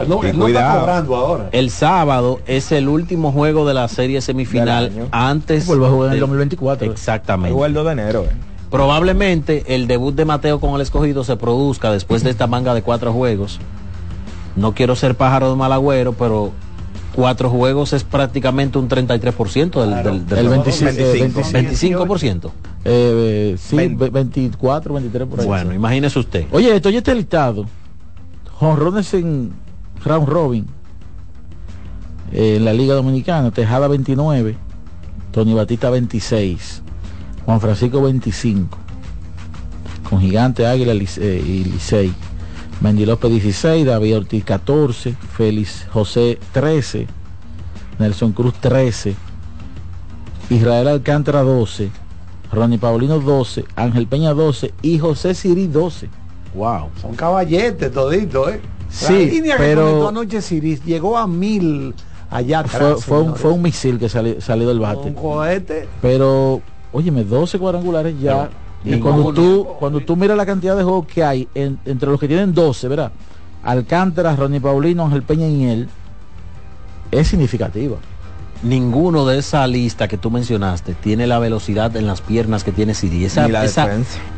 No, 0.08 0.22
él 0.24 0.38
no 0.38 0.46
está 0.46 0.60
cuidado. 0.60 0.80
cobrando 0.80 1.16
ahora. 1.16 1.48
El 1.52 1.70
sábado 1.70 2.40
es 2.46 2.70
el 2.70 2.86
último 2.88 3.32
juego 3.32 3.66
de 3.66 3.72
la 3.74 3.88
serie 3.88 4.20
semifinal 4.20 5.08
antes 5.10 5.66
Vuelve 5.66 5.86
a 5.86 5.88
jugar 5.90 6.06
en 6.08 6.12
el 6.12 6.20
del- 6.20 6.20
2024. 6.20 6.92
Exactamente. 6.92 7.50
Igual 7.50 7.70
el 7.70 7.74
2 7.74 7.86
de 7.86 7.92
enero. 7.92 8.24
eh. 8.24 8.28
Probablemente 8.70 9.74
el 9.74 9.86
debut 9.86 10.14
de 10.14 10.24
Mateo 10.24 10.60
con 10.60 10.74
el 10.74 10.80
escogido 10.80 11.24
se 11.24 11.36
produzca 11.36 11.90
después 11.92 12.22
de 12.24 12.30
esta 12.30 12.46
manga 12.46 12.74
de 12.74 12.82
cuatro 12.82 13.12
juegos. 13.12 13.58
No 14.56 14.74
quiero 14.74 14.96
ser 14.96 15.14
pájaro 15.16 15.50
de 15.50 15.56
mal 15.56 15.72
agüero, 15.72 16.12
pero 16.14 16.50
cuatro 17.14 17.48
juegos 17.48 17.92
es 17.92 18.02
prácticamente 18.04 18.78
un 18.78 18.88
33% 18.88 19.80
del, 19.80 20.02
del, 20.02 20.26
del 20.26 20.38
El 20.38 20.44
total. 20.46 20.64
25, 20.64 20.90
eh, 20.90 21.12
25. 21.52 22.06
25%. 22.06 22.46
Eh, 22.46 22.50
eh, 22.84 23.56
sí, 23.58 23.76
Veinte. 23.76 24.04
ve- 24.04 24.10
24, 24.10 24.94
23 24.94 25.28
por 25.28 25.40
ahí. 25.40 25.46
Bueno, 25.46 25.72
imagínese 25.74 26.18
usted. 26.18 26.46
Oye, 26.52 26.74
estoy 26.74 26.96
este 26.96 27.14
listado. 27.14 27.66
Jonrones 28.58 29.12
en 29.14 29.52
round 30.04 30.28
robin. 30.28 30.66
eh, 32.32 32.56
en 32.56 32.64
la 32.64 32.72
Liga 32.72 32.94
Dominicana. 32.94 33.50
Tejada 33.52 33.86
29. 33.88 34.56
Tony 35.30 35.54
Batista 35.54 35.90
26. 35.90 36.82
Juan 37.46 37.60
Francisco 37.60 38.02
25. 38.02 38.76
Con 40.08 40.20
Gigante 40.20 40.66
Águila 40.66 40.94
Lice- 40.94 41.20
eh, 41.22 41.42
y 41.44 41.64
Licey. 41.64 42.12
Mendy 42.80 43.06
López 43.06 43.30
16. 43.30 43.86
David 43.86 44.16
Ortiz 44.18 44.44
14. 44.44 45.14
Félix 45.36 45.86
José 45.92 46.38
13. 46.52 47.06
Nelson 47.98 48.32
Cruz 48.32 48.54
13. 48.60 49.14
Israel 50.50 50.88
Alcántara 50.88 51.42
12. 51.42 51.90
Ronnie 52.52 52.78
Paulino 52.78 53.18
12. 53.18 53.64
Ángel 53.74 54.06
Peña 54.06 54.32
12. 54.34 54.74
Y 54.82 54.98
José 54.98 55.34
Siri 55.34 55.66
12. 55.66 56.08
Wow. 56.54 56.88
Son 57.00 57.14
caballetes 57.14 57.92
toditos, 57.92 58.48
¿eh? 58.52 58.60
La 58.62 59.08
Sí, 59.08 59.26
línea 59.26 59.56
pero- 59.58 60.08
anoche 60.08 60.40
Siris 60.40 60.84
llegó 60.84 61.18
a 61.18 61.26
mil 61.26 61.92
allá 62.30 62.60
atrás. 62.60 63.02
Fue, 63.02 63.02
fue 63.02 63.20
un, 63.22 63.34
fue 63.36 63.52
un 63.52 63.62
misil 63.62 63.98
que 63.98 64.08
salió, 64.08 64.40
salió 64.40 64.68
del 64.68 64.78
bate. 64.78 65.08
Un 65.08 65.14
cohete. 65.14 65.88
Pero, 66.00 66.62
óyeme, 66.96 67.24
12 67.24 67.58
cuadrangulares 67.58 68.18
ya. 68.20 68.48
y 68.84 68.98
cuando 68.98 69.32
tú, 69.32 69.66
cuando 69.78 70.00
tú 70.00 70.16
miras 70.16 70.36
la 70.36 70.46
cantidad 70.46 70.76
de 70.76 70.82
juegos 70.82 71.06
que 71.06 71.22
hay 71.22 71.48
en- 71.54 71.78
entre 71.84 72.08
los 72.08 72.18
que 72.18 72.26
tienen 72.28 72.54
12, 72.54 72.88
¿verdad? 72.88 73.12
Alcántara, 73.62 74.34
Ronnie 74.36 74.60
Paulino, 74.60 75.04
Ángel 75.04 75.22
Peña 75.22 75.48
y 75.48 75.64
él, 75.64 75.88
es 77.10 77.28
significativa. 77.28 77.96
Ninguno 78.62 79.26
de 79.26 79.38
esa 79.38 79.66
lista 79.66 80.08
que 80.08 80.16
tú 80.16 80.30
mencionaste 80.30 80.94
tiene 80.94 81.26
la 81.26 81.38
velocidad 81.38 81.94
en 81.96 82.06
las 82.06 82.22
piernas 82.22 82.64
que 82.64 82.72
tiene 82.72 82.94
Siri. 82.94 83.24
Esa, 83.24 83.46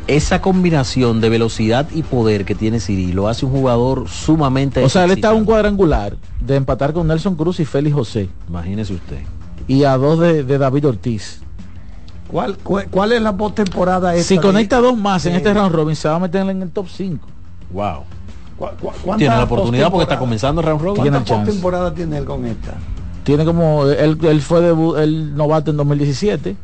esa, 0.09 0.41
combinación 0.41 1.21
de 1.21 1.29
velocidad 1.29 1.89
y 1.95 2.03
poder 2.03 2.45
que 2.45 2.57
tiene 2.57 2.81
Siri 2.81 3.13
lo 3.13 3.29
hace 3.29 3.47
un 3.47 3.53
jugador 3.53 4.09
sumamente 4.09 4.83
O 4.83 4.89
sea, 4.89 5.05
él 5.05 5.13
está 5.13 5.29
a 5.31 5.35
un 5.35 5.45
cuadrangular 5.45 6.17
de 6.41 6.57
empatar 6.57 6.93
con 6.93 7.07
Nelson 7.07 7.37
Cruz 7.37 7.61
y 7.61 7.65
Félix 7.65 7.95
José. 7.95 8.29
Imagínese 8.49 8.95
usted. 8.95 9.21
Y 9.69 9.85
a 9.85 9.97
dos 9.97 10.19
de, 10.19 10.43
de 10.43 10.59
David 10.59 10.89
Ortiz. 10.89 11.41
¿Cuál, 12.31 12.57
cuál, 12.59 12.89
cuál 12.91 13.13
es 13.13 13.23
la 13.23 13.37
postemporada 13.37 14.15
esta? 14.15 14.29
Si 14.29 14.37
de- 14.37 14.41
conecta 14.43 14.79
dos 14.81 14.97
más 14.97 15.25
en 15.27 15.35
este 15.35 15.53
round 15.55 15.73
robin, 15.75 15.97
se 15.97 16.09
va 16.09 16.17
a 16.17 16.19
meter 16.19 16.49
en 16.49 16.63
el 16.63 16.71
top 16.71 16.87
5. 16.89 17.27
Wow. 17.73 18.05
¿Cu- 18.59 18.67
cu- 18.81 18.93
cuánta 19.03 19.17
Tiene 19.19 19.37
la 19.37 19.45
oportunidad 19.45 19.91
porque 19.91 20.03
está 20.05 20.19
comenzando 20.19 20.61
el 20.61 20.67
round 20.67 20.83
robin. 20.83 21.03
Tiene 21.03 21.17
¿Cuánta 21.19 21.33
el 21.35 21.39
chance. 21.39 21.51
postemporada 21.53 21.95
tiene 21.95 22.19
él 22.19 22.25
con 22.25 22.45
esta? 22.45 22.75
Tiene 23.25 23.45
como, 23.45 23.85
él, 23.87 24.19
él 24.23 24.41
fue 24.43 24.59
el 25.03 25.37
novato 25.37 25.71
en 25.71 25.77
2017. 25.77 26.57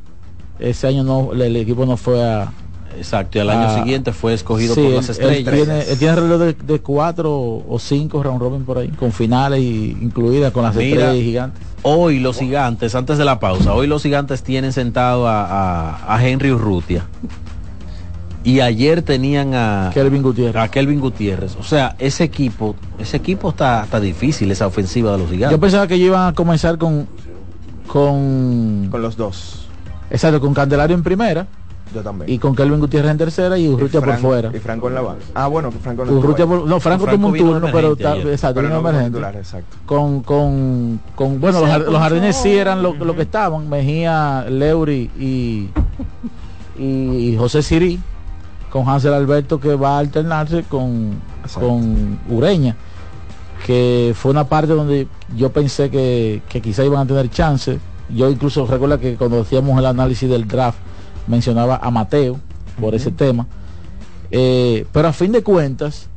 Ese 0.59 0.87
año 0.87 1.03
no, 1.05 1.33
el, 1.33 1.43
el 1.43 1.57
equipo 1.57 1.85
no 1.87 1.97
fue 1.97 2.23
a... 2.23 2.53
Exacto, 2.97 3.39
y 3.39 3.41
al 3.41 3.51
año 3.51 3.67
Ah, 3.69 3.75
siguiente 3.79 4.13
fue 4.13 4.35
escogido 4.35 4.75
Sí, 4.75 4.81
por 4.81 4.91
él- 4.91 4.97
las 4.97 5.09
él 5.09 5.13
estrellas. 5.31 5.53
tiene, 5.67 5.81
él 5.83 5.99
tiene 5.99 6.13
alrededor 6.15 6.39
de, 6.39 6.53
de 6.55 6.81
cuatro 6.81 7.33
o 7.69 7.79
cinco 7.81 8.23
round 8.23 8.41
robin 8.41 8.65
por 8.65 8.79
ahí, 8.79 8.89
con 8.89 9.13
finales 9.13 9.61
y, 9.61 9.97
incluidas 10.01 10.53
con 10.53 10.63
las 10.63 10.75
Mira, 10.77 10.89
estrellas 10.91 11.17
y 11.17 11.23
gigantes. 11.25 11.63
Hoy 11.83 12.19
los 12.21 12.39
gigantes, 12.39 12.95
antes 12.95 13.19
de 13.19 13.25
la 13.25 13.39
pausa, 13.41 13.75
hoy 13.75 13.87
los 13.87 14.03
gigantes 14.03 14.43
tienen 14.43 14.73
sentado 14.73 15.27
a, 15.29 15.45
a- 15.97 16.15
a 16.15 16.27
Henry 16.27 16.51
Urrutia. 16.53 17.05
Y 18.43 18.61
ayer 18.61 19.01
tenían 19.01 19.55
a 19.55 19.91
Kelvin 19.95 20.23
Gutiérrez. 20.23 20.63
a 20.63 20.69
Kelvin 20.69 21.01
Gutiérrez. 21.01 21.57
O 21.59 21.63
sea, 21.63 21.97
ese 21.99 22.25
equipo, 22.25 22.77
ese 22.99 23.17
equipo 23.17 23.49
está, 23.51 23.85
está 23.85 23.99
difícil, 24.01 24.51
esa 24.51 24.67
ofensiva 24.67 25.13
de 25.13 25.19
los 25.19 25.29
Yo 25.29 25.35
gigantes. 25.35 25.59
pensaba 25.59 25.87
que 25.87 25.95
ellos 25.95 26.09
iban 26.09 26.29
a 26.29 26.33
comenzar 26.35 26.77
con 26.77 27.07
con 27.87 28.89
Con 28.91 29.03
los 29.03 29.17
dos. 29.17 29.67
exacto 30.11 30.41
con 30.41 30.53
Candelario 30.55 30.95
en 30.97 31.03
primera 31.03 31.47
Yo 31.95 32.03
también. 32.03 32.29
Y 32.31 32.39
con 32.39 32.55
Kelvin 32.57 32.81
Gutiérrez 32.81 33.13
en 33.13 33.19
tercera 33.19 33.57
y 33.57 33.69
Urrutia 33.69 34.01
por 34.01 34.17
fuera. 34.17 34.51
Y 34.53 34.59
Franco 34.59 34.89
en 34.89 34.95
la 34.97 35.01
base. 35.03 35.21
Ah, 35.35 35.47
bueno, 35.47 35.71
que 35.71 35.79
Franco 35.79 36.03
Urrutia 36.03 36.47
por- 36.47 36.67
no, 36.67 36.81
Franco 36.81 37.07
tomó 37.07 37.29
un 37.29 37.37
turno, 37.39 37.69
pero 37.73 37.93
está- 37.93 38.17
exacto, 38.17 38.57
Pero 38.57 38.67
vino 38.69 38.75
no 38.75 38.77
como 38.79 38.89
emergente. 38.91 39.11
titular, 39.19 39.37
exacto. 39.37 39.77
Con, 39.87 40.23
con, 40.23 41.01
con 41.15 41.41
bueno, 41.41 41.61
los, 41.61 41.87
los 41.87 41.99
jardines 42.01 42.37
sí 42.37 42.57
eran 42.57 42.83
lo, 42.83 42.95
lo 42.95 43.15
que 43.15 43.23
estaban, 43.23 43.69
Mejía, 43.71 44.45
Leury 44.51 45.11
y, 45.19 45.69
y 46.79 47.37
José 47.39 47.63
Sirí, 47.63 48.01
con 48.71 48.89
Hansel 48.89 49.15
Alberto 49.15 49.61
que 49.61 49.75
va 49.77 49.97
a 49.97 49.99
alternarse 50.01 50.65
con, 50.65 51.13
con 51.55 52.19
Ureña, 52.29 52.75
que 53.65 54.13
fue 54.17 54.33
una 54.33 54.45
parte 54.45 54.73
donde 54.73 55.07
yo 55.37 55.53
pensé 55.53 55.91
que, 55.91 56.43
que 56.49 56.61
quizá 56.61 56.85
iban 56.85 57.01
a 57.01 57.07
tener 57.07 57.31
chance. 57.31 57.79
Yo 58.11 58.29
incluso 58.29 58.67
recuerdo 58.67 58.99
que 58.99 59.15
cuando 59.15 59.41
hacíamos 59.41 59.79
el 59.79 59.87
análisis 59.87 60.29
del 60.29 60.47
draft 60.47 60.79
mencionaba 61.27 61.77
a 61.83 61.91
Mateo 61.91 62.39
por 62.81 62.95
ese 62.95 63.11
tema. 63.11 63.47
Eh, 64.31 64.87
pero 64.93 65.09
a 65.09 65.13
fin 65.13 65.33
de 65.33 65.43
cuentas, 65.43 66.09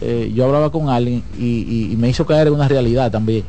eh, 0.00 0.30
yo 0.34 0.44
hablaba 0.44 0.70
con 0.70 0.88
alguien 0.88 1.22
y, 1.38 1.44
y- 1.62 1.92
y 1.92 1.96
me 1.96 2.08
hizo 2.08 2.26
caer 2.26 2.48
en 2.48 2.54
una 2.54 2.68
realidad 2.68 3.10
también. 3.10 3.44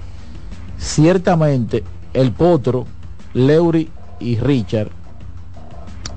Ciertamente, 0.77 1.83
el 2.13 2.31
Potro, 2.31 2.85
Leury 3.33 3.89
y 4.19 4.37
Richard 4.37 4.89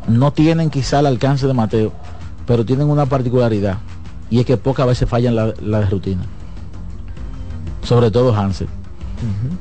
no 0.08 0.32
tienen 0.32 0.70
quizá 0.70 1.00
el 1.00 1.06
alcance 1.06 1.46
de 1.46 1.54
Mateo, 1.54 1.92
pero 2.46 2.64
tienen 2.64 2.88
una 2.88 3.06
particularidad 3.06 3.78
y 4.30 4.40
es 4.40 4.46
que 4.46 4.56
pocas 4.56 4.86
veces 4.86 5.08
fallan 5.08 5.34
la, 5.34 5.52
la 5.60 5.80
de 5.80 5.86
rutina. 5.86 6.22
Sobre 7.82 8.10
todo 8.10 8.34
Hansel. 8.34 8.68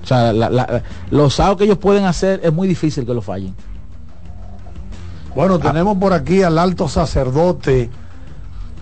O 0.03 0.05
sea, 0.05 0.31
la- 0.33 0.49
la- 0.49 0.83
los 1.09 1.39
outs 1.39 1.57
que 1.57 1.63
ellos 1.63 1.77
pueden 1.79 2.05
hacer 2.05 2.41
es 2.43 2.53
muy 2.53 2.67
difícil 2.67 3.05
que 3.05 3.13
lo 3.13 3.21
fallen. 3.21 3.55
Bueno, 5.37 5.59
tenemos 5.59 5.99
por 5.99 6.13
aquí 6.13 6.41
al 6.41 6.57
alto 6.57 6.87
sacerdote, 6.87 7.91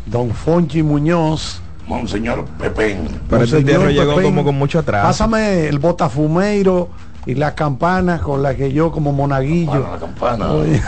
don 0.05 0.31
Fonchi 0.31 0.83
Muñoz. 0.83 1.61
Monseñor 1.85 2.45
Pepén. 2.57 3.09
Pero 3.29 3.43
este 3.43 3.57
Monseñor 3.57 3.59
entierro 3.59 3.89
llegó 3.89 4.15
Pepín, 4.15 4.29
como 4.29 4.45
con 4.45 4.57
mucho 4.57 4.79
atraso. 4.79 5.05
Pásame 5.05 5.67
el 5.67 5.79
botafumeiro 5.79 6.87
y 7.25 7.35
las 7.35 7.55
campanas 7.55 8.21
con 8.21 8.41
las 8.41 8.55
que 8.55 8.71
yo 8.71 8.89
como 8.89 9.11
monaguillo. 9.11 9.79
la 9.79 9.99
campana. 9.99 10.49
Oye. 10.53 10.81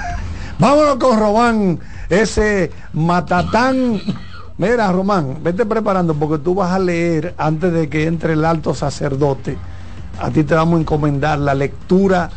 Vámonos 0.58 0.96
con 0.96 1.16
Román, 1.16 1.78
ese 2.10 2.72
matatán. 2.92 4.00
Mira, 4.58 4.90
Román, 4.90 5.38
vete 5.44 5.64
preparando 5.64 6.14
porque 6.14 6.42
tú 6.42 6.56
vas 6.56 6.72
a 6.72 6.80
leer 6.80 7.36
antes 7.38 7.72
de 7.72 7.88
que 7.88 8.08
entre 8.08 8.32
el 8.32 8.44
alto 8.44 8.74
sacerdote. 8.74 9.56
A 10.20 10.30
ti 10.30 10.42
te 10.42 10.56
vamos 10.56 10.78
a 10.78 10.80
encomendar 10.80 11.38
la 11.38 11.54
lectura 11.54 12.30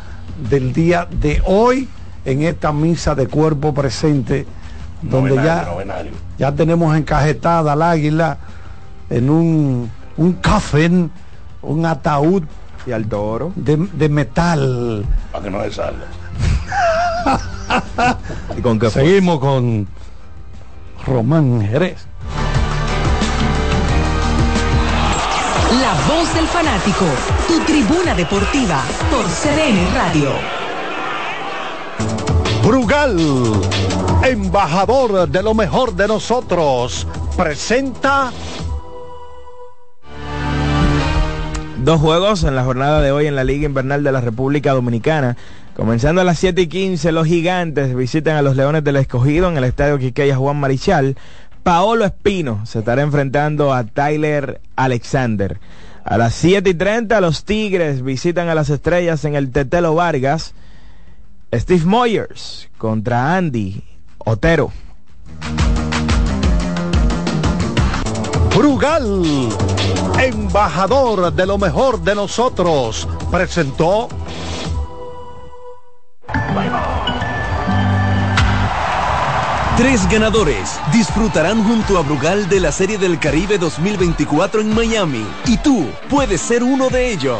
del 0.47 0.73
día 0.73 1.07
de 1.09 1.41
hoy 1.43 1.89
en 2.27 2.41
esta 2.43 2.73
misa 2.73 3.15
de 3.15 3.27
cuerpo 3.27 3.73
presente, 3.73 4.45
donde 5.01 5.29
Novenario, 5.29 5.63
ya, 5.63 5.71
novenario. 5.71 6.11
ya 6.37 6.51
tenemos 6.51 6.95
encajetada 6.97 7.71
al 7.71 7.81
águila 7.81 8.37
en 9.09 9.29
un, 9.29 9.89
un 10.17 10.33
cafén, 10.33 11.09
un 11.61 11.85
ataúd 11.85 12.43
y 12.85 12.91
al 12.91 13.07
toro 13.07 13.53
de, 13.55 13.77
de 13.77 14.09
metal. 14.09 15.05
Para 15.31 15.43
que 15.45 15.49
no 15.49 15.63
se 15.63 15.71
salga. 15.71 16.05
¿Y 18.57 18.61
con 18.61 18.77
qué 18.77 18.89
fue? 18.89 19.03
Seguimos 19.03 19.39
con 19.39 19.87
Román 21.05 21.61
Jerez. 21.61 22.07
La 25.79 25.93
voz 26.13 26.33
del 26.33 26.47
fanático, 26.47 27.05
tu 27.47 27.57
tribuna 27.61 28.13
deportiva 28.15 28.81
por 29.09 29.23
CDN 29.25 29.93
Radio. 29.95 30.56
Brugal, 32.63 33.17
embajador 34.23 35.29
de 35.29 35.43
lo 35.43 35.53
mejor 35.53 35.95
de 35.95 36.07
nosotros, 36.07 37.07
presenta 37.35 38.31
Dos 41.87 42.01
juegos 42.01 42.43
en 42.43 42.53
la 42.53 42.65
jornada 42.65 43.01
de 43.01 43.13
hoy 43.13 43.27
en 43.27 43.35
la 43.37 43.45
Liga 43.45 43.65
Invernal 43.65 44.03
de 44.03 44.11
la 44.11 44.19
República 44.19 44.73
Dominicana. 44.73 45.37
Comenzando 45.73 46.19
a 46.19 46.25
las 46.25 46.37
7 46.37 46.63
y 46.63 46.67
15, 46.67 47.13
los 47.13 47.27
gigantes 47.27 47.95
visitan 47.95 48.35
a 48.35 48.41
los 48.41 48.57
Leones 48.57 48.83
del 48.83 48.97
Escogido 48.97 49.47
en 49.47 49.55
el 49.55 49.63
Estadio 49.63 49.97
Quiqueya 49.97 50.35
Juan 50.35 50.59
Marichal. 50.59 51.15
Paolo 51.63 52.03
Espino 52.03 52.65
se 52.65 52.79
estará 52.79 53.03
enfrentando 53.03 53.73
a 53.73 53.85
Tyler 53.85 54.59
Alexander. 54.75 55.59
A 56.03 56.17
las 56.17 56.33
7 56.33 56.71
y 56.71 56.73
30, 56.73 57.21
los 57.21 57.45
Tigres 57.45 58.01
visitan 58.01 58.49
a 58.49 58.55
las 58.55 58.69
Estrellas 58.69 59.23
en 59.23 59.35
el 59.35 59.51
Tetelo 59.51 59.95
Vargas. 59.95 60.55
Steve 61.53 61.85
Moyers 61.85 62.69
contra 62.77 63.35
Andy 63.35 63.83
Otero. 64.17 64.71
Brugal, 68.55 69.23
embajador 70.19 71.31
de 71.31 71.45
lo 71.45 71.57
mejor 71.57 72.01
de 72.01 72.15
nosotros, 72.15 73.07
presentó 73.31 74.09
Tres 79.77 80.09
ganadores 80.09 80.79
disfrutarán 80.91 81.63
junto 81.63 81.99
a 81.99 82.01
Brugal 82.01 82.49
de 82.49 82.59
la 82.59 82.71
Serie 82.71 82.97
del 82.97 83.19
Caribe 83.19 83.59
2024 83.59 84.61
en 84.61 84.73
Miami 84.73 85.23
y 85.45 85.57
tú 85.57 85.85
puedes 86.09 86.41
ser 86.41 86.63
uno 86.63 86.89
de 86.89 87.11
ellos. 87.11 87.39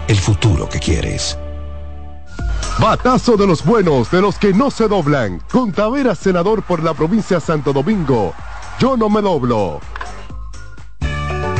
el 0.11 0.19
futuro 0.19 0.67
que 0.67 0.77
quieres. 0.77 1.37
Batazo 2.79 3.37
de 3.37 3.47
los 3.47 3.63
buenos, 3.63 4.11
de 4.11 4.21
los 4.21 4.37
que 4.37 4.53
no 4.53 4.69
se 4.69 4.89
doblan. 4.89 5.41
Con 5.49 5.71
Tavera, 5.71 6.15
senador 6.15 6.63
por 6.63 6.83
la 6.83 6.93
provincia 6.93 7.37
de 7.37 7.41
Santo 7.41 7.71
Domingo. 7.71 8.33
Yo 8.77 8.97
no 8.97 9.09
me 9.09 9.21
doblo. 9.21 9.79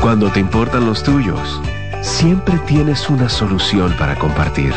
Cuando 0.02 0.30
te 0.30 0.42
importan 0.42 0.86
los 0.86 1.02
tuyos, 1.02 1.62
siempre 2.02 2.58
tienes 2.68 3.10
una 3.10 3.30
solución 3.30 3.96
para 3.98 4.20
compartir. 4.20 4.74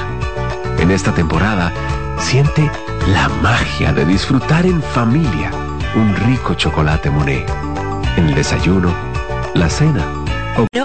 En 0.78 0.92
esta 0.92 1.12
temporada, 1.12 1.72
siente 2.20 2.70
la 3.08 3.28
magia 3.42 3.92
de 3.92 4.04
disfrutar 4.04 4.66
en 4.66 4.80
familia 4.82 5.50
un 5.96 6.14
rico 6.14 6.54
chocolate 6.54 7.10
Monet. 7.10 7.50
En 8.16 8.28
el 8.28 8.34
desayuno, 8.36 8.94
la 9.54 9.68
cena 9.68 10.23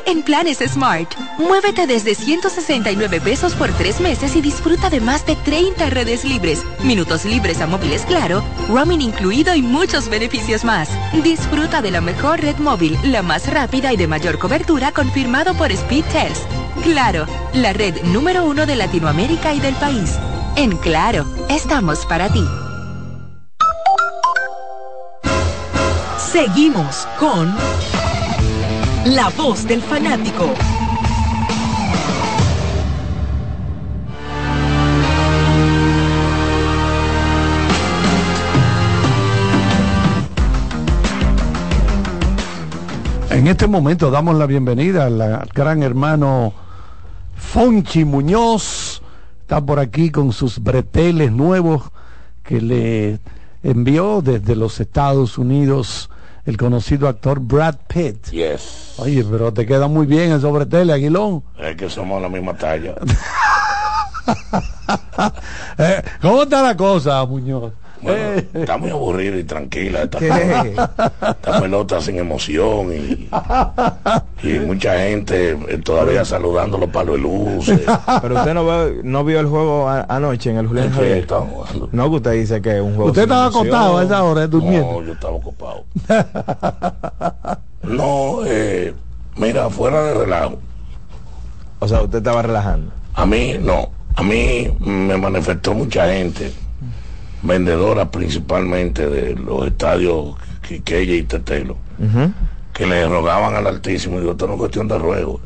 en 0.06 0.24
planes 0.24 0.60
Smart, 0.60 1.14
muévete 1.38 1.86
desde 1.86 2.16
169 2.16 3.22
pesos 3.22 3.54
por 3.54 3.72
tres 3.72 4.00
meses 4.00 4.36
y 4.36 4.42
disfruta 4.42 4.90
de 4.90 5.00
más 5.00 5.26
de 5.26 5.36
30 5.36 5.90
redes 5.90 6.24
libres, 6.24 6.64
minutos 6.84 7.26
libres 7.26 7.62
a 7.62 7.68
móviles 7.68 8.04
claro, 8.06 8.44
roaming 8.68 9.02
incluido 9.02 9.56
y 9.56 9.62
muchos 9.62 10.10
beneficios 10.10 10.64
más. 10.64 10.90
Disfruta 11.24 11.82
de 11.82 11.92
la 11.92 12.02
mejor 12.02 12.42
red 12.42 12.58
móvil, 12.58 12.98
la 13.04 13.22
más 13.22 13.52
rápida 13.52 13.94
y 13.94 13.98
de 13.98 14.08
mayor 14.08 14.40
cobertura 14.40 14.92
confirmado 14.92 15.54
por 15.54 15.72
Speed 15.72 16.06
Test. 16.06 16.46
Claro, 16.84 17.26
la 17.54 17.74
red 17.74 18.02
número 18.06 18.46
uno 18.46 18.66
de 18.66 18.76
Latinoamérica 18.76 19.54
y 19.54 19.60
del 19.60 19.76
país. 19.76 20.18
En 20.56 20.76
Claro, 20.78 21.26
estamos 21.50 22.06
para 22.06 22.30
ti. 22.30 22.44
Seguimos 26.32 27.08
con 27.20 27.54
La 29.10 29.30
Voz 29.30 29.66
del 29.66 29.82
Fanático. 29.82 30.54
En 43.32 43.48
este 43.48 43.66
momento 43.66 44.12
damos 44.12 44.36
la 44.36 44.46
bienvenida 44.46 45.08
al 45.08 45.50
gran 45.56 45.82
hermano 45.82 46.54
Fonchi 47.36 48.06
Muñoz. 48.06 49.02
Está 49.42 49.60
por 49.60 49.80
aquí 49.80 50.12
con 50.12 50.32
sus 50.34 50.60
breteles 50.60 51.32
nuevos 51.32 51.82
que 52.44 52.62
le 52.62 53.20
envió 53.64 54.22
desde 54.22 54.56
los 54.56 54.80
Estados 54.80 55.40
Unidos 55.40 56.12
el 56.46 56.58
conocido 56.58 57.08
actor 57.08 57.40
Brad 57.40 57.76
Pitt. 57.88 58.30
Yes. 58.32 58.96
Oye, 58.98 59.24
pero 59.24 59.54
te 59.54 59.66
queda 59.66 59.88
muy 59.88 60.06
bien 60.06 60.32
esos 60.32 60.52
breteles, 60.52 60.96
Aguilón. 60.96 61.44
Es 61.60 61.76
que 61.76 61.90
somos 61.90 62.22
la 62.22 62.30
misma 62.30 62.56
talla. 62.56 62.96
Eh, 65.78 66.02
¿Cómo 66.22 66.44
está 66.44 66.62
la 66.62 66.76
cosa, 66.76 67.26
Muñoz? 67.26 67.74
Bueno, 68.02 68.18
Eh. 68.40 68.48
está 68.54 68.78
muy 68.78 68.90
aburrida 68.92 69.36
y 69.38 69.44
tranquila 69.44 70.04
esta, 70.04 70.20
esta 71.32 71.60
pelota 71.62 72.00
sin 72.00 72.18
emoción 72.18 72.94
y, 72.94 73.30
y 74.44 74.60
mucha 74.60 74.94
gente 75.00 75.52
eh, 75.68 75.78
todavía 75.84 76.24
saludando 76.24 76.78
los 76.78 76.90
palos 76.90 77.18
de 77.18 77.22
luces. 77.22 77.82
Pero 78.22 78.36
usted 78.38 78.54
no, 78.54 78.66
ve- 78.66 79.02
no 79.04 79.24
vio 79.26 79.40
el 79.42 79.48
juego 79.48 79.90
a- 79.90 80.06
anoche 80.08 80.50
en 80.52 80.58
el 80.58 80.68
Julián. 80.68 80.92
No, 81.92 82.10
que 82.10 82.16
usted 82.16 82.32
dice 82.34 82.62
que 82.62 82.78
es 82.78 82.82
un 82.82 82.96
juego. 82.96 83.10
Usted 83.10 83.24
sin 83.24 83.32
estaba 83.32 83.48
emoción. 83.48 83.68
acostado 83.68 83.98
a 83.98 84.04
esa 84.04 84.24
hora, 84.24 84.48
durmiendo. 84.48 84.92
No, 84.94 85.02
yo 85.04 85.14
estaba 85.14 85.34
ocupado. 85.34 85.84
No, 87.84 88.40
eh, 88.46 88.94
mira, 89.38 89.70
fuera 89.70 90.04
de 90.04 90.14
relajo. 90.14 90.60
O 91.80 91.88
sea, 91.88 92.02
usted 92.02 92.18
estaba 92.20 92.42
relajando. 92.42 92.92
A 93.14 93.26
mí, 93.26 93.56
no. 93.60 93.90
A 94.16 94.24
mí 94.24 94.68
me 94.80 95.16
manifestó 95.18 95.74
mucha 95.74 96.12
gente, 96.12 96.52
vendedora 97.42 98.10
principalmente 98.12 99.08
de 99.10 99.36
los 99.36 99.68
estadios 99.68 100.36
Quiqueya 100.68 101.16
y 101.16 101.24
Tetelo, 101.24 101.78
que 102.74 102.86
le 102.86 103.08
rogaban 103.08 103.56
al 103.56 103.68
Altísimo, 103.68 104.18
y 104.18 104.20
digo, 104.20 104.32
esto 104.34 104.48
no 104.48 104.54
es 104.54 104.60
cuestión 104.60 104.88
de 104.88 104.98
ruego, 104.98 105.40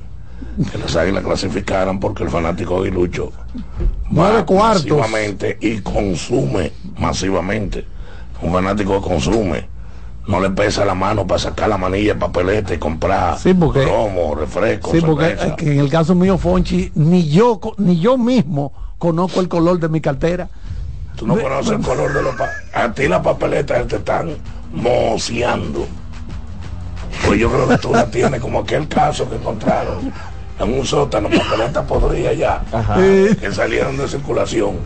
que 0.71 0.77
las 0.77 0.95
águilas 0.95 1.23
clasificaran 1.23 1.99
porque 1.99 2.23
el 2.23 2.29
fanático 2.29 2.77
aguilucho 2.79 3.31
va 4.15 4.45
cuartos. 4.45 4.85
masivamente 4.97 5.57
y 5.61 5.79
consume 5.79 6.71
masivamente. 6.97 7.85
Un 8.41 8.51
fanático 8.51 9.01
que 9.01 9.07
consume. 9.07 9.67
No 10.27 10.39
le 10.39 10.49
pesa 10.51 10.85
la 10.85 10.93
mano 10.93 11.25
para 11.27 11.39
sacar 11.39 11.67
la 11.69 11.77
manilla 11.77 12.15
y 12.73 12.77
comprar 12.77 13.37
Sí, 13.39 13.53
porque- 13.53 13.85
romo, 13.85 14.35
refresco, 14.35 14.91
Sí, 14.91 14.99
porque 15.01 15.35
que 15.57 15.73
en 15.73 15.79
el 15.79 15.89
caso 15.89 16.13
mío, 16.15 16.37
Fonchi, 16.37 16.91
ni 16.95 17.27
yo, 17.29 17.59
ni 17.77 17.99
yo 17.99 18.17
mismo 18.17 18.71
conozco 18.97 19.41
el 19.41 19.47
color 19.49 19.79
de 19.79 19.89
mi 19.89 19.99
cartera. 20.01 20.49
Tú 21.16 21.28
no 21.28 21.38
conoces 21.38 21.74
el 21.74 21.82
color 21.82 22.14
de 22.14 22.22
los 22.24 22.36
A 22.74 22.91
ti 22.93 23.07
las 23.07 23.22
papeletas 23.22 23.88
te 23.88 23.97
están 23.97 24.36
moceando. 24.74 25.86
Pues 27.26 27.39
yo 27.39 27.49
creo 27.51 27.68
que 27.68 27.78
tú 27.78 27.91
la 27.91 28.05
tienes 28.07 28.41
como 28.41 28.59
aquel 28.59 28.88
caso 28.88 29.30
que 29.30 29.36
encontraron 29.36 30.11
en 30.59 30.74
un 30.80 30.86
sótano, 30.86 31.30
papeletas 31.30 31.86
podría 31.86 32.34
ya, 32.34 32.61
Ajá. 32.72 32.95
que 32.95 33.51
salieron 33.51 33.97
de 33.97 34.07
circulación. 34.07 34.78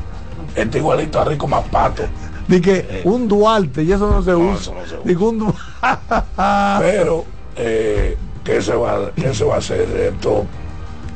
Este 0.55 0.77
igualito 0.79 1.19
a 1.19 1.25
Rico 1.25 1.47
Mapato. 1.47 2.03
Di 2.47 2.61
que 2.61 3.01
un 3.03 3.27
Duarte, 3.27 3.83
y 3.83 3.91
eso 3.91 4.09
no 4.09 4.21
se 4.23 4.33
usa. 4.35 4.73
Digo, 5.03 5.29
un 5.29 5.39
Du- 5.39 5.53
Pero, 6.79 7.25
eh, 7.55 8.17
¿qué, 8.43 8.61
se 8.61 8.73
va, 8.73 9.11
¿qué 9.15 9.33
se 9.33 9.43
va 9.43 9.55
a 9.55 9.57
hacer? 9.57 9.81
Esto 10.13 10.45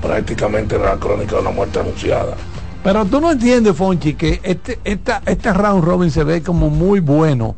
prácticamente 0.02 0.76
era 0.76 0.96
la 0.96 1.00
crónica 1.00 1.36
de 1.36 1.42
una 1.42 1.52
muerte 1.52 1.80
anunciada. 1.80 2.36
Pero 2.84 3.06
tú 3.06 3.22
no 3.22 3.32
entiendes, 3.32 3.76
Fonchi, 3.76 4.16
que 4.16 4.40
este, 4.44 4.80
esta, 4.84 5.22
este 5.26 5.54
round 5.54 5.84
robin 5.84 6.10
se 6.10 6.24
ve 6.24 6.42
como 6.42 6.70
muy 6.70 7.00
bueno 7.00 7.56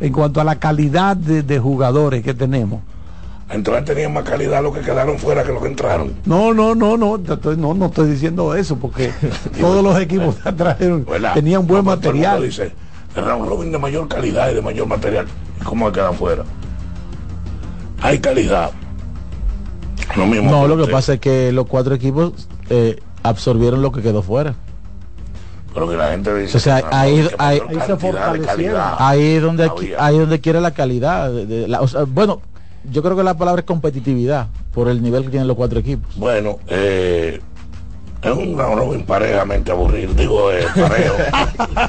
en 0.00 0.12
cuanto 0.12 0.40
a 0.40 0.44
la 0.44 0.56
calidad 0.56 1.16
de, 1.16 1.42
de 1.42 1.58
jugadores 1.58 2.22
que 2.22 2.32
tenemos. 2.34 2.80
Entonces 3.50 3.84
tenían 3.84 4.12
más 4.12 4.24
calidad 4.24 4.62
los 4.62 4.74
que 4.74 4.80
quedaron 4.80 5.18
fuera 5.18 5.42
que 5.42 5.52
los 5.52 5.60
que 5.62 5.68
entraron. 5.68 6.14
No, 6.24 6.54
no, 6.54 6.74
no, 6.74 6.96
no, 6.96 7.16
estoy- 7.16 7.56
no, 7.56 7.74
no 7.74 7.86
estoy 7.86 8.08
diciendo 8.10 8.54
eso, 8.54 8.76
porque 8.76 9.10
todos 9.60 9.82
los 9.82 10.00
equipos 10.00 10.36
que 10.36 10.52
trajeron 10.54 11.04
¿verdad? 11.04 11.34
tenían 11.34 11.66
buen 11.66 11.84
No, 11.84 11.90
todo 11.98 12.10
el 12.10 12.14
mundo 12.16 12.28
material. 12.28 12.42
Dice, 12.48 12.72
el 13.16 13.24
round 13.24 13.48
robin 13.48 13.72
de 13.72 13.78
mayor 13.78 14.08
calidad 14.08 14.50
y 14.50 14.54
de 14.54 14.62
mayor 14.62 14.86
material. 14.86 15.26
¿Y 15.60 15.64
¿Cómo 15.64 15.88
se 15.88 15.92
quedan 15.92 16.14
fuera? 16.14 16.44
Hay 18.00 18.18
calidad. 18.20 18.70
Lo 20.16 20.26
mismo. 20.26 20.50
No, 20.50 20.62
que 20.62 20.68
lo 20.68 20.86
que 20.86 20.90
pasa 20.92 21.14
es 21.14 21.20
que 21.20 21.52
los 21.52 21.66
cuatro 21.66 21.94
equipos 21.94 22.48
eh, 22.70 23.00
absorbieron 23.22 23.82
lo 23.82 23.92
que 23.92 24.02
quedó 24.02 24.22
fuera. 24.22 24.54
Pero 25.74 25.88
que 25.88 25.96
la 25.96 26.10
gente 26.10 26.34
dice 26.34 26.56
O 26.56 26.60
sea, 26.60 26.82
ahí, 26.90 27.26
ahí, 27.38 27.60
cantidad 27.60 28.32
de 28.32 28.40
calidad. 28.40 28.94
ahí 28.98 29.22
es 29.36 29.42
donde 29.42 29.70
ahí 29.98 30.14
es 30.16 30.20
donde 30.20 30.40
quiere 30.40 30.60
la 30.60 30.72
calidad. 30.72 31.30
de- 31.32 31.46
de 31.46 31.68
la- 31.68 31.80
o 31.80 31.88
sea, 31.88 32.02
bueno, 32.04 32.42
yo 32.90 33.02
creo 33.02 33.16
que 33.16 33.22
la 33.22 33.34
palabra 33.38 33.60
es 33.60 33.66
competitividad 33.66 34.48
por 34.74 34.88
el 34.88 35.02
nivel 35.02 35.24
que 35.24 35.30
tienen 35.30 35.48
los 35.48 35.56
cuatro 35.56 35.78
equipos. 35.78 36.14
Bueno, 36.16 36.58
eh, 36.68 37.40
es 38.22 38.30
un 38.30 38.56
round 38.56 38.78
robin 38.78 39.02
parejamente 39.04 39.70
aburrido. 39.72 40.12
Digo, 40.14 40.52
eh, 40.52 40.64
parejo. 40.74 41.14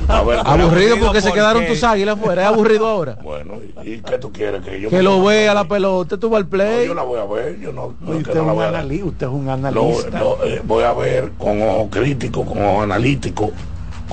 A 0.08 0.24
ver, 0.24 0.40
Aburrido 0.44 0.98
porque 1.00 1.22
se 1.22 1.32
quedaron 1.32 1.66
tus 1.68 1.84
águilas 1.84 2.18
fuera. 2.20 2.42
Es 2.44 2.48
aburrido 2.48 2.88
ahora. 2.88 3.18
Bueno, 3.24 3.56
¿y, 3.84 3.92
y 3.94 4.02
qué 4.02 4.18
tú 4.18 4.32
quieres? 4.32 4.64
Que 4.64 4.82
yo 4.82 4.90
Que 4.90 5.04
lo 5.04 5.24
vea 5.24 5.54
la 5.54 5.66
pelota, 5.68 6.18
tú 6.18 6.30
vas 6.30 6.40
al 6.40 6.44
No, 6.46 6.50
play. 6.50 6.88
yo 6.88 6.94
la 6.96 7.04
voy 7.04 7.20
a 7.20 7.26
ver. 7.26 7.60
Yo 7.60 7.72
no, 7.72 7.94
no 8.02 8.10
Oye, 8.12 8.20
es 8.20 8.24
que 8.26 8.32
usted, 8.32 8.34
no 8.36 8.40
es 8.42 8.46
la 8.48 8.52
un 8.54 8.56
voy 8.58 8.66
a 8.66 8.72
ver. 8.72 8.80
anali- 8.82 9.04
usted 9.04 9.28
es 9.28 9.34
un 9.34 9.46
Lo- 9.46 9.52
analista. 9.52 10.20
lo, 10.20 10.44
eh, 10.44 10.62
voy 10.64 10.84
a 10.84 10.94
ver 10.94 11.32
con 11.38 11.62
ojo 11.62 11.90
crítico, 11.92 12.44
con 12.46 12.64
ojo 12.66 12.82
analítico, 12.82 13.52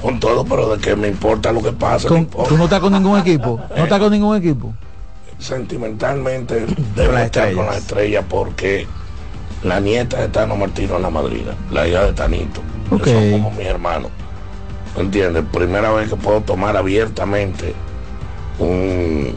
con 0.02 0.20
todo, 0.20 0.44
pero 0.44 0.76
de 0.76 0.80
que 0.82 0.94
me 0.96 1.08
importa 1.08 1.52
lo 1.52 1.62
que 1.62 1.72
pasa. 1.72 2.04
me 2.04 2.08
Con- 2.08 2.18
importa. 2.18 2.48
tú 2.50 2.56
no 2.58 2.64
estás 2.64 2.80
con 2.80 2.92
ningún 2.92 3.18
equipo. 3.18 3.58
No 3.76 3.82
estás 3.84 3.98
con 3.98 4.12
ningún 4.12 4.36
equipo. 4.36 4.74
Sentimentalmente 5.38 6.66
debo 6.94 7.16
estar 7.16 7.52
con 7.54 7.64
las 7.66 7.78
estrellas 7.78 8.24
porque 8.28 8.86
la 9.62 9.80
nieta 9.80 10.20
de 10.20 10.28
Tano 10.28 10.56
Martino 10.56 10.96
es 10.96 11.02
la 11.02 11.10
madrina, 11.10 11.52
la 11.70 11.86
hija 11.86 12.04
de 12.06 12.12
Tanito. 12.12 12.60
que 12.88 12.94
Ok. 12.94 13.04
Son 13.06 13.30
como 13.32 13.50
mis 13.52 13.66
hermanos. 13.66 14.10
¿Me 14.96 15.02
¿Entiendes? 15.02 15.44
Primera 15.52 15.90
vez 15.92 16.08
que 16.08 16.16
puedo 16.16 16.40
tomar 16.40 16.76
abiertamente 16.76 17.74
un, 18.58 19.34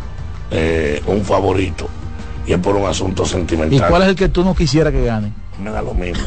eh, 0.52 1.02
un 1.06 1.24
favorito. 1.24 1.88
Y 2.46 2.54
es 2.54 2.60
por 2.60 2.76
un 2.76 2.86
asunto 2.88 3.24
¿Y 3.24 3.28
sentimental. 3.28 3.90
cuál 3.90 4.02
es 4.04 4.10
el 4.10 4.16
que 4.16 4.28
tú 4.30 4.44
no 4.44 4.54
quisieras 4.56 4.92
que 4.94 5.06
gane? 5.06 5.32
me 5.62 5.70
da 5.70 5.82
lo 5.82 5.94
mismo. 5.94 6.26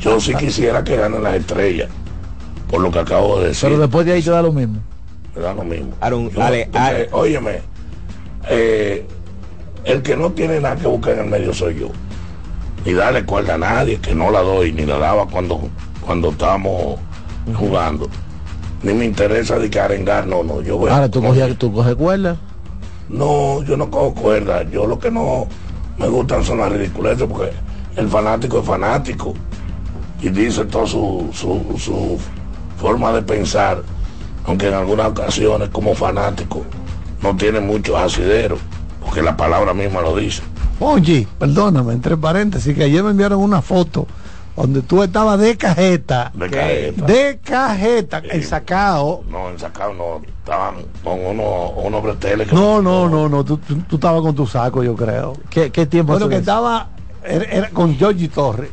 Yo 0.00 0.20
sí 0.20 0.34
quisiera 0.34 0.84
que 0.84 0.96
ganen 0.96 1.22
las 1.22 1.34
estrellas, 1.34 1.88
por 2.70 2.80
lo 2.80 2.90
que 2.90 2.98
acabo 3.00 3.40
de 3.40 3.48
decir. 3.48 3.68
Pero 3.70 3.80
después 3.80 4.04
de 4.06 4.12
ahí 4.12 4.22
te 4.22 4.30
da 4.30 4.42
lo 4.42 4.52
mismo. 4.52 4.80
me 5.34 5.40
da 5.42 5.54
lo 5.54 5.64
mismo. 5.64 5.94
Aaron, 6.00 6.30
Yo- 6.30 6.42
Ale- 6.42 6.64
porque, 6.66 6.78
Ale- 6.78 7.08
óyeme, 7.12 7.60
eh, 8.50 9.06
el 9.84 10.02
que 10.02 10.16
no 10.16 10.30
tiene 10.32 10.60
nada 10.60 10.76
que 10.76 10.86
buscar 10.86 11.14
en 11.14 11.20
el 11.20 11.26
medio 11.30 11.52
soy 11.54 11.76
yo. 11.80 11.88
Ni 12.84 12.92
darle 12.92 13.24
cuerda 13.24 13.54
a 13.54 13.58
nadie, 13.58 13.98
que 13.98 14.14
no 14.14 14.30
la 14.30 14.40
doy, 14.40 14.72
ni 14.72 14.84
la 14.84 14.98
daba 14.98 15.26
cuando, 15.26 15.68
cuando 16.04 16.30
estábamos 16.30 16.98
jugando. 17.54 18.08
Ni 18.82 18.92
me 18.92 19.06
interesa 19.06 19.58
de 19.58 19.70
que 19.70 19.80
arengar, 19.80 20.26
no, 20.26 20.42
no, 20.42 20.60
yo 20.60 20.76
voy 20.76 20.90
Ahora 20.90 21.08
tú 21.08 21.22
coges, 21.22 21.56
tú 21.58 21.72
coges 21.72 21.94
cuerda. 21.94 22.36
no, 23.08 23.62
yo 23.62 23.76
no 23.76 23.90
cojo 23.90 24.14
cuerda. 24.14 24.62
Yo 24.64 24.86
lo 24.86 24.98
que 24.98 25.10
no 25.10 25.46
me 25.98 26.08
gustan 26.08 26.44
son 26.44 26.58
las 26.58 26.70
ridiculeces 26.72 27.26
porque 27.26 27.52
el 27.96 28.08
fanático 28.08 28.58
es 28.60 28.66
fanático 28.66 29.34
y 30.20 30.28
dice 30.28 30.64
toda 30.66 30.86
su, 30.86 31.28
su, 31.32 31.78
su 31.78 32.18
forma 32.78 33.12
de 33.12 33.22
pensar, 33.22 33.82
aunque 34.46 34.68
en 34.68 34.74
algunas 34.74 35.06
ocasiones 35.06 35.70
como 35.70 35.94
fanático 35.94 36.62
no 37.22 37.34
tiene 37.36 37.60
mucho 37.60 37.96
asidero, 37.96 38.58
porque 39.02 39.22
la 39.22 39.34
palabra 39.36 39.72
misma 39.72 40.02
lo 40.02 40.14
dice. 40.16 40.42
Oye, 40.80 41.26
perdóname, 41.38 41.92
entre 41.92 42.16
paréntesis, 42.16 42.74
que 42.76 42.84
ayer 42.84 43.02
me 43.02 43.10
enviaron 43.10 43.40
una 43.40 43.60
foto 43.62 44.06
donde 44.56 44.82
tú 44.82 45.02
estabas 45.02 45.38
de 45.40 45.56
cajeta. 45.56 46.30
De 46.34 46.50
cajeta. 46.50 47.06
De 47.06 47.40
cajeta, 47.42 48.18
el 48.30 48.44
sacao. 48.44 49.24
No, 49.28 49.50
en 49.50 49.58
sacado 49.58 49.94
no. 49.94 50.20
Estaban 50.38 50.76
con 51.02 51.18
unos 51.24 51.72
unos 51.76 52.02
breteles. 52.02 52.48
que- 52.48 52.54
No, 52.54 52.80
no, 52.82 53.08
no, 53.08 53.28
no, 53.28 53.44
tú, 53.44 53.56
tú, 53.58 53.76
tú 53.88 53.96
estabas 53.96 54.20
con 54.22 54.34
tu 54.34 54.46
saco, 54.46 54.82
yo 54.84 54.94
creo. 54.94 55.32
¿Qué, 55.50 55.70
qué 55.72 55.86
tiempo 55.86 56.12
Bueno, 56.12 56.28
que 56.28 56.34
eso? 56.36 56.40
estaba 56.42 56.88
era, 57.24 57.44
era 57.44 57.70
con 57.70 57.96
Georgie 57.96 58.28
Torres. 58.28 58.70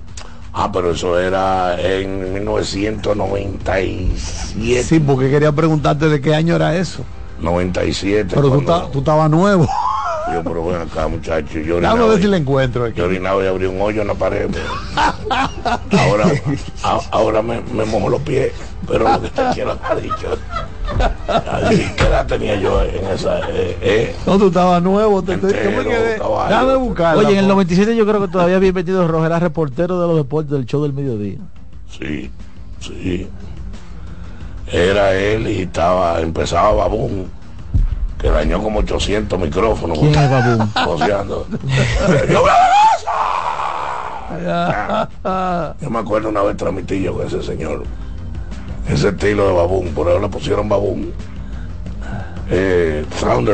Ah, 0.54 0.70
pero 0.72 0.92
eso 0.92 1.18
era 1.18 1.80
en 1.82 2.34
1997. 2.34 4.84
Sí, 4.84 5.00
porque 5.00 5.30
quería 5.30 5.54
preguntarte 5.54 6.10
de 6.10 6.20
qué 6.20 6.36
año 6.36 6.56
era 6.56 6.76
eso. 6.76 7.04
97. 7.40 8.32
Pero 8.36 8.50
cuando- 8.50 8.90
tú 8.90 9.00
estabas 9.00 9.30
nuevo. 9.30 9.66
Yo, 10.28 10.44
pero 10.44 10.76
acá, 10.76 11.08
muchacho. 11.08 11.54
Yo 11.60 11.76
Déjame 11.76 11.88
orinaba, 11.88 12.08
ver 12.10 12.22
si 12.22 12.28
le 12.28 12.38
encuentro. 12.38 12.86
aquí. 12.86 12.98
yo 12.98 13.06
orinaba 13.06 13.44
y 13.44 13.48
abrí 13.48 13.66
un 13.66 13.82
hoyo 13.82 14.02
en 14.02 14.08
la 14.08 14.14
pared. 14.14 14.48
pero- 14.52 16.00
ahora 16.02 16.26
a- 16.84 17.02
ahora 17.12 17.42
me, 17.42 17.62
me 17.62 17.86
mojo 17.86 18.10
los 18.10 18.22
pies. 18.22 18.52
Pero 18.88 19.08
lo 19.10 19.22
que 19.22 19.30
te 19.30 19.42
quiero 19.54 19.78
ha 19.84 19.96
dicho. 19.96 20.38
¿Qué 21.98 22.04
edad 22.04 22.26
tenía 22.28 22.56
yo 22.56 22.82
en 22.84 23.06
esa? 23.08 23.40
Eh, 23.50 23.78
eh, 23.82 24.16
No, 24.26 24.38
tú 24.38 24.48
estabas 24.48 24.82
nuevo. 24.84 25.22
Te, 25.24 25.38
te- 25.38 25.48
yo 25.48 25.72
me 25.72 25.78
Entero, 25.78 25.84
quedé. 25.90 26.20
buscarla. 26.78 27.20
Oye, 27.20 27.32
en 27.34 27.38
el 27.40 27.46
po. 27.46 27.52
97 27.54 27.96
yo 27.96 28.06
creo 28.06 28.22
que 28.22 28.28
todavía 28.28 28.58
había 28.58 28.74
metido 28.74 29.08
Rojo, 29.08 29.26
era 29.26 29.40
reportero 29.40 30.00
de 30.02 30.08
los 30.08 30.18
deportes 30.18 30.52
del 30.52 30.66
show 30.66 30.82
del 30.84 30.94
mediodía. 30.94 31.40
Sí, 31.90 32.30
sí. 32.80 33.28
Era 34.72 35.14
él 35.16 35.48
y 35.48 35.62
estaba, 35.64 36.22
empezaba 36.22 36.72
Babún, 36.74 37.30
que 38.22 38.30
dañó 38.30 38.62
como 38.62 38.80
800 38.80 39.40
micrófonos. 39.40 39.98
¿Quién 39.98 40.14
es. 40.14 40.30
Yo, 42.30 42.44
yo 45.82 45.90
me 45.90 46.00
acuerdo 46.00 46.30
una 46.30 46.42
vez 46.42 46.56
transmití 46.56 47.02
yo 47.02 47.14
con 47.14 47.28
ese 47.28 47.44
señor. 47.44 47.84
Ese 48.88 49.10
estilo 49.10 49.48
de 49.48 49.54
Babún, 49.54 49.90
por 49.90 50.08
eso 50.08 50.20
le 50.20 50.30
pusieron 50.30 50.70
Babún. 50.70 51.12
Eh, 52.50 53.06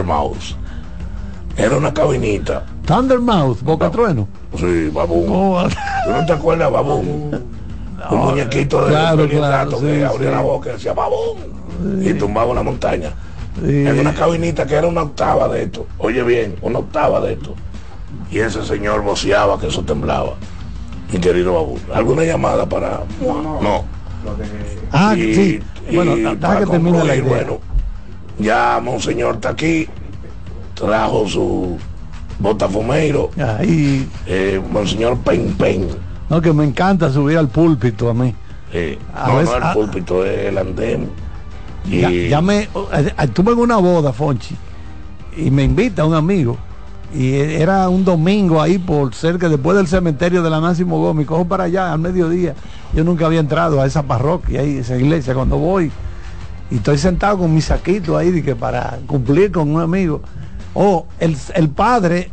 Mouse. 0.06 0.56
Era 1.58 1.78
una 1.78 1.92
cabinita. 1.94 2.64
Thundermouth, 2.86 3.62
Boca 3.64 3.90
Trueno. 3.90 4.28
Sí, 4.56 4.90
Babún. 4.94 5.26
Oh, 5.30 5.68
¿Tú 6.06 6.12
no 6.12 6.26
te 6.26 6.34
acuerdas, 6.34 6.72
Babún? 6.72 7.32
Un 8.12 8.18
muñequito 8.20 8.86
de 8.86 8.92
claro, 8.92 9.28
claro, 9.28 9.80
sí, 9.80 9.86
que 9.86 10.06
abría 10.06 10.30
sí. 10.30 10.36
la 10.36 10.42
boca 10.42 10.70
y 10.70 10.74
decía 10.74 10.94
Babún 10.94 12.02
y 12.02 12.14
tumbaba 12.14 12.52
una 12.52 12.64
montaña. 12.64 13.12
Sí. 13.66 13.88
En 13.88 14.00
una 14.00 14.14
cabinita 14.14 14.66
que 14.66 14.76
era 14.76 14.88
una 14.88 15.02
octava 15.04 15.48
de 15.50 15.64
esto. 15.64 15.86
Oye 15.98 16.22
bien, 16.24 16.56
una 16.62 16.80
octava 16.80 17.20
de 17.22 17.34
esto. 17.34 17.56
Y 18.32 18.40
ese 18.40 18.64
señor 18.64 19.02
voceaba 19.04 19.60
que 19.60 19.68
eso 19.68 19.84
temblaba. 19.84 20.34
Mi 21.12 21.20
querido 21.20 21.54
Babún. 21.54 21.80
¿Alguna 21.94 22.24
llamada 22.24 22.68
para.? 22.68 23.02
No. 23.22 23.84
Ah, 24.92 25.16
Y- 25.16 25.34
sí. 25.36 25.60
y 25.90 25.96
Bueno, 25.96 26.16
deja 26.16 26.60
que 26.60 26.66
termine 26.66 27.04
la 27.04 27.16
idea. 27.16 27.28
Bueno, 27.28 27.60
ya 28.40 28.80
Monseñor 28.84 29.36
está 29.36 29.50
aquí. 29.50 29.88
Trajo 30.76 31.28
su 31.28 31.78
botafumeiro. 32.40 33.32
Ahí. 33.58 34.08
Eh, 34.26 34.62
Monseñor 34.72 35.18
Pen 35.20 35.54
Pen. 35.58 35.88
No, 36.30 36.42
que 36.42 36.52
me 36.54 36.66
encanta 36.66 37.10
subir 37.12 37.38
al 37.38 37.48
púlpito 37.48 38.10
a 38.10 38.14
mí. 38.14 38.36
Sí. 38.72 38.98
A 39.16 39.30
no, 39.30 39.38
veces- 39.38 39.52
no 39.52 39.58
el 39.58 39.64
ah. 39.64 39.74
púlpito, 39.74 40.26
es 40.26 40.46
el 40.48 40.58
andén. 40.58 41.10
Ya, 41.90 42.12
ya 42.12 42.42
me 42.42 42.64
eh, 42.64 43.14
estuve 43.24 43.54
en 43.54 43.60
una 43.60 43.78
boda, 43.78 44.12
Fonchi, 44.12 44.56
y 45.36 45.52
me 45.52 45.64
invita 45.64 46.06
un 46.06 46.14
amigo. 46.14 46.58
Y 47.14 47.36
era 47.36 47.88
un 47.88 48.04
domingo 48.04 48.62
ahí 48.62 48.78
por 48.78 49.16
cerca, 49.16 49.48
después 49.48 49.78
del 49.78 49.88
cementerio 49.88 50.44
de 50.44 50.50
la 50.50 50.60
Máximo 50.60 51.00
Gómez, 51.00 51.26
cojo 51.26 51.46
para 51.46 51.64
allá 51.64 51.94
al 51.94 52.00
mediodía. 52.00 52.54
Yo 52.94 53.06
nunca 53.06 53.26
había 53.26 53.40
entrado 53.40 53.82
a 53.82 53.86
esa 53.86 54.04
parroquia, 54.04 54.60
ahí, 54.60 54.78
esa 54.78 54.98
iglesia, 54.98 55.34
cuando 55.34 55.58
voy. 55.58 55.90
Y 56.70 56.76
estoy 56.76 56.98
sentado 56.98 57.38
con 57.38 57.54
mi 57.54 57.62
saquito 57.62 58.18
ahí, 58.18 58.32
de 58.32 58.44
que 58.44 58.56
para 58.56 59.00
cumplir 59.08 59.54
con 59.54 59.74
un 59.74 59.82
amigo. 59.82 60.22
Oh, 60.74 61.06
el, 61.20 61.38
el 61.56 61.70
padre, 61.70 62.30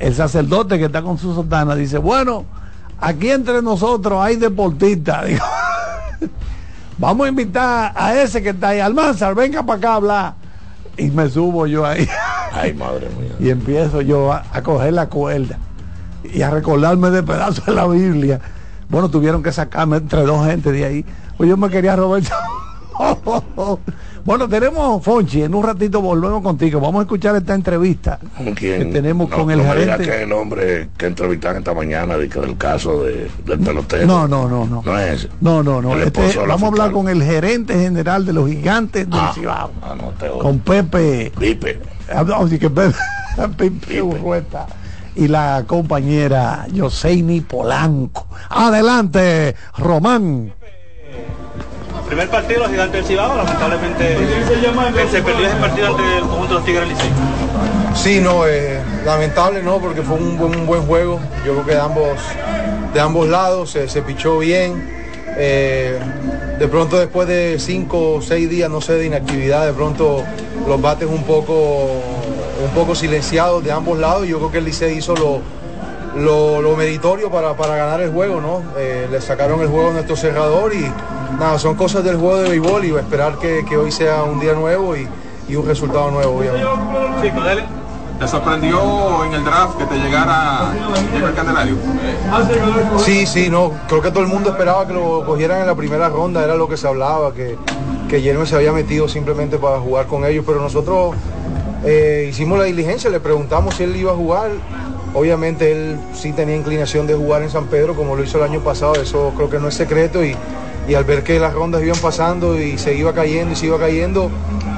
el 0.00 0.14
sacerdote 0.14 0.78
que 0.78 0.86
está 0.86 1.00
con 1.00 1.16
su 1.16 1.32
sotana, 1.32 1.76
dice, 1.76 1.98
bueno, 1.98 2.44
aquí 3.00 3.30
entre 3.30 3.62
nosotros 3.62 4.20
hay 4.20 4.34
deportistas. 4.34 5.26
Digo, 5.28 5.44
Vamos 6.98 7.26
a 7.26 7.28
invitar 7.30 7.92
a 7.94 8.14
ese 8.20 8.42
que 8.42 8.50
está 8.50 8.68
ahí, 8.70 8.80
Almanzar, 8.80 9.34
venga 9.34 9.62
para 9.62 9.78
acá 9.78 9.92
a 9.92 9.94
hablar. 9.94 10.34
Y 10.96 11.10
me 11.10 11.28
subo 11.30 11.66
yo 11.66 11.86
ahí. 11.86 12.08
Ay, 12.52 12.74
madre 12.74 13.08
mía. 13.18 13.34
Y 13.38 13.50
empiezo 13.50 14.00
yo 14.00 14.32
a, 14.32 14.44
a 14.52 14.62
coger 14.62 14.92
la 14.92 15.08
cuerda 15.08 15.58
y 16.24 16.42
a 16.42 16.50
recordarme 16.50 17.10
de 17.10 17.22
pedazos 17.22 17.64
de 17.66 17.72
la 17.72 17.86
Biblia. 17.86 18.40
Bueno, 18.88 19.08
tuvieron 19.08 19.42
que 19.42 19.52
sacarme 19.52 19.98
entre 19.98 20.22
dos 20.22 20.44
gente 20.46 20.72
de 20.72 20.84
ahí. 20.84 21.04
Pues 21.36 21.48
yo 21.48 21.56
me 21.56 21.70
quería 21.70 21.94
robar. 21.94 22.22
bueno, 24.24 24.48
tenemos 24.48 25.02
Fonchi, 25.02 25.42
en 25.42 25.54
un 25.54 25.64
ratito 25.64 26.00
volvemos 26.00 26.42
contigo. 26.42 26.80
Vamos 26.80 27.00
a 27.00 27.02
escuchar 27.02 27.36
esta 27.36 27.54
entrevista 27.54 28.18
que 28.56 28.84
tenemos 28.92 29.28
No, 29.30 29.36
con 29.36 29.50
el 29.50 29.58
no 29.58 29.64
gerente. 29.64 30.04
que 30.04 30.22
el 30.22 30.32
hombre 30.32 30.88
que 30.96 31.06
entrevistaron 31.06 31.58
esta 31.58 31.74
mañana 31.74 32.16
de 32.16 32.28
que 32.28 32.40
del 32.40 32.56
caso 32.56 33.04
de, 33.04 33.30
del 33.46 33.58
pelotero. 33.60 34.06
No, 34.06 34.28
no, 34.28 34.48
no, 34.48 34.66
no. 34.66 34.82
No 34.84 34.98
es. 34.98 35.28
No, 35.40 35.62
no, 35.62 35.80
no. 35.80 35.96
Este- 35.96 36.36
vamos 36.38 36.62
a 36.62 36.66
hablar 36.66 36.92
con 36.92 37.08
el 37.08 37.22
gerente 37.22 37.74
general 37.74 38.24
de 38.26 38.32
los 38.32 38.48
gigantes 38.48 39.08
del 39.08 39.18
Ah, 39.20 39.32
Cibao. 39.34 39.70
ah, 39.82 39.94
no 39.96 40.08
te. 40.18 40.28
Con 40.28 40.58
Pepe. 40.60 41.32
Pipe. 41.38 41.80
Hablamos 42.14 42.50
de 42.50 42.58
que 42.58 42.70
Pepe, 42.70 42.94
Pepe 43.56 44.02
Urrueta 44.02 44.66
y 45.14 45.28
la 45.28 45.64
compañera 45.66 46.66
Yoseini 46.72 47.40
Polanco. 47.40 48.26
Adelante, 48.50 49.54
Román. 49.76 50.52
Primer 52.08 52.28
partido, 52.30 52.60
los 52.60 52.70
gigantes 52.70 53.00
del 53.00 53.04
Cibao, 53.04 53.36
lamentablemente 53.36 54.16
se 55.10 55.22
perdió 55.22 55.46
ese 55.46 55.56
partido 55.56 55.86
ante 55.88 56.16
el 56.16 56.20
conjunto 56.22 56.48
de 56.48 56.54
los 56.54 56.64
Tigres 56.64 56.88
Licey. 56.88 57.10
Sí, 57.94 58.20
no, 58.20 58.46
eh, 58.46 58.80
lamentable 59.04 59.62
no, 59.62 59.78
porque 59.78 60.00
fue 60.00 60.16
un 60.16 60.38
buen, 60.38 60.56
un 60.56 60.66
buen 60.66 60.82
juego. 60.86 61.20
Yo 61.44 61.52
creo 61.52 61.66
que 61.66 61.72
de 61.72 61.80
ambos, 61.80 62.18
de 62.94 63.00
ambos 63.00 63.28
lados 63.28 63.70
se, 63.70 63.88
se 63.88 64.00
pichó 64.00 64.38
bien. 64.38 64.88
Eh, 65.36 65.98
de 66.58 66.68
pronto 66.68 66.98
después 66.98 67.28
de 67.28 67.58
cinco 67.58 68.14
o 68.14 68.22
seis 68.22 68.48
días, 68.48 68.70
no 68.70 68.80
sé, 68.80 68.94
de 68.94 69.06
inactividad, 69.06 69.66
de 69.66 69.72
pronto 69.74 70.24
los 70.66 70.80
bates 70.80 71.08
un 71.08 71.24
poco, 71.24 71.52
un 72.64 72.70
poco 72.74 72.94
silenciados 72.94 73.62
de 73.62 73.70
ambos 73.70 73.98
lados. 73.98 74.26
Yo 74.26 74.38
creo 74.38 74.50
que 74.50 74.58
el 74.58 74.64
Licey 74.64 74.96
hizo 74.96 75.14
lo, 75.14 75.40
lo, 76.18 76.60
lo 76.60 76.76
meritorio 76.76 77.30
para, 77.30 77.54
para 77.54 77.76
ganar 77.76 78.00
el 78.00 78.10
juego, 78.10 78.40
¿no? 78.40 78.62
Eh, 78.76 79.08
le 79.10 79.20
sacaron 79.20 79.60
el 79.60 79.68
juego 79.68 79.90
a 79.90 79.92
nuestro 79.92 80.16
cerrador 80.16 80.74
y 80.74 80.90
nada, 81.38 81.58
son 81.58 81.74
cosas 81.74 82.04
del 82.04 82.16
juego 82.16 82.38
de 82.38 82.50
béisbol 82.50 82.84
y 82.84 82.94
esperar 82.94 83.38
que, 83.38 83.64
que 83.68 83.76
hoy 83.76 83.90
sea 83.92 84.22
un 84.24 84.40
día 84.40 84.54
nuevo 84.54 84.96
y, 84.96 85.08
y 85.48 85.56
un 85.56 85.66
resultado 85.66 86.10
nuevo, 86.10 86.38
obviamente. 86.38 86.66
Dale. 87.34 87.64
¿Te 88.18 88.26
sorprendió 88.26 89.24
en 89.26 89.32
el 89.32 89.44
draft 89.44 89.78
que 89.78 89.84
te 89.84 89.94
llegara 89.96 90.72
el 91.14 91.34
Candelario? 91.34 91.76
Sí, 92.98 93.26
sí, 93.26 93.48
no, 93.48 93.70
creo 93.86 94.02
que 94.02 94.10
todo 94.10 94.24
el 94.24 94.28
mundo 94.28 94.50
esperaba 94.50 94.88
que 94.88 94.92
lo 94.92 95.24
cogieran 95.24 95.60
en 95.60 95.68
la 95.68 95.76
primera 95.76 96.08
ronda, 96.08 96.42
era 96.42 96.56
lo 96.56 96.68
que 96.68 96.76
se 96.76 96.88
hablaba, 96.88 97.32
que, 97.32 97.56
que 98.08 98.20
Yerme 98.20 98.44
se 98.44 98.56
había 98.56 98.72
metido 98.72 99.06
simplemente 99.06 99.56
para 99.56 99.78
jugar 99.78 100.06
con 100.08 100.24
ellos, 100.24 100.44
pero 100.44 100.60
nosotros 100.60 101.14
eh, 101.84 102.26
hicimos 102.28 102.58
la 102.58 102.64
diligencia, 102.64 103.08
le 103.08 103.20
preguntamos 103.20 103.76
si 103.76 103.84
él 103.84 103.94
iba 103.94 104.10
a 104.10 104.16
jugar, 104.16 104.50
obviamente 105.14 105.72
él 105.72 105.98
sí 106.14 106.32
tenía 106.32 106.56
inclinación 106.56 107.06
de 107.06 107.14
jugar 107.14 107.42
en 107.42 107.50
San 107.50 107.66
Pedro 107.66 107.94
como 107.94 108.16
lo 108.16 108.22
hizo 108.22 108.38
el 108.38 108.44
año 108.44 108.60
pasado, 108.60 108.94
eso 108.94 109.32
creo 109.36 109.50
que 109.50 109.58
no 109.58 109.68
es 109.68 109.74
secreto 109.74 110.24
y, 110.24 110.36
al 110.94 111.04
ver 111.04 111.22
que 111.22 111.38
las 111.38 111.52
rondas 111.52 111.82
iban 111.82 111.98
pasando 111.98 112.58
y 112.58 112.78
se 112.78 112.94
iba 112.94 113.12
cayendo 113.12 113.52
y 113.52 113.56
se 113.56 113.66
iba 113.66 113.78
cayendo, 113.78 114.30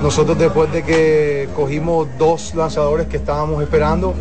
nosotros 0.03 0.37
después 0.39 0.73
de 0.73 0.83
que 0.83 1.49
cogimos 1.55 2.09
dos 2.19 2.55
lanzadores 2.57 3.07
que 3.07 3.17
estábamos 3.17 3.63
esperando, 3.63 4.15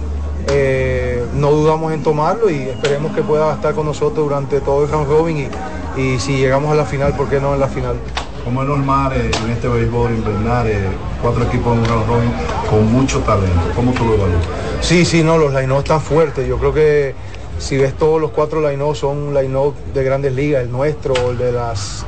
eh, 0.50 1.24
no 1.34 1.52
dudamos 1.52 1.92
en 1.92 2.04
tomarlo 2.04 2.50
y 2.50 2.62
esperemos 2.64 3.16
que 3.16 3.24
pueda 3.24 3.54
estar 3.54 3.74
con 3.74 3.88
nosotros 3.88 4.24
durante 4.28 4.62
todo 4.62 4.84
el 4.84 4.92
round 4.92 5.08
robin 5.08 5.50
y, 5.98 6.00
y 6.00 6.20
si 6.20 6.38
llegamos 6.38 6.72
a 6.72 6.76
la 6.76 6.86
final, 6.86 7.14
¿por 7.16 7.28
qué 7.28 7.40
no 7.40 7.56
en 7.56 7.60
la 7.60 7.68
final? 7.68 7.96
Como 8.44 8.62
es 8.62 8.68
normal 8.68 9.12
eh, 9.16 9.32
en 9.44 9.52
este 9.52 9.68
béisbol 9.68 10.12
invernal, 10.12 10.68
eh, 10.68 10.90
cuatro 11.22 11.44
equipos 11.44 11.74
en 11.74 11.80
un 11.80 11.86
round 11.86 12.08
robin 12.08 12.32
con 12.70 12.92
mucho 12.92 13.20
talento. 13.20 13.62
¿Cómo 13.76 13.92
tú 13.94 14.06
lo 14.06 14.14
evalúas? 14.14 14.69
Sí, 14.82 15.06
sí, 15.06 15.24
no, 15.24 15.38
los 15.38 15.54
line 15.54 15.78
están 15.78 16.02
fuertes. 16.02 16.48
Yo 16.48 16.58
creo 16.58 16.74
que 16.74 17.14
si 17.60 17.78
ves 17.78 17.94
todos 17.94 18.20
los 18.20 18.32
cuatro 18.32 18.68
line 18.68 18.84
son 18.96 19.34
line 19.34 19.74
de 19.94 20.04
grandes 20.04 20.34
ligas, 20.34 20.64
el 20.64 20.72
nuestro, 20.72 21.14
el 21.32 21.38
de 21.38 21.52
las 21.52 22.06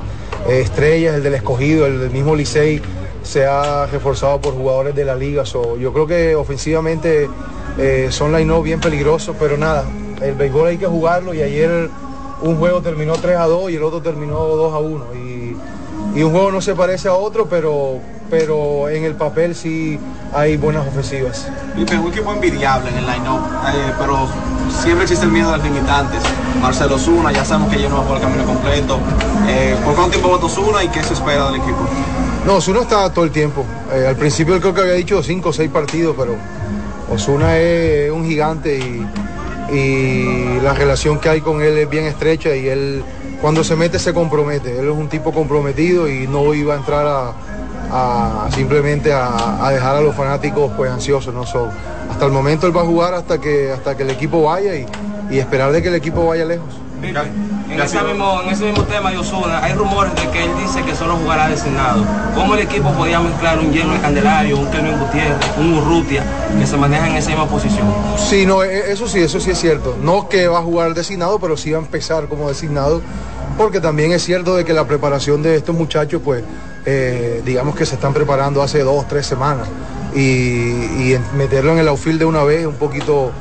eh, 0.47 0.61
estrellas, 0.61 1.15
el 1.15 1.23
del 1.23 1.35
escogido, 1.35 1.85
el 1.85 1.99
del 1.99 2.11
mismo 2.11 2.35
Licey 2.35 2.81
se 3.23 3.45
ha 3.45 3.85
reforzado 3.85 4.41
por 4.41 4.53
jugadores 4.53 4.95
de 4.95 5.05
la 5.05 5.15
liga. 5.15 5.45
So, 5.45 5.77
yo 5.77 5.93
creo 5.93 6.07
que 6.07 6.35
ofensivamente 6.35 7.29
eh, 7.77 8.07
son 8.09 8.33
line 8.33 8.61
bien 8.61 8.79
peligrosos, 8.79 9.35
pero 9.39 9.57
nada, 9.57 9.85
el 10.21 10.33
béisbol 10.35 10.69
hay 10.69 10.77
que 10.77 10.87
jugarlo 10.87 11.33
y 11.33 11.41
ayer 11.41 11.89
un 12.41 12.57
juego 12.57 12.81
terminó 12.81 13.13
3 13.13 13.37
a 13.37 13.45
2 13.45 13.71
y 13.71 13.75
el 13.75 13.83
otro 13.83 14.01
terminó 14.01 14.39
2 14.39 14.73
a 14.73 14.79
1. 14.79 15.05
Y, 15.15 15.57
y 16.15 16.23
un 16.23 16.31
juego 16.31 16.51
no 16.51 16.61
se 16.61 16.73
parece 16.73 17.09
a 17.09 17.13
otro, 17.13 17.47
pero 17.47 17.99
pero 18.31 18.87
en 18.87 19.03
el 19.03 19.13
papel 19.15 19.53
sí 19.53 19.99
hay 20.33 20.55
buenas 20.55 20.87
ofensivas. 20.87 21.47
Felipe, 21.73 21.97
un 21.99 22.07
equipo 22.07 22.31
envidiable 22.31 22.89
en 22.89 22.97
el 22.97 23.05
line-up, 23.05 23.41
eh, 23.67 23.93
pero 23.99 24.25
siempre 24.81 25.03
existe 25.03 25.25
el 25.25 25.31
miedo 25.31 25.51
de 25.51 25.57
los 25.57 25.65
limitantes. 25.65 26.23
Marcelo 26.61 26.97
Zuna, 26.97 27.33
ya 27.33 27.43
sabemos 27.43 27.73
que 27.73 27.81
ya 27.81 27.89
no 27.89 27.97
va 27.97 28.07
por 28.07 28.15
el 28.15 28.23
camino 28.23 28.45
completo. 28.45 28.99
Eh, 29.47 29.75
¿Por 29.83 29.95
cuánto 29.95 30.11
tiempo 30.11 30.29
votó 30.29 30.47
Zuna 30.47 30.81
y 30.81 30.87
qué 30.87 31.03
se 31.03 31.13
espera 31.13 31.47
del 31.47 31.55
equipo? 31.57 31.85
No, 32.45 32.55
Osuna 32.55 32.79
está 32.79 33.11
todo 33.11 33.25
el 33.25 33.31
tiempo. 33.31 33.65
Eh, 33.93 34.07
al 34.07 34.15
principio 34.15 34.59
creo 34.61 34.73
que 34.73 34.81
había 34.81 34.93
dicho 34.93 35.21
cinco 35.21 35.49
o 35.49 35.53
seis 35.53 35.69
partidos, 35.69 36.15
pero 36.17 36.35
Osuna 37.13 37.57
es 37.57 38.09
un 38.11 38.25
gigante 38.25 38.79
y, 38.79 39.75
y 39.75 40.59
la 40.61 40.73
relación 40.73 41.19
que 41.19 41.27
hay 41.27 41.41
con 41.41 41.61
él 41.61 41.77
es 41.77 41.89
bien 41.89 42.05
estrecha 42.05 42.55
y 42.55 42.69
él 42.69 43.03
cuando 43.41 43.63
se 43.65 43.75
mete 43.75 43.99
se 43.99 44.13
compromete. 44.13 44.79
Él 44.79 44.85
es 44.85 44.95
un 44.95 45.09
tipo 45.09 45.33
comprometido 45.33 46.07
y 46.09 46.27
no 46.27 46.53
iba 46.53 46.75
a 46.75 46.77
entrar 46.77 47.05
a, 47.05 47.33
a 47.91 48.47
simplemente 48.51 49.13
a, 49.13 49.65
a, 49.65 49.71
dejar 49.71 49.97
a 49.97 50.01
los 50.01 50.15
fanáticos 50.15 50.71
pues 50.75 50.91
ansiosos. 50.91 51.33
¿no? 51.33 51.45
So, 51.45 51.69
hasta 52.09 52.25
el 52.25 52.31
momento 52.31 52.67
él 52.67 52.75
va 52.75 52.81
a 52.81 52.85
jugar 52.85 53.13
hasta 53.13 53.39
que, 53.39 53.71
hasta 53.71 53.95
que 53.95 54.03
el 54.03 54.09
equipo 54.09 54.43
vaya 54.43 54.75
y, 54.75 54.85
y 55.29 55.39
esperar 55.39 55.71
de 55.71 55.81
que 55.81 55.89
el 55.89 55.95
equipo 55.95 56.25
vaya 56.27 56.45
lejos. 56.45 56.81
En 57.03 57.79
ese, 57.79 58.03
mismo, 58.03 58.41
en 58.43 58.49
ese 58.49 58.65
mismo 58.65 58.83
tema 58.83 59.09
de 59.11 59.17
Osuna, 59.17 59.63
hay 59.63 59.73
rumores 59.73 60.13
de 60.13 60.29
que 60.29 60.43
él 60.43 60.51
dice 60.61 60.83
que 60.83 60.93
solo 60.93 61.15
jugará 61.15 61.47
designado. 61.47 62.03
¿Cómo 62.35 62.53
el 62.53 62.61
equipo 62.61 62.91
podía 62.91 63.19
mezclar 63.19 63.57
un 63.57 63.71
Yerno 63.71 63.93
de 63.93 64.01
Candelario, 64.01 64.57
un 64.59 64.69
Kelvin 64.69 64.99
Gutiérrez, 64.99 65.37
un 65.57 65.73
Urrutia, 65.73 66.23
que 66.59 66.67
se 66.67 66.77
maneja 66.77 67.07
en 67.07 67.15
esa 67.15 67.29
misma 67.29 67.47
posición? 67.47 67.87
Sí, 68.17 68.45
no, 68.45 68.61
eso 68.61 69.07
sí, 69.07 69.19
eso 69.19 69.39
sí 69.39 69.51
es 69.51 69.59
cierto. 69.59 69.97
No 69.99 70.29
que 70.29 70.47
va 70.47 70.59
a 70.59 70.61
jugar 70.61 70.93
designado, 70.93 71.39
pero 71.39 71.57
sí 71.57 71.71
va 71.71 71.79
a 71.79 71.81
empezar 71.81 72.27
como 72.27 72.49
designado, 72.49 73.01
porque 73.61 73.79
también 73.79 74.11
es 74.11 74.23
cierto 74.23 74.55
de 74.55 74.65
que 74.65 74.73
la 74.73 74.87
preparación 74.87 75.43
de 75.43 75.55
estos 75.55 75.75
muchachos, 75.75 76.19
pues, 76.25 76.43
eh, 76.83 77.43
digamos 77.45 77.75
que 77.75 77.85
se 77.85 77.93
están 77.93 78.11
preparando 78.11 78.63
hace 78.63 78.79
dos, 78.79 79.07
tres 79.07 79.27
semanas. 79.27 79.67
Y, 80.15 81.15
meterlo 81.37 81.71
en 81.73 81.77
el 81.77 81.87
outfield 81.87 82.19
de 82.19 82.25
una 82.25 82.43
vez 82.43 82.65
un 82.65 82.75
poquito 82.75 83.31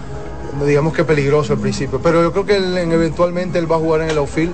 digamos 0.67 0.93
que 0.93 1.05
peligroso 1.05 1.55
al 1.55 1.59
principio, 1.59 2.01
pero 2.03 2.23
yo 2.23 2.33
creo 2.33 2.45
que 2.45 2.57
eventualmente 2.57 3.59
él 3.59 3.71
va 3.71 3.77
a 3.77 3.79
jugar 3.79 4.03
en 4.03 4.11
el 4.11 4.19
outfield, 4.19 4.53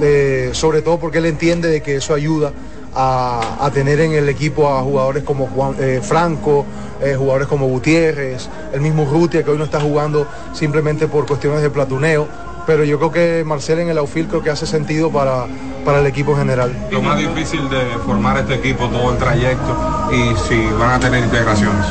eh, 0.00 0.50
sobre 0.52 0.82
todo 0.82 1.00
porque 1.00 1.18
él 1.18 1.26
entiende 1.26 1.68
de 1.68 1.82
que 1.82 1.96
eso 1.96 2.14
ayuda 2.14 2.52
a, 2.94 3.70
tener 3.74 4.00
en 4.00 4.12
el 4.12 4.28
equipo 4.28 4.68
a 4.68 4.82
jugadores 4.82 5.24
como 5.24 5.74
eh, 5.80 6.00
Franco, 6.02 6.64
jugadores 7.00 7.48
como 7.48 7.66
Gutiérrez, 7.66 8.48
el 8.72 8.80
mismo 8.80 9.04
Rutia 9.04 9.42
que 9.42 9.50
hoy 9.50 9.58
no 9.58 9.64
está 9.64 9.80
jugando 9.80 10.28
simplemente 10.52 11.08
por 11.08 11.26
cuestiones 11.26 11.62
de 11.62 11.70
platuneo, 11.70 12.28
pero 12.66 12.84
yo 12.84 12.98
creo 12.98 13.10
que 13.10 13.44
Marcel 13.44 13.80
en 13.80 13.88
el 13.88 13.98
outfield 13.98 14.28
creo 14.28 14.42
que 14.42 14.50
hace 14.50 14.66
sentido 14.66 15.10
para, 15.10 15.46
para 15.84 16.00
el 16.00 16.06
equipo 16.06 16.36
general. 16.36 16.72
Lo 16.90 17.02
más 17.02 17.18
difícil 17.18 17.68
de 17.68 17.80
formar 18.04 18.38
este 18.38 18.54
equipo, 18.54 18.88
todo 18.88 19.12
el 19.12 19.18
trayecto 19.18 19.76
y 20.12 20.36
si 20.48 20.64
van 20.78 20.90
a 20.90 21.00
tener 21.00 21.24
integraciones. 21.24 21.86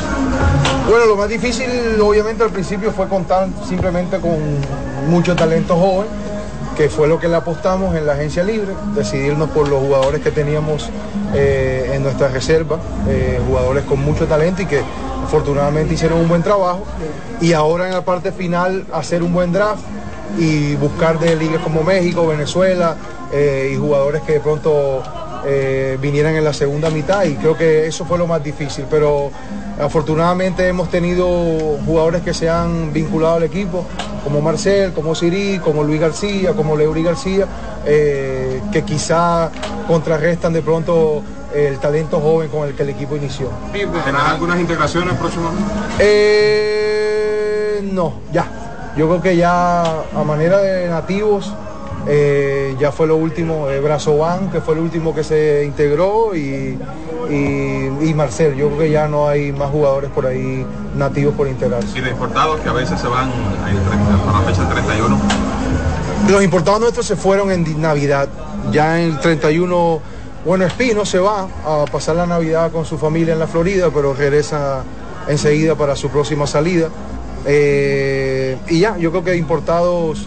Bueno, 0.88 1.06
lo 1.06 1.16
más 1.16 1.28
difícil 1.28 1.70
obviamente 2.00 2.42
al 2.42 2.50
principio 2.50 2.90
fue 2.92 3.08
contar 3.08 3.48
simplemente 3.68 4.18
con 4.18 4.38
mucho 5.08 5.36
talento 5.36 5.76
joven, 5.76 6.06
que 6.76 6.88
fue 6.88 7.06
lo 7.06 7.20
que 7.20 7.28
le 7.28 7.36
apostamos 7.36 7.94
en 7.94 8.06
la 8.06 8.14
agencia 8.14 8.42
libre, 8.42 8.72
decidirnos 8.94 9.50
por 9.50 9.68
los 9.68 9.80
jugadores 9.80 10.22
que 10.22 10.30
teníamos 10.30 10.90
eh, 11.34 11.92
en 11.94 12.02
nuestra 12.02 12.28
reserva, 12.28 12.78
eh, 13.08 13.40
jugadores 13.46 13.84
con 13.84 14.00
mucho 14.00 14.26
talento 14.26 14.62
y 14.62 14.66
que 14.66 14.82
afortunadamente 15.24 15.94
hicieron 15.94 16.18
un 16.18 16.28
buen 16.28 16.42
trabajo. 16.42 16.84
Y 17.40 17.52
ahora 17.52 17.86
en 17.86 17.92
la 17.92 18.04
parte 18.04 18.32
final 18.32 18.86
hacer 18.92 19.22
un 19.22 19.32
buen 19.32 19.52
draft 19.52 19.82
y 20.38 20.74
buscar 20.76 21.18
de 21.18 21.36
ligas 21.36 21.62
como 21.62 21.82
México, 21.82 22.26
Venezuela 22.26 22.96
eh, 23.32 23.70
y 23.72 23.76
jugadores 23.76 24.22
que 24.22 24.34
de 24.34 24.40
pronto 24.40 25.02
eh, 25.44 25.98
vinieran 26.00 26.36
en 26.36 26.44
la 26.44 26.52
segunda 26.52 26.88
mitad 26.90 27.24
y 27.24 27.34
creo 27.34 27.56
que 27.56 27.86
eso 27.86 28.04
fue 28.04 28.16
lo 28.16 28.26
más 28.26 28.44
difícil, 28.44 28.84
pero 28.88 29.30
afortunadamente 29.80 30.68
hemos 30.68 30.88
tenido 30.88 31.26
jugadores 31.84 32.22
que 32.22 32.32
se 32.32 32.48
han 32.48 32.92
vinculado 32.92 33.36
al 33.36 33.42
equipo, 33.42 33.84
como 34.22 34.40
Marcel, 34.40 34.92
como 34.92 35.14
Siri, 35.14 35.58
como 35.58 35.82
Luis 35.82 36.00
García, 36.00 36.52
como 36.52 36.76
Leury 36.76 37.02
García, 37.02 37.46
eh, 37.84 38.62
que 38.72 38.84
quizá 38.84 39.50
contrarrestan 39.88 40.52
de 40.52 40.62
pronto 40.62 41.22
el 41.52 41.78
talento 41.78 42.20
joven 42.20 42.48
con 42.48 42.68
el 42.68 42.74
que 42.74 42.84
el 42.84 42.90
equipo 42.90 43.16
inició. 43.16 43.48
¿Tendrán 43.72 44.26
algunas 44.26 44.60
integraciones 44.60 45.14
próximamente? 45.14 45.72
Eh, 45.98 47.80
no, 47.92 48.14
ya. 48.32 48.61
Yo 48.96 49.08
creo 49.08 49.22
que 49.22 49.36
ya 49.36 49.82
a 49.82 50.24
manera 50.24 50.58
de 50.58 50.88
nativos 50.88 51.52
eh, 52.06 52.76
ya 52.78 52.90
fue 52.90 53.06
lo 53.06 53.16
último, 53.16 53.70
eh, 53.70 53.80
Brazo 53.80 54.18
Van, 54.18 54.50
que 54.50 54.60
fue 54.60 54.74
el 54.74 54.80
último 54.80 55.14
que 55.14 55.22
se 55.22 55.64
integró, 55.64 56.34
y, 56.34 56.78
y, 57.30 57.34
y, 58.00 58.14
Marcel. 58.14 58.56
Yo 58.56 58.66
creo 58.68 58.78
que 58.80 58.90
ya 58.90 59.06
no 59.06 59.28
hay 59.28 59.52
más 59.52 59.70
jugadores 59.70 60.10
por 60.10 60.26
ahí 60.26 60.66
nativos 60.96 61.34
por 61.34 61.46
integrarse. 61.46 61.96
¿Y 61.96 62.00
de 62.00 62.10
importados 62.10 62.60
que 62.60 62.68
a 62.68 62.72
veces 62.72 63.00
se 63.00 63.06
van 63.06 63.30
a 63.30 64.32
la 64.32 64.40
fecha 64.40 64.62
del 64.62 64.72
31? 64.72 65.18
Los 66.28 66.42
importados 66.42 66.80
nuestros 66.80 67.06
se 67.06 67.16
fueron 67.16 67.50
en 67.50 67.80
Navidad. 67.80 68.28
Ya 68.72 69.00
en 69.00 69.12
el 69.12 69.20
31, 69.20 70.00
bueno, 70.44 70.64
Espino 70.64 71.04
se 71.04 71.18
va 71.18 71.46
a 71.64 71.84
pasar 71.90 72.16
la 72.16 72.26
Navidad 72.26 72.72
con 72.72 72.84
su 72.84 72.98
familia 72.98 73.32
en 73.32 73.38
la 73.38 73.46
Florida, 73.46 73.90
pero 73.94 74.12
regresa 74.12 74.82
enseguida 75.28 75.76
para 75.76 75.94
su 75.94 76.10
próxima 76.10 76.46
salida. 76.46 76.88
Eh, 77.46 78.56
y 78.68 78.80
ya, 78.80 78.96
yo 78.98 79.10
creo 79.10 79.24
que 79.24 79.36
importados 79.36 80.26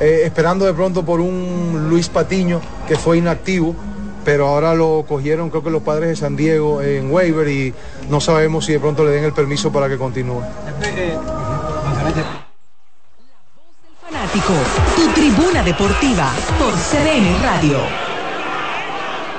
eh, 0.00 0.22
esperando 0.24 0.66
de 0.66 0.74
pronto 0.74 1.04
por 1.04 1.20
un 1.20 1.86
Luis 1.88 2.08
Patiño 2.08 2.60
que 2.86 2.96
fue 2.96 3.18
inactivo, 3.18 3.74
pero 4.24 4.48
ahora 4.48 4.74
lo 4.74 5.04
cogieron 5.08 5.50
creo 5.50 5.62
que 5.62 5.70
los 5.70 5.82
padres 5.82 6.08
de 6.10 6.16
San 6.16 6.36
Diego 6.36 6.82
en 6.82 7.10
waiver 7.10 7.48
y 7.48 7.72
no 8.10 8.20
sabemos 8.20 8.64
si 8.64 8.72
de 8.72 8.80
pronto 8.80 9.04
le 9.04 9.12
den 9.12 9.24
el 9.24 9.32
permiso 9.32 9.72
para 9.72 9.88
que 9.88 9.96
continúe. 9.96 10.42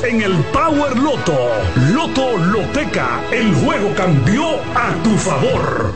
en 0.00 0.22
el 0.22 0.34
Power 0.52 0.96
Loto. 0.98 1.36
Loto 1.92 2.36
Loteca, 2.38 3.20
el 3.30 3.54
juego 3.54 3.94
cambió 3.94 4.56
a 4.74 4.94
tu 5.04 5.10
favor. 5.16 5.94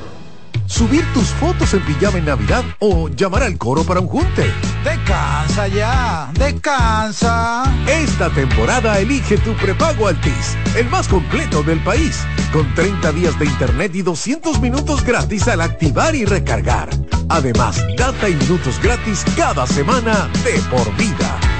Subir 0.66 1.05
tus 1.14 1.28
fotos 1.28 1.73
en 1.74 1.81
pijama 1.85 2.18
en 2.18 2.27
Navidad 2.27 2.64
o 2.81 3.09
llamar 3.09 3.43
al 3.44 3.56
coro 3.56 3.85
para 3.85 4.01
un 4.01 4.09
junte. 4.09 4.52
Descansa 4.85 5.68
ya, 5.68 6.31
descansa. 6.35 7.64
Esta 7.86 8.28
temporada 8.31 8.98
elige 8.98 9.39
tu 9.39 9.55
prepago 9.55 10.09
Altis, 10.09 10.56
el 10.77 10.89
más 10.90 11.09
completo 11.09 11.62
del 11.62 11.78
país, 11.81 12.20
con 12.52 12.73
30 12.74 13.12
días 13.12 13.39
de 13.39 13.47
internet 13.47 13.94
y 13.94 14.02
200 14.02 14.60
minutos 14.60 15.05
gratis 15.05 15.48
al 15.48 15.60
activar 15.60 16.14
y 16.14 16.24
recargar. 16.24 16.90
Además, 17.28 17.82
data 17.97 18.28
y 18.28 18.35
minutos 18.35 18.78
gratis 18.82 19.24
cada 19.36 19.66
semana 19.66 20.28
de 20.44 20.60
por 20.70 20.94
vida. 20.97 21.45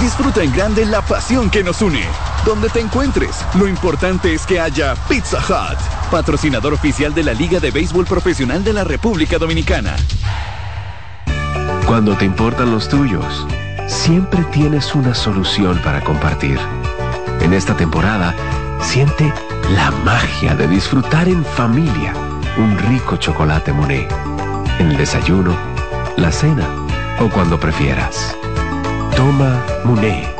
Disfruta 0.00 0.42
en 0.42 0.52
grande 0.52 0.86
la 0.86 1.02
pasión 1.02 1.50
que 1.50 1.62
nos 1.62 1.82
une. 1.82 2.02
Donde 2.44 2.68
te 2.70 2.80
encuentres, 2.80 3.44
lo 3.54 3.68
importante 3.68 4.32
es 4.32 4.46
que 4.46 4.58
haya 4.58 4.94
Pizza 5.08 5.38
Hut, 5.38 5.78
patrocinador 6.10 6.72
oficial 6.72 7.12
de 7.14 7.22
la 7.22 7.34
Liga 7.34 7.60
de 7.60 7.70
Béisbol 7.70 8.06
Profesional 8.06 8.64
de 8.64 8.72
la 8.72 8.82
República 8.82 9.38
Dominicana. 9.38 9.94
Cuando 11.86 12.16
te 12.16 12.24
importan 12.24 12.72
los 12.72 12.88
tuyos, 12.88 13.46
siempre 13.86 14.42
tienes 14.44 14.94
una 14.94 15.14
solución 15.14 15.78
para 15.84 16.00
compartir. 16.00 16.58
En 17.40 17.52
esta 17.52 17.76
temporada, 17.76 18.34
siente 18.80 19.32
la 19.74 19.90
magia 19.90 20.54
de 20.54 20.66
disfrutar 20.66 21.28
en 21.28 21.44
familia 21.44 22.14
un 22.56 22.78
rico 22.78 23.16
chocolate 23.16 23.72
Monet. 23.72 24.10
En 24.78 24.92
el 24.92 24.96
desayuno, 24.96 25.54
la 26.16 26.32
cena 26.32 26.66
o 27.20 27.28
cuando 27.28 27.60
prefieras. 27.60 28.34
Toma 29.20 29.62
Monet. 29.84 30.39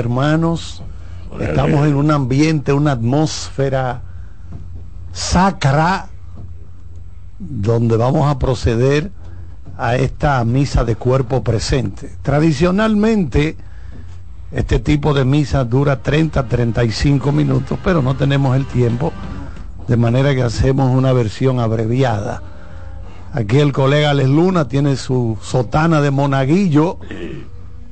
Hermanos, 0.00 0.82
estamos 1.38 1.86
en 1.86 1.94
un 1.94 2.10
ambiente, 2.10 2.72
una 2.72 2.92
atmósfera 2.92 4.02
sacra 5.12 6.08
donde 7.38 7.96
vamos 7.96 8.30
a 8.30 8.38
proceder 8.38 9.10
a 9.78 9.96
esta 9.96 10.44
misa 10.44 10.84
de 10.84 10.96
cuerpo 10.96 11.42
presente. 11.42 12.10
Tradicionalmente, 12.22 13.56
este 14.52 14.78
tipo 14.78 15.14
de 15.14 15.24
misa 15.24 15.64
dura 15.64 16.02
30, 16.02 16.46
35 16.46 17.32
minutos, 17.32 17.78
pero 17.82 18.02
no 18.02 18.16
tenemos 18.16 18.56
el 18.56 18.66
tiempo, 18.66 19.12
de 19.88 19.96
manera 19.96 20.34
que 20.34 20.42
hacemos 20.42 20.94
una 20.94 21.12
versión 21.12 21.60
abreviada. 21.60 22.42
Aquí 23.32 23.58
el 23.58 23.72
colega 23.72 24.12
Les 24.12 24.28
Luna 24.28 24.66
tiene 24.66 24.96
su 24.96 25.38
sotana 25.40 26.00
de 26.00 26.10
monaguillo, 26.10 26.98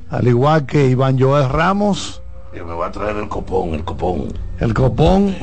al 0.09 0.27
igual 0.27 0.65
que 0.65 0.87
Iván 0.87 1.19
Joel 1.19 1.49
Ramos. 1.49 2.21
Yo 2.55 2.65
me 2.65 2.73
voy 2.73 2.87
a 2.87 2.91
traer 2.91 3.17
el 3.17 3.27
copón, 3.27 3.73
el 3.73 3.83
copón. 3.83 4.33
El 4.59 4.73
copón. 4.73 5.35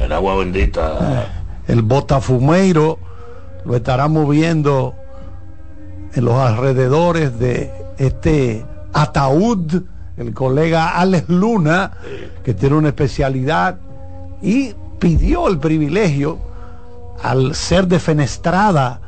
El 0.00 0.12
agua 0.12 0.36
bendita. 0.36 1.26
El 1.68 1.82
botafumeiro 1.82 2.98
lo 3.64 3.76
estaremos 3.76 4.28
viendo 4.28 4.94
en 6.14 6.24
los 6.24 6.34
alrededores 6.34 7.38
de 7.38 7.70
este 7.98 8.64
ataúd, 8.92 9.82
el 10.16 10.34
colega 10.34 10.98
Alex 10.98 11.28
Luna, 11.28 11.92
que 12.42 12.54
tiene 12.54 12.74
una 12.76 12.88
especialidad 12.88 13.78
y 14.42 14.74
pidió 14.98 15.48
el 15.48 15.58
privilegio 15.58 16.38
al 17.22 17.54
ser 17.54 17.86
defenestrada 17.86 19.00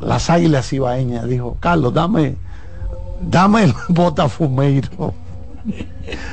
las 0.00 0.30
águilas 0.30 0.72
ibaeñas. 0.72 1.26
Dijo, 1.26 1.56
Carlos, 1.60 1.92
dame, 1.92 2.36
dame 3.20 3.64
el 3.64 3.74
botafumeiro 3.88 5.14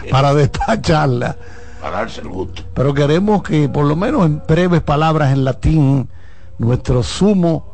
para 0.09 0.33
despacharla. 0.33 1.35
Para 1.81 1.97
darse 1.97 2.21
el 2.21 2.29
gusto. 2.29 2.63
Pero 2.73 2.93
queremos 2.93 3.43
que, 3.43 3.69
por 3.69 3.85
lo 3.85 3.95
menos 3.95 4.25
en 4.25 4.41
breves 4.47 4.81
palabras 4.81 5.31
en 5.31 5.43
latín, 5.43 6.09
nuestro 6.57 7.03
sumo 7.03 7.71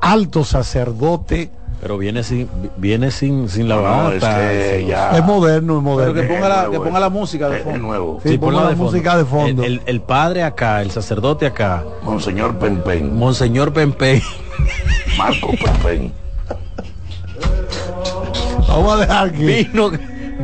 alto 0.00 0.44
sacerdote. 0.44 1.50
Pero 1.80 1.98
viene 1.98 2.22
sin, 2.24 2.48
viene 2.78 3.10
sin, 3.10 3.48
sin 3.48 3.68
la 3.68 3.76
No, 3.76 3.82
no, 4.04 4.10
es 4.12 4.24
que 4.24 4.86
ya- 4.88 5.16
Es 5.16 5.24
moderno, 5.24 5.76
es 5.76 5.82
moderno. 5.82 6.14
Pero 6.14 6.26
que 6.28 6.34
ponga 6.34 6.48
la, 6.48 6.70
que 6.70 6.78
ponga 6.80 6.98
la 7.00 7.10
música 7.10 7.48
de 7.48 7.58
es 7.58 7.62
fondo. 7.64 7.78
nuevo. 7.78 8.20
Sí, 8.24 8.38
ponga 8.38 8.62
la 8.62 8.68
de 8.70 8.76
música 8.76 9.16
de 9.16 9.24
fondo. 9.26 9.62
El, 9.62 9.74
el- 9.74 9.82
el 9.86 10.00
padre 10.00 10.42
acá, 10.42 10.80
el 10.82 10.90
sacerdote 10.90 11.46
acá. 11.46 11.84
Monseñor 12.02 12.56
Penpen. 12.58 13.16
Monseñor 13.16 13.72
Pempe. 13.72 14.22
Marco 15.18 15.50
Penpen. 15.62 16.12
Vamos 18.68 18.94
a 18.94 18.96
dejar. 18.98 19.30
Vino, 19.32 19.90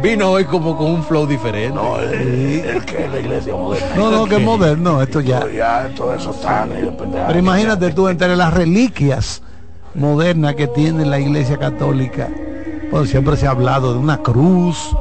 vino 0.03 0.31
hoy 0.31 0.45
como 0.45 0.77
con 0.77 0.87
un 0.91 1.03
flow 1.05 1.27
diferente. 1.27 1.75
No, 1.75 1.99
es, 2.01 2.85
que 2.85 3.09
la 3.09 3.21
iglesia 3.21 3.55
moderna. 3.55 3.97
No, 3.97 4.11
no, 4.11 4.27
que 4.27 4.37
es 4.37 4.43
moderno, 4.43 5.03
esto 5.03 5.21
ya. 5.21 5.41
Pero 5.41 5.53
ya 5.53 5.91
todo 5.97 6.15
eso 6.15 6.31
está 6.31 6.67
y 6.67 6.83
depende 6.83 7.19
de- 7.19 7.25
Pero 7.27 7.39
imagínate 7.39 7.91
tú 7.93 8.09
entre 8.09 8.37
las 8.37 8.53
reliquias 8.55 9.43
modernas 9.95 10.55
que 10.55 10.69
tiene 10.69 11.05
la 11.05 11.19
iglesia 11.19 11.59
católica. 11.59 12.29
Bueno, 12.91 13.07
siempre 13.07 13.37
se 13.37 13.47
ha 13.47 13.51
hablado 13.51 13.93
de 13.93 13.99
una 13.99 14.19
cruz, 14.19 14.95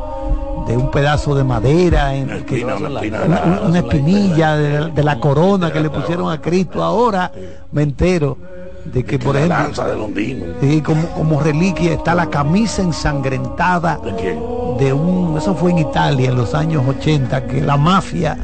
de 0.68 0.78
un 0.78 0.92
pedazo 0.92 1.36
de 1.36 1.44
madera, 1.44 2.16
en 2.16 2.30
el 2.30 2.46
que- 2.46 2.56
espina, 2.58 2.76
una 2.76 3.00
espina 3.02 3.80
espinilla 3.80 4.56
de, 4.58 4.92
de 4.92 5.04
la 5.04 5.20
corona 5.20 5.72
que 5.72 5.80
le 5.82 5.90
pusieron 5.90 6.32
a 6.32 6.40
Cristo. 6.42 6.84
Ahora 6.84 7.32
me 7.72 7.84
entero 7.84 8.38
de 8.86 9.04
que, 9.04 9.20
por 9.20 9.36
la 9.36 9.42
ejemplo, 9.42 9.64
lanza 9.64 9.88
de 9.88 9.96
Londino. 9.96 10.46
sí, 10.62 10.82
como, 10.82 11.08
como 11.10 11.40
reliquia 11.40 11.94
está 11.94 12.16
la 12.16 12.30
camisa 12.30 12.82
ensangrentada 12.82 13.98
¿De 14.04 14.16
quién? 14.16 14.40
de 14.80 14.94
un, 14.94 15.38
eso 15.38 15.54
fue 15.56 15.72
en 15.72 15.80
Italia 15.80 16.30
en 16.30 16.36
los 16.36 16.54
años 16.56 16.84
80, 16.88 17.46
que 17.48 17.62
la 17.62 17.78
mafia 17.78 18.38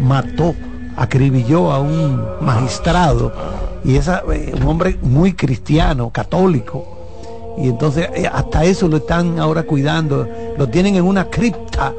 mató, 0.00 0.54
acribilló 0.96 1.70
a 1.72 1.80
un 1.80 2.20
magistrado, 2.40 3.32
y 3.84 3.96
esa, 3.96 4.22
eh, 4.32 4.52
un 4.60 4.66
hombre 4.66 4.98
muy 5.02 5.34
cristiano, 5.34 6.10
católico, 6.10 6.84
y 7.58 7.68
entonces 7.68 8.08
eh, 8.14 8.28
hasta 8.30 8.64
eso 8.64 8.88
lo 8.88 8.96
están 8.98 9.38
ahora 9.38 9.62
cuidando, 9.62 10.26
lo 10.58 10.68
tienen 10.68 10.96
en 10.96 11.04
una 11.04 11.26
cripta, 11.30 11.92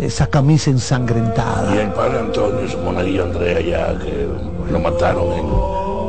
esa 0.00 0.26
camisa 0.26 0.70
Y 0.70 0.74
ensangrentada. 0.74 1.80
el 1.80 1.92
padre 1.92 2.18
Antonio 2.18 2.64
y 2.64 2.68
su 2.70 2.78
monaguillo 2.78 3.24
Andrea 3.24 3.60
ya 3.60 3.98
que 3.98 4.28
lo 4.70 4.78
mataron 4.80 5.32
en 5.32 5.46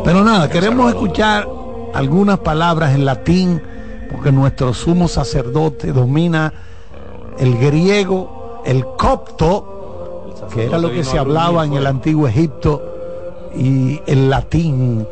Pero 0.04 0.24
nada, 0.24 0.50
queremos 0.50 0.90
escuchar 0.90 1.48
algunas 1.94 2.40
palabras 2.40 2.96
en 2.96 3.06
latín, 3.06 3.62
porque 4.12 4.32
nuestro 4.32 4.74
sumo 4.74 5.08
sacerdote 5.08 5.92
domina 5.92 6.54
el 7.40 7.58
griego, 7.58 8.62
el 8.66 8.86
copto, 8.86 10.36
que 10.54 10.66
era 10.66 10.78
lo 10.78 10.92
que 10.92 11.04
se 11.04 11.18
hablaba 11.18 11.66
en 11.66 11.74
el 11.74 11.88
antiguo 11.88 12.28
Egipto, 12.28 12.82
y 13.56 14.02
el 14.06 14.30
latín. 14.30 15.08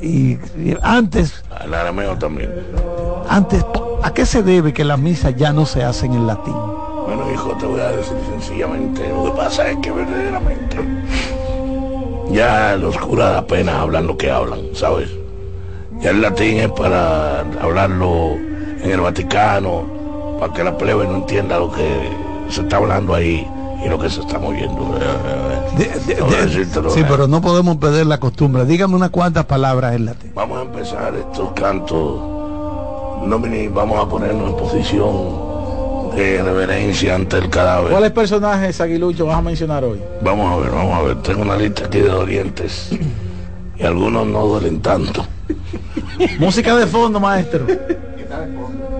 Y, 0.00 0.34
y 0.34 0.76
antes, 0.82 1.42
el 1.64 1.74
arameo 1.74 2.16
también. 2.16 2.52
antes, 3.28 3.64
¿a 4.02 4.12
qué 4.12 4.24
se 4.26 4.42
debe 4.42 4.72
que 4.72 4.84
las 4.84 4.98
misas 4.98 5.34
ya 5.34 5.52
no 5.52 5.66
se 5.66 5.82
hacen 5.82 6.12
en 6.12 6.26
latín? 6.26 6.54
Bueno, 6.54 7.24
hijo, 7.32 7.52
te 7.54 7.66
voy 7.66 7.80
a 7.80 7.88
decir 7.88 8.16
sencillamente, 8.30 9.08
lo 9.08 9.24
que 9.24 9.30
pasa 9.30 9.70
es 9.70 9.78
que 9.78 9.90
verdaderamente 9.90 10.97
ya 12.30 12.76
los 12.76 12.96
curas 12.98 13.36
apenas 13.38 13.74
hablan 13.76 14.06
lo 14.06 14.16
que 14.16 14.30
hablan, 14.30 14.60
¿sabes? 14.74 15.08
Ya 16.00 16.10
el 16.10 16.20
latín 16.22 16.58
es 16.58 16.70
para 16.70 17.40
hablarlo 17.60 18.32
en 18.82 18.90
el 18.90 19.00
Vaticano, 19.00 19.84
para 20.38 20.52
que 20.52 20.62
la 20.64 20.76
plebe 20.78 21.06
no 21.06 21.16
entienda 21.16 21.58
lo 21.58 21.72
que 21.72 21.86
se 22.50 22.60
está 22.62 22.76
hablando 22.76 23.14
ahí 23.14 23.46
y 23.84 23.88
lo 23.88 23.98
que 23.98 24.08
se 24.10 24.20
está 24.20 24.38
moviendo. 24.38 24.96
De- 25.76 26.14
de- 26.14 26.20
Voy 26.20 26.34
a 26.34 26.36
de- 26.38 26.46
decírtelo, 26.46 26.90
sí, 26.90 27.00
eh. 27.00 27.06
pero 27.08 27.26
no 27.26 27.40
podemos 27.40 27.76
perder 27.76 28.06
la 28.06 28.18
costumbre. 28.20 28.64
Dígame 28.64 28.94
unas 28.94 29.10
cuantas 29.10 29.44
palabras 29.46 29.94
en 29.96 30.04
latín. 30.06 30.32
Vamos 30.34 30.58
a 30.58 30.62
empezar 30.62 31.14
estos 31.14 31.50
cantos. 31.52 32.20
Nomini, 33.26 33.66
vamos 33.68 34.04
a 34.04 34.08
ponernos 34.08 34.50
en 34.50 34.56
posición 34.56 35.47
de 36.14 36.42
reverencia 36.42 37.14
ante 37.14 37.38
el 37.38 37.48
cadáver. 37.50 37.90
¿Cuáles 37.90 38.12
personajes 38.12 38.80
aguilucho 38.80 39.26
vas 39.26 39.38
a 39.38 39.42
mencionar 39.42 39.84
hoy? 39.84 40.00
Vamos 40.22 40.52
a 40.52 40.56
ver, 40.62 40.70
vamos 40.70 40.98
a 40.98 41.02
ver. 41.02 41.22
Tengo 41.22 41.42
una 41.42 41.56
lista 41.56 41.86
aquí 41.86 42.00
de 42.00 42.10
orientes 42.10 42.90
y 43.76 43.84
algunos 43.84 44.26
no 44.26 44.46
duelen 44.46 44.80
tanto. 44.80 45.26
Música 46.38 46.76
de 46.76 46.86
fondo, 46.86 47.20
maestro. 47.20 47.66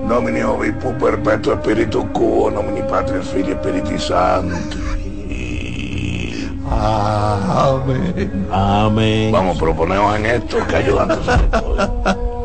Nomini 0.06 0.40
obispo 0.40 0.92
perpetuo 0.92 1.52
espíritu 1.52 2.10
cubo, 2.12 2.50
nomini 2.50 2.80
patria 2.82 3.20
filii 3.20 3.54
spiritus 3.54 4.06
santo. 4.06 4.76
Amén. 6.70 8.46
Amén. 8.50 9.32
Vamos, 9.32 9.58
proponemos 9.58 10.16
en 10.16 10.26
esto 10.26 10.58
que 10.66 10.76
ayudando. 10.76 11.18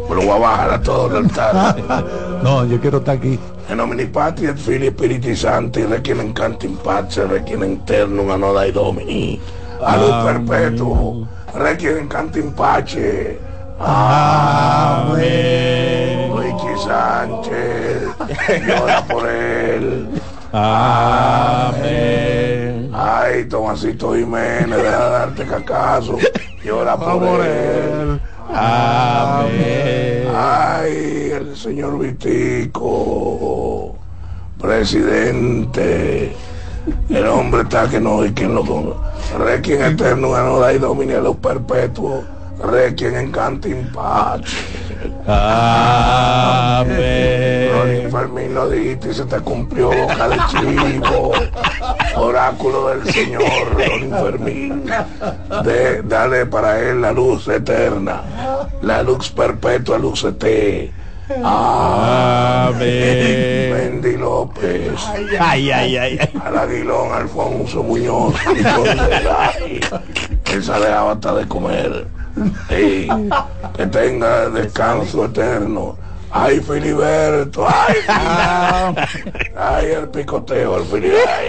Pero 0.10 0.22
voy 0.22 0.30
a 0.30 0.40
bajar 0.40 0.72
a 0.72 0.82
todo 0.82 1.08
el 1.08 1.26
altar. 1.26 1.76
No, 2.44 2.66
yo 2.66 2.78
quiero 2.82 2.98
estar 2.98 3.16
aquí. 3.16 3.40
En 3.70 3.78
nomini 3.78 4.06
patria 4.06 4.52
et 4.52 4.60
filii 4.60 4.92
spiritus 4.92 5.42
sancti 5.42 5.86
requiem 5.86 6.20
in 6.20 6.34
cantim 6.34 6.76
pace 6.84 7.24
requiem 7.28 7.64
in 7.64 7.80
ternum 7.86 8.30
anodai 8.32 8.72
domini 8.74 9.40
a 9.82 9.98
luz 9.98 10.16
perpetuo 10.26 11.28
requiem 11.56 11.98
in 12.04 12.08
cantim 12.10 12.52
pace 12.52 13.38
Amén 13.80 15.24
Luigi 16.32 16.76
Sánchez 16.86 18.08
llora 18.68 19.02
por 19.08 19.28
él 19.28 20.08
Amén. 20.56 21.84
Ay, 22.94 23.46
Tomasito 23.46 24.14
Jiménez, 24.16 24.78
deja 24.84 25.04
de 25.04 25.10
darte 25.10 25.46
cacazo. 25.48 26.20
Llora 26.64 26.96
por 26.96 27.44
él. 27.44 28.22
Amén. 28.54 29.93
Ay, 30.46 31.32
el 31.32 31.56
señor 31.56 31.98
Vitico, 32.00 33.96
presidente. 34.60 36.36
El 37.08 37.26
hombre 37.28 37.62
está 37.62 37.88
que 37.88 38.02
no 38.02 38.20
hay 38.20 38.34
quien 38.34 38.54
lo 38.54 38.62
ponga. 38.62 38.94
Requiem 39.38 39.82
eterno 39.84 40.36
no 40.36 40.60
da 40.60 40.74
y 40.74 40.80
domine 40.80 41.22
los 41.22 41.38
perpetuos. 41.38 42.26
Requiem 42.62 43.16
en 43.16 43.32
cantin 43.32 43.90
pace. 43.94 44.83
Amén. 46.86 47.70
Ronnie 47.74 48.10
Fermín 48.10 48.54
lo 48.54 48.70
dijiste 48.70 49.10
y 49.10 49.14
se 49.14 49.26
te 49.26 49.40
cumplió 49.40 49.90
boca 49.92 50.30
de 50.30 50.38
chivo. 50.50 51.32
Oráculo 52.16 52.90
del 52.90 53.12
Señor, 53.12 53.44
Ronnie 53.74 54.10
Fermín. 54.10 54.86
De, 55.64 56.02
dale 56.04 56.46
para 56.46 56.80
él 56.80 57.02
la 57.02 57.12
luz 57.12 57.48
eterna. 57.48 58.22
La 58.82 59.02
luz 59.04 59.30
perpetua, 59.30 59.98
luz 59.98 60.24
eterna. 60.24 60.94
Amén. 62.70 63.74
Mendy 63.74 64.18
López. 64.18 64.92
Ay, 65.40 65.72
ay, 65.72 65.96
ay. 65.98 65.98
ay. 65.98 66.30
Al 66.44 66.58
Aguilón, 66.58 67.14
Alfonso 67.14 67.82
Muñoz. 67.82 68.36
Ay, 68.46 69.80
Esa 70.46 70.80
dejaba 70.80 71.14
hasta 71.14 71.34
de 71.36 71.48
comer. 71.48 72.06
Ey, 72.70 73.08
que 73.76 73.86
tenga 73.88 74.50
descanso 74.50 75.26
eterno. 75.26 75.98
Ay, 76.36 76.60
Filiberto. 76.62 77.68
Ay, 77.68 77.98
ay, 79.56 79.86
el 79.86 80.10
picoteo, 80.10 80.78
el 80.78 80.86
Filiberto. 80.86 81.30
Ay, 81.30 81.48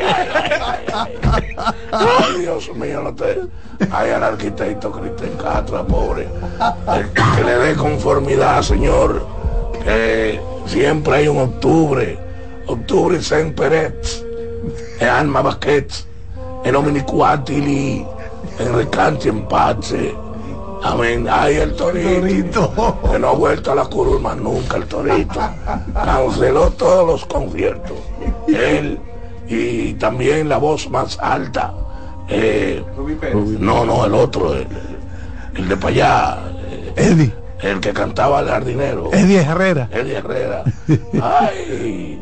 ay, 0.93 1.56
ay, 1.90 2.40
Dios 2.40 2.70
mío, 2.77 3.01
no 3.02 3.15
te. 3.15 3.40
Ay, 3.90 4.11
al 4.11 4.23
arquitecto 4.23 4.93
Cristian 4.93 5.36
Castro, 5.43 5.86
pobre. 5.86 6.28
Que 7.35 7.44
le 7.44 7.56
dé 7.56 7.74
conformidad, 7.77 8.61
Señor. 8.61 9.27
Siempre 10.66 11.16
hay 11.16 11.28
un 11.28 11.39
octubre. 11.39 12.19
Octubre 12.66 13.23
Saint 13.23 13.56
Pérez. 13.56 14.23
E 15.01 15.06
Alma 15.06 15.40
Baquet. 15.40 15.90
En 16.62 16.77
Omini 16.77 17.01
Quatili. 17.01 18.06
En 18.59 18.74
Recanti 18.74 19.31
en 19.31 19.48
Pace. 19.48 20.15
Amén. 20.85 21.27
Ay, 21.31 21.56
el 21.56 21.73
torito. 21.74 22.73
Que 23.11 23.19
no 23.19 23.28
ha 23.31 23.32
vuelto 23.32 23.73
a 23.73 23.74
la 23.74 23.89
más 24.20 24.36
nunca 24.36 24.77
el 24.77 24.85
torito. 24.86 25.40
Canceló 25.94 26.70
todos 26.70 27.06
los 27.06 27.24
conciertos. 27.27 27.97
Él 28.48 29.01
y 29.48 29.94
también 29.94 30.48
la 30.48 30.59
voz 30.59 30.89
más 30.90 31.19
alta. 31.20 31.73
Eh, 32.28 32.82
no, 33.61 33.85
no, 33.85 34.05
el 34.06 34.15
otro, 34.15 34.55
el, 34.55 34.66
el 35.56 35.69
de 35.69 35.77
para 35.77 35.89
allá. 35.89 36.39
eh, 36.70 36.93
Eddie. 36.97 37.35
El 37.62 37.81
que 37.81 37.93
cantaba 37.93 38.40
el 38.40 38.48
jardinero. 38.48 39.11
Eddie 39.12 39.40
Herrera. 39.43 39.89
Eddie 39.90 40.16
Herrera. 40.16 40.65
Ay. 41.23 42.20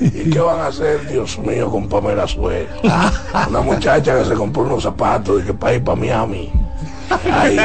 ¿Y 0.00 0.30
qué 0.30 0.40
van 0.40 0.58
a 0.60 0.66
hacer, 0.66 1.06
Dios 1.08 1.38
mío, 1.38 1.70
con 1.70 1.88
Pamela 1.88 2.26
Suez? 2.26 2.66
Una 3.48 3.60
muchacha 3.60 4.18
que 4.18 4.24
se 4.24 4.34
compró 4.34 4.62
unos 4.62 4.82
zapatos 4.82 5.42
y 5.42 5.46
que 5.46 5.54
para 5.54 5.74
ir 5.74 5.84
para 5.84 5.96
Miami. 5.96 6.52
Ay. 7.32 7.58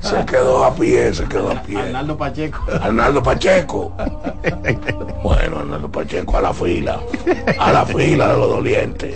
se 0.00 0.24
quedó 0.26 0.64
a 0.64 0.74
pie, 0.74 1.14
se 1.14 1.24
quedó 1.24 1.52
a 1.52 1.62
pie. 1.62 1.78
Arnaldo 1.78 2.16
Pacheco. 2.16 2.64
Arnaldo 2.80 3.22
Pacheco. 3.22 3.92
Bueno, 5.22 5.58
Arnaldo 5.60 5.90
Pacheco 5.90 6.36
a 6.36 6.40
la 6.42 6.52
fila. 6.52 7.00
A 7.58 7.72
la 7.72 7.86
fila 7.86 8.28
de 8.28 8.38
los 8.38 8.48
dolientes. 8.48 9.14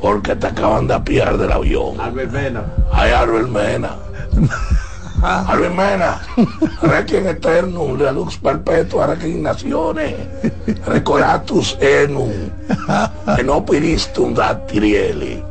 Porque 0.00 0.36
te 0.36 0.46
acaban 0.46 0.86
de 0.86 0.94
apiar 0.94 1.36
del 1.38 1.50
avión. 1.50 2.00
Albert 2.00 2.30
Mena. 2.30 2.64
Ay, 2.92 3.12
Albert 3.12 3.48
Mena. 3.48 3.96
Albert 5.22 5.74
Mena. 5.74 6.20
Requiem 6.82 7.26
eternum, 7.26 7.98
la 7.98 8.12
luz 8.12 8.38
perpetua, 8.38 9.08
resignaciones. 9.08 10.14
Recoratus 10.86 11.76
enum. 11.80 12.30
Enopiristum 13.38 14.34
datirieli. 14.34 15.42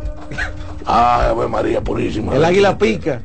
Ay, 0.88 1.28
Ave 1.30 1.48
María 1.50 1.82
Purísima. 1.82 2.34
El 2.34 2.46
águila 2.46 2.78
pica. 2.78 3.20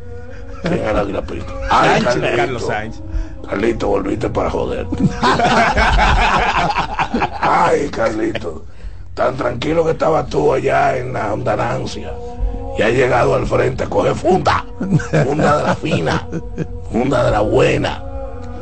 ¿Quién 0.62 0.74
es 0.74 0.80
el 0.80 0.98
águila 0.98 1.22
pica? 1.22 1.52
Ay, 1.70 2.02
Sánchez, 2.02 2.14
Carlito. 2.14 2.36
Carlos 2.36 2.66
Sainz. 2.66 3.00
Carlito, 3.48 3.88
volviste 3.88 4.28
para 4.28 4.50
joder. 4.50 4.86
Ay, 7.40 7.88
Carlito. 7.90 8.64
Tan 9.14 9.36
tranquilo 9.36 9.84
que 9.84 9.92
estabas 9.92 10.26
tú 10.28 10.52
allá 10.52 10.96
en 10.96 11.12
la 11.12 11.32
ondanancia. 11.32 12.12
Y 12.78 12.82
has 12.82 12.92
llegado 12.92 13.34
al 13.36 13.46
frente 13.46 13.84
a 13.84 13.88
coger 13.88 14.14
funda. 14.14 14.64
Funda 15.24 15.58
de 15.58 15.62
la 15.62 15.74
fina. 15.76 16.26
Funda 16.90 17.24
de 17.24 17.30
la 17.30 17.40
buena. 17.42 18.02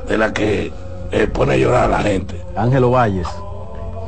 De 0.08 0.18
la 0.18 0.32
que 0.32 0.72
eh, 1.12 1.26
pone 1.28 1.54
a 1.54 1.56
llorar 1.56 1.84
a 1.84 1.88
la 1.88 2.02
gente. 2.02 2.34
Ángelo 2.56 2.90
Valles. 2.90 3.28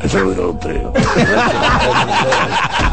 Eso 0.02 0.18
lo 0.18 0.30
dijo 0.30 0.50
usted. 0.50 0.82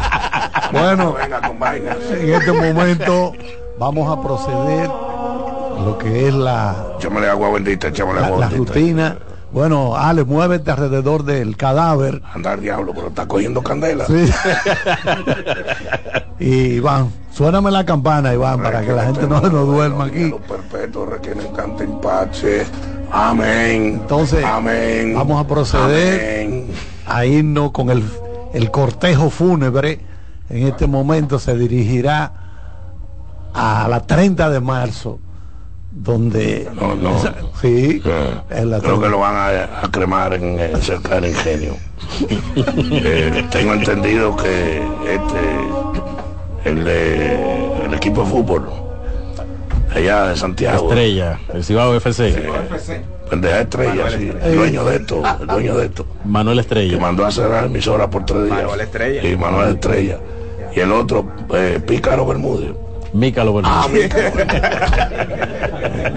Bueno, 0.72 1.14
Venga 1.14 1.40
con 1.40 1.58
vainas. 1.58 1.96
en 2.10 2.34
este 2.34 2.52
momento 2.52 3.32
vamos 3.78 4.10
a 4.16 4.20
proceder 4.22 4.88
a 4.88 5.82
lo 5.84 5.98
que 5.98 6.28
es 6.28 6.34
la, 6.34 6.94
Échamele 6.98 7.28
agua 7.28 7.50
bendita, 7.50 7.88
échamele 7.88 8.20
la, 8.20 8.26
agua 8.26 8.40
la 8.40 8.48
bendita. 8.48 8.72
rutina. 8.74 9.18
Bueno, 9.52 9.96
Ale, 9.96 10.22
muévete 10.24 10.70
alrededor 10.70 11.24
del 11.24 11.56
cadáver. 11.56 12.22
Andar 12.34 12.60
diablo, 12.60 12.92
pero 12.94 13.08
está 13.08 13.26
cogiendo 13.26 13.60
candela. 13.62 14.06
Sí. 14.06 14.30
y 16.38 16.54
Iván, 16.76 17.10
suéname 17.32 17.70
la 17.72 17.84
campana, 17.84 18.32
Iván, 18.32 18.62
para 18.62 18.82
que 18.82 18.92
la 18.92 19.04
gente 19.06 19.26
no, 19.26 19.40
no 19.40 19.64
duerma 19.64 20.04
aquí. 20.04 20.32
Perpetuo 20.48 21.06
requieren 21.06 21.48
canta 21.52 21.82
en 21.82 22.00
pace. 22.00 22.64
Amén. 23.10 23.98
Entonces, 24.02 24.44
Amén. 24.44 25.14
vamos 25.16 25.44
a 25.44 25.48
proceder 25.48 26.44
Amén. 26.46 26.66
a 27.06 27.24
irnos 27.24 27.72
con 27.72 27.90
el, 27.90 28.04
el 28.54 28.70
cortejo 28.70 29.30
fúnebre. 29.30 29.98
En 30.50 30.66
este 30.66 30.86
momento 30.86 31.38
se 31.38 31.56
dirigirá 31.56 32.32
a 33.54 33.86
la 33.88 34.00
30 34.00 34.50
de 34.50 34.60
marzo, 34.60 35.18
donde... 35.92 36.68
No, 36.74 36.94
no. 36.96 37.16
Esa- 37.16 37.34
sí, 37.60 38.02
Eh, 38.04 38.42
creo 38.48 38.80
30. 38.80 39.00
que 39.00 39.08
lo 39.08 39.18
van 39.20 39.36
a, 39.36 39.80
a 39.84 39.90
cremar 39.90 40.34
en, 40.34 40.58
eh, 40.58 40.72
cerca 40.80 41.16
del 41.20 41.26
ingenio. 41.30 41.76
Eh, 42.92 43.44
tengo 43.50 43.74
entendido 43.74 44.34
que 44.36 44.82
este 45.06 46.68
el, 46.70 46.84
de- 46.84 47.84
el 47.86 47.94
equipo 47.94 48.22
de 48.24 48.30
fútbol 48.30 48.68
allá 49.94 50.28
de 50.28 50.36
Santiago 50.36 50.88
Estrella. 50.88 51.38
El 51.54 51.64
Cibao 51.64 51.94
FC. 51.94 52.48
pendeja 53.30 53.60
estrella 53.60 54.10
sí, 54.10 54.32
el 54.42 54.56
dueño 54.56 54.84
de 54.84 54.96
esto 54.96 55.22
el 55.40 55.46
dueño 55.46 55.76
de 55.76 55.86
esto 55.86 56.06
Manuel 56.24 56.56
que 56.56 56.60
Estrella. 56.62 56.98
mandó 56.98 57.24
a 57.26 57.30
cerrar 57.30 57.62
la 57.62 57.66
emisora 57.68 58.10
por 58.10 58.24
tres 58.24 58.44
días 58.46 58.56
Manuel 58.62 58.80
Estrella. 58.80 59.28
y 59.28 59.36
Manuel 59.36 59.68
Estrella 59.74 60.18
y 60.74 60.80
el 60.80 60.92
otro 60.92 61.24
eh, 61.54 61.80
Pícaro 61.86 62.26
Bermúdez 62.26 62.72
Mícalo 63.12 63.60
ah, 63.64 63.86
Bermúdez. 63.92 64.12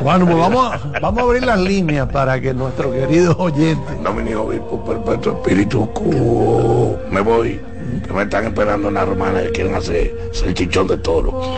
Bueno, 0.04 0.26
pues 0.26 0.38
vamos, 0.38 0.74
a- 0.74 1.00
vamos 1.00 1.20
a 1.20 1.24
abrir 1.24 1.44
las 1.44 1.60
líneas 1.60 2.08
para 2.12 2.40
que 2.40 2.54
nuestros 2.54 2.94
queridos 2.94 3.36
oyentes... 3.40 4.04
Dominico 4.04 4.44
Obispo 4.44 4.84
Perpetuo 4.86 5.34
Espíritu 5.34 5.90
Cubo. 5.92 7.00
Me 7.10 7.22
voy. 7.22 7.60
Que 8.06 8.14
me 8.14 8.24
están 8.24 8.46
esperando 8.46 8.90
en 8.90 8.94
la 8.94 9.06
romana 9.06 9.42
que 9.42 9.52
quieren 9.52 9.74
hacer 9.76 10.14
el 10.46 10.54
chichón 10.54 10.88
de 10.88 10.98
toro. 10.98 11.34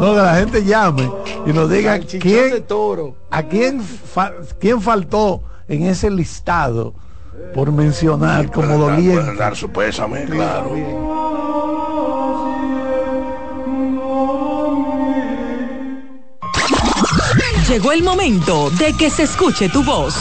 No, 0.00 0.10
que 0.14 0.20
la 0.20 0.34
gente 0.36 0.64
llame 0.64 1.08
y 1.46 1.52
nos 1.52 1.70
diga 1.70 1.98
quién, 2.00 2.64
a 3.30 3.42
quién, 3.44 3.80
fa- 3.80 4.32
quién 4.58 4.80
faltó 4.80 5.40
en 5.68 5.86
ese 5.86 6.10
listado 6.10 6.94
por 7.54 7.72
mencionar 7.72 8.50
como 8.50 8.76
doliente. 8.76 9.20
pueden 9.20 9.36
dar 9.36 9.56
su 9.56 9.70
pésame, 9.70 10.24
claro. 10.24 10.74
Llegó 17.68 17.92
el 17.92 18.02
momento 18.02 18.70
de 18.70 18.92
que 18.92 19.10
se 19.10 19.22
escuche 19.22 19.70
tu 19.70 19.82
voz. 19.82 20.14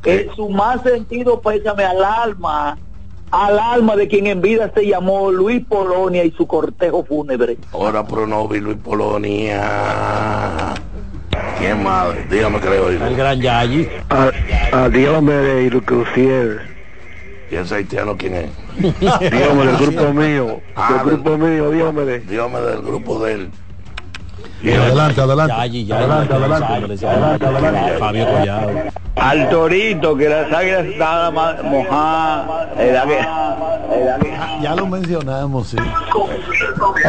Que 0.03 0.29
su 0.37 0.49
más 0.51 0.83
sentido 0.83 1.41
pésame 1.41 1.83
al 1.85 2.05
alma, 2.05 2.79
al 3.31 3.59
alma 3.59 3.97
de 3.97 4.07
quien 4.07 4.29
en 4.29 4.41
vida 4.41 4.71
se 4.73 4.87
llamó 4.87 5.33
Luis 5.33 5.65
Polonia 5.65 6.23
y 6.25 6.31
su 6.31 6.47
cortejo 6.47 7.05
fúnebre. 7.05 7.57
Ahora 7.73 8.07
Pronovi, 8.07 8.61
Luis 8.61 8.77
Polonia. 8.77 10.75
¿Quién 11.59 11.83
más? 11.83 12.09
Dígame 12.31 12.61
que 12.61 12.71
le 12.71 12.79
oigo. 12.79 13.05
El 13.05 13.17
gran 13.17 13.41
Yayi. 13.41 13.89
Adiós, 14.73 15.27
de 15.27 15.63
Irucrucier. 15.65 16.74
¿Y 17.55 17.57
ese 17.57 17.77
haitiano 17.77 18.17
quién 18.17 18.35
es? 18.35 18.51
Dígame 19.31 19.67
del 19.67 19.77
grupo 19.77 20.13
mío. 20.13 20.61
Ah, 20.75 20.95
Del 21.05 21.05
grupo 21.23 21.39
mío, 21.39 21.71
dígame. 21.71 22.19
Dígame 22.19 22.61
del 22.61 22.83
grupo 22.83 23.25
de 23.25 23.33
él. 23.33 23.51
Adelante, 24.65 25.21
adelante. 25.21 25.53
Adelante, 25.55 26.35
adelante. 26.35 27.07
Adelante, 27.07 27.47
adelante. 27.47 27.99
Fabio 28.01 28.27
Collado. 28.27 28.71
Al 29.15 29.49
torito, 29.51 30.17
que 30.17 30.29
las 30.29 30.53
águilas 30.53 31.33
más 31.33 31.63
mojadas. 31.63 32.71
Ya 34.61 34.75
lo 34.75 34.87
mencionamos, 34.89 35.69
sí. 35.69 35.77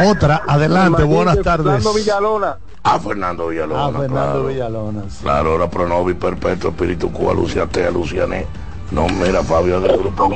Otra, 0.08 0.42
adelante, 0.46 1.02
buenas 1.02 1.42
tardes. 1.42 1.84
Villalona. 1.92 2.56
Ah, 2.84 3.00
Fernando 3.00 3.48
Villalona. 3.48 3.84
Ah, 3.84 3.90
Fernando 3.90 4.14
claro. 4.14 4.46
Villalona. 4.46 5.02
sí. 5.08 5.24
Claro, 5.24 5.50
ahora 5.52 5.68
Pronovi, 5.68 6.14
Perpetuo, 6.14 6.70
Espíritu 6.70 7.10
Cuba, 7.10 7.34
Luciatea, 7.34 7.90
Luciané. 7.90 8.46
No, 8.90 9.06
mira, 9.08 9.42
Fabio 9.42 9.80
del 9.80 9.98
grupo. 9.98 10.28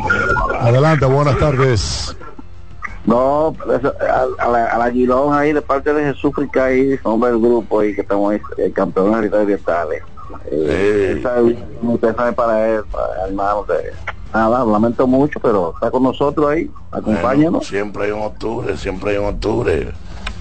Adelante, 0.59 1.07
buenas 1.07 1.39
tardes. 1.39 2.17
No, 3.07 3.55
al, 4.39 4.55
al 4.55 4.83
Aguilón 4.83 5.33
ahí 5.33 5.53
de 5.53 5.63
parte 5.63 5.93
de 5.93 6.13
Jesús 6.13 6.33
Fricay, 6.35 6.99
hombre 7.03 7.31
del 7.31 7.41
grupo 7.41 7.83
y 7.83 7.95
que 7.95 8.03
estamos 8.03 8.33
ahí, 8.33 8.41
eh, 8.59 8.71
campeones 8.73 9.15
ahorita 9.15 9.39
orientales. 9.39 10.03
Eh, 10.51 11.19
sabe, 11.23 11.57
usted 11.83 12.15
sabe 12.15 12.33
para 12.33 12.69
él, 12.69 12.83
para, 12.91 13.27
hermano, 13.27 13.65
que 13.65 13.73
nada, 14.33 14.65
lamento 14.65 15.07
mucho, 15.07 15.41
pero 15.41 15.73
está 15.75 15.91
con 15.91 16.03
nosotros 16.03 16.51
ahí, 16.51 16.71
acompáñanos. 16.91 17.53
Bueno, 17.53 17.61
siempre 17.63 18.05
hay 18.05 18.11
un 18.11 18.23
octubre, 18.23 18.77
siempre 18.77 19.11
hay 19.13 19.17
un 19.17 19.27
octubre. 19.27 19.93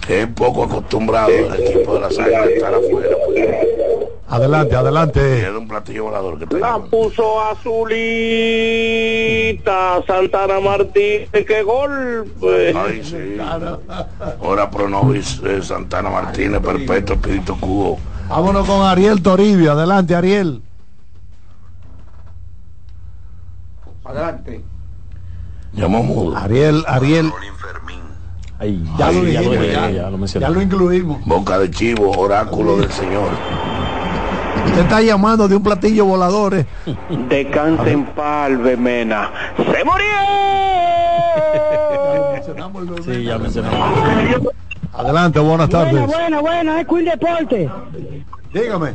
Es 0.08 0.28
poco 0.28 0.64
acostumbrado 0.64 1.30
el 1.30 1.54
equipo 1.54 1.94
de 1.94 2.00
las 2.02 2.18
águilas 2.20 2.42
a 2.42 2.50
estar 2.50 2.74
afuera. 2.74 3.16
pues. 3.26 3.89
Adelante, 4.32 4.76
adelante. 4.76 5.42
Es 5.42 5.50
un 5.50 5.68
platillo 5.68 6.04
volador 6.06 6.38
que 6.38 6.46
La 6.60 6.78
puso 6.78 7.42
azulita 7.42 8.12
Santana 10.06 10.60
Martínez, 10.60 11.30
qué 11.32 11.64
golpe. 11.64 12.74
Ay, 12.78 13.04
sí. 13.04 13.38
Ahora 14.42 14.70
Pronovis, 14.70 15.42
eh, 15.44 15.62
Santana 15.64 16.10
Martínez, 16.12 16.62
Perpetuo, 16.62 17.16
Espíritu 17.16 17.60
Cubo. 17.60 18.00
Vámonos 18.30 18.68
con 18.68 18.82
Ariel 18.86 19.22
Toribio. 19.24 19.72
Adelante, 19.72 20.14
Ariel. 20.16 20.62
Adelante. 24.06 24.64
Llamó 25.74 26.04
mudo. 26.04 26.38
Ariel, 26.38 26.84
Ariel. 26.88 27.32
Ay, 28.60 28.84
Ya 28.98 29.12
lo 29.12 29.24
ya, 29.24 29.40
dijimos, 29.40 29.56
lo, 29.58 29.64
ya. 29.66 29.90
ya 29.90 30.04
lo 30.04 30.12
Ya 30.12 30.18
mencioné. 30.18 30.50
lo 30.50 30.62
incluimos. 30.62 31.26
Boca 31.26 31.58
de 31.58 31.72
chivo, 31.72 32.12
oráculo 32.12 32.78
del 32.78 32.92
Señor. 32.92 33.30
Usted 34.66 34.82
está 34.82 35.02
llamando 35.02 35.48
de 35.48 35.56
un 35.56 35.64
platillo 35.64 36.06
volador. 36.06 36.54
eh. 36.56 36.66
Descansa 37.30 37.90
en 37.90 38.06
paz, 38.08 38.50
Mena. 38.78 39.32
¡Se 39.58 39.84
murió! 39.84 40.06
Sí, 43.04 43.24
ya 43.24 43.38
mencionamos. 43.38 43.90
Adelante, 44.94 45.40
buenas 45.40 45.70
tardes. 45.70 45.92
Buena, 45.94 46.08
buena, 46.08 46.40
buena, 46.42 46.82
es 46.82 46.88
Queen 46.88 47.06
Deporte. 47.06 47.70
Dígame. 48.54 48.94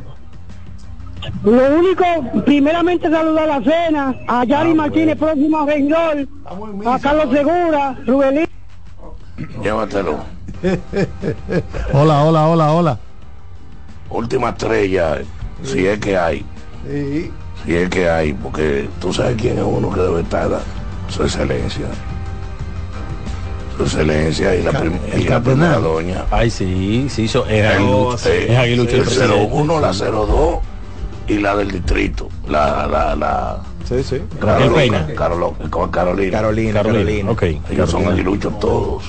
Lo 1.43 1.78
único, 1.78 2.05
primeramente 2.45 3.11
saludar 3.11 3.51
a 3.51 3.59
la 3.61 3.65
cena, 3.65 4.15
a 4.27 4.45
Yari 4.45 4.74
Martínez, 4.74 5.16
próximo 5.16 5.65
regidor, 5.66 6.27
a 6.86 6.99
Carlos 6.99 7.28
Segura, 7.32 7.97
Rubelín. 8.07 8.47
Llévatelo. 9.62 10.19
hola, 11.93 12.24
hola, 12.24 12.49
hola, 12.49 12.73
hola. 12.73 12.99
Última 14.11 14.51
estrella, 14.51 15.19
si 15.65 15.86
es 15.86 15.99
que 15.99 16.16
hay. 16.16 16.45
Sí. 16.91 17.31
Si 17.65 17.74
es 17.74 17.89
que 17.89 18.09
hay, 18.11 18.32
porque 18.35 18.89
tú 19.01 19.12
sabes 19.12 19.36
quién 19.41 19.57
es 19.59 19.65
uno 19.65 19.91
que 19.93 20.01
debe 20.01 20.20
estar, 20.20 20.49
su 21.09 21.23
excelencia. 21.23 21.86
Su 23.77 23.82
excelencia 23.85 24.55
y 24.55 24.62
la, 24.62 24.70
prim- 24.73 24.99
y 25.16 25.23
la 25.24 25.41
primera 25.43 25.78
doña. 25.78 26.24
Ay, 26.31 26.49
sí, 26.51 27.07
sí, 27.11 27.24
eso 27.24 27.45
es, 27.47 27.65
El- 27.65 27.66
aguilucho, 27.66 28.28
es 28.32 28.57
aguilucho 28.57 28.91
el 28.91 28.97
el 28.97 29.03
presidente. 29.03 29.49
01, 29.53 29.81
la 29.81 29.93
02 29.93 30.59
y 31.27 31.39
la 31.39 31.57
del 31.57 31.70
distrito. 31.73 32.28
La, 32.49 32.86
la, 32.86 33.16
la. 33.16 33.62
Sí, 33.89 34.03
sí. 34.05 34.20
Carolo- 34.41 35.55
como 35.70 35.91
Carolina. 35.91 36.39
Carolina, 36.39 36.82
Carolina. 36.82 37.31
Ok. 37.31 37.43
Ellos 37.70 37.91
son 37.91 38.07
aguiluchos 38.07 38.59
todos. 38.61 39.05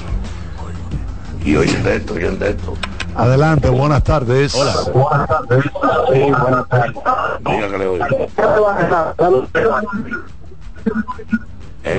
Y 1.46 1.56
oyen 1.58 1.84
de 1.84 1.98
esto, 1.98 2.14
oyen 2.16 2.40
de 2.40 2.50
esto. 2.50 2.74
Adelante, 3.16 3.70
buenas 3.70 4.04
tardes. 4.04 4.54
Hola. 4.56 4.74
Buenas 4.94 5.28
tardes. 5.28 5.64
Sí, 6.14 6.20
buenas 6.42 6.68
tardes. 6.70 6.94
Diga 7.46 7.70
que 7.72 7.78
le 7.78 7.88
oigo. 7.88 8.06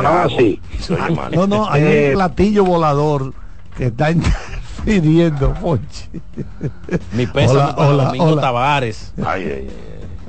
Ah, 0.05 0.27
sí. 0.37 0.61
No, 1.33 1.47
no, 1.47 1.71
hay 1.71 1.83
Eh, 1.83 2.09
un 2.11 2.15
platillo 2.17 2.65
volador 2.65 3.33
que 3.77 3.87
está 3.87 4.11
interfiriendo, 4.11 5.55
Fonchi. 5.61 6.09
Mi 7.13 7.27
pésame 7.27 7.61
Hola, 7.61 7.77
para 7.77 7.89
hola, 7.89 8.05
Domingo 8.07 8.25
hola. 8.27 8.43
Tavares, 8.43 9.13
Ay, 9.25 9.43
ay, 9.45 9.51
ay. 9.53 9.71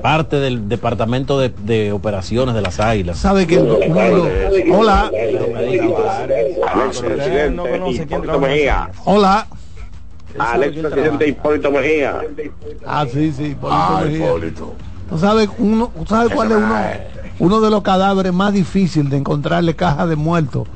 parte 0.01 0.35
del 0.37 0.69
departamento 0.69 1.39
de, 1.39 1.49
de 1.49 1.91
operaciones 1.91 2.53
de 2.55 2.61
las 2.61 2.79
águilas. 2.79 3.17
¿Sabe 3.17 3.47
que 3.47 3.57
uno 3.57 3.77
lo- 3.79 4.77
Hola, 9.05 9.47
Alex 10.39 10.71
presidente 10.73 10.89
presidente 10.95 11.27
Hipólito 11.27 11.71
Mejía. 11.71 12.21
Ah, 12.85 13.05
sí, 13.11 13.33
sí, 13.35 13.43
Hipólito 13.45 13.67
Ah, 13.79 14.01
Mejía. 14.03 14.25
Hipólito. 14.27 14.73
¿Tú 15.09 15.17
sabes, 15.17 15.49
uno, 15.57 15.91
¿tú 15.97 16.05
sabes 16.05 16.33
cuál 16.33 16.51
es 16.51 16.57
uno, 16.57 16.75
uno 17.39 17.61
de 17.61 17.69
los 17.69 17.81
cadáveres 17.81 18.33
más 18.33 18.53
difíciles 18.53 19.09
de 19.09 19.17
encontrarle 19.17 19.75
caja 19.75 20.05
de 20.05 20.15
muertos 20.15 20.67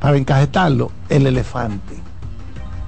para 0.00 0.16
encajetarlo? 0.16 0.90
El 1.08 1.26
elefante. 1.26 1.94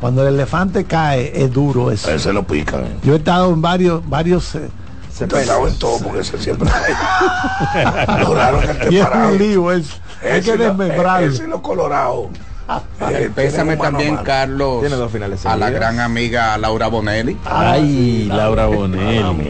Cuando 0.00 0.26
el 0.26 0.34
elefante 0.34 0.84
cae, 0.84 1.32
es 1.42 1.52
duro 1.52 1.90
eso. 1.90 2.08
A 2.10 2.14
ese 2.14 2.32
lo 2.32 2.44
pican. 2.44 2.84
eh. 2.84 2.96
Yo 3.02 3.14
he 3.14 3.16
estado 3.18 3.52
en 3.52 3.60
varios, 3.60 4.08
varios 4.08 4.54
eh, 4.54 4.68
Se 5.12 5.26
pensaba 5.26 5.68
en 5.68 5.76
todo 5.78 5.98
porque 5.98 6.20
ese 6.20 6.38
siempre. 6.38 6.68
Lo 8.20 8.34
raro 8.34 8.60
que 8.60 8.66
esté 8.70 8.94
y 8.94 8.98
es 8.98 9.04
parado. 9.06 9.32
un 9.32 9.38
lío 9.38 9.72
eso. 9.72 9.94
Hay 10.22 10.40
que 10.42 10.56
lo- 10.56 10.64
desmembrarlo. 10.64 11.26
ese 11.32 11.44
y 11.44 11.46
los 11.48 11.60
colorados. 11.60 12.26
Eh, 13.10 13.30
Pésame 13.34 13.76
también, 13.76 14.14
mano. 14.14 14.24
Carlos, 14.26 14.80
Tiene 14.80 14.96
dos 14.96 15.10
finales 15.10 15.44
a 15.46 15.56
la 15.56 15.70
gran 15.70 16.00
amiga 16.00 16.58
Laura 16.58 16.88
Bonelli. 16.88 17.38
Ay, 17.46 18.24
Laura 18.30 18.66
Bonelli. 18.66 19.48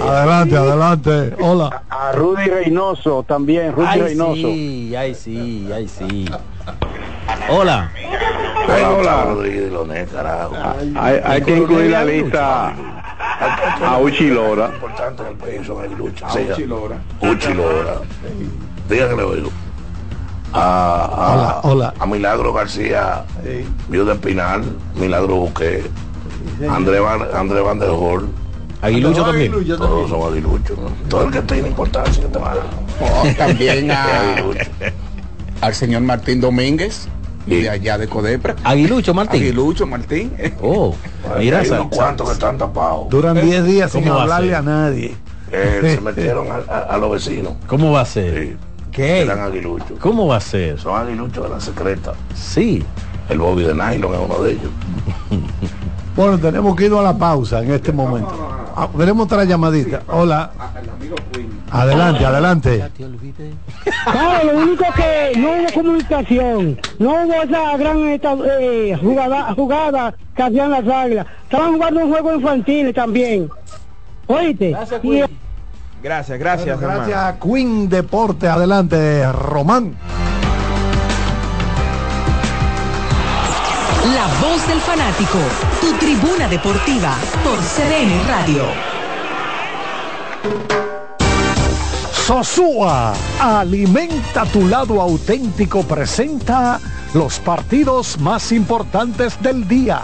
Adelante, 0.00 0.56
adelante. 0.56 1.34
Hola. 1.40 1.82
A 1.90 2.12
Rudy 2.12 2.44
Reynoso 2.46 3.22
también, 3.24 3.72
Rudy 3.72 3.86
Ay, 3.88 4.00
Reynoso. 4.00 4.34
sí, 4.34 4.96
ay, 4.96 5.14
sí, 5.14 5.68
ay, 5.74 5.88
sí. 5.88 6.26
Hola. 7.48 7.90
Lonet, 9.72 10.12
carajo. 10.12 10.54
Hay, 10.96 11.20
hay 11.24 11.42
que 11.42 11.56
incluir 11.56 11.90
la 11.90 12.04
lista 12.04 12.74
a 13.40 13.98
Uchi 13.98 14.28
Lora. 14.28 14.70
Importante 14.74 15.22
en 15.22 15.28
el 15.28 15.34
país 15.36 15.66
son 15.66 15.82
aguiluchos. 15.84 16.22
A 16.22 16.38
Uchi 16.38 16.64
Lora. 16.66 16.96
Uchi 17.20 17.54
Lora. 17.54 18.00
Diga 18.88 19.08
que 19.08 19.16
le 19.16 19.22
oigo. 19.22 19.50
A, 20.52 20.60
a, 21.04 21.34
Hola, 21.34 21.60
hola. 21.62 21.94
a 21.98 22.06
Milagro 22.06 22.52
García, 22.54 23.22
Viuda 23.88 24.14
Espinal, 24.14 24.64
Milagro 24.96 25.36
Buque, 25.36 25.84
André 26.70 27.00
Van, 27.00 27.20
André 27.34 27.60
Van 27.60 27.78
der. 27.78 27.90
Aguilucho 28.80 29.24
también. 29.24 29.52
Todos 29.76 30.08
son 30.08 30.32
aguiluchos. 30.32 30.78
¿no? 30.78 30.88
Todo 31.10 31.24
el 31.24 31.30
que 31.32 31.42
tiene 31.42 31.68
importancia 31.68 32.22
que 32.22 32.28
te 32.30 32.38
manda. 32.38 32.62
Oh, 33.00 33.26
también 33.36 33.90
a- 33.90 34.30
Aguilucho. 34.32 34.70
al 35.60 35.74
señor 35.74 36.02
Martín 36.02 36.40
Domínguez, 36.40 37.08
de 37.48 37.68
allá 37.70 37.98
de 37.98 38.08
Codepra. 38.08 38.56
Aguilucho 38.64 39.14
Martín. 39.14 39.40
Aguilucho 39.42 39.86
Martín. 39.86 40.32
Oh, 40.62 40.94
mira, 41.38 41.60
Hay 41.60 41.68
unos 41.70 41.88
cuantos 41.88 42.26
que 42.28 42.32
están 42.34 42.58
tapados. 42.58 43.08
Duran 43.08 43.40
10 43.40 43.64
días 43.64 43.90
sin 43.92 44.02
¿Cómo 44.02 44.14
va 44.14 44.20
a 44.20 44.22
hablarle 44.24 44.48
ser? 44.48 44.56
a 44.56 44.62
nadie. 44.62 45.16
Eh, 45.50 45.80
se 45.96 46.00
metieron 46.00 46.46
a, 46.50 46.72
a- 46.72 46.78
a 46.94 46.98
los 46.98 47.10
vecinos. 47.12 47.54
¿cómo 47.66 47.92
va 47.92 48.02
a 48.02 48.06
ser? 48.06 48.42
Sí. 48.48 48.56
¿Qué? 48.92 49.22
Eran 49.22 49.40
aguiluchos. 49.40 49.98
¿Cómo 50.00 50.26
va 50.26 50.36
a 50.36 50.40
ser? 50.40 50.78
Son 50.78 50.94
aguiluchos 51.00 51.44
de 51.44 51.50
la 51.50 51.60
secreta. 51.60 52.14
Sí. 52.34 52.84
El 53.28 53.38
Bobby 53.38 53.62
de 53.64 53.74
Nylon 53.74 54.14
es 54.14 54.20
uno 54.24 54.42
de 54.42 54.52
ellos. 54.52 54.70
Bueno, 56.16 56.36
tenemos 56.36 56.74
que 56.74 56.86
ir 56.86 56.92
a 56.94 57.00
la 57.02 57.16
pausa 57.16 57.62
en 57.62 57.70
este 57.72 57.92
momento. 57.92 58.34
Ah, 58.80 58.88
tenemos 58.96 59.24
otra 59.24 59.42
llamadita. 59.42 60.02
Hola. 60.06 60.52
Adelante, 61.72 62.24
adelante. 62.24 62.84
Claro, 64.04 64.52
lo 64.52 64.58
único 64.60 64.84
que 64.94 65.32
no 65.36 65.48
hubo 65.50 65.72
comunicación, 65.74 66.80
no 67.00 67.10
hubo 67.10 67.42
esa 67.42 67.76
gran 67.76 67.98
esta, 68.06 68.36
eh, 68.60 68.96
jugada, 69.00 69.52
jugada 69.54 70.14
que 70.36 70.42
hacían 70.44 70.70
las 70.70 70.86
águilas. 70.86 71.26
Estaban 71.42 71.72
jugando 71.72 72.04
un 72.04 72.12
juego 72.12 72.34
infantil 72.34 72.94
también. 72.94 73.50
¿Oíste? 74.28 74.70
Gracias, 76.00 76.38
gracias, 76.38 76.80
Bueno, 76.80 76.94
gracias 76.94 77.18
a 77.18 77.36
Queen 77.40 77.88
Deporte. 77.88 78.46
Adelante, 78.46 79.32
Román. 79.32 79.96
La 84.18 84.26
voz 84.40 84.66
del 84.66 84.80
fanático, 84.80 85.38
tu 85.80 85.92
tribuna 85.92 86.48
deportiva 86.48 87.16
por 87.44 87.56
CDN 87.60 88.26
Radio. 88.26 88.64
Sosúa, 92.26 93.14
alimenta 93.38 94.44
tu 94.46 94.66
lado 94.66 95.00
auténtico, 95.00 95.84
presenta 95.84 96.80
los 97.14 97.38
partidos 97.38 98.18
más 98.18 98.50
importantes 98.50 99.40
del 99.40 99.68
día. 99.68 100.02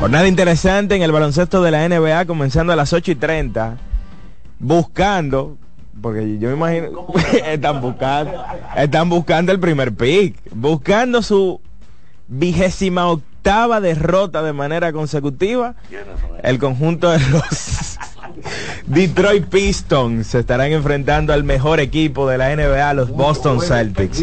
Jornada 0.00 0.26
interesante 0.26 0.96
en 0.96 1.02
el 1.02 1.12
baloncesto 1.12 1.62
de 1.62 1.70
la 1.70 1.88
NBA 1.88 2.26
comenzando 2.26 2.72
a 2.72 2.76
las 2.76 2.92
8 2.92 3.12
y 3.12 3.14
30. 3.14 3.76
Buscando, 4.58 5.58
porque 6.00 6.38
yo 6.38 6.48
me 6.48 6.54
imagino, 6.54 7.06
están 7.46 7.80
buscando, 7.80 8.44
están 8.76 9.08
buscando 9.08 9.52
el 9.52 9.60
primer 9.60 9.94
pick, 9.94 10.36
buscando 10.52 11.22
su 11.22 11.60
vigésima 12.28 13.08
octava 13.08 13.80
derrota 13.80 14.42
de 14.42 14.52
manera 14.52 14.92
consecutiva. 14.92 15.74
El 16.42 16.58
conjunto 16.58 17.10
de 17.10 17.18
los 17.30 17.98
Detroit 18.86 19.46
Pistons 19.46 20.26
se 20.26 20.40
estarán 20.40 20.72
enfrentando 20.72 21.32
al 21.32 21.44
mejor 21.44 21.80
equipo 21.80 22.28
de 22.28 22.38
la 22.38 22.54
NBA, 22.54 22.94
los 22.94 23.10
Boston 23.10 23.60
Celtics. 23.60 24.22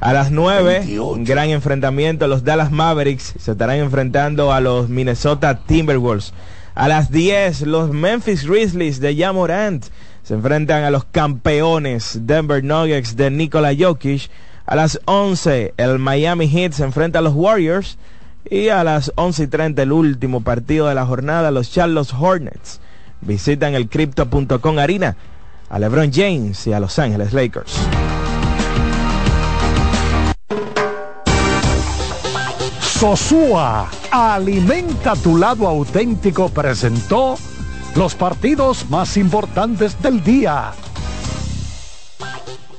A 0.00 0.14
las 0.14 0.30
9, 0.30 0.98
un 0.98 1.24
gran 1.24 1.50
enfrentamiento, 1.50 2.26
los 2.26 2.42
Dallas 2.42 2.70
Mavericks 2.70 3.34
se 3.38 3.52
estarán 3.52 3.76
enfrentando 3.76 4.52
a 4.52 4.60
los 4.60 4.88
Minnesota 4.88 5.60
Timberwolves. 5.66 6.32
A 6.74 6.88
las 6.88 7.10
10, 7.10 7.62
los 7.62 7.90
Memphis 7.90 8.46
Grizzlies 8.46 9.00
de 9.00 9.14
Jamorant 9.14 9.84
se 10.30 10.36
enfrentan 10.36 10.84
a 10.84 10.92
los 10.92 11.06
campeones 11.06 12.20
Denver 12.22 12.62
Nuggets 12.62 13.16
de 13.16 13.32
Nikola 13.32 13.72
Jokic. 13.76 14.30
A 14.64 14.76
las 14.76 15.00
11, 15.06 15.74
el 15.76 15.98
Miami 15.98 16.48
Heat 16.48 16.70
se 16.70 16.84
enfrenta 16.84 17.18
a 17.18 17.22
los 17.22 17.34
Warriors. 17.34 17.98
Y 18.48 18.68
a 18.68 18.84
las 18.84 19.10
11 19.16 19.42
y 19.42 19.46
30, 19.48 19.82
el 19.82 19.90
último 19.90 20.42
partido 20.42 20.86
de 20.86 20.94
la 20.94 21.04
jornada, 21.04 21.50
los 21.50 21.72
Charlotte 21.72 22.14
Hornets 22.16 22.80
visitan 23.22 23.74
el 23.74 23.88
Crypto.com 23.88 24.78
Arena 24.78 25.16
a 25.68 25.80
LeBron 25.80 26.12
James 26.12 26.64
y 26.68 26.72
a 26.74 26.78
Los 26.78 26.96
Ángeles 27.00 27.32
Lakers. 27.32 27.74
Sosúa, 32.80 33.90
alimenta 34.12 35.16
tu 35.16 35.36
lado 35.36 35.66
auténtico, 35.66 36.50
presentó 36.50 37.36
los 37.94 38.14
partidos 38.14 38.88
más 38.88 39.16
importantes 39.16 40.00
del 40.02 40.22
día. 40.22 40.72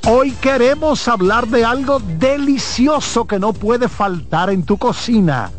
Hoy 0.07 0.31
queremos 0.31 1.07
hablar 1.07 1.47
de 1.47 1.63
algo 1.63 1.99
delicioso 1.99 3.25
que 3.25 3.39
no 3.39 3.53
puede 3.53 3.87
faltar 3.87 4.49
en 4.49 4.63
tu 4.63 4.77
cocina. 4.77 5.51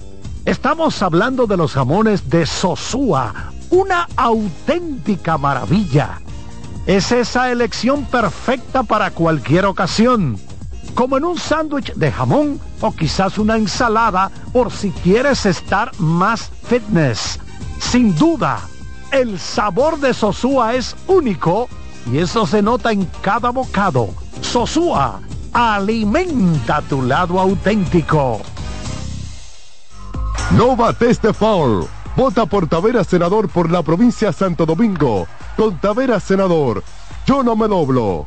Estamos 0.44 1.00
hablando 1.02 1.46
de 1.46 1.56
los 1.56 1.72
jamones 1.72 2.28
de 2.28 2.46
Sosúa, 2.46 3.52
una 3.70 4.08
auténtica 4.16 5.38
maravilla. 5.38 6.20
Es 6.86 7.12
esa 7.12 7.52
elección 7.52 8.04
perfecta 8.06 8.82
para 8.82 9.12
cualquier 9.12 9.66
ocasión, 9.66 10.36
como 10.94 11.16
en 11.16 11.24
un 11.24 11.38
sándwich 11.38 11.94
de 11.94 12.10
jamón 12.10 12.58
o 12.80 12.90
quizás 12.92 13.38
una 13.38 13.56
ensalada 13.56 14.30
por 14.52 14.72
si 14.72 14.90
quieres 14.90 15.46
estar 15.46 15.92
más 15.98 16.50
fitness. 16.64 17.38
Sin 17.78 18.16
duda, 18.16 18.60
el 19.12 19.38
sabor 19.38 20.00
de 20.00 20.14
Sosúa 20.14 20.74
es 20.74 20.96
único 21.06 21.68
y 22.10 22.18
eso 22.18 22.46
se 22.46 22.62
nota 22.62 22.90
en 22.90 23.04
cada 23.20 23.50
bocado. 23.50 24.08
Sosúa, 24.40 25.20
alimenta 25.52 26.82
tu 26.82 27.02
lado 27.02 27.38
auténtico. 27.38 28.40
No 30.56 30.74
bates 30.76 31.20
de 31.22 31.32
foul. 31.32 31.86
Vota 32.16 32.44
por 32.44 32.66
Tavera 32.68 33.04
Senador 33.04 33.48
por 33.48 33.70
la 33.70 33.82
provincia 33.82 34.32
Santo 34.32 34.66
Domingo. 34.66 35.26
Con 35.56 35.78
Tavera 35.78 36.20
Senador, 36.20 36.82
yo 37.26 37.42
no 37.42 37.54
me 37.56 37.68
doblo. 37.68 38.26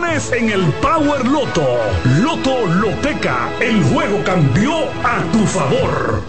en 0.03 0.49
el 0.49 0.65
Power 0.81 1.25
Loto. 1.27 1.77
Loto 2.21 2.65
Loteca, 2.65 3.49
el 3.61 3.83
juego 3.83 4.21
cambió 4.25 4.73
a 5.03 5.21
tu 5.31 5.45
favor. 5.45 6.23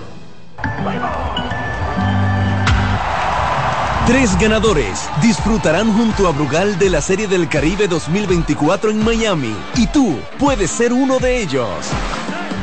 Tres 4.06 4.38
ganadores 4.38 5.08
disfrutarán 5.22 5.90
junto 5.92 6.28
a 6.28 6.32
Brugal 6.32 6.78
de 6.78 6.90
la 6.90 7.00
Serie 7.00 7.26
del 7.26 7.48
Caribe 7.48 7.88
2024 7.88 8.90
en 8.90 9.02
Miami 9.02 9.56
y 9.74 9.86
tú 9.86 10.18
puedes 10.38 10.70
ser 10.70 10.92
uno 10.92 11.18
de 11.18 11.40
ellos. 11.40 11.68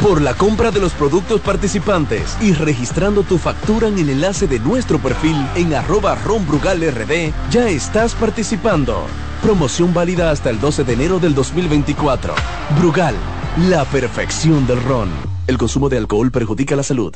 Por 0.01 0.21
la 0.21 0.35
compra 0.35 0.69
de 0.69 0.79
los 0.79 0.93
productos 0.93 1.41
participantes 1.41 2.37
y 2.39 2.53
registrando 2.53 3.23
tu 3.23 3.37
factura 3.39 3.87
en 3.87 3.97
el 3.97 4.11
enlace 4.11 4.47
de 4.47 4.59
nuestro 4.59 4.99
perfil 4.99 5.35
en 5.55 5.73
arroba 5.73 6.15
ronbrugalrd, 6.15 7.33
ya 7.49 7.67
estás 7.67 8.13
participando. 8.13 9.05
Promoción 9.41 9.93
válida 9.93 10.31
hasta 10.31 10.49
el 10.49 10.59
12 10.59 10.83
de 10.83 10.93
enero 10.93 11.19
del 11.19 11.33
2024. 11.33 12.33
Brugal, 12.77 13.15
la 13.69 13.85
perfección 13.85 14.67
del 14.67 14.83
ron. 14.83 15.09
El 15.47 15.57
consumo 15.57 15.87
de 15.87 15.97
alcohol 15.97 16.29
perjudica 16.29 16.75
la 16.75 16.83
salud. 16.83 17.15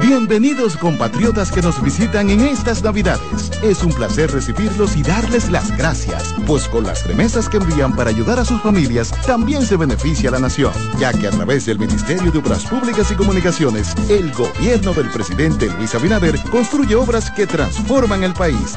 Bienvenidos 0.00 0.76
compatriotas 0.76 1.50
que 1.50 1.62
nos 1.62 1.82
visitan 1.82 2.28
en 2.30 2.40
estas 2.40 2.82
Navidades. 2.82 3.50
Es 3.62 3.82
un 3.82 3.92
placer 3.92 4.30
recibirlos 4.30 4.96
y 4.96 5.02
darles 5.02 5.50
las 5.50 5.76
gracias, 5.76 6.34
pues 6.46 6.68
con 6.68 6.84
las 6.84 7.06
remesas 7.06 7.48
que 7.48 7.56
envían 7.56 7.96
para 7.96 8.10
ayudar 8.10 8.38
a 8.38 8.44
sus 8.44 8.60
familias 8.60 9.10
también 9.26 9.62
se 9.62 9.76
beneficia 9.76 10.30
la 10.30 10.38
nación, 10.38 10.72
ya 10.98 11.12
que 11.12 11.26
a 11.26 11.30
través 11.30 11.66
del 11.66 11.78
Ministerio 11.78 12.30
de 12.30 12.38
Obras 12.38 12.64
Públicas 12.64 13.10
y 13.10 13.14
Comunicaciones, 13.14 13.94
el 14.08 14.30
gobierno 14.32 14.92
del 14.92 15.10
presidente 15.10 15.68
Luis 15.78 15.94
Abinader 15.94 16.38
construye 16.50 16.94
obras 16.94 17.30
que 17.30 17.46
transforman 17.46 18.22
el 18.22 18.34
país. 18.34 18.76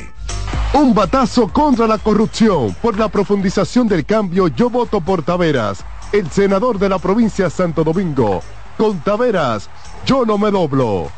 Un 0.73 0.93
batazo 0.93 1.49
contra 1.49 1.85
la 1.85 1.97
corrupción. 1.97 2.73
Por 2.81 2.97
la 2.97 3.09
profundización 3.09 3.89
del 3.89 4.05
cambio, 4.05 4.47
yo 4.47 4.69
voto 4.69 5.01
por 5.01 5.21
Taveras, 5.21 5.83
el 6.13 6.29
senador 6.31 6.79
de 6.79 6.87
la 6.87 6.97
provincia 6.97 7.45
de 7.45 7.51
Santo 7.51 7.83
Domingo. 7.83 8.41
Con 8.77 8.99
Taveras, 9.01 9.69
yo 10.05 10.25
no 10.25 10.37
me 10.37 10.49
doblo. 10.49 11.09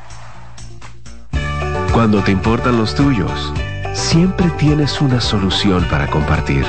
Cuando 1.93 2.23
te 2.23 2.31
importan 2.31 2.77
los 2.79 2.95
tuyos, 2.95 3.53
siempre 3.93 4.49
tienes 4.57 4.99
una 5.01 5.21
solución 5.21 5.85
para 5.87 6.07
compartir. 6.07 6.65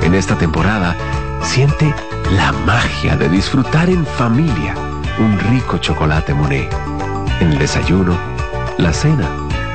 En 0.00 0.14
esta 0.14 0.36
temporada, 0.38 0.96
siente 1.42 1.94
la 2.32 2.52
magia 2.52 3.16
de 3.16 3.28
disfrutar 3.28 3.90
en 3.90 4.06
familia 4.06 4.74
un 5.18 5.38
rico 5.50 5.76
chocolate 5.76 6.32
Monet. 6.32 6.74
En 7.40 7.52
el 7.52 7.58
desayuno, 7.58 8.16
la 8.78 8.94
cena 8.94 9.28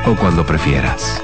o 0.07 0.15
cuando 0.15 0.43
prefieras. 0.43 1.23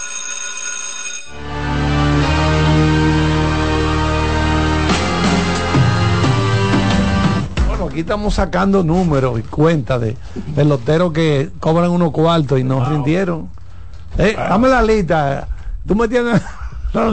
Aquí 7.91 7.99
estamos 8.01 8.33
sacando 8.33 8.83
números 8.83 9.39
y 9.39 9.43
cuentas 9.43 10.01
de 10.01 10.15
peloteros 10.55 11.11
que 11.13 11.49
cobran 11.59 11.91
unos 11.91 12.11
cuartos 12.11 12.59
y 12.59 12.63
no 12.63 12.83
rindieron. 12.89 13.49
Eh, 14.17 14.33
dame 14.37 14.67
la 14.69 14.81
lista. 14.81 15.47
Tú 15.85 15.95
me 15.95 16.07
tienes. 16.07 16.41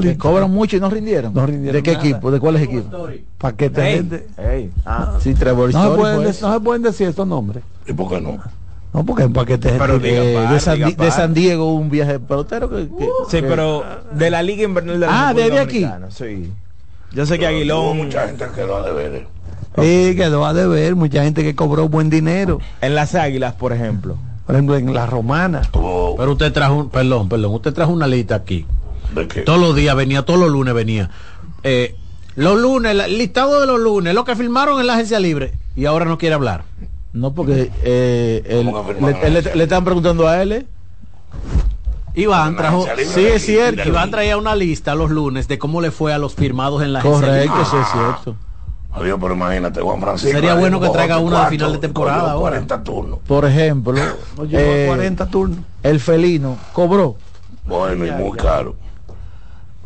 Que 0.03 0.19
cobran 0.19 0.51
mucho 0.51 0.77
y 0.77 0.81
no 0.81 0.91
rindieron. 0.91 1.33
No 1.33 1.47
rindieron 1.47 1.73
¿De 1.77 1.85
qué 1.85 1.93
nada. 1.93 2.05
equipo? 2.05 2.33
¿De 2.33 2.41
cuáles 2.41 2.63
equipos? 2.63 2.93
Paquete 3.39 3.81
Ey, 3.89 3.95
gente. 3.99 4.27
ey. 4.37 4.73
Ah, 4.85 5.19
sí, 5.21 5.35
Trevor 5.35 5.73
No 5.73 5.91
se, 5.93 5.97
pueden, 5.97 6.17
pues. 6.23 6.41
de- 6.41 6.47
no 6.49 6.53
se 6.55 6.61
pueden 6.61 6.83
decir 6.83 7.07
estos 7.07 7.29
nombres. 7.29 7.63
¿Y 7.87 7.93
por 7.93 8.09
qué 8.09 8.21
no? 8.21 8.39
No, 8.93 9.05
porque 9.07 9.23
en 9.23 9.33
paquete 9.33 9.69
gente. 9.69 9.85
Pero 9.87 10.01
diga 10.01 10.25
Eh, 10.25 10.35
par, 10.35 10.53
de 10.53 10.59
San 10.59 10.81
de 10.97 11.11
San 11.13 11.33
Diego 11.33 11.75
un 11.75 11.91
viaje 11.91 12.15
de 12.15 12.19
pelotero 12.19 12.69
que, 12.69 12.89
que- 12.89 13.09
Sí, 13.29 13.37
que- 13.41 13.43
pero 13.45 13.85
de 14.11 14.31
la 14.31 14.43
Liga 14.43 14.65
Invernal 14.65 14.99
de 14.99 15.07
la 15.07 15.29
Ah, 15.29 15.33
República 15.33 15.55
¿de 15.55 15.61
aquí? 15.61 15.87
Sí. 16.11 16.53
Yo 17.13 17.25
sé 17.25 17.35
que 17.39 17.45
Pero 17.47 17.57
Aguilón. 17.57 17.85
hubo 17.85 17.95
mucha 17.95 18.27
gente 18.27 18.47
que 18.47 18.51
quedó 18.51 18.79
a 18.79 18.83
deber. 19.81 20.11
Sí, 20.13 20.17
quedó 20.17 20.45
a 20.47 20.53
deber. 20.55 20.95
Mucha 20.97 21.23
gente 21.25 21.43
que 21.43 21.55
cobró 21.55 21.89
buen 21.89 22.11
dinero. 22.11 22.61
En 22.81 22.95
las 22.95 23.15
Águilas, 23.15 23.55
por 23.55 23.73
ejemplo. 23.73 24.17
Por 24.47 24.55
ejemplo, 24.55 24.77
en 24.77 24.93
la 24.95 25.07
romana. 25.07 25.63
Pero 25.73 26.33
usted 26.33 26.53
trajo, 26.53 26.75
un, 26.75 26.89
perdón, 26.91 27.29
perdón, 27.29 27.55
usted 27.55 27.73
trajo 27.75 27.93
una 27.93 28.07
lista 28.07 28.35
aquí. 28.37 28.65
¿De 29.15 29.27
qué? 29.29 29.43
Todos 29.43 29.61
los 29.61 29.75
días 29.75 29.95
venía, 29.97 30.23
todos 30.25 30.41
los 30.41 30.51
lunes 30.51 30.73
venía. 30.75 31.11
Eh, 31.63 31.95
los 32.37 32.59
lunes, 32.59 32.93
el 32.99 33.19
listado 33.19 33.61
de 33.61 33.67
los 33.67 33.79
lunes, 33.81 34.15
lo 34.15 34.25
que 34.25 34.37
firmaron 34.37 34.81
en 34.81 34.87
la 34.87 34.95
agencia 34.95 35.19
libre. 35.21 35.53
Y 35.77 35.85
ahora 35.87 36.05
no 36.05 36.19
quiere 36.19 36.35
hablar. 36.35 36.65
No, 37.13 37.33
porque 37.35 37.71
eh, 37.83 38.43
él- 38.49 38.67
¿Cómo 38.67 38.87
que 38.87 38.95
firmaron 38.95 39.21
le, 39.35 39.43
le- 39.43 39.55
le 39.57 39.63
están 39.65 39.85
preguntando 39.85 40.29
a 40.29 40.41
él. 40.43 40.53
¿eh? 40.53 40.67
Iván 42.15 42.57
trajo, 42.57 42.87
sí 43.15 43.25
es 43.27 43.45
cierto, 43.47 43.89
Iván 43.89 44.11
traía 44.11 44.37
una 44.37 44.57
lista 44.57 44.95
los 44.97 45.11
lunes 45.11 45.47
de 45.47 45.57
cómo 45.59 45.81
le 45.81 45.93
fue 45.93 46.13
a 46.13 46.19
los 46.19 46.35
firmados 46.35 46.83
en 46.83 46.93
la 46.93 46.99
agencia 46.99 47.21
Correcto, 47.29 47.55
libre. 47.55 47.69
sí 47.71 47.77
es 47.81 47.87
cierto. 47.93 48.37
Adiós, 48.93 49.19
pero 49.21 49.35
imagínate, 49.35 49.81
Juan 49.81 50.01
Francisco. 50.01 50.33
Sería 50.33 50.55
bueno 50.55 50.81
que 50.81 50.89
traiga 50.89 51.19
una 51.19 51.45
de 51.45 51.51
final 51.51 51.73
de 51.73 51.79
temporada 51.79 52.33
ahora. 52.33 52.57
40 52.57 52.83
turnos. 52.83 53.19
Por 53.27 53.45
ejemplo, 53.45 53.95
eh, 54.51 54.85
a 54.85 54.95
40 54.95 55.27
turnos. 55.27 55.59
el 55.83 56.01
felino 56.01 56.57
cobró. 56.73 57.17
Bueno, 57.67 58.07
y 58.07 58.11
muy 58.11 58.37
caro. 58.37 58.75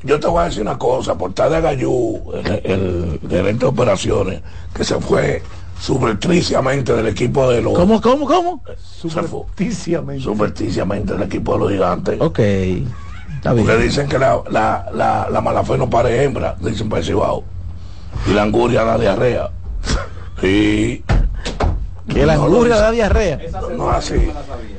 Yo 0.05 0.19
te 0.19 0.27
voy 0.27 0.43
a 0.43 0.45
decir 0.47 0.63
una 0.63 0.79
cosa, 0.79 1.17
por 1.17 1.33
tal 1.33 1.53
de 1.53 1.61
Gallú, 1.61 2.21
el, 2.35 2.61
el 2.65 3.21
gerente 3.29 3.65
de 3.65 3.67
operaciones, 3.67 4.41
que 4.75 4.85
se 4.85 4.99
fue 5.01 5.43
subrepticiamente 5.81 6.93
del 6.93 7.09
equipo 7.09 7.51
de 7.51 7.61
los... 7.63 7.75
¿Cómo, 7.75 8.01
cómo, 8.01 8.27
cómo? 8.27 8.63
Subrepticiamente. 8.79 10.23
subrepticiamente 10.23 11.13
del 11.15 11.23
equipo 11.23 11.55
de 11.55 11.59
los 11.59 11.71
gigantes. 11.73 12.21
Ok, 12.21 12.39
está 12.39 13.55
Porque 13.55 13.77
dicen 13.77 14.09
que 14.09 14.19
la, 14.19 14.41
la, 14.51 14.87
la, 14.95 15.29
la 15.31 15.41
mala 15.41 15.65
fe 15.65 15.77
no 15.77 15.91
pare 15.91 16.23
hembra, 16.23 16.57
dicen 16.61 16.89
para 16.89 17.03
Cibao. 17.03 17.45
Y 18.27 18.33
la 18.35 18.43
anguria 18.43 18.85
da 18.85 18.99
diarrea. 18.99 19.51
Y... 20.43 21.03
Que 22.09 22.27
la 22.27 22.37
No 22.37 22.49
dicen. 22.49 22.69
da 22.71 22.91
diarrea. 22.91 23.39
No 23.77 23.91
es 23.91 23.97
así. 23.97 24.31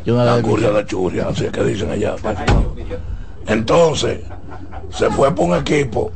Yo 0.06 0.14
no 0.14 0.20
La 0.20 0.26
la 0.26 0.34
anguria 0.36 0.72
da 0.72 0.86
churria, 0.86 1.28
así 1.30 1.46
es 1.46 1.52
que 1.52 1.64
dicen 1.64 1.90
allá. 1.92 2.16
Entonces, 3.48 4.20
se 4.92 5.10
fue 5.10 5.34
por 5.34 5.46
un 5.50 5.56
equipo 5.56 6.12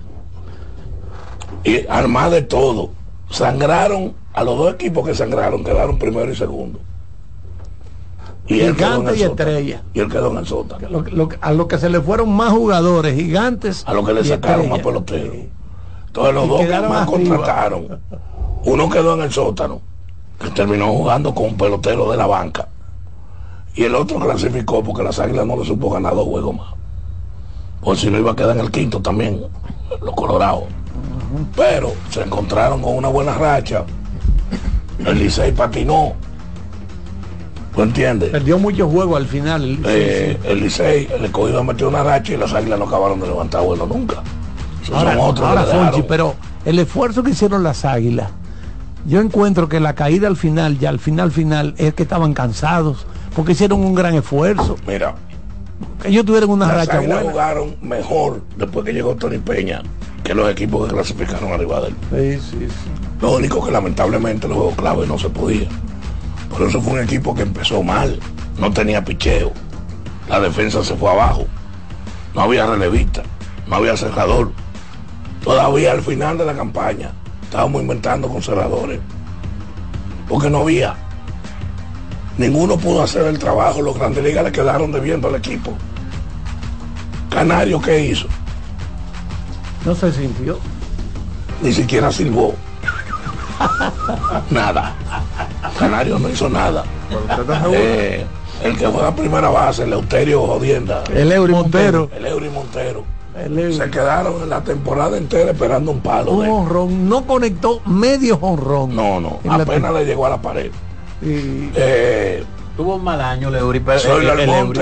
y 1.63 1.85
armado 1.87 2.31
de 2.31 2.41
todo. 2.43 2.91
Sangraron, 3.29 4.13
a 4.33 4.43
los 4.43 4.57
dos 4.57 4.73
equipos 4.73 5.05
que 5.07 5.15
sangraron, 5.15 5.63
quedaron 5.63 5.97
primero 5.97 6.31
y 6.31 6.35
segundo. 6.35 6.79
Y 8.47 8.61
él 8.61 8.75
quedó 8.77 8.85
en 8.87 8.91
Gigante 9.07 9.11
el 9.11 9.15
y 9.17 9.19
sótano. 9.23 9.49
estrella. 9.51 9.83
Y 9.93 9.99
él 9.99 10.09
quedó 10.09 10.31
en 10.31 10.37
el 10.37 10.47
sótano. 10.47 10.89
Lo- 10.89 11.01
lo- 11.01 11.29
a 11.41 11.51
lo 11.51 11.67
que 11.67 11.77
se 11.77 11.89
le 11.89 11.99
fueron 11.99 12.31
más 12.33 12.51
jugadores 12.51 13.15
gigantes. 13.15 13.83
A 13.85 13.93
lo 13.93 14.05
que 14.05 14.13
le 14.13 14.23
sacaron 14.23 14.69
más 14.69 14.79
estrellas. 14.79 15.03
peloteros. 15.03 15.35
Entonces 16.17 16.33
los 16.33 16.45
Y 16.45 16.47
dos 16.49 16.59
que 16.81 16.89
más 16.89 17.05
contrataron, 17.07 18.01
uno 18.65 18.89
quedó 18.89 19.13
en 19.13 19.21
el 19.21 19.31
sótano, 19.31 19.81
que 20.39 20.49
terminó 20.49 20.87
jugando 20.87 21.33
con 21.35 21.45
un 21.45 21.57
pelotero 21.57 22.09
de 22.09 22.17
la 22.17 22.25
banca. 22.25 22.67
Y 23.75 23.83
el 23.83 23.93
otro 23.93 24.19
clasificó 24.19 24.83
porque 24.83 25.03
las 25.03 25.19
águilas 25.19 25.45
no 25.45 25.55
le 25.57 25.63
supo 25.65 25.91
ganar 25.91 26.15
dos 26.15 26.25
juegos 26.25 26.55
más. 26.55 26.73
Por 27.81 27.95
si 27.95 28.09
no 28.09 28.17
iba 28.17 28.31
a 28.31 28.35
quedar 28.35 28.55
en 28.57 28.63
el 28.63 28.71
quinto 28.71 28.99
también, 28.99 29.43
los 30.01 30.15
colorados. 30.15 30.63
Pero 31.55 31.93
se 32.09 32.23
encontraron 32.23 32.81
con 32.81 32.95
una 32.95 33.09
buena 33.09 33.35
racha. 33.35 33.83
El 35.05 35.19
Licey 35.19 35.51
patinó. 35.51 36.13
¿Tú 37.75 37.83
entiendes? 37.83 38.31
Perdió 38.31 38.57
muchos 38.57 38.91
juegos 38.91 39.17
al 39.17 39.27
final. 39.27 39.63
el- 39.63 39.85
Eh, 39.85 40.39
el 40.45 40.61
Licey, 40.61 41.07
el 41.15 41.25
escogido 41.25 41.63
metió 41.63 41.87
una 41.89 42.01
racha 42.01 42.33
y 42.33 42.37
las 42.37 42.51
águilas 42.55 42.79
no 42.79 42.85
acabaron 42.85 43.19
de 43.19 43.27
levantar 43.27 43.63
vuelo 43.63 43.85
nunca. 43.85 44.23
Ahora, 44.93 45.13
son 45.13 45.19
otros 45.21 45.53
que 45.53 45.59
ahora. 45.59 45.91
Fonchi, 45.91 46.01
pero 46.07 46.35
el 46.65 46.79
esfuerzo 46.79 47.23
que 47.23 47.31
hicieron 47.31 47.63
las 47.63 47.85
águilas, 47.85 48.29
yo 49.05 49.21
encuentro 49.21 49.69
que 49.69 49.79
la 49.79 49.93
caída 49.95 50.27
al 50.27 50.37
final, 50.37 50.79
ya 50.79 50.89
al 50.89 50.99
final 50.99 51.31
final, 51.31 51.75
es 51.77 51.93
que 51.93 52.03
estaban 52.03 52.33
cansados, 52.33 53.05
porque 53.35 53.53
hicieron 53.53 53.81
un 53.81 53.95
gran 53.95 54.15
esfuerzo. 54.15 54.75
Mira, 54.87 55.15
Ellos 56.03 56.25
tuvieron 56.25 56.49
una 56.49 56.67
las 56.67 56.87
racha 56.87 56.99
buena. 56.99 57.21
jugaron 57.21 57.75
mejor 57.81 58.41
después 58.57 58.85
que 58.85 58.93
llegó 58.93 59.15
Tony 59.15 59.37
Peña 59.37 59.81
que 60.23 60.33
los 60.33 60.49
equipos 60.51 60.87
que 60.87 60.93
clasificaron 60.93 61.53
arriba 61.53 61.79
de 61.81 61.87
él. 61.87 62.39
Sí, 62.41 62.49
sí, 62.59 62.67
sí. 62.67 62.89
Lo 63.21 63.37
único 63.37 63.63
que 63.65 63.71
lamentablemente 63.71 64.47
los 64.47 64.57
juegos 64.57 64.75
clave 64.75 65.07
no 65.07 65.17
se 65.17 65.29
podía. 65.29 65.69
Por 66.49 66.67
eso 66.67 66.81
fue 66.81 66.93
un 66.93 66.99
equipo 66.99 67.33
que 67.33 67.43
empezó 67.43 67.81
mal, 67.81 68.19
no 68.59 68.71
tenía 68.71 69.03
picheo, 69.05 69.53
la 70.29 70.39
defensa 70.41 70.83
se 70.83 70.95
fue 70.95 71.11
abajo, 71.11 71.45
no 72.35 72.41
había 72.41 72.65
relevista, 72.65 73.23
no 73.67 73.75
había 73.77 73.95
cerrador. 73.95 74.51
Todavía 75.47 75.93
al 75.93 76.01
final 76.01 76.37
de 76.37 76.43
la 76.43 76.53
campaña 76.53 77.11
estábamos 77.41 77.81
inventando 77.81 78.27
con 78.27 78.43
cerradores, 78.43 78.99
porque 80.27 80.49
no 80.49 80.57
había. 80.59 80.93
Ninguno 82.37 82.75
pudo 82.75 83.01
hacer 83.01 83.25
el 83.27 83.39
trabajo, 83.39 83.81
los 83.81 83.97
grandes 83.97 84.25
ligas 84.25 84.43
le 84.43 84.51
quedaron 84.51 84.91
debiendo 84.91 85.29
al 85.29 85.35
equipo. 85.35 85.71
Canario, 87.29 87.81
¿qué 87.81 88.07
hizo? 88.07 88.27
No 89.85 89.95
se 89.95 90.11
sintió. 90.11 90.59
Ni 91.61 91.71
siquiera 91.71 92.11
silbó. 92.11 92.53
nada. 94.49 94.95
Canario 95.79 96.19
no 96.19 96.27
hizo 96.27 96.49
nada. 96.49 96.83
Eh, 97.71 98.25
el 98.65 98.77
que 98.77 98.85
juega 98.85 99.15
primera 99.15 99.47
base, 99.47 99.83
el 99.83 99.93
Euterio 99.93 100.45
Jodienda. 100.45 101.05
El 101.15 101.31
Eury 101.31 101.53
Montero. 101.53 102.09
El 102.13 102.25
Eury 102.25 102.49
Montero. 102.49 103.16
Se 103.37 103.89
quedaron 103.91 104.41
en 104.43 104.49
la 104.49 104.63
temporada 104.63 105.17
entera 105.17 105.51
esperando 105.51 105.91
un 105.91 105.99
palo. 106.01 106.31
Un 106.31 106.49
honrón, 106.49 107.07
no 107.07 107.25
conectó 107.25 107.81
medio 107.85 108.37
honrón. 108.41 108.95
No, 108.95 109.19
no, 109.19 109.39
apenas 109.49 109.93
le 109.93 110.05
llegó 110.05 110.25
a 110.25 110.29
la 110.29 110.41
pared. 110.41 110.71
Y- 111.21 111.69
Eh, 111.75 112.43
Tuvo 112.75 112.95
un 112.95 113.03
mal 113.03 113.19
año, 113.21 113.49
Leuri, 113.49 113.79
pero 113.79 113.99
Soy 113.99 114.25
el- 114.25 114.39
el. 114.39 114.49
Eury. 114.49 114.79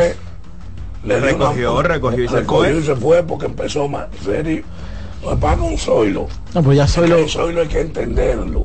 Le 1.03 1.18
dio 1.18 1.26
Recogió, 1.26 1.73
una- 1.80 1.88
recogió 1.88 2.23
y 2.23 2.27
se 2.27 2.36
recogió 2.38 2.72
fue. 2.73 2.80
y 2.80 2.84
se 2.84 2.95
fue 2.95 3.23
porque 3.23 3.45
empezó 3.45 3.88
más 3.88 4.07
serio. 4.23 4.64
Que 5.22 5.36
pasa 5.38 5.57
con 5.57 5.77
Zoilo. 5.77 6.27
No, 6.53 6.64
pues 6.64 6.77
ya 6.77 6.88
soy 6.88 7.03
Es 7.06 7.10
lo. 7.10 7.15
que 7.18 7.27
Zoilo 7.30 7.61
hay 7.61 7.68
que 7.68 7.82
entenderlo. 7.82 8.64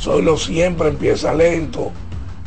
Zoilo 0.00 0.36
siempre 0.36 0.88
empieza 0.88 1.32
lento 1.34 1.90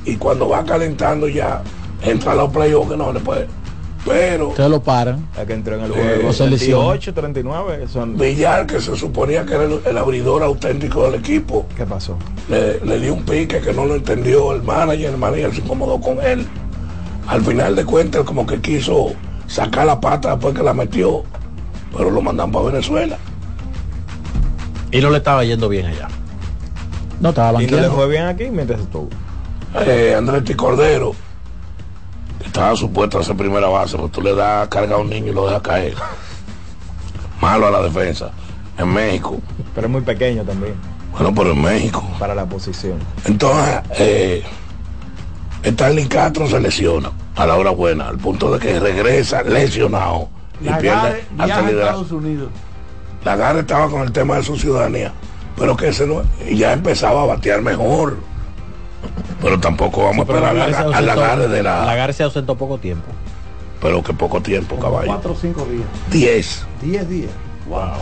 y 0.06 0.15
cuando 0.18 0.49
va 0.49 0.64
calentando 0.64 1.27
ya 1.27 1.61
entra 2.02 2.31
a 2.31 2.35
los 2.35 2.49
playoffs 2.52 2.89
que 2.91 2.98
no 2.98 3.11
le 3.14 3.19
puede. 3.19 3.48
Pero 4.06 4.48
Ustedes 4.49 4.69
lo 4.69 4.82
paran. 4.82 5.28
La 5.38 5.45
que 5.45 5.53
entró 5.53 5.76
en 5.76 5.82
el 5.84 5.91
Eh, 5.91 5.94
juego. 6.22 6.34
38, 6.34 7.14
39. 7.14 7.88
Son... 7.88 8.18
Villar, 8.18 8.65
que 8.65 8.80
se 8.82 8.95
suponía 8.95 9.45
que 9.45 9.53
era 9.53 9.64
el, 9.65 9.80
el 9.86 9.98
abridor 9.98 10.41
auténtico 10.41 11.03
del 11.03 11.15
equipo, 11.15 11.68
¿Qué 11.78 11.86
pasó? 11.86 12.18
le, 12.49 12.80
le 12.84 12.99
dio 12.99 13.14
un 13.14 13.23
pique 13.23 13.60
que 13.61 13.73
no 13.73 13.86
lo 13.86 13.95
entendió 13.95 14.53
el 14.53 14.64
manager, 14.64 15.11
el 15.11 15.18
manager 15.18 15.53
se 15.53 15.61
incomodó 15.61 15.99
con 16.02 16.19
él. 16.22 16.48
Al 17.28 17.41
final 17.44 17.76
de 17.76 17.86
cuentas, 17.86 18.23
como 18.23 18.48
que 18.48 18.60
quiso 18.60 19.14
sacar 19.45 19.86
la 19.86 19.99
pata 20.02 20.32
después 20.32 20.56
que 20.56 20.64
la 20.64 20.73
metió, 20.73 21.23
pero 21.95 22.10
lo 22.10 22.22
mandan 22.23 22.52
para 22.52 22.65
Venezuela. 22.65 23.18
Y 24.91 24.99
no 24.99 25.10
le 25.11 25.18
estaba 25.18 25.44
yendo 25.45 25.69
bien 25.69 25.86
allá. 25.86 26.07
No 27.19 27.30
estaba 27.30 27.49
Y 27.49 27.53
no 27.53 27.60
le 27.60 27.65
banqueando. 27.84 27.95
fue 27.95 28.07
bien 28.10 28.23
aquí 28.26 28.45
mientras 28.49 28.82
estuvo. 28.82 29.10
Eh, 29.86 30.15
Andrés 30.18 30.44
T. 30.44 30.56
Cordero, 30.56 31.14
estaba 32.52 32.76
supuesto 32.76 33.18
a 33.18 33.23
ser 33.23 33.38
primera 33.38 33.69
base, 33.69 33.95
pero 33.95 34.10
tú 34.10 34.22
le 34.22 34.36
das 34.36 34.68
carga 34.68 34.95
a 34.95 34.98
un 34.98 35.10
niño 35.10 35.32
y 35.32 35.34
lo 35.34 35.45
dejas 35.45 35.61
caer. 35.61 35.95
Malo 37.40 37.68
a 37.68 37.72
la 37.72 37.82
defensa. 37.82 38.32
En 38.78 38.90
México. 38.90 39.40
Pero 39.73 39.88
es 39.88 39.91
muy 39.91 40.02
pequeño 40.02 40.44
también 40.44 40.73
Bueno, 41.11 41.34
pero 41.34 41.52
en 41.52 41.61
México. 41.61 42.06
para 42.19 42.36
la 42.36 42.45
posición. 42.45 42.99
Entonces, 43.26 43.80
eh, 43.98 44.44
Stanley 45.64 46.07
Castro 46.07 46.48
se 46.48 46.60
lesiona 46.60 47.11
a 47.36 47.45
la 47.45 47.56
hora 47.56 47.72
buena, 47.72 48.10
al 48.10 48.18
punto 48.18 48.52
de 48.52 48.60
que 48.60 48.80
regresa 48.80 49.44
lesionado 49.44 50.28
y 50.60 50.65
La 50.65 50.78
pierde 50.78 51.23
hasta. 51.38 51.69
Estados 51.69 52.11
Unidos. 52.11 52.49
La 53.23 53.36
Gare 53.38 53.61
estaba 53.61 53.90
con 53.90 54.02
el 54.02 54.11
tema 54.11 54.36
de 54.36 54.44
su 54.44 54.57
ciudadanía, 54.57 55.14
pero 55.57 55.78
que 55.78 55.90
ese 55.90 56.06
no, 56.06 56.23
y 56.49 56.57
ya 56.57 56.73
empezaba 56.73 57.23
a 57.23 57.26
batear 57.28 57.61
mejor. 57.61 58.18
Pero 59.41 59.60
tampoco 59.60 60.03
vamos 60.06 60.26
Pero 60.28 60.45
a 60.45 60.49
esperar 60.49 60.68
a, 60.68 60.69
la- 60.69 60.98
a 60.98 61.02
la 61.02 61.14
ausentó- 61.14 61.22
Gare 61.22 61.48
de 61.48 61.64
la... 61.64 61.86
Lagar 61.86 62.14
se 62.14 62.23
ausentó 62.23 62.56
poco 62.56 62.78
tiempo. 62.78 63.07
Pero 63.82 64.03
que 64.03 64.14
poco 64.14 64.41
tiempo, 64.41 64.78
caballo. 64.78 65.07
Cuatro 65.07 65.32
o 65.34 65.36
cinco 65.36 65.65
días. 65.65 65.88
Diez. 66.11 66.64
Diez 66.82 67.10
días. 67.10 67.32
Wow. 67.68 67.94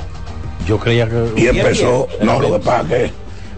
Yo 0.67 0.77
creía 0.77 1.07
que. 1.07 1.31
Y 1.37 1.47
empezó, 1.47 2.07
no, 2.21 2.39
lo 2.41 2.51
que 2.53 2.59
pasa 2.59 2.85
que 2.87 3.11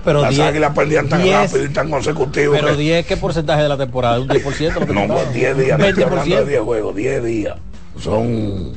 Pero 0.05 0.21
las 0.21 0.31
diez- 0.35 0.41
águilas 0.47 0.73
perdían 0.75 1.09
tan 1.09 1.23
diez- 1.23 1.33
rápido 1.51 1.65
y 1.65 1.69
tan 1.69 1.89
consecutivo. 1.89 2.53
Pero 2.53 2.67
que- 2.67 2.75
10, 2.77 3.05
¿qué 3.07 3.17
porcentaje 3.17 3.63
de 3.63 3.69
la 3.69 3.77
temporada? 3.77 4.19
¿Un 4.19 4.27
10%? 4.27 4.73
Lo 4.79 4.85
que 4.85 4.93
No, 4.93 4.99
contaba? 5.01 5.21
pues 5.23 5.33
10 5.33 5.57
días, 5.57 5.79
no 5.79 5.85
estoy 5.85 6.03
hablando 6.03 6.23
de 6.35 6.41
20%. 6.43 6.45
10 6.47 6.61
juegos, 6.61 6.95
10 6.95 7.23
días. 7.23 7.55
Son 7.99 8.71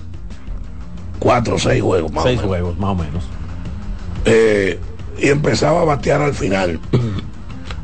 4 1.18 1.56
o 1.56 1.58
6 1.58 1.82
juegos 1.82 2.12
más. 2.12 2.24
o 2.24 2.26
6 2.28 2.36
menos. 2.38 2.48
juegos, 2.48 2.78
más 2.78 2.90
o 2.90 2.94
menos. 2.94 3.24
Eh, 4.24 4.78
y 5.18 5.28
empezaba 5.28 5.82
a 5.82 5.84
batear 5.84 6.22
al 6.22 6.34
final. 6.34 6.80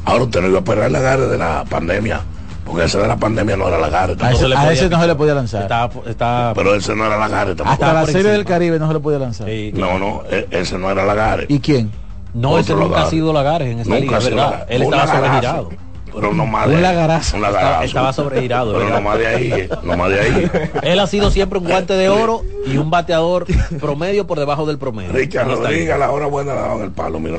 Ahora 0.04 0.24
usted 0.24 0.40
no 0.40 0.48
iba 0.48 0.56
a 0.58 0.60
esperar 0.60 0.90
la 0.90 1.00
garra 1.00 1.26
de 1.26 1.38
la 1.38 1.64
pandemia, 1.68 2.20
porque 2.64 2.84
ese 2.84 2.98
de 2.98 3.06
la 3.06 3.16
pandemia 3.16 3.56
no 3.56 3.68
era 3.68 3.78
la 3.78 3.88
garra. 3.90 4.14
A 4.20 4.32
ese, 4.32 4.44
a 4.46 4.48
podía 4.48 4.72
ese 4.72 4.88
no 4.88 5.00
se 5.00 5.06
le 5.06 5.14
podía 5.14 5.34
lanzar. 5.34 5.62
Está, 5.62 5.90
está 6.06 6.52
Pero 6.54 6.74
ese 6.74 6.94
no 6.96 7.06
era 7.06 7.18
la 7.18 7.28
garra 7.28 7.54
tampoco. 7.54 7.70
Hasta 7.70 7.92
la 7.92 8.06
serie 8.06 8.30
del. 8.32 8.44
Caribe 8.44 8.78
no 8.78 8.88
se 8.88 8.94
le 8.94 9.00
podía 9.00 9.18
lanzar. 9.18 9.46
Sí, 9.46 9.72
No, 9.74 9.98
no, 9.98 10.22
e- 10.30 10.48
ese 10.50 10.78
no 10.78 10.90
era 10.90 11.04
la 11.04 11.14
garra. 11.14 11.44
¿Y 11.48 11.60
quién? 11.60 11.90
No, 12.32 12.50
Otro 12.50 12.60
ese 12.60 12.74
nunca 12.74 13.02
ha 13.02 13.10
sido 13.10 13.32
Lagares 13.32 13.68
en 13.72 13.80
esta 13.80 13.92
Nunca 13.94 14.18
liga, 14.18 14.36
¿verdad? 14.36 14.66
Él 14.68 14.82
estaba 14.82 15.06
sobregirado. 15.06 15.68
Pero 16.12 16.32
no 16.32 16.44
más 16.44 16.68
de 16.68 16.74
Un 16.74 16.82
lagarazo. 16.82 17.36
Un 17.36 17.42
lagarazo. 17.42 17.68
Estaba- 17.70 17.84
estaba 17.84 18.12
sobregirado, 18.12 18.72
Pero 18.72 18.88
no 18.88 19.00
más 19.00 19.18
de 19.18 19.26
ahí, 19.28 19.52
eh, 19.52 19.68
no 19.84 19.96
más 19.96 20.10
de 20.10 20.20
ahí. 20.20 20.50
Él 20.82 20.98
ha 20.98 21.06
sido 21.06 21.30
siempre 21.30 21.58
un 21.60 21.66
guante 21.68 21.92
de 21.94 22.08
oro 22.08 22.42
y 22.66 22.78
un 22.78 22.90
bateador 22.90 23.46
promedio 23.80 24.26
por 24.26 24.38
debajo 24.38 24.66
del 24.66 24.78
promedio. 24.78 25.12
Richard 25.12 25.46
Rodríguez 25.48 25.90
a 25.92 25.98
la 25.98 26.10
hora 26.10 26.26
buena 26.26 26.54
le 26.54 26.60
daban 26.60 26.80
el 26.82 26.90
palo, 26.90 27.20
mira 27.20 27.38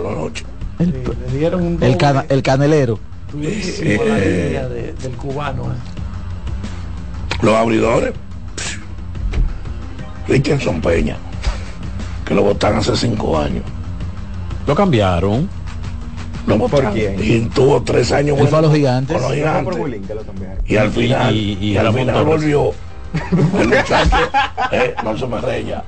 la 0.87 0.97
noche. 0.99 1.17
Le 1.31 1.37
dieron 1.39 1.61
un 1.63 1.77
El, 1.83 1.97
cana- 1.97 2.25
el 2.29 2.41
canelero. 2.43 2.99
la 3.33 3.47
Eh, 3.49 4.45
línea 4.47 4.67
de- 4.69 4.93
del 4.93 5.11
cubano. 5.13 5.63
eh. 5.65 5.75
Los 7.41 7.55
abridores. 7.55 8.13
Richardson 10.27 10.81
Peña, 10.81 11.17
que 12.25 12.33
lo 12.35 12.43
votaron 12.43 12.79
hace 12.79 12.95
cinco 12.95 13.37
años. 13.37 13.63
Lo 14.67 14.75
cambiaron. 14.75 15.49
Lo 16.47 16.57
votaron. 16.57 16.93
Y 16.97 17.41
tuvo 17.53 17.81
tres 17.83 18.11
años 18.11 18.37
fue 18.39 18.57
a 18.57 18.61
los 18.61 18.73
gigantes. 18.73 19.13
con 19.17 19.21
los 19.23 19.33
gigantes. 19.33 19.77
Y 20.67 20.77
al 20.77 20.87
Y- 20.87 20.91
final, 20.91 21.35
y- 21.35 21.57
y 21.59 21.65
y 21.71 21.77
al 21.77 21.85
Ramón 21.85 21.99
final 22.01 22.25
volvió. 22.25 22.71
El 23.59 23.67
muchacho, 23.67 24.17
eh, 24.71 24.95
no 25.03 25.17
se 25.17 25.27
me 25.27 25.41
reya. 25.41 25.83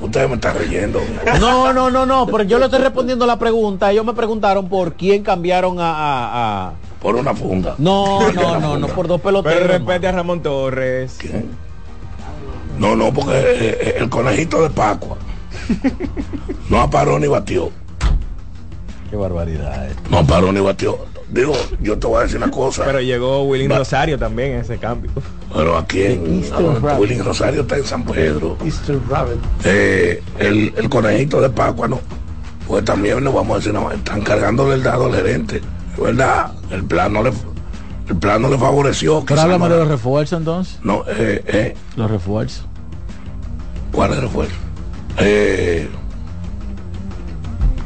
Ustedes 0.00 0.28
me 0.28 0.34
están 0.34 0.58
reyendo. 0.58 1.00
No, 1.40 1.72
no, 1.72 1.88
no, 1.90 2.04
no, 2.04 2.26
pero 2.26 2.42
yo 2.42 2.58
le 2.58 2.64
estoy 2.64 2.80
respondiendo 2.80 3.24
la 3.26 3.38
pregunta. 3.38 3.90
Ellos 3.92 4.04
me 4.04 4.14
preguntaron 4.14 4.68
por 4.68 4.94
quién 4.94 5.22
cambiaron 5.22 5.78
a... 5.78 5.92
a- 5.92 6.66
a- 6.68 6.72
Por 7.00 7.14
una 7.14 7.34
funda. 7.34 7.76
No, 7.78 8.30
no, 8.32 8.58
no, 8.58 8.76
no, 8.78 8.88
por 8.88 9.06
dos 9.06 9.20
peloteros. 9.20 9.58
Pero 9.60 9.72
respete 9.78 10.08
a 10.08 10.12
Ramón 10.12 10.42
Torres. 10.42 11.18
No, 12.78 12.96
no, 12.96 13.12
porque 13.12 13.32
eh, 13.38 13.78
eh, 13.80 13.94
el 13.98 14.08
conejito 14.08 14.62
de 14.62 14.70
Pascua 14.70 15.16
no 16.68 16.90
paró 16.90 17.18
ni 17.20 17.28
batió. 17.28 17.70
Qué 19.10 19.16
barbaridad. 19.16 19.88
eh. 19.90 19.94
No 20.10 20.26
paró 20.26 20.52
ni 20.52 20.60
batió. 20.60 20.98
Digo, 21.30 21.52
yo 21.80 21.98
te 21.98 22.06
voy 22.06 22.18
a 22.18 22.22
decir 22.22 22.38
una 22.38 22.50
cosa. 22.50 22.84
Pero 22.84 23.00
llegó 23.00 23.42
Willy 23.44 23.68
Rosario 23.68 24.18
también 24.18 24.52
en 24.52 24.60
ese 24.60 24.78
cambio. 24.78 25.10
Pero 25.54 25.76
aquí 25.76 26.02
en. 26.02 26.42
Willy 26.98 27.18
Rosario 27.20 27.62
está 27.62 27.76
en 27.76 27.84
San 27.84 28.04
Pedro. 28.04 28.56
Easter 28.64 28.98
Rabbit. 29.08 29.38
Eh, 29.64 30.22
el, 30.38 30.72
el 30.76 30.88
conejito 30.88 31.40
de 31.40 31.50
Pascua 31.50 31.88
no. 31.88 32.00
Pues 32.66 32.84
también 32.84 33.22
nos 33.22 33.34
vamos 33.34 33.54
a 33.54 33.58
decir, 33.58 33.74
no, 33.74 33.90
están 33.90 34.22
cargándole 34.22 34.74
el 34.74 34.82
dado 34.82 35.06
al 35.06 35.14
gerente. 35.14 35.60
Es 35.92 36.00
verdad, 36.00 36.52
el 36.70 36.84
plan 36.84 37.12
no 37.12 37.22
le 37.22 37.32
el 38.08 38.16
plan 38.16 38.42
no 38.42 38.48
le 38.48 38.58
favoreció. 38.58 39.24
Pero 39.26 39.40
háblame 39.40 39.68
de 39.68 39.76
los 39.78 39.88
refuerzos 39.88 40.38
entonces. 40.38 40.78
No, 40.82 41.04
eh, 41.06 41.42
eh, 41.46 41.74
Los 41.96 42.10
refuerzos. 42.10 42.66
¿cuál 43.92 44.10
es 44.12 44.16
el 44.16 44.22
refuerzo? 44.22 44.54
Eh, 45.18 45.88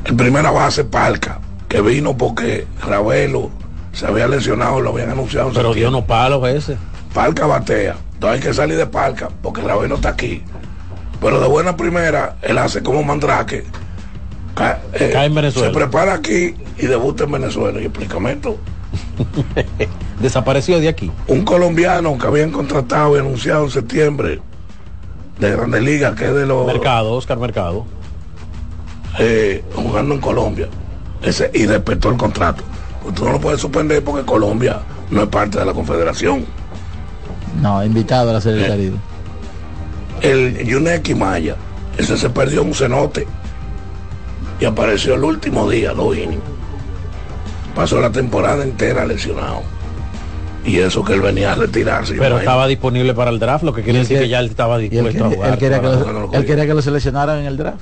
el 0.05 0.17
primera 0.17 0.51
base 0.51 0.85
Palca, 0.85 1.41
que 1.69 1.81
vino 1.81 2.17
porque 2.17 2.67
Ravelo 2.81 3.51
se 3.93 4.07
había 4.07 4.29
lesionado, 4.29 4.81
lo 4.81 4.91
habían 4.91 5.11
anunciado. 5.11 5.51
Pero 5.53 5.75
dio 5.75 5.89
unos 5.89 6.05
palos 6.05 6.47
ese. 6.49 6.77
Palca 7.17 7.47
batea. 7.47 7.97
Entonces 8.13 8.41
hay 8.43 8.47
que 8.47 8.53
salir 8.55 8.77
de 8.77 8.85
Palca 8.87 9.31
porque 9.43 9.63
Ravelo 9.63 9.95
está 9.95 10.11
aquí. 10.11 10.43
Pero 11.19 11.41
de 11.41 11.49
buena 11.49 11.75
primera, 11.75 12.37
él 12.43 12.59
hace 12.59 12.83
como 12.83 13.03
Mandrake. 13.03 13.65
Ca- 14.55 14.81
eh, 14.93 15.11
Cae 15.15 15.25
en 15.27 15.35
Venezuela. 15.35 15.69
Se 15.69 15.75
prepara 15.75 16.13
aquí 16.13 16.55
y 16.77 16.87
debuta 16.87 17.25
en 17.25 17.33
Venezuela. 17.33 17.81
Y 17.81 17.85
explícame 17.87 18.33
esto. 18.33 18.59
Desapareció 20.21 20.79
de 20.79 20.89
aquí. 20.89 21.11
Un 21.27 21.43
colombiano 21.47 22.19
que 22.19 22.27
habían 22.27 22.51
contratado 22.51 23.17
y 23.17 23.21
anunciado 23.21 23.65
en 23.65 23.71
septiembre 23.71 24.41
de 25.39 25.51
Grandes 25.53 25.83
Ligas, 25.83 26.15
que 26.17 26.27
es 26.27 26.35
de 26.35 26.45
los 26.45 26.67
Mercado, 26.67 27.13
Oscar 27.15 27.39
Mercado. 27.39 27.87
eh, 29.19 29.65
jugando 29.75 30.15
en 30.15 30.21
Colombia. 30.21 30.69
Ese, 31.23 31.51
y 31.55 31.65
respetó 31.67 32.11
el 32.11 32.19
contrato. 32.19 32.63
Pues 33.03 33.15
tú 33.15 33.25
no 33.25 33.33
lo 33.33 33.41
puedes 33.41 33.61
suspender 33.61 34.05
porque 34.05 34.25
Colombia 34.27 34.81
no 35.11 35.23
es 35.23 35.29
parte 35.29 35.59
de 35.59 35.65
la 35.65 35.73
confederación. 35.73 36.45
No, 37.61 37.85
invitado 37.85 38.31
a 38.31 38.33
la 38.35 38.41
Serie 38.41 38.61
del 38.61 38.69
Caribe. 38.71 38.97
el 40.23 40.67
Yuneki 40.67 41.15
Maya, 41.15 41.57
ese 41.99 42.17
se 42.17 42.31
perdió 42.31 42.63
en 42.63 42.69
un 42.69 42.75
cenote 42.75 43.27
y 44.61 44.65
apareció 44.65 45.15
el 45.15 45.25
último 45.25 45.69
día, 45.69 45.93
dos 45.93 46.17
innings. 46.17 46.41
Pasó 47.75 48.01
la 48.01 48.11
temporada 48.11 48.65
entera 48.65 49.05
lesionado. 49.07 49.63
Y 50.65 50.79
eso 50.79 51.05
que 51.05 51.13
él 51.13 51.21
venía 51.21 51.53
a 51.53 51.55
retirarse. 51.55 52.15
Pero 52.15 52.39
estaba 52.39 52.67
disponible 52.67 53.15
para 53.15 53.31
el 53.31 53.39
draft, 53.39 53.63
lo 53.65 53.73
que 53.73 53.83
quiere 53.83 54.01
decir 54.01 54.17
que 54.17 54.25
que- 54.25 54.29
ya 54.31 54.41
él 54.41 54.47
estaba 54.47 54.77
él, 54.77 54.89
dispuesto 54.91 55.25
a 55.27 55.29
jugar. 55.29 55.53
él 55.53 55.59
quería 55.59 55.81
que 55.81 55.87
lo, 55.87 56.31
él 56.33 56.45
quería 56.47 56.67
que 56.67 56.75
lo 56.75 56.83
seleccionaran 56.83 57.39
en 57.41 57.47
el 57.47 57.57
draft. 57.57 57.79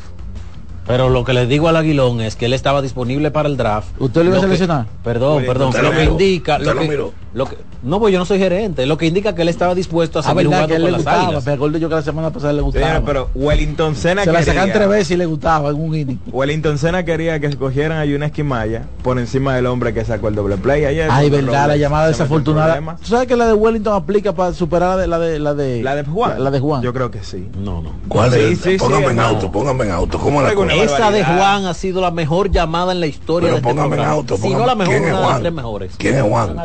Pero 0.87 1.09
lo 1.09 1.25
que 1.25 1.33
les 1.33 1.49
digo 1.49 1.69
al 1.69 1.77
Aguilón 1.77 2.21
es 2.21 2.37
que 2.37 2.45
él 2.45 2.53
estaba 2.53 2.83
disponible 2.83 3.31
para 3.31 3.49
el 3.49 3.57
draft. 3.57 3.89
¿Usted 3.99 4.21
lo 4.23 4.27
iba 4.27 4.37
a 4.37 4.41
que- 4.41 4.47
seleccionar? 4.49 4.87
Perdón, 5.03 5.39
Oye, 5.39 5.47
perdón. 5.47 5.73
Lo 5.73 5.83
lo 5.83 5.91
que 5.93 5.97
miró, 5.99 6.11
indica. 6.13 6.53
usted 6.57 6.67
Lo 6.67 6.75
lo 6.75 6.81
que, 6.83 6.89
miró. 6.89 7.13
Lo 7.35 7.47
que- 7.47 7.57
no, 7.83 8.01
pues 8.01 8.13
yo 8.13 8.19
no 8.19 8.25
soy 8.25 8.39
gerente. 8.39 8.87
Lo 8.87 8.97
que 8.97 9.07
indica 9.07 9.35
que 9.35 9.43
él 9.43 9.49
estaba 9.49 9.75
dispuesto 9.75 10.21
a 10.21 10.23
seguir 10.23 10.49
verdad 10.49 10.67
que 10.69 10.75
a 10.75 10.77
él 10.77 10.83
jugando 10.83 10.85
le 10.85 10.85
con 10.85 10.93
las 10.93 10.99
gustaba. 11.05 11.23
águilas. 11.25 11.47
Me 11.47 11.53
acuerdo 11.53 11.79
yo 11.79 11.89
que 11.89 11.95
la 11.97 12.03
semana 12.03 12.31
pasada 12.31 12.53
le 12.53 12.63
gustaba. 12.63 13.03
Pero 13.05 13.29
Wellington 13.35 13.95
Sena 13.97 14.25
Se 14.25 14.33
la 14.33 14.41
sacan 14.41 14.55
quería- 14.67 14.73
tres 14.75 14.89
veces 14.89 15.11
y 15.11 15.17
le 15.17 15.27
gustaba 15.27 15.71
en 15.71 15.77
un 15.77 15.95
inning. 15.95 16.19
Wellington 16.33 16.79
Sena 16.79 17.05
quería 17.05 17.39
que 17.41 17.47
escogieran 17.49 17.99
a 17.99 18.05
Yunes 18.05 18.33
Maya 18.45 18.85
por 19.03 19.19
encima 19.19 19.55
del 19.55 19.67
hombre 19.67 19.93
que 19.93 20.05
sacó 20.05 20.29
el 20.29 20.35
doble 20.35 20.57
play 20.57 20.85
ayer. 20.85 21.09
Ay, 21.11 21.29
verdad, 21.31 21.69
la 21.69 21.77
llamada 21.77 22.07
en 22.07 22.13
desafortunada. 22.13 22.81
¿Tú 23.03 23.07
sabes 23.09 23.27
que 23.29 23.37
la 23.37 23.47
de 23.47 23.53
Wellington 23.55 23.95
aplica 23.95 24.33
para 24.33 24.53
superar 24.53 24.91
la 24.91 24.97
de 24.97 25.07
la 25.09 25.19
de 25.19 25.39
la 25.39 25.55
de, 25.55 25.83
La 25.83 25.95
de 25.97 26.05
Juan. 26.05 26.43
La, 26.43 26.51
de 26.51 26.61
Juan. 26.61 26.83
Yo 26.83 26.93
creo 26.93 27.11
que 27.11 27.23
sí. 27.23 27.49
No, 27.59 27.83
no. 27.83 27.91
¿Cuál 28.09 28.33
Sí, 28.33 28.39
es? 28.41 28.61
sí, 28.61 28.71
sí, 28.73 28.77
póngame 28.79 29.07
en 29.09 29.17
no. 29.17 29.23
auto, 29.23 29.51
póngame 29.53 29.85
en 29.85 29.91
auto. 29.91 30.19
¿Cómo 30.19 30.41
la? 30.43 30.53
Esa 30.53 31.11
de. 31.11 31.25
Juan 31.25 31.67
ha 31.67 31.75
sido 31.75 32.01
la 32.01 32.11
mejor 32.11 32.51
llamada 32.51 32.93
en 32.93 33.01
la 33.01 33.07
historia 33.07 33.49
Pero 33.49 33.55
de 33.57 33.61
este 33.61 33.69
póngame 33.75 33.97
en 34.03 34.09
auto. 34.09 34.37
si 34.37 34.43
póngame- 34.43 34.59
no 34.59 34.67
la 34.67 34.75
mejor, 34.75 34.95
¿Quién 34.95 35.05
es 35.05 35.11
una 35.13 35.21
de 35.21 35.27
las 35.29 35.41
tres 35.41 35.53
mejores. 35.53 35.93
¿Quién 35.99 36.15
es 36.17 36.23
Juan? 36.23 36.57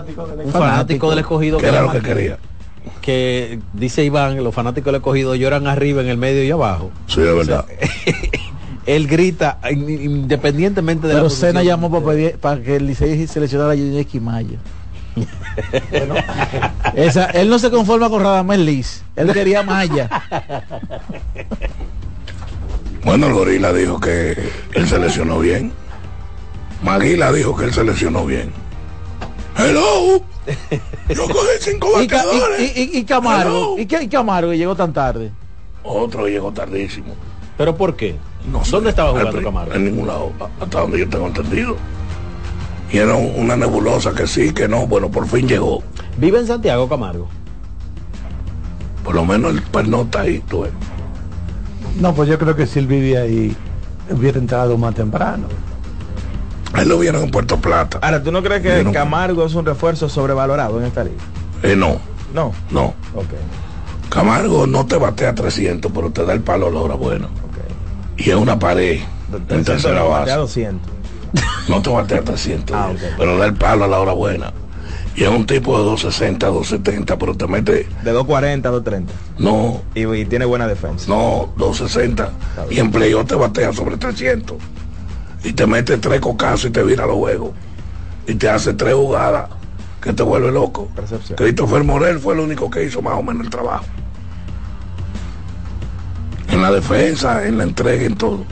Fanático 0.60 1.10
del 1.10 1.20
escogido 1.20 1.58
¿Qué 1.58 1.68
era 1.68 1.82
lo 1.82 1.92
que 1.92 2.02
quería? 2.02 2.38
que 3.02 3.60
dice 3.74 4.04
Iván, 4.04 4.44
los 4.44 4.54
fanáticos 4.54 4.86
del 4.88 4.96
escogido 4.96 5.36
lloran 5.36 5.68
arriba 5.68 6.02
en 6.02 6.08
el 6.10 6.18
medio 6.18 6.44
y 6.44 6.52
abajo. 6.52 6.92
Sí, 7.08 7.22
es 7.22 7.36
verdad. 7.36 7.66
Él 8.86 9.08
grita 9.08 9.60
in- 9.70 9.90
independientemente 9.90 11.08
de 11.08 11.14
la 11.14 11.20
Pero 11.20 11.26
posición. 11.30 11.52
Sena 11.52 11.64
llamó 11.64 11.92
para, 11.92 12.06
pedir- 12.06 12.38
para 12.38 12.62
que 12.62 12.78
el 12.78 12.88
Licey 12.88 13.28
seleccionara 13.28 13.72
a 13.72 13.76
Yuneski 13.76 14.20
Maya. 14.20 14.58
Esa, 16.96 17.26
él 17.26 17.50
no 17.50 17.60
se 17.60 17.70
conforma 17.70 18.10
con 18.10 18.22
Radamés 18.24 18.60
Liz. 18.60 19.04
Él 19.16 19.32
quería 19.34 19.64
Maya. 19.64 20.10
Bueno, 23.04 23.28
el 23.28 23.34
gorila 23.34 23.74
dijo 23.74 24.00
que 24.00 24.38
él 24.74 24.88
se 24.88 25.00
lesionó 25.00 25.40
bien. 25.40 25.72
Maguila 26.84 27.32
dijo 27.32 27.56
que 27.56 27.66
él 27.66 27.74
se 27.74 27.84
lesionó 27.84 28.26
bien. 28.26 28.52
Hello. 29.58 30.24
Yo 31.10 31.24
cogí 31.24 31.48
cinco 31.60 31.90
y, 32.02 32.08
bateadores. 32.08 32.78
y, 32.78 32.82
y- 32.82 32.98
y 33.00 33.04
Camargo. 33.04 33.78
¿Y, 33.78 33.86
qué- 33.86 34.04
y 34.04 34.08
Camargo 34.08 34.52
que 34.52 34.58
llegó 34.58 34.76
tan 34.76 34.94
tarde? 34.94 35.32
Otro 35.84 36.28
llegó 36.28 36.52
tardísimo. 36.52 37.14
¿Pero 37.58 37.76
por 37.76 37.96
qué? 37.96 38.16
No 38.52 38.64
sé. 38.64 38.72
¿Dónde 38.72 38.90
estaba 38.92 39.12
jugando 39.12 39.42
Camargo? 39.42 39.74
En 39.74 39.86
ningún 39.86 40.08
lado, 40.08 40.32
hasta 40.62 40.80
donde 40.82 41.00
yo 41.00 41.10
tengo 41.10 41.28
entendido. 41.28 41.76
Y 42.92 42.98
era 42.98 43.16
un- 43.16 43.34
una 43.36 43.56
nebulosa 43.56 44.14
que 44.14 44.26
sí, 44.28 44.54
que 44.54 44.68
no. 44.68 44.88
Bueno, 44.88 45.10
por 45.12 45.28
fin 45.28 45.48
llegó. 45.48 45.84
Vive 46.18 46.40
en 46.40 46.48
Santiago 46.48 46.88
Camargo. 46.90 47.28
Por 49.04 49.16
lo 49.16 49.26
menos 49.26 49.54
el 49.54 49.62
pernota 49.62 50.22
ahí, 50.22 50.40
tú. 50.50 50.66
No, 52.00 52.14
pues 52.14 52.30
yo 52.30 52.38
creo 52.40 52.56
que 52.56 52.66
si 52.68 52.80
él 52.80 52.88
vivía 52.88 53.22
ahí, 53.22 53.56
hubiera 54.10 54.38
entrado 54.40 54.78
más 54.78 54.96
temprano. 54.96 55.48
A 56.74 56.82
él 56.82 56.90
lo 56.90 57.00
vieron 57.00 57.24
en 57.24 57.32
Puerto 57.32 57.58
Plata. 57.58 58.00
Ahora, 58.02 58.22
¿tú 58.22 58.32
no 58.32 58.44
crees 58.44 58.62
que 58.62 58.92
Camargo 58.92 59.46
es 59.46 59.56
un 59.56 59.66
refuerzo 59.66 60.08
sobrevalorado 60.10 60.80
en 60.80 60.86
esta 60.86 61.04
liga? 61.04 61.18
Eh, 61.64 61.76
no, 61.76 62.00
No. 62.34 62.54
no. 62.72 62.94
Ok. 63.16 63.26
Camargo 64.10 64.66
no 64.68 64.86
te 64.86 64.98
batea 64.98 65.36
300, 65.36 65.92
pero 65.94 66.10
te 66.12 66.26
da 66.26 66.34
el 66.34 66.42
palo 66.42 66.68
a 66.68 66.72
la 66.72 66.80
hora 66.80 66.96
buena. 66.96 67.28
Y 68.18 68.30
es 68.32 68.36
una 68.36 68.58
pared 68.60 69.00
en 69.50 69.64
tercera 69.64 70.02
Batea 70.04 70.38
base. 70.38 70.64
200. 70.64 70.92
No 71.70 71.82
te 71.82 71.90
batea 71.92 72.22
300, 72.24 72.76
Ah, 72.76 72.90
eh, 72.92 73.12
pero 73.18 73.38
da 73.38 73.46
el 73.46 73.54
palo 73.54 73.86
a 73.86 73.88
la 73.88 74.00
hora 74.00 74.14
buena. 74.14 74.52
Y 75.16 75.24
es 75.24 75.30
un 75.30 75.46
tipo 75.46 75.78
de 75.78 75.84
260, 75.84 76.48
270, 76.48 77.18
pero 77.18 77.36
te 77.36 77.46
mete, 77.48 77.88
De 78.04 78.12
240 78.12 78.68
a 78.68 78.72
230. 78.72 79.14
no, 79.38 79.82
Y, 79.94 80.06
y 80.06 80.26
tiene 80.26 80.46
buena 80.46 80.68
defensa. 80.68 81.06
no, 81.08 81.50
260. 81.58 82.32
Y 82.72 82.80
en 82.80 82.90
playoff 82.92 83.28
te 83.28 83.36
batea 83.36 83.72
sobre 83.74 83.98
300. 83.98 84.58
Y 85.44 85.54
te 85.54 85.66
mete 85.66 85.98
tres 85.98 86.20
cocazos 86.20 86.66
y 86.66 86.70
te 86.72 86.84
vira 86.84 87.06
los 87.06 87.16
juegos. 87.16 87.52
Y 88.28 88.36
te 88.36 88.50
hace 88.50 88.74
tres 88.74 88.94
jugadas 88.94 89.50
que 90.02 90.14
te 90.14 90.24
vuelve 90.24 90.52
loco. 90.52 90.88
Percepción. 90.96 91.38
Christopher 91.38 91.84
Morel 91.84 92.20
fue 92.20 92.34
el 92.34 92.42
único 92.42 92.70
que 92.70 92.84
hizo 92.84 93.02
más 93.02 93.14
o 93.14 93.24
menos 93.24 93.46
el 93.46 93.50
trabajo. 93.50 93.86
En 96.50 96.62
la 96.62 96.72
defensa, 96.72 97.46
en 97.46 97.58
la 97.58 97.64
entrega, 97.64 98.04
en 98.04 98.16
todo. 98.16 98.44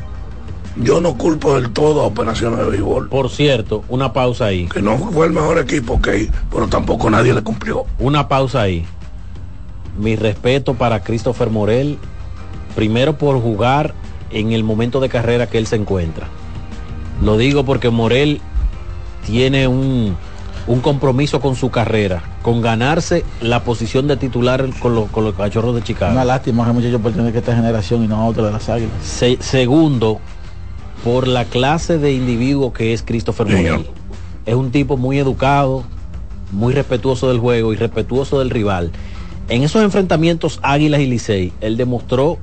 Yo 0.78 1.02
no 1.02 1.18
culpo 1.18 1.56
del 1.56 1.72
todo 1.72 2.02
a 2.02 2.06
operaciones 2.06 2.60
de 2.60 2.66
béisbol. 2.66 3.10
Por 3.10 3.30
cierto, 3.30 3.84
una 3.90 4.14
pausa 4.14 4.46
ahí. 4.46 4.68
Que 4.68 4.82
no 4.82 4.98
fue 4.98 5.26
el 5.26 5.34
mejor 5.34 5.58
equipo, 5.58 5.94
ok, 5.94 6.08
pero 6.52 6.68
tampoco 6.68 7.10
nadie 7.10 7.34
le 7.34 7.42
cumplió. 7.42 7.86
Una 7.98 8.28
pausa 8.28 8.62
ahí. 8.62 8.86
Mi 9.98 10.16
respeto 10.16 10.76
para 10.76 11.02
Christopher 11.02 11.50
Morel. 11.50 11.98
Primero 12.76 13.18
por 13.18 13.42
jugar 13.42 13.96
en 14.30 14.52
el 14.52 14.64
momento 14.64 15.00
de 15.00 15.10
carrera 15.10 15.48
que 15.48 15.58
él 15.58 15.66
se 15.66 15.78
encuentra. 15.78 16.28
Lo 17.22 17.38
digo 17.38 17.64
porque 17.66 17.90
Morel 17.90 18.42
tiene 19.26 19.68
un 19.68 20.16
un 20.68 20.82
compromiso 20.82 21.40
con 21.40 21.56
su 21.56 21.70
carrera, 21.70 22.22
con 22.42 22.62
ganarse 22.62 23.24
la 23.40 23.64
posición 23.64 24.06
de 24.10 24.18
titular 24.18 24.66
con, 24.82 24.96
los- 24.96 25.10
con 25.10 25.24
los 25.24 25.34
cachorros 25.34 25.74
de 25.74 25.82
Chicago. 25.82 26.12
Una 26.12 26.26
lástima 26.26 26.66
que 26.66 26.74
muchachos 26.74 27.00
pertenecen 27.02 27.36
a 27.36 27.40
esta 27.40 27.56
generación 27.56 28.04
y 28.04 28.08
no 28.10 28.18
a 28.18 28.26
otra 28.26 28.48
de 28.48 28.52
las 28.52 28.68
águilas. 28.68 28.92
Se- 29.02 29.38
segundo, 29.40 30.20
por 31.06 31.26
la 31.30 31.46
clase 31.46 32.00
de 32.00 32.12
individuo 32.12 32.74
que 32.74 32.92
es 32.92 33.02
Christopher 33.02 33.48
Morel. 33.48 33.88
Es 34.46 34.56
un 34.56 34.72
tipo 34.72 34.98
muy 34.98 35.18
educado, 35.20 35.84
muy 36.52 36.74
respetuoso 36.74 37.30
del 37.30 37.40
juego 37.40 37.72
y 37.72 37.78
respetuoso 37.78 38.40
del 38.40 38.50
rival. 38.50 38.92
En 39.48 39.64
esos 39.64 39.82
enfrentamientos 39.84 40.60
Águilas 40.64 41.00
y 41.00 41.06
Licey, 41.08 41.54
él 41.62 41.78
demostró 41.78 42.40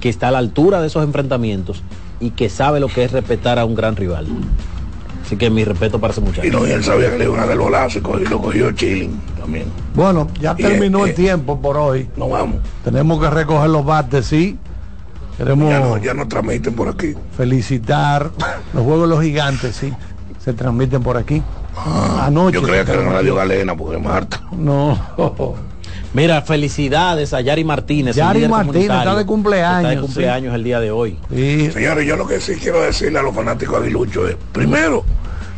que 0.00 0.08
está 0.10 0.28
a 0.28 0.30
la 0.30 0.38
altura 0.38 0.80
de 0.80 0.86
esos 0.86 1.02
enfrentamientos 1.02 1.82
y 2.20 2.30
que 2.30 2.48
sabe 2.48 2.80
lo 2.80 2.88
que 2.88 3.04
es 3.04 3.12
respetar 3.12 3.58
a 3.58 3.64
un 3.64 3.74
gran 3.74 3.96
rival. 3.96 4.26
Así 5.24 5.36
que 5.36 5.48
mi 5.48 5.64
respeto 5.64 5.98
para 5.98 6.12
ese 6.12 6.20
muchacho. 6.20 6.46
Y 6.46 6.50
no, 6.50 6.66
y 6.66 6.70
él 6.70 6.84
sabía 6.84 7.10
que 7.10 7.18
le 7.18 7.24
iban 7.24 7.40
a 7.40 7.46
dar 7.46 7.56
bolazo 7.56 7.98
y 7.98 8.24
lo 8.28 8.40
cogió 8.42 8.72
chilling 8.72 9.18
también. 9.40 9.64
Bueno, 9.94 10.28
ya 10.40 10.54
Y, 10.58 10.62
terminó 10.62 11.06
eh, 11.06 11.10
el 11.10 11.14
tiempo 11.14 11.58
por 11.60 11.76
hoy. 11.78 12.08
No 12.16 12.28
vamos. 12.28 12.56
Tenemos 12.84 13.20
que 13.20 13.30
recoger 13.30 13.70
los 13.70 13.84
bates, 13.84 14.26
sí. 14.26 14.58
Queremos 15.38 15.70
Ya 15.70 15.80
no, 15.80 15.96
ya 15.98 16.14
no 16.14 16.28
transmiten 16.28 16.74
por 16.74 16.88
aquí. 16.88 17.14
felicitar 17.36 18.30
los 18.74 18.84
juegos 18.84 19.02
de 19.08 19.14
los 19.14 19.22
gigantes, 19.24 19.76
sí. 19.76 19.92
Se 20.44 20.52
transmiten 20.52 21.02
por 21.02 21.16
aquí. 21.16 21.42
Anoche. 22.20 22.58
Ah, 22.58 22.60
Yo 22.60 22.66
creía 22.66 22.84
que 22.84 22.92
era 22.92 23.02
Radio 23.10 23.34
Galena, 23.34 23.74
porque 23.74 23.98
Marta. 23.98 24.42
No. 24.52 24.98
Mira, 26.14 26.40
felicidades 26.42 27.34
a 27.34 27.40
Yari 27.40 27.64
Martínez. 27.64 28.16
el 28.16 28.22
Yari 28.22 28.48
Martínez 28.48 28.82
está 28.90 29.14
de 29.16 29.26
cumpleaños, 29.26 29.78
Está 29.82 29.88
de 29.90 29.96
sí. 29.96 30.00
cumpleaños 30.02 30.54
el 30.54 30.64
día 30.64 30.80
de 30.80 30.90
hoy. 30.92 31.18
Señores, 31.28 32.06
yo 32.06 32.16
lo 32.16 32.26
que 32.26 32.40
sí 32.40 32.54
quiero 32.54 32.80
decirle 32.82 33.18
a 33.18 33.22
los 33.22 33.34
fanáticos 33.34 33.82
aguiluchos 33.82 34.30
es, 34.30 34.36
primero, 34.52 35.04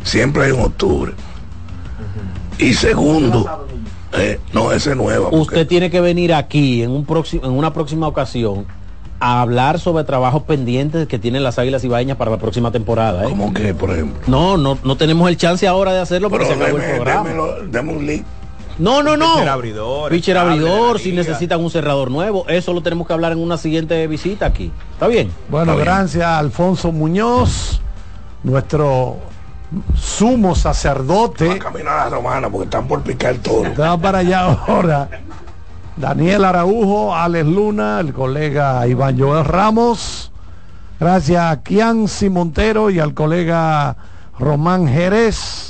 siempre 0.03 0.45
hay 0.45 0.51
un 0.51 0.61
octubre. 0.61 1.13
Y 2.57 2.73
segundo, 2.73 3.67
eh, 4.13 4.39
no, 4.51 4.71
ese 4.71 4.95
porque- 4.95 5.35
Usted 5.35 5.67
tiene 5.67 5.91
que 5.91 6.01
venir 6.01 6.33
aquí 6.33 6.81
en, 6.81 6.89
un 6.89 7.05
próximo, 7.05 7.45
en 7.45 7.51
una 7.51 7.71
próxima 7.71 8.07
ocasión 8.07 8.65
a 9.19 9.41
hablar 9.41 9.79
sobre 9.79 10.03
trabajos 10.05 10.41
pendientes 10.43 11.07
que 11.07 11.19
tienen 11.19 11.43
las 11.43 11.59
Águilas 11.59 11.83
Ibaeñas 11.83 12.17
para 12.17 12.31
la 12.31 12.37
próxima 12.37 12.71
temporada. 12.71 13.25
¿eh? 13.25 13.29
¿Cómo 13.29 13.53
que, 13.53 13.75
por 13.75 13.91
ejemplo? 13.91 14.19
No, 14.27 14.57
no, 14.57 14.77
no 14.83 14.97
tenemos 14.97 15.29
el 15.29 15.37
chance 15.37 15.67
ahora 15.67 15.93
de 15.93 15.99
hacerlo 15.99 16.31
porque 16.31 16.45
Pero 16.47 16.57
se 16.57 16.63
acabó 16.63 16.77
el 16.79 16.83
deme- 16.83 16.95
programa. 16.95 17.29
démelo- 17.29 17.71
deme 17.71 17.91
un 17.93 18.07
link. 18.07 18.23
No, 18.79 19.01
no, 19.01 19.17
no. 19.17 19.33
Pitcher 19.35 19.49
abridor, 19.49 20.11
Pitcher 20.11 20.37
abridor, 20.37 20.99
si 20.99 21.11
necesitan 21.11 21.63
un 21.63 21.71
cerrador 21.71 22.11
nuevo. 22.11 22.45
Eso 22.47 22.73
lo 22.73 22.81
tenemos 22.81 23.07
que 23.07 23.13
hablar 23.13 23.31
en 23.31 23.39
una 23.39 23.57
siguiente 23.57 24.05
visita 24.07 24.45
aquí. 24.45 24.71
¿Está 24.93 25.07
bien? 25.07 25.31
Bueno, 25.49 25.75
gracias 25.75 26.23
a 26.23 26.37
Alfonso 26.37 26.91
Muñoz, 26.91 27.81
nuestro 28.43 29.17
sumo 29.95 30.55
sacerdote. 30.55 31.57
Camino 31.59 31.89
a 31.89 31.95
la 31.95 32.09
romana 32.09 32.49
porque 32.49 32.65
están 32.65 32.87
por 32.87 33.01
picar 33.01 33.33
el 33.35 33.39
toro. 33.39 33.69
Está 33.69 33.97
para 33.97 34.19
allá 34.19 34.41
ahora. 34.41 35.09
Daniel 35.95 36.45
Araujo, 36.45 37.15
Alex 37.15 37.45
Luna, 37.47 37.99
el 37.99 38.13
colega 38.13 38.87
Iván 38.87 39.19
Joel 39.19 39.43
Ramos. 39.43 40.31
Gracias 40.99 41.43
a 41.43 41.61
Kianci 41.63 42.29
Montero 42.29 42.89
y 42.89 42.99
al 42.99 43.13
colega 43.13 43.95
Román 44.37 44.87
Jerez. 44.87 45.66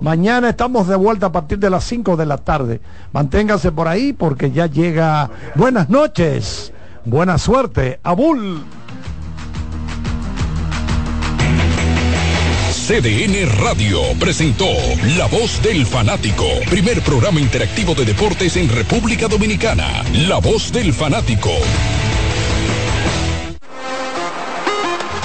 Mañana 0.00 0.48
estamos 0.48 0.88
de 0.88 0.96
vuelta 0.96 1.26
a 1.26 1.32
partir 1.32 1.58
de 1.58 1.68
las 1.68 1.84
5 1.84 2.16
de 2.16 2.26
la 2.26 2.38
tarde. 2.38 2.80
Manténgase 3.12 3.70
por 3.70 3.86
ahí 3.86 4.12
porque 4.12 4.50
ya 4.50 4.66
llega. 4.66 5.30
Buenas 5.54 5.90
noches. 5.90 6.72
Buena 7.04 7.36
suerte. 7.38 8.00
Abul. 8.02 8.64
CDN 12.90 13.48
Radio 13.62 14.00
presentó 14.18 14.66
La 15.16 15.26
Voz 15.26 15.62
del 15.62 15.86
Fanático, 15.86 16.44
primer 16.68 17.00
programa 17.02 17.38
interactivo 17.38 17.94
de 17.94 18.04
deportes 18.04 18.56
en 18.56 18.68
República 18.68 19.28
Dominicana. 19.28 20.02
La 20.26 20.38
Voz 20.38 20.72
del 20.72 20.92
Fanático. 20.92 21.50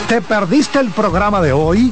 ¿Te 0.08 0.22
perdiste 0.22 0.80
el 0.80 0.92
programa 0.92 1.42
de 1.42 1.54
hoy? 1.54 1.92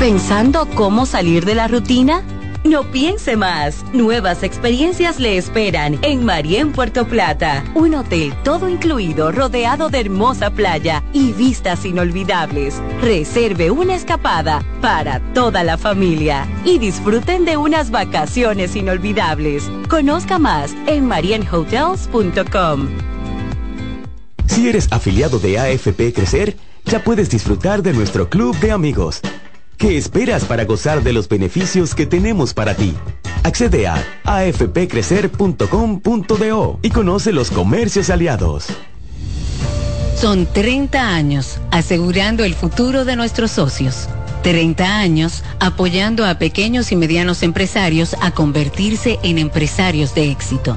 ¿Pensando 0.00 0.66
cómo 0.74 1.04
salir 1.04 1.44
de 1.44 1.54
la 1.54 1.68
rutina? 1.68 2.22
No 2.64 2.90
piense 2.90 3.36
más. 3.36 3.84
Nuevas 3.92 4.42
experiencias 4.42 5.20
le 5.20 5.36
esperan 5.36 5.98
en 6.00 6.24
Marien 6.24 6.72
Puerto 6.72 7.06
Plata. 7.06 7.62
Un 7.74 7.94
hotel 7.94 8.32
todo 8.42 8.70
incluido 8.70 9.30
rodeado 9.30 9.90
de 9.90 10.00
hermosa 10.00 10.48
playa 10.48 11.04
y 11.12 11.32
vistas 11.34 11.84
inolvidables. 11.84 12.80
Reserve 13.02 13.70
una 13.70 13.94
escapada 13.94 14.64
para 14.80 15.20
toda 15.34 15.64
la 15.64 15.76
familia 15.76 16.48
y 16.64 16.78
disfruten 16.78 17.44
de 17.44 17.58
unas 17.58 17.90
vacaciones 17.90 18.76
inolvidables. 18.76 19.70
Conozca 19.90 20.38
más 20.38 20.74
en 20.86 21.04
marienhotels.com. 21.04 22.88
Si 24.46 24.66
eres 24.66 24.90
afiliado 24.90 25.38
de 25.38 25.58
AFP 25.58 26.14
Crecer, 26.14 26.56
ya 26.86 27.04
puedes 27.04 27.28
disfrutar 27.28 27.82
de 27.82 27.92
nuestro 27.92 28.30
club 28.30 28.56
de 28.60 28.72
amigos. 28.72 29.20
¿Qué 29.80 29.96
esperas 29.96 30.44
para 30.44 30.64
gozar 30.66 31.02
de 31.02 31.14
los 31.14 31.26
beneficios 31.26 31.94
que 31.94 32.04
tenemos 32.04 32.52
para 32.52 32.74
ti? 32.74 32.94
Accede 33.42 33.86
a 33.86 33.96
afpcrecer.com.do 34.24 36.78
y 36.82 36.90
conoce 36.90 37.32
los 37.32 37.50
comercios 37.50 38.10
aliados. 38.10 38.66
Son 40.16 40.44
30 40.44 41.14
años 41.14 41.60
asegurando 41.70 42.44
el 42.44 42.52
futuro 42.52 43.06
de 43.06 43.16
nuestros 43.16 43.52
socios. 43.52 44.06
30 44.42 44.98
años 44.98 45.44
apoyando 45.60 46.26
a 46.26 46.34
pequeños 46.34 46.92
y 46.92 46.96
medianos 46.96 47.42
empresarios 47.42 48.14
a 48.20 48.32
convertirse 48.32 49.18
en 49.22 49.38
empresarios 49.38 50.14
de 50.14 50.30
éxito. 50.30 50.76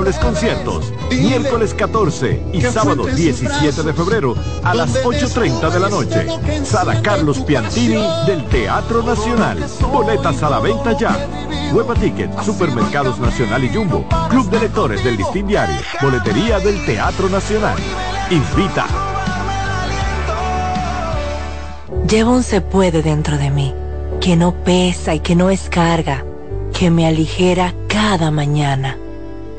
conciertos, 0.01 0.91
miércoles 1.11 1.75
14 1.75 2.41
y 2.53 2.61
sábado 2.61 3.05
17 3.05 3.83
de 3.83 3.93
febrero 3.93 4.35
a 4.63 4.73
las 4.73 4.95
8.30 5.03 5.69
de 5.69 5.79
la 5.79 5.89
noche. 5.89 6.25
Sala 6.65 7.01
Carlos 7.03 7.39
Piantini 7.39 8.03
del 8.25 8.43
Teatro 8.45 9.03
Nacional. 9.03 9.63
Boletas 9.91 10.41
a 10.41 10.49
la 10.49 10.59
venta 10.59 10.97
ya. 10.97 11.27
Huepa 11.71 11.93
Ticket, 11.93 12.31
Supermercados 12.41 13.19
Nacional 13.19 13.63
y 13.63 13.69
Jumbo, 13.69 14.05
Club 14.29 14.49
de 14.49 14.59
Lectores 14.61 15.03
del 15.03 15.17
Listín 15.17 15.47
Diario, 15.47 15.77
Boletería 16.01 16.59
del 16.59 16.83
Teatro 16.85 17.29
Nacional. 17.29 17.77
Invita. 18.31 18.87
Llevo 22.09 22.31
un 22.31 22.43
se 22.43 22.61
puede 22.61 23.03
dentro 23.03 23.37
de 23.37 23.51
mí, 23.51 23.73
que 24.19 24.35
no 24.35 24.55
pesa 24.63 25.13
y 25.13 25.19
que 25.19 25.35
no 25.35 25.51
es 25.51 25.69
carga, 25.69 26.25
que 26.73 26.89
me 26.89 27.05
aligera 27.05 27.73
cada 27.87 28.31
mañana. 28.31 28.97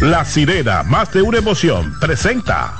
La 0.00 0.24
sirena, 0.24 0.82
más 0.82 1.12
de 1.12 1.20
una 1.20 1.36
emoción, 1.36 1.92
presenta. 2.00 2.74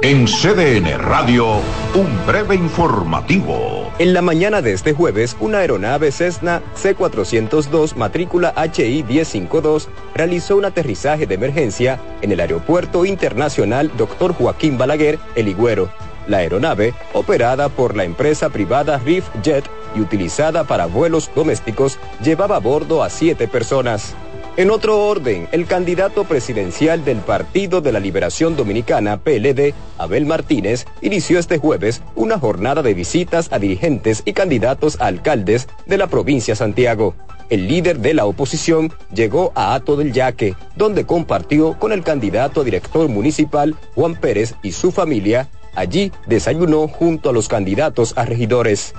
En 0.00 0.24
CDN 0.24 0.98
Radio, 0.98 1.60
un 1.94 2.26
breve 2.26 2.54
informativo. 2.54 3.92
En 3.98 4.14
la 4.14 4.22
mañana 4.22 4.62
de 4.62 4.72
este 4.72 4.94
jueves, 4.94 5.36
una 5.40 5.58
aeronave 5.58 6.10
Cessna 6.10 6.62
C402 6.74 7.96
matrícula 7.96 8.54
HI 8.56 9.02
1052 9.02 9.90
realizó 10.14 10.56
un 10.56 10.64
aterrizaje 10.64 11.26
de 11.26 11.34
emergencia 11.34 12.00
en 12.22 12.32
el 12.32 12.40
Aeropuerto 12.40 13.04
Internacional 13.04 13.92
Dr. 13.98 14.32
Joaquín 14.32 14.78
Balaguer, 14.78 15.18
El 15.34 15.48
Higüero. 15.48 15.90
La 16.26 16.38
aeronave, 16.38 16.94
operada 17.12 17.68
por 17.68 17.96
la 17.96 18.04
empresa 18.04 18.50
privada 18.50 18.98
Reef 18.98 19.26
Jet 19.42 19.64
y 19.94 20.00
utilizada 20.00 20.64
para 20.64 20.86
vuelos 20.86 21.30
domésticos, 21.34 21.98
llevaba 22.22 22.56
a 22.56 22.60
bordo 22.60 23.02
a 23.02 23.10
siete 23.10 23.48
personas. 23.48 24.14
En 24.56 24.70
otro 24.70 25.06
orden, 25.06 25.48
el 25.52 25.66
candidato 25.66 26.24
presidencial 26.24 27.04
del 27.04 27.18
Partido 27.18 27.82
de 27.82 27.92
la 27.92 28.00
Liberación 28.00 28.56
Dominicana, 28.56 29.18
PLD, 29.18 29.74
Abel 29.98 30.24
Martínez, 30.24 30.86
inició 31.02 31.38
este 31.38 31.58
jueves 31.58 32.00
una 32.14 32.38
jornada 32.38 32.82
de 32.82 32.94
visitas 32.94 33.52
a 33.52 33.58
dirigentes 33.58 34.22
y 34.24 34.32
candidatos 34.32 34.98
a 34.98 35.08
alcaldes 35.08 35.68
de 35.84 35.98
la 35.98 36.06
provincia 36.06 36.56
Santiago. 36.56 37.14
El 37.50 37.68
líder 37.68 37.98
de 37.98 38.14
la 38.14 38.24
oposición 38.24 38.92
llegó 39.12 39.52
a 39.54 39.74
Ato 39.74 39.94
del 39.94 40.14
Yaque, 40.14 40.56
donde 40.74 41.04
compartió 41.04 41.78
con 41.78 41.92
el 41.92 42.02
candidato 42.02 42.62
a 42.62 42.64
director 42.64 43.08
municipal, 43.08 43.76
Juan 43.94 44.16
Pérez, 44.16 44.54
y 44.62 44.72
su 44.72 44.90
familia. 44.90 45.48
Allí 45.76 46.10
desayunó 46.26 46.88
junto 46.88 47.30
a 47.30 47.32
los 47.32 47.46
candidatos 47.48 48.14
a 48.16 48.24
regidores. 48.24 48.94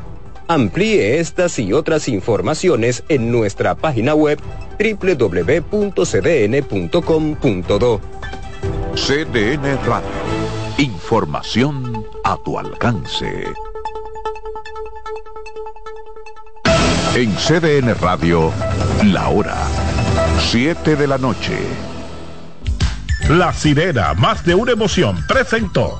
Amplíe 0.48 1.20
estas 1.20 1.60
y 1.60 1.74
otras 1.74 2.08
informaciones 2.08 3.04
en 3.10 3.32
nuestra 3.32 3.76
página 3.76 4.16
web 4.16 4.40
www.cdn.com.do. 4.80 6.02
CDN 8.96 9.78
Radio. 9.86 10.08
Información 10.78 12.06
a 12.24 12.38
tu 12.38 12.58
alcance. 12.58 13.44
En 17.16 17.34
CDN 17.36 17.96
Radio, 18.00 18.52
la 19.04 19.30
hora 19.30 19.58
7 20.40 20.96
de 20.96 21.08
la 21.08 21.18
noche. 21.18 21.58
La 23.30 23.52
sirena, 23.52 24.14
más 24.14 24.46
de 24.46 24.56
una 24.56 24.72
emoción, 24.72 25.26
presentó. 25.28 26.00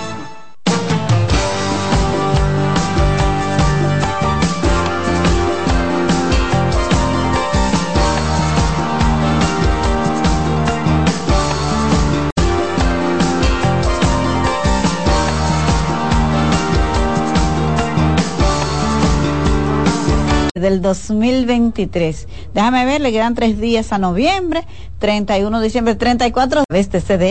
Del 20.61 20.81
2023. 20.81 22.27
Déjame 22.53 22.85
ver, 22.85 23.01
le 23.01 23.11
quedan 23.11 23.35
tres 23.35 23.59
días 23.59 23.91
a 23.91 23.97
noviembre, 23.97 24.65
31 24.99 25.59
de 25.59 25.63
diciembre, 25.65 25.95
34 25.95 26.63
de 26.69 26.79
este 26.79 27.01
CD 27.01 27.29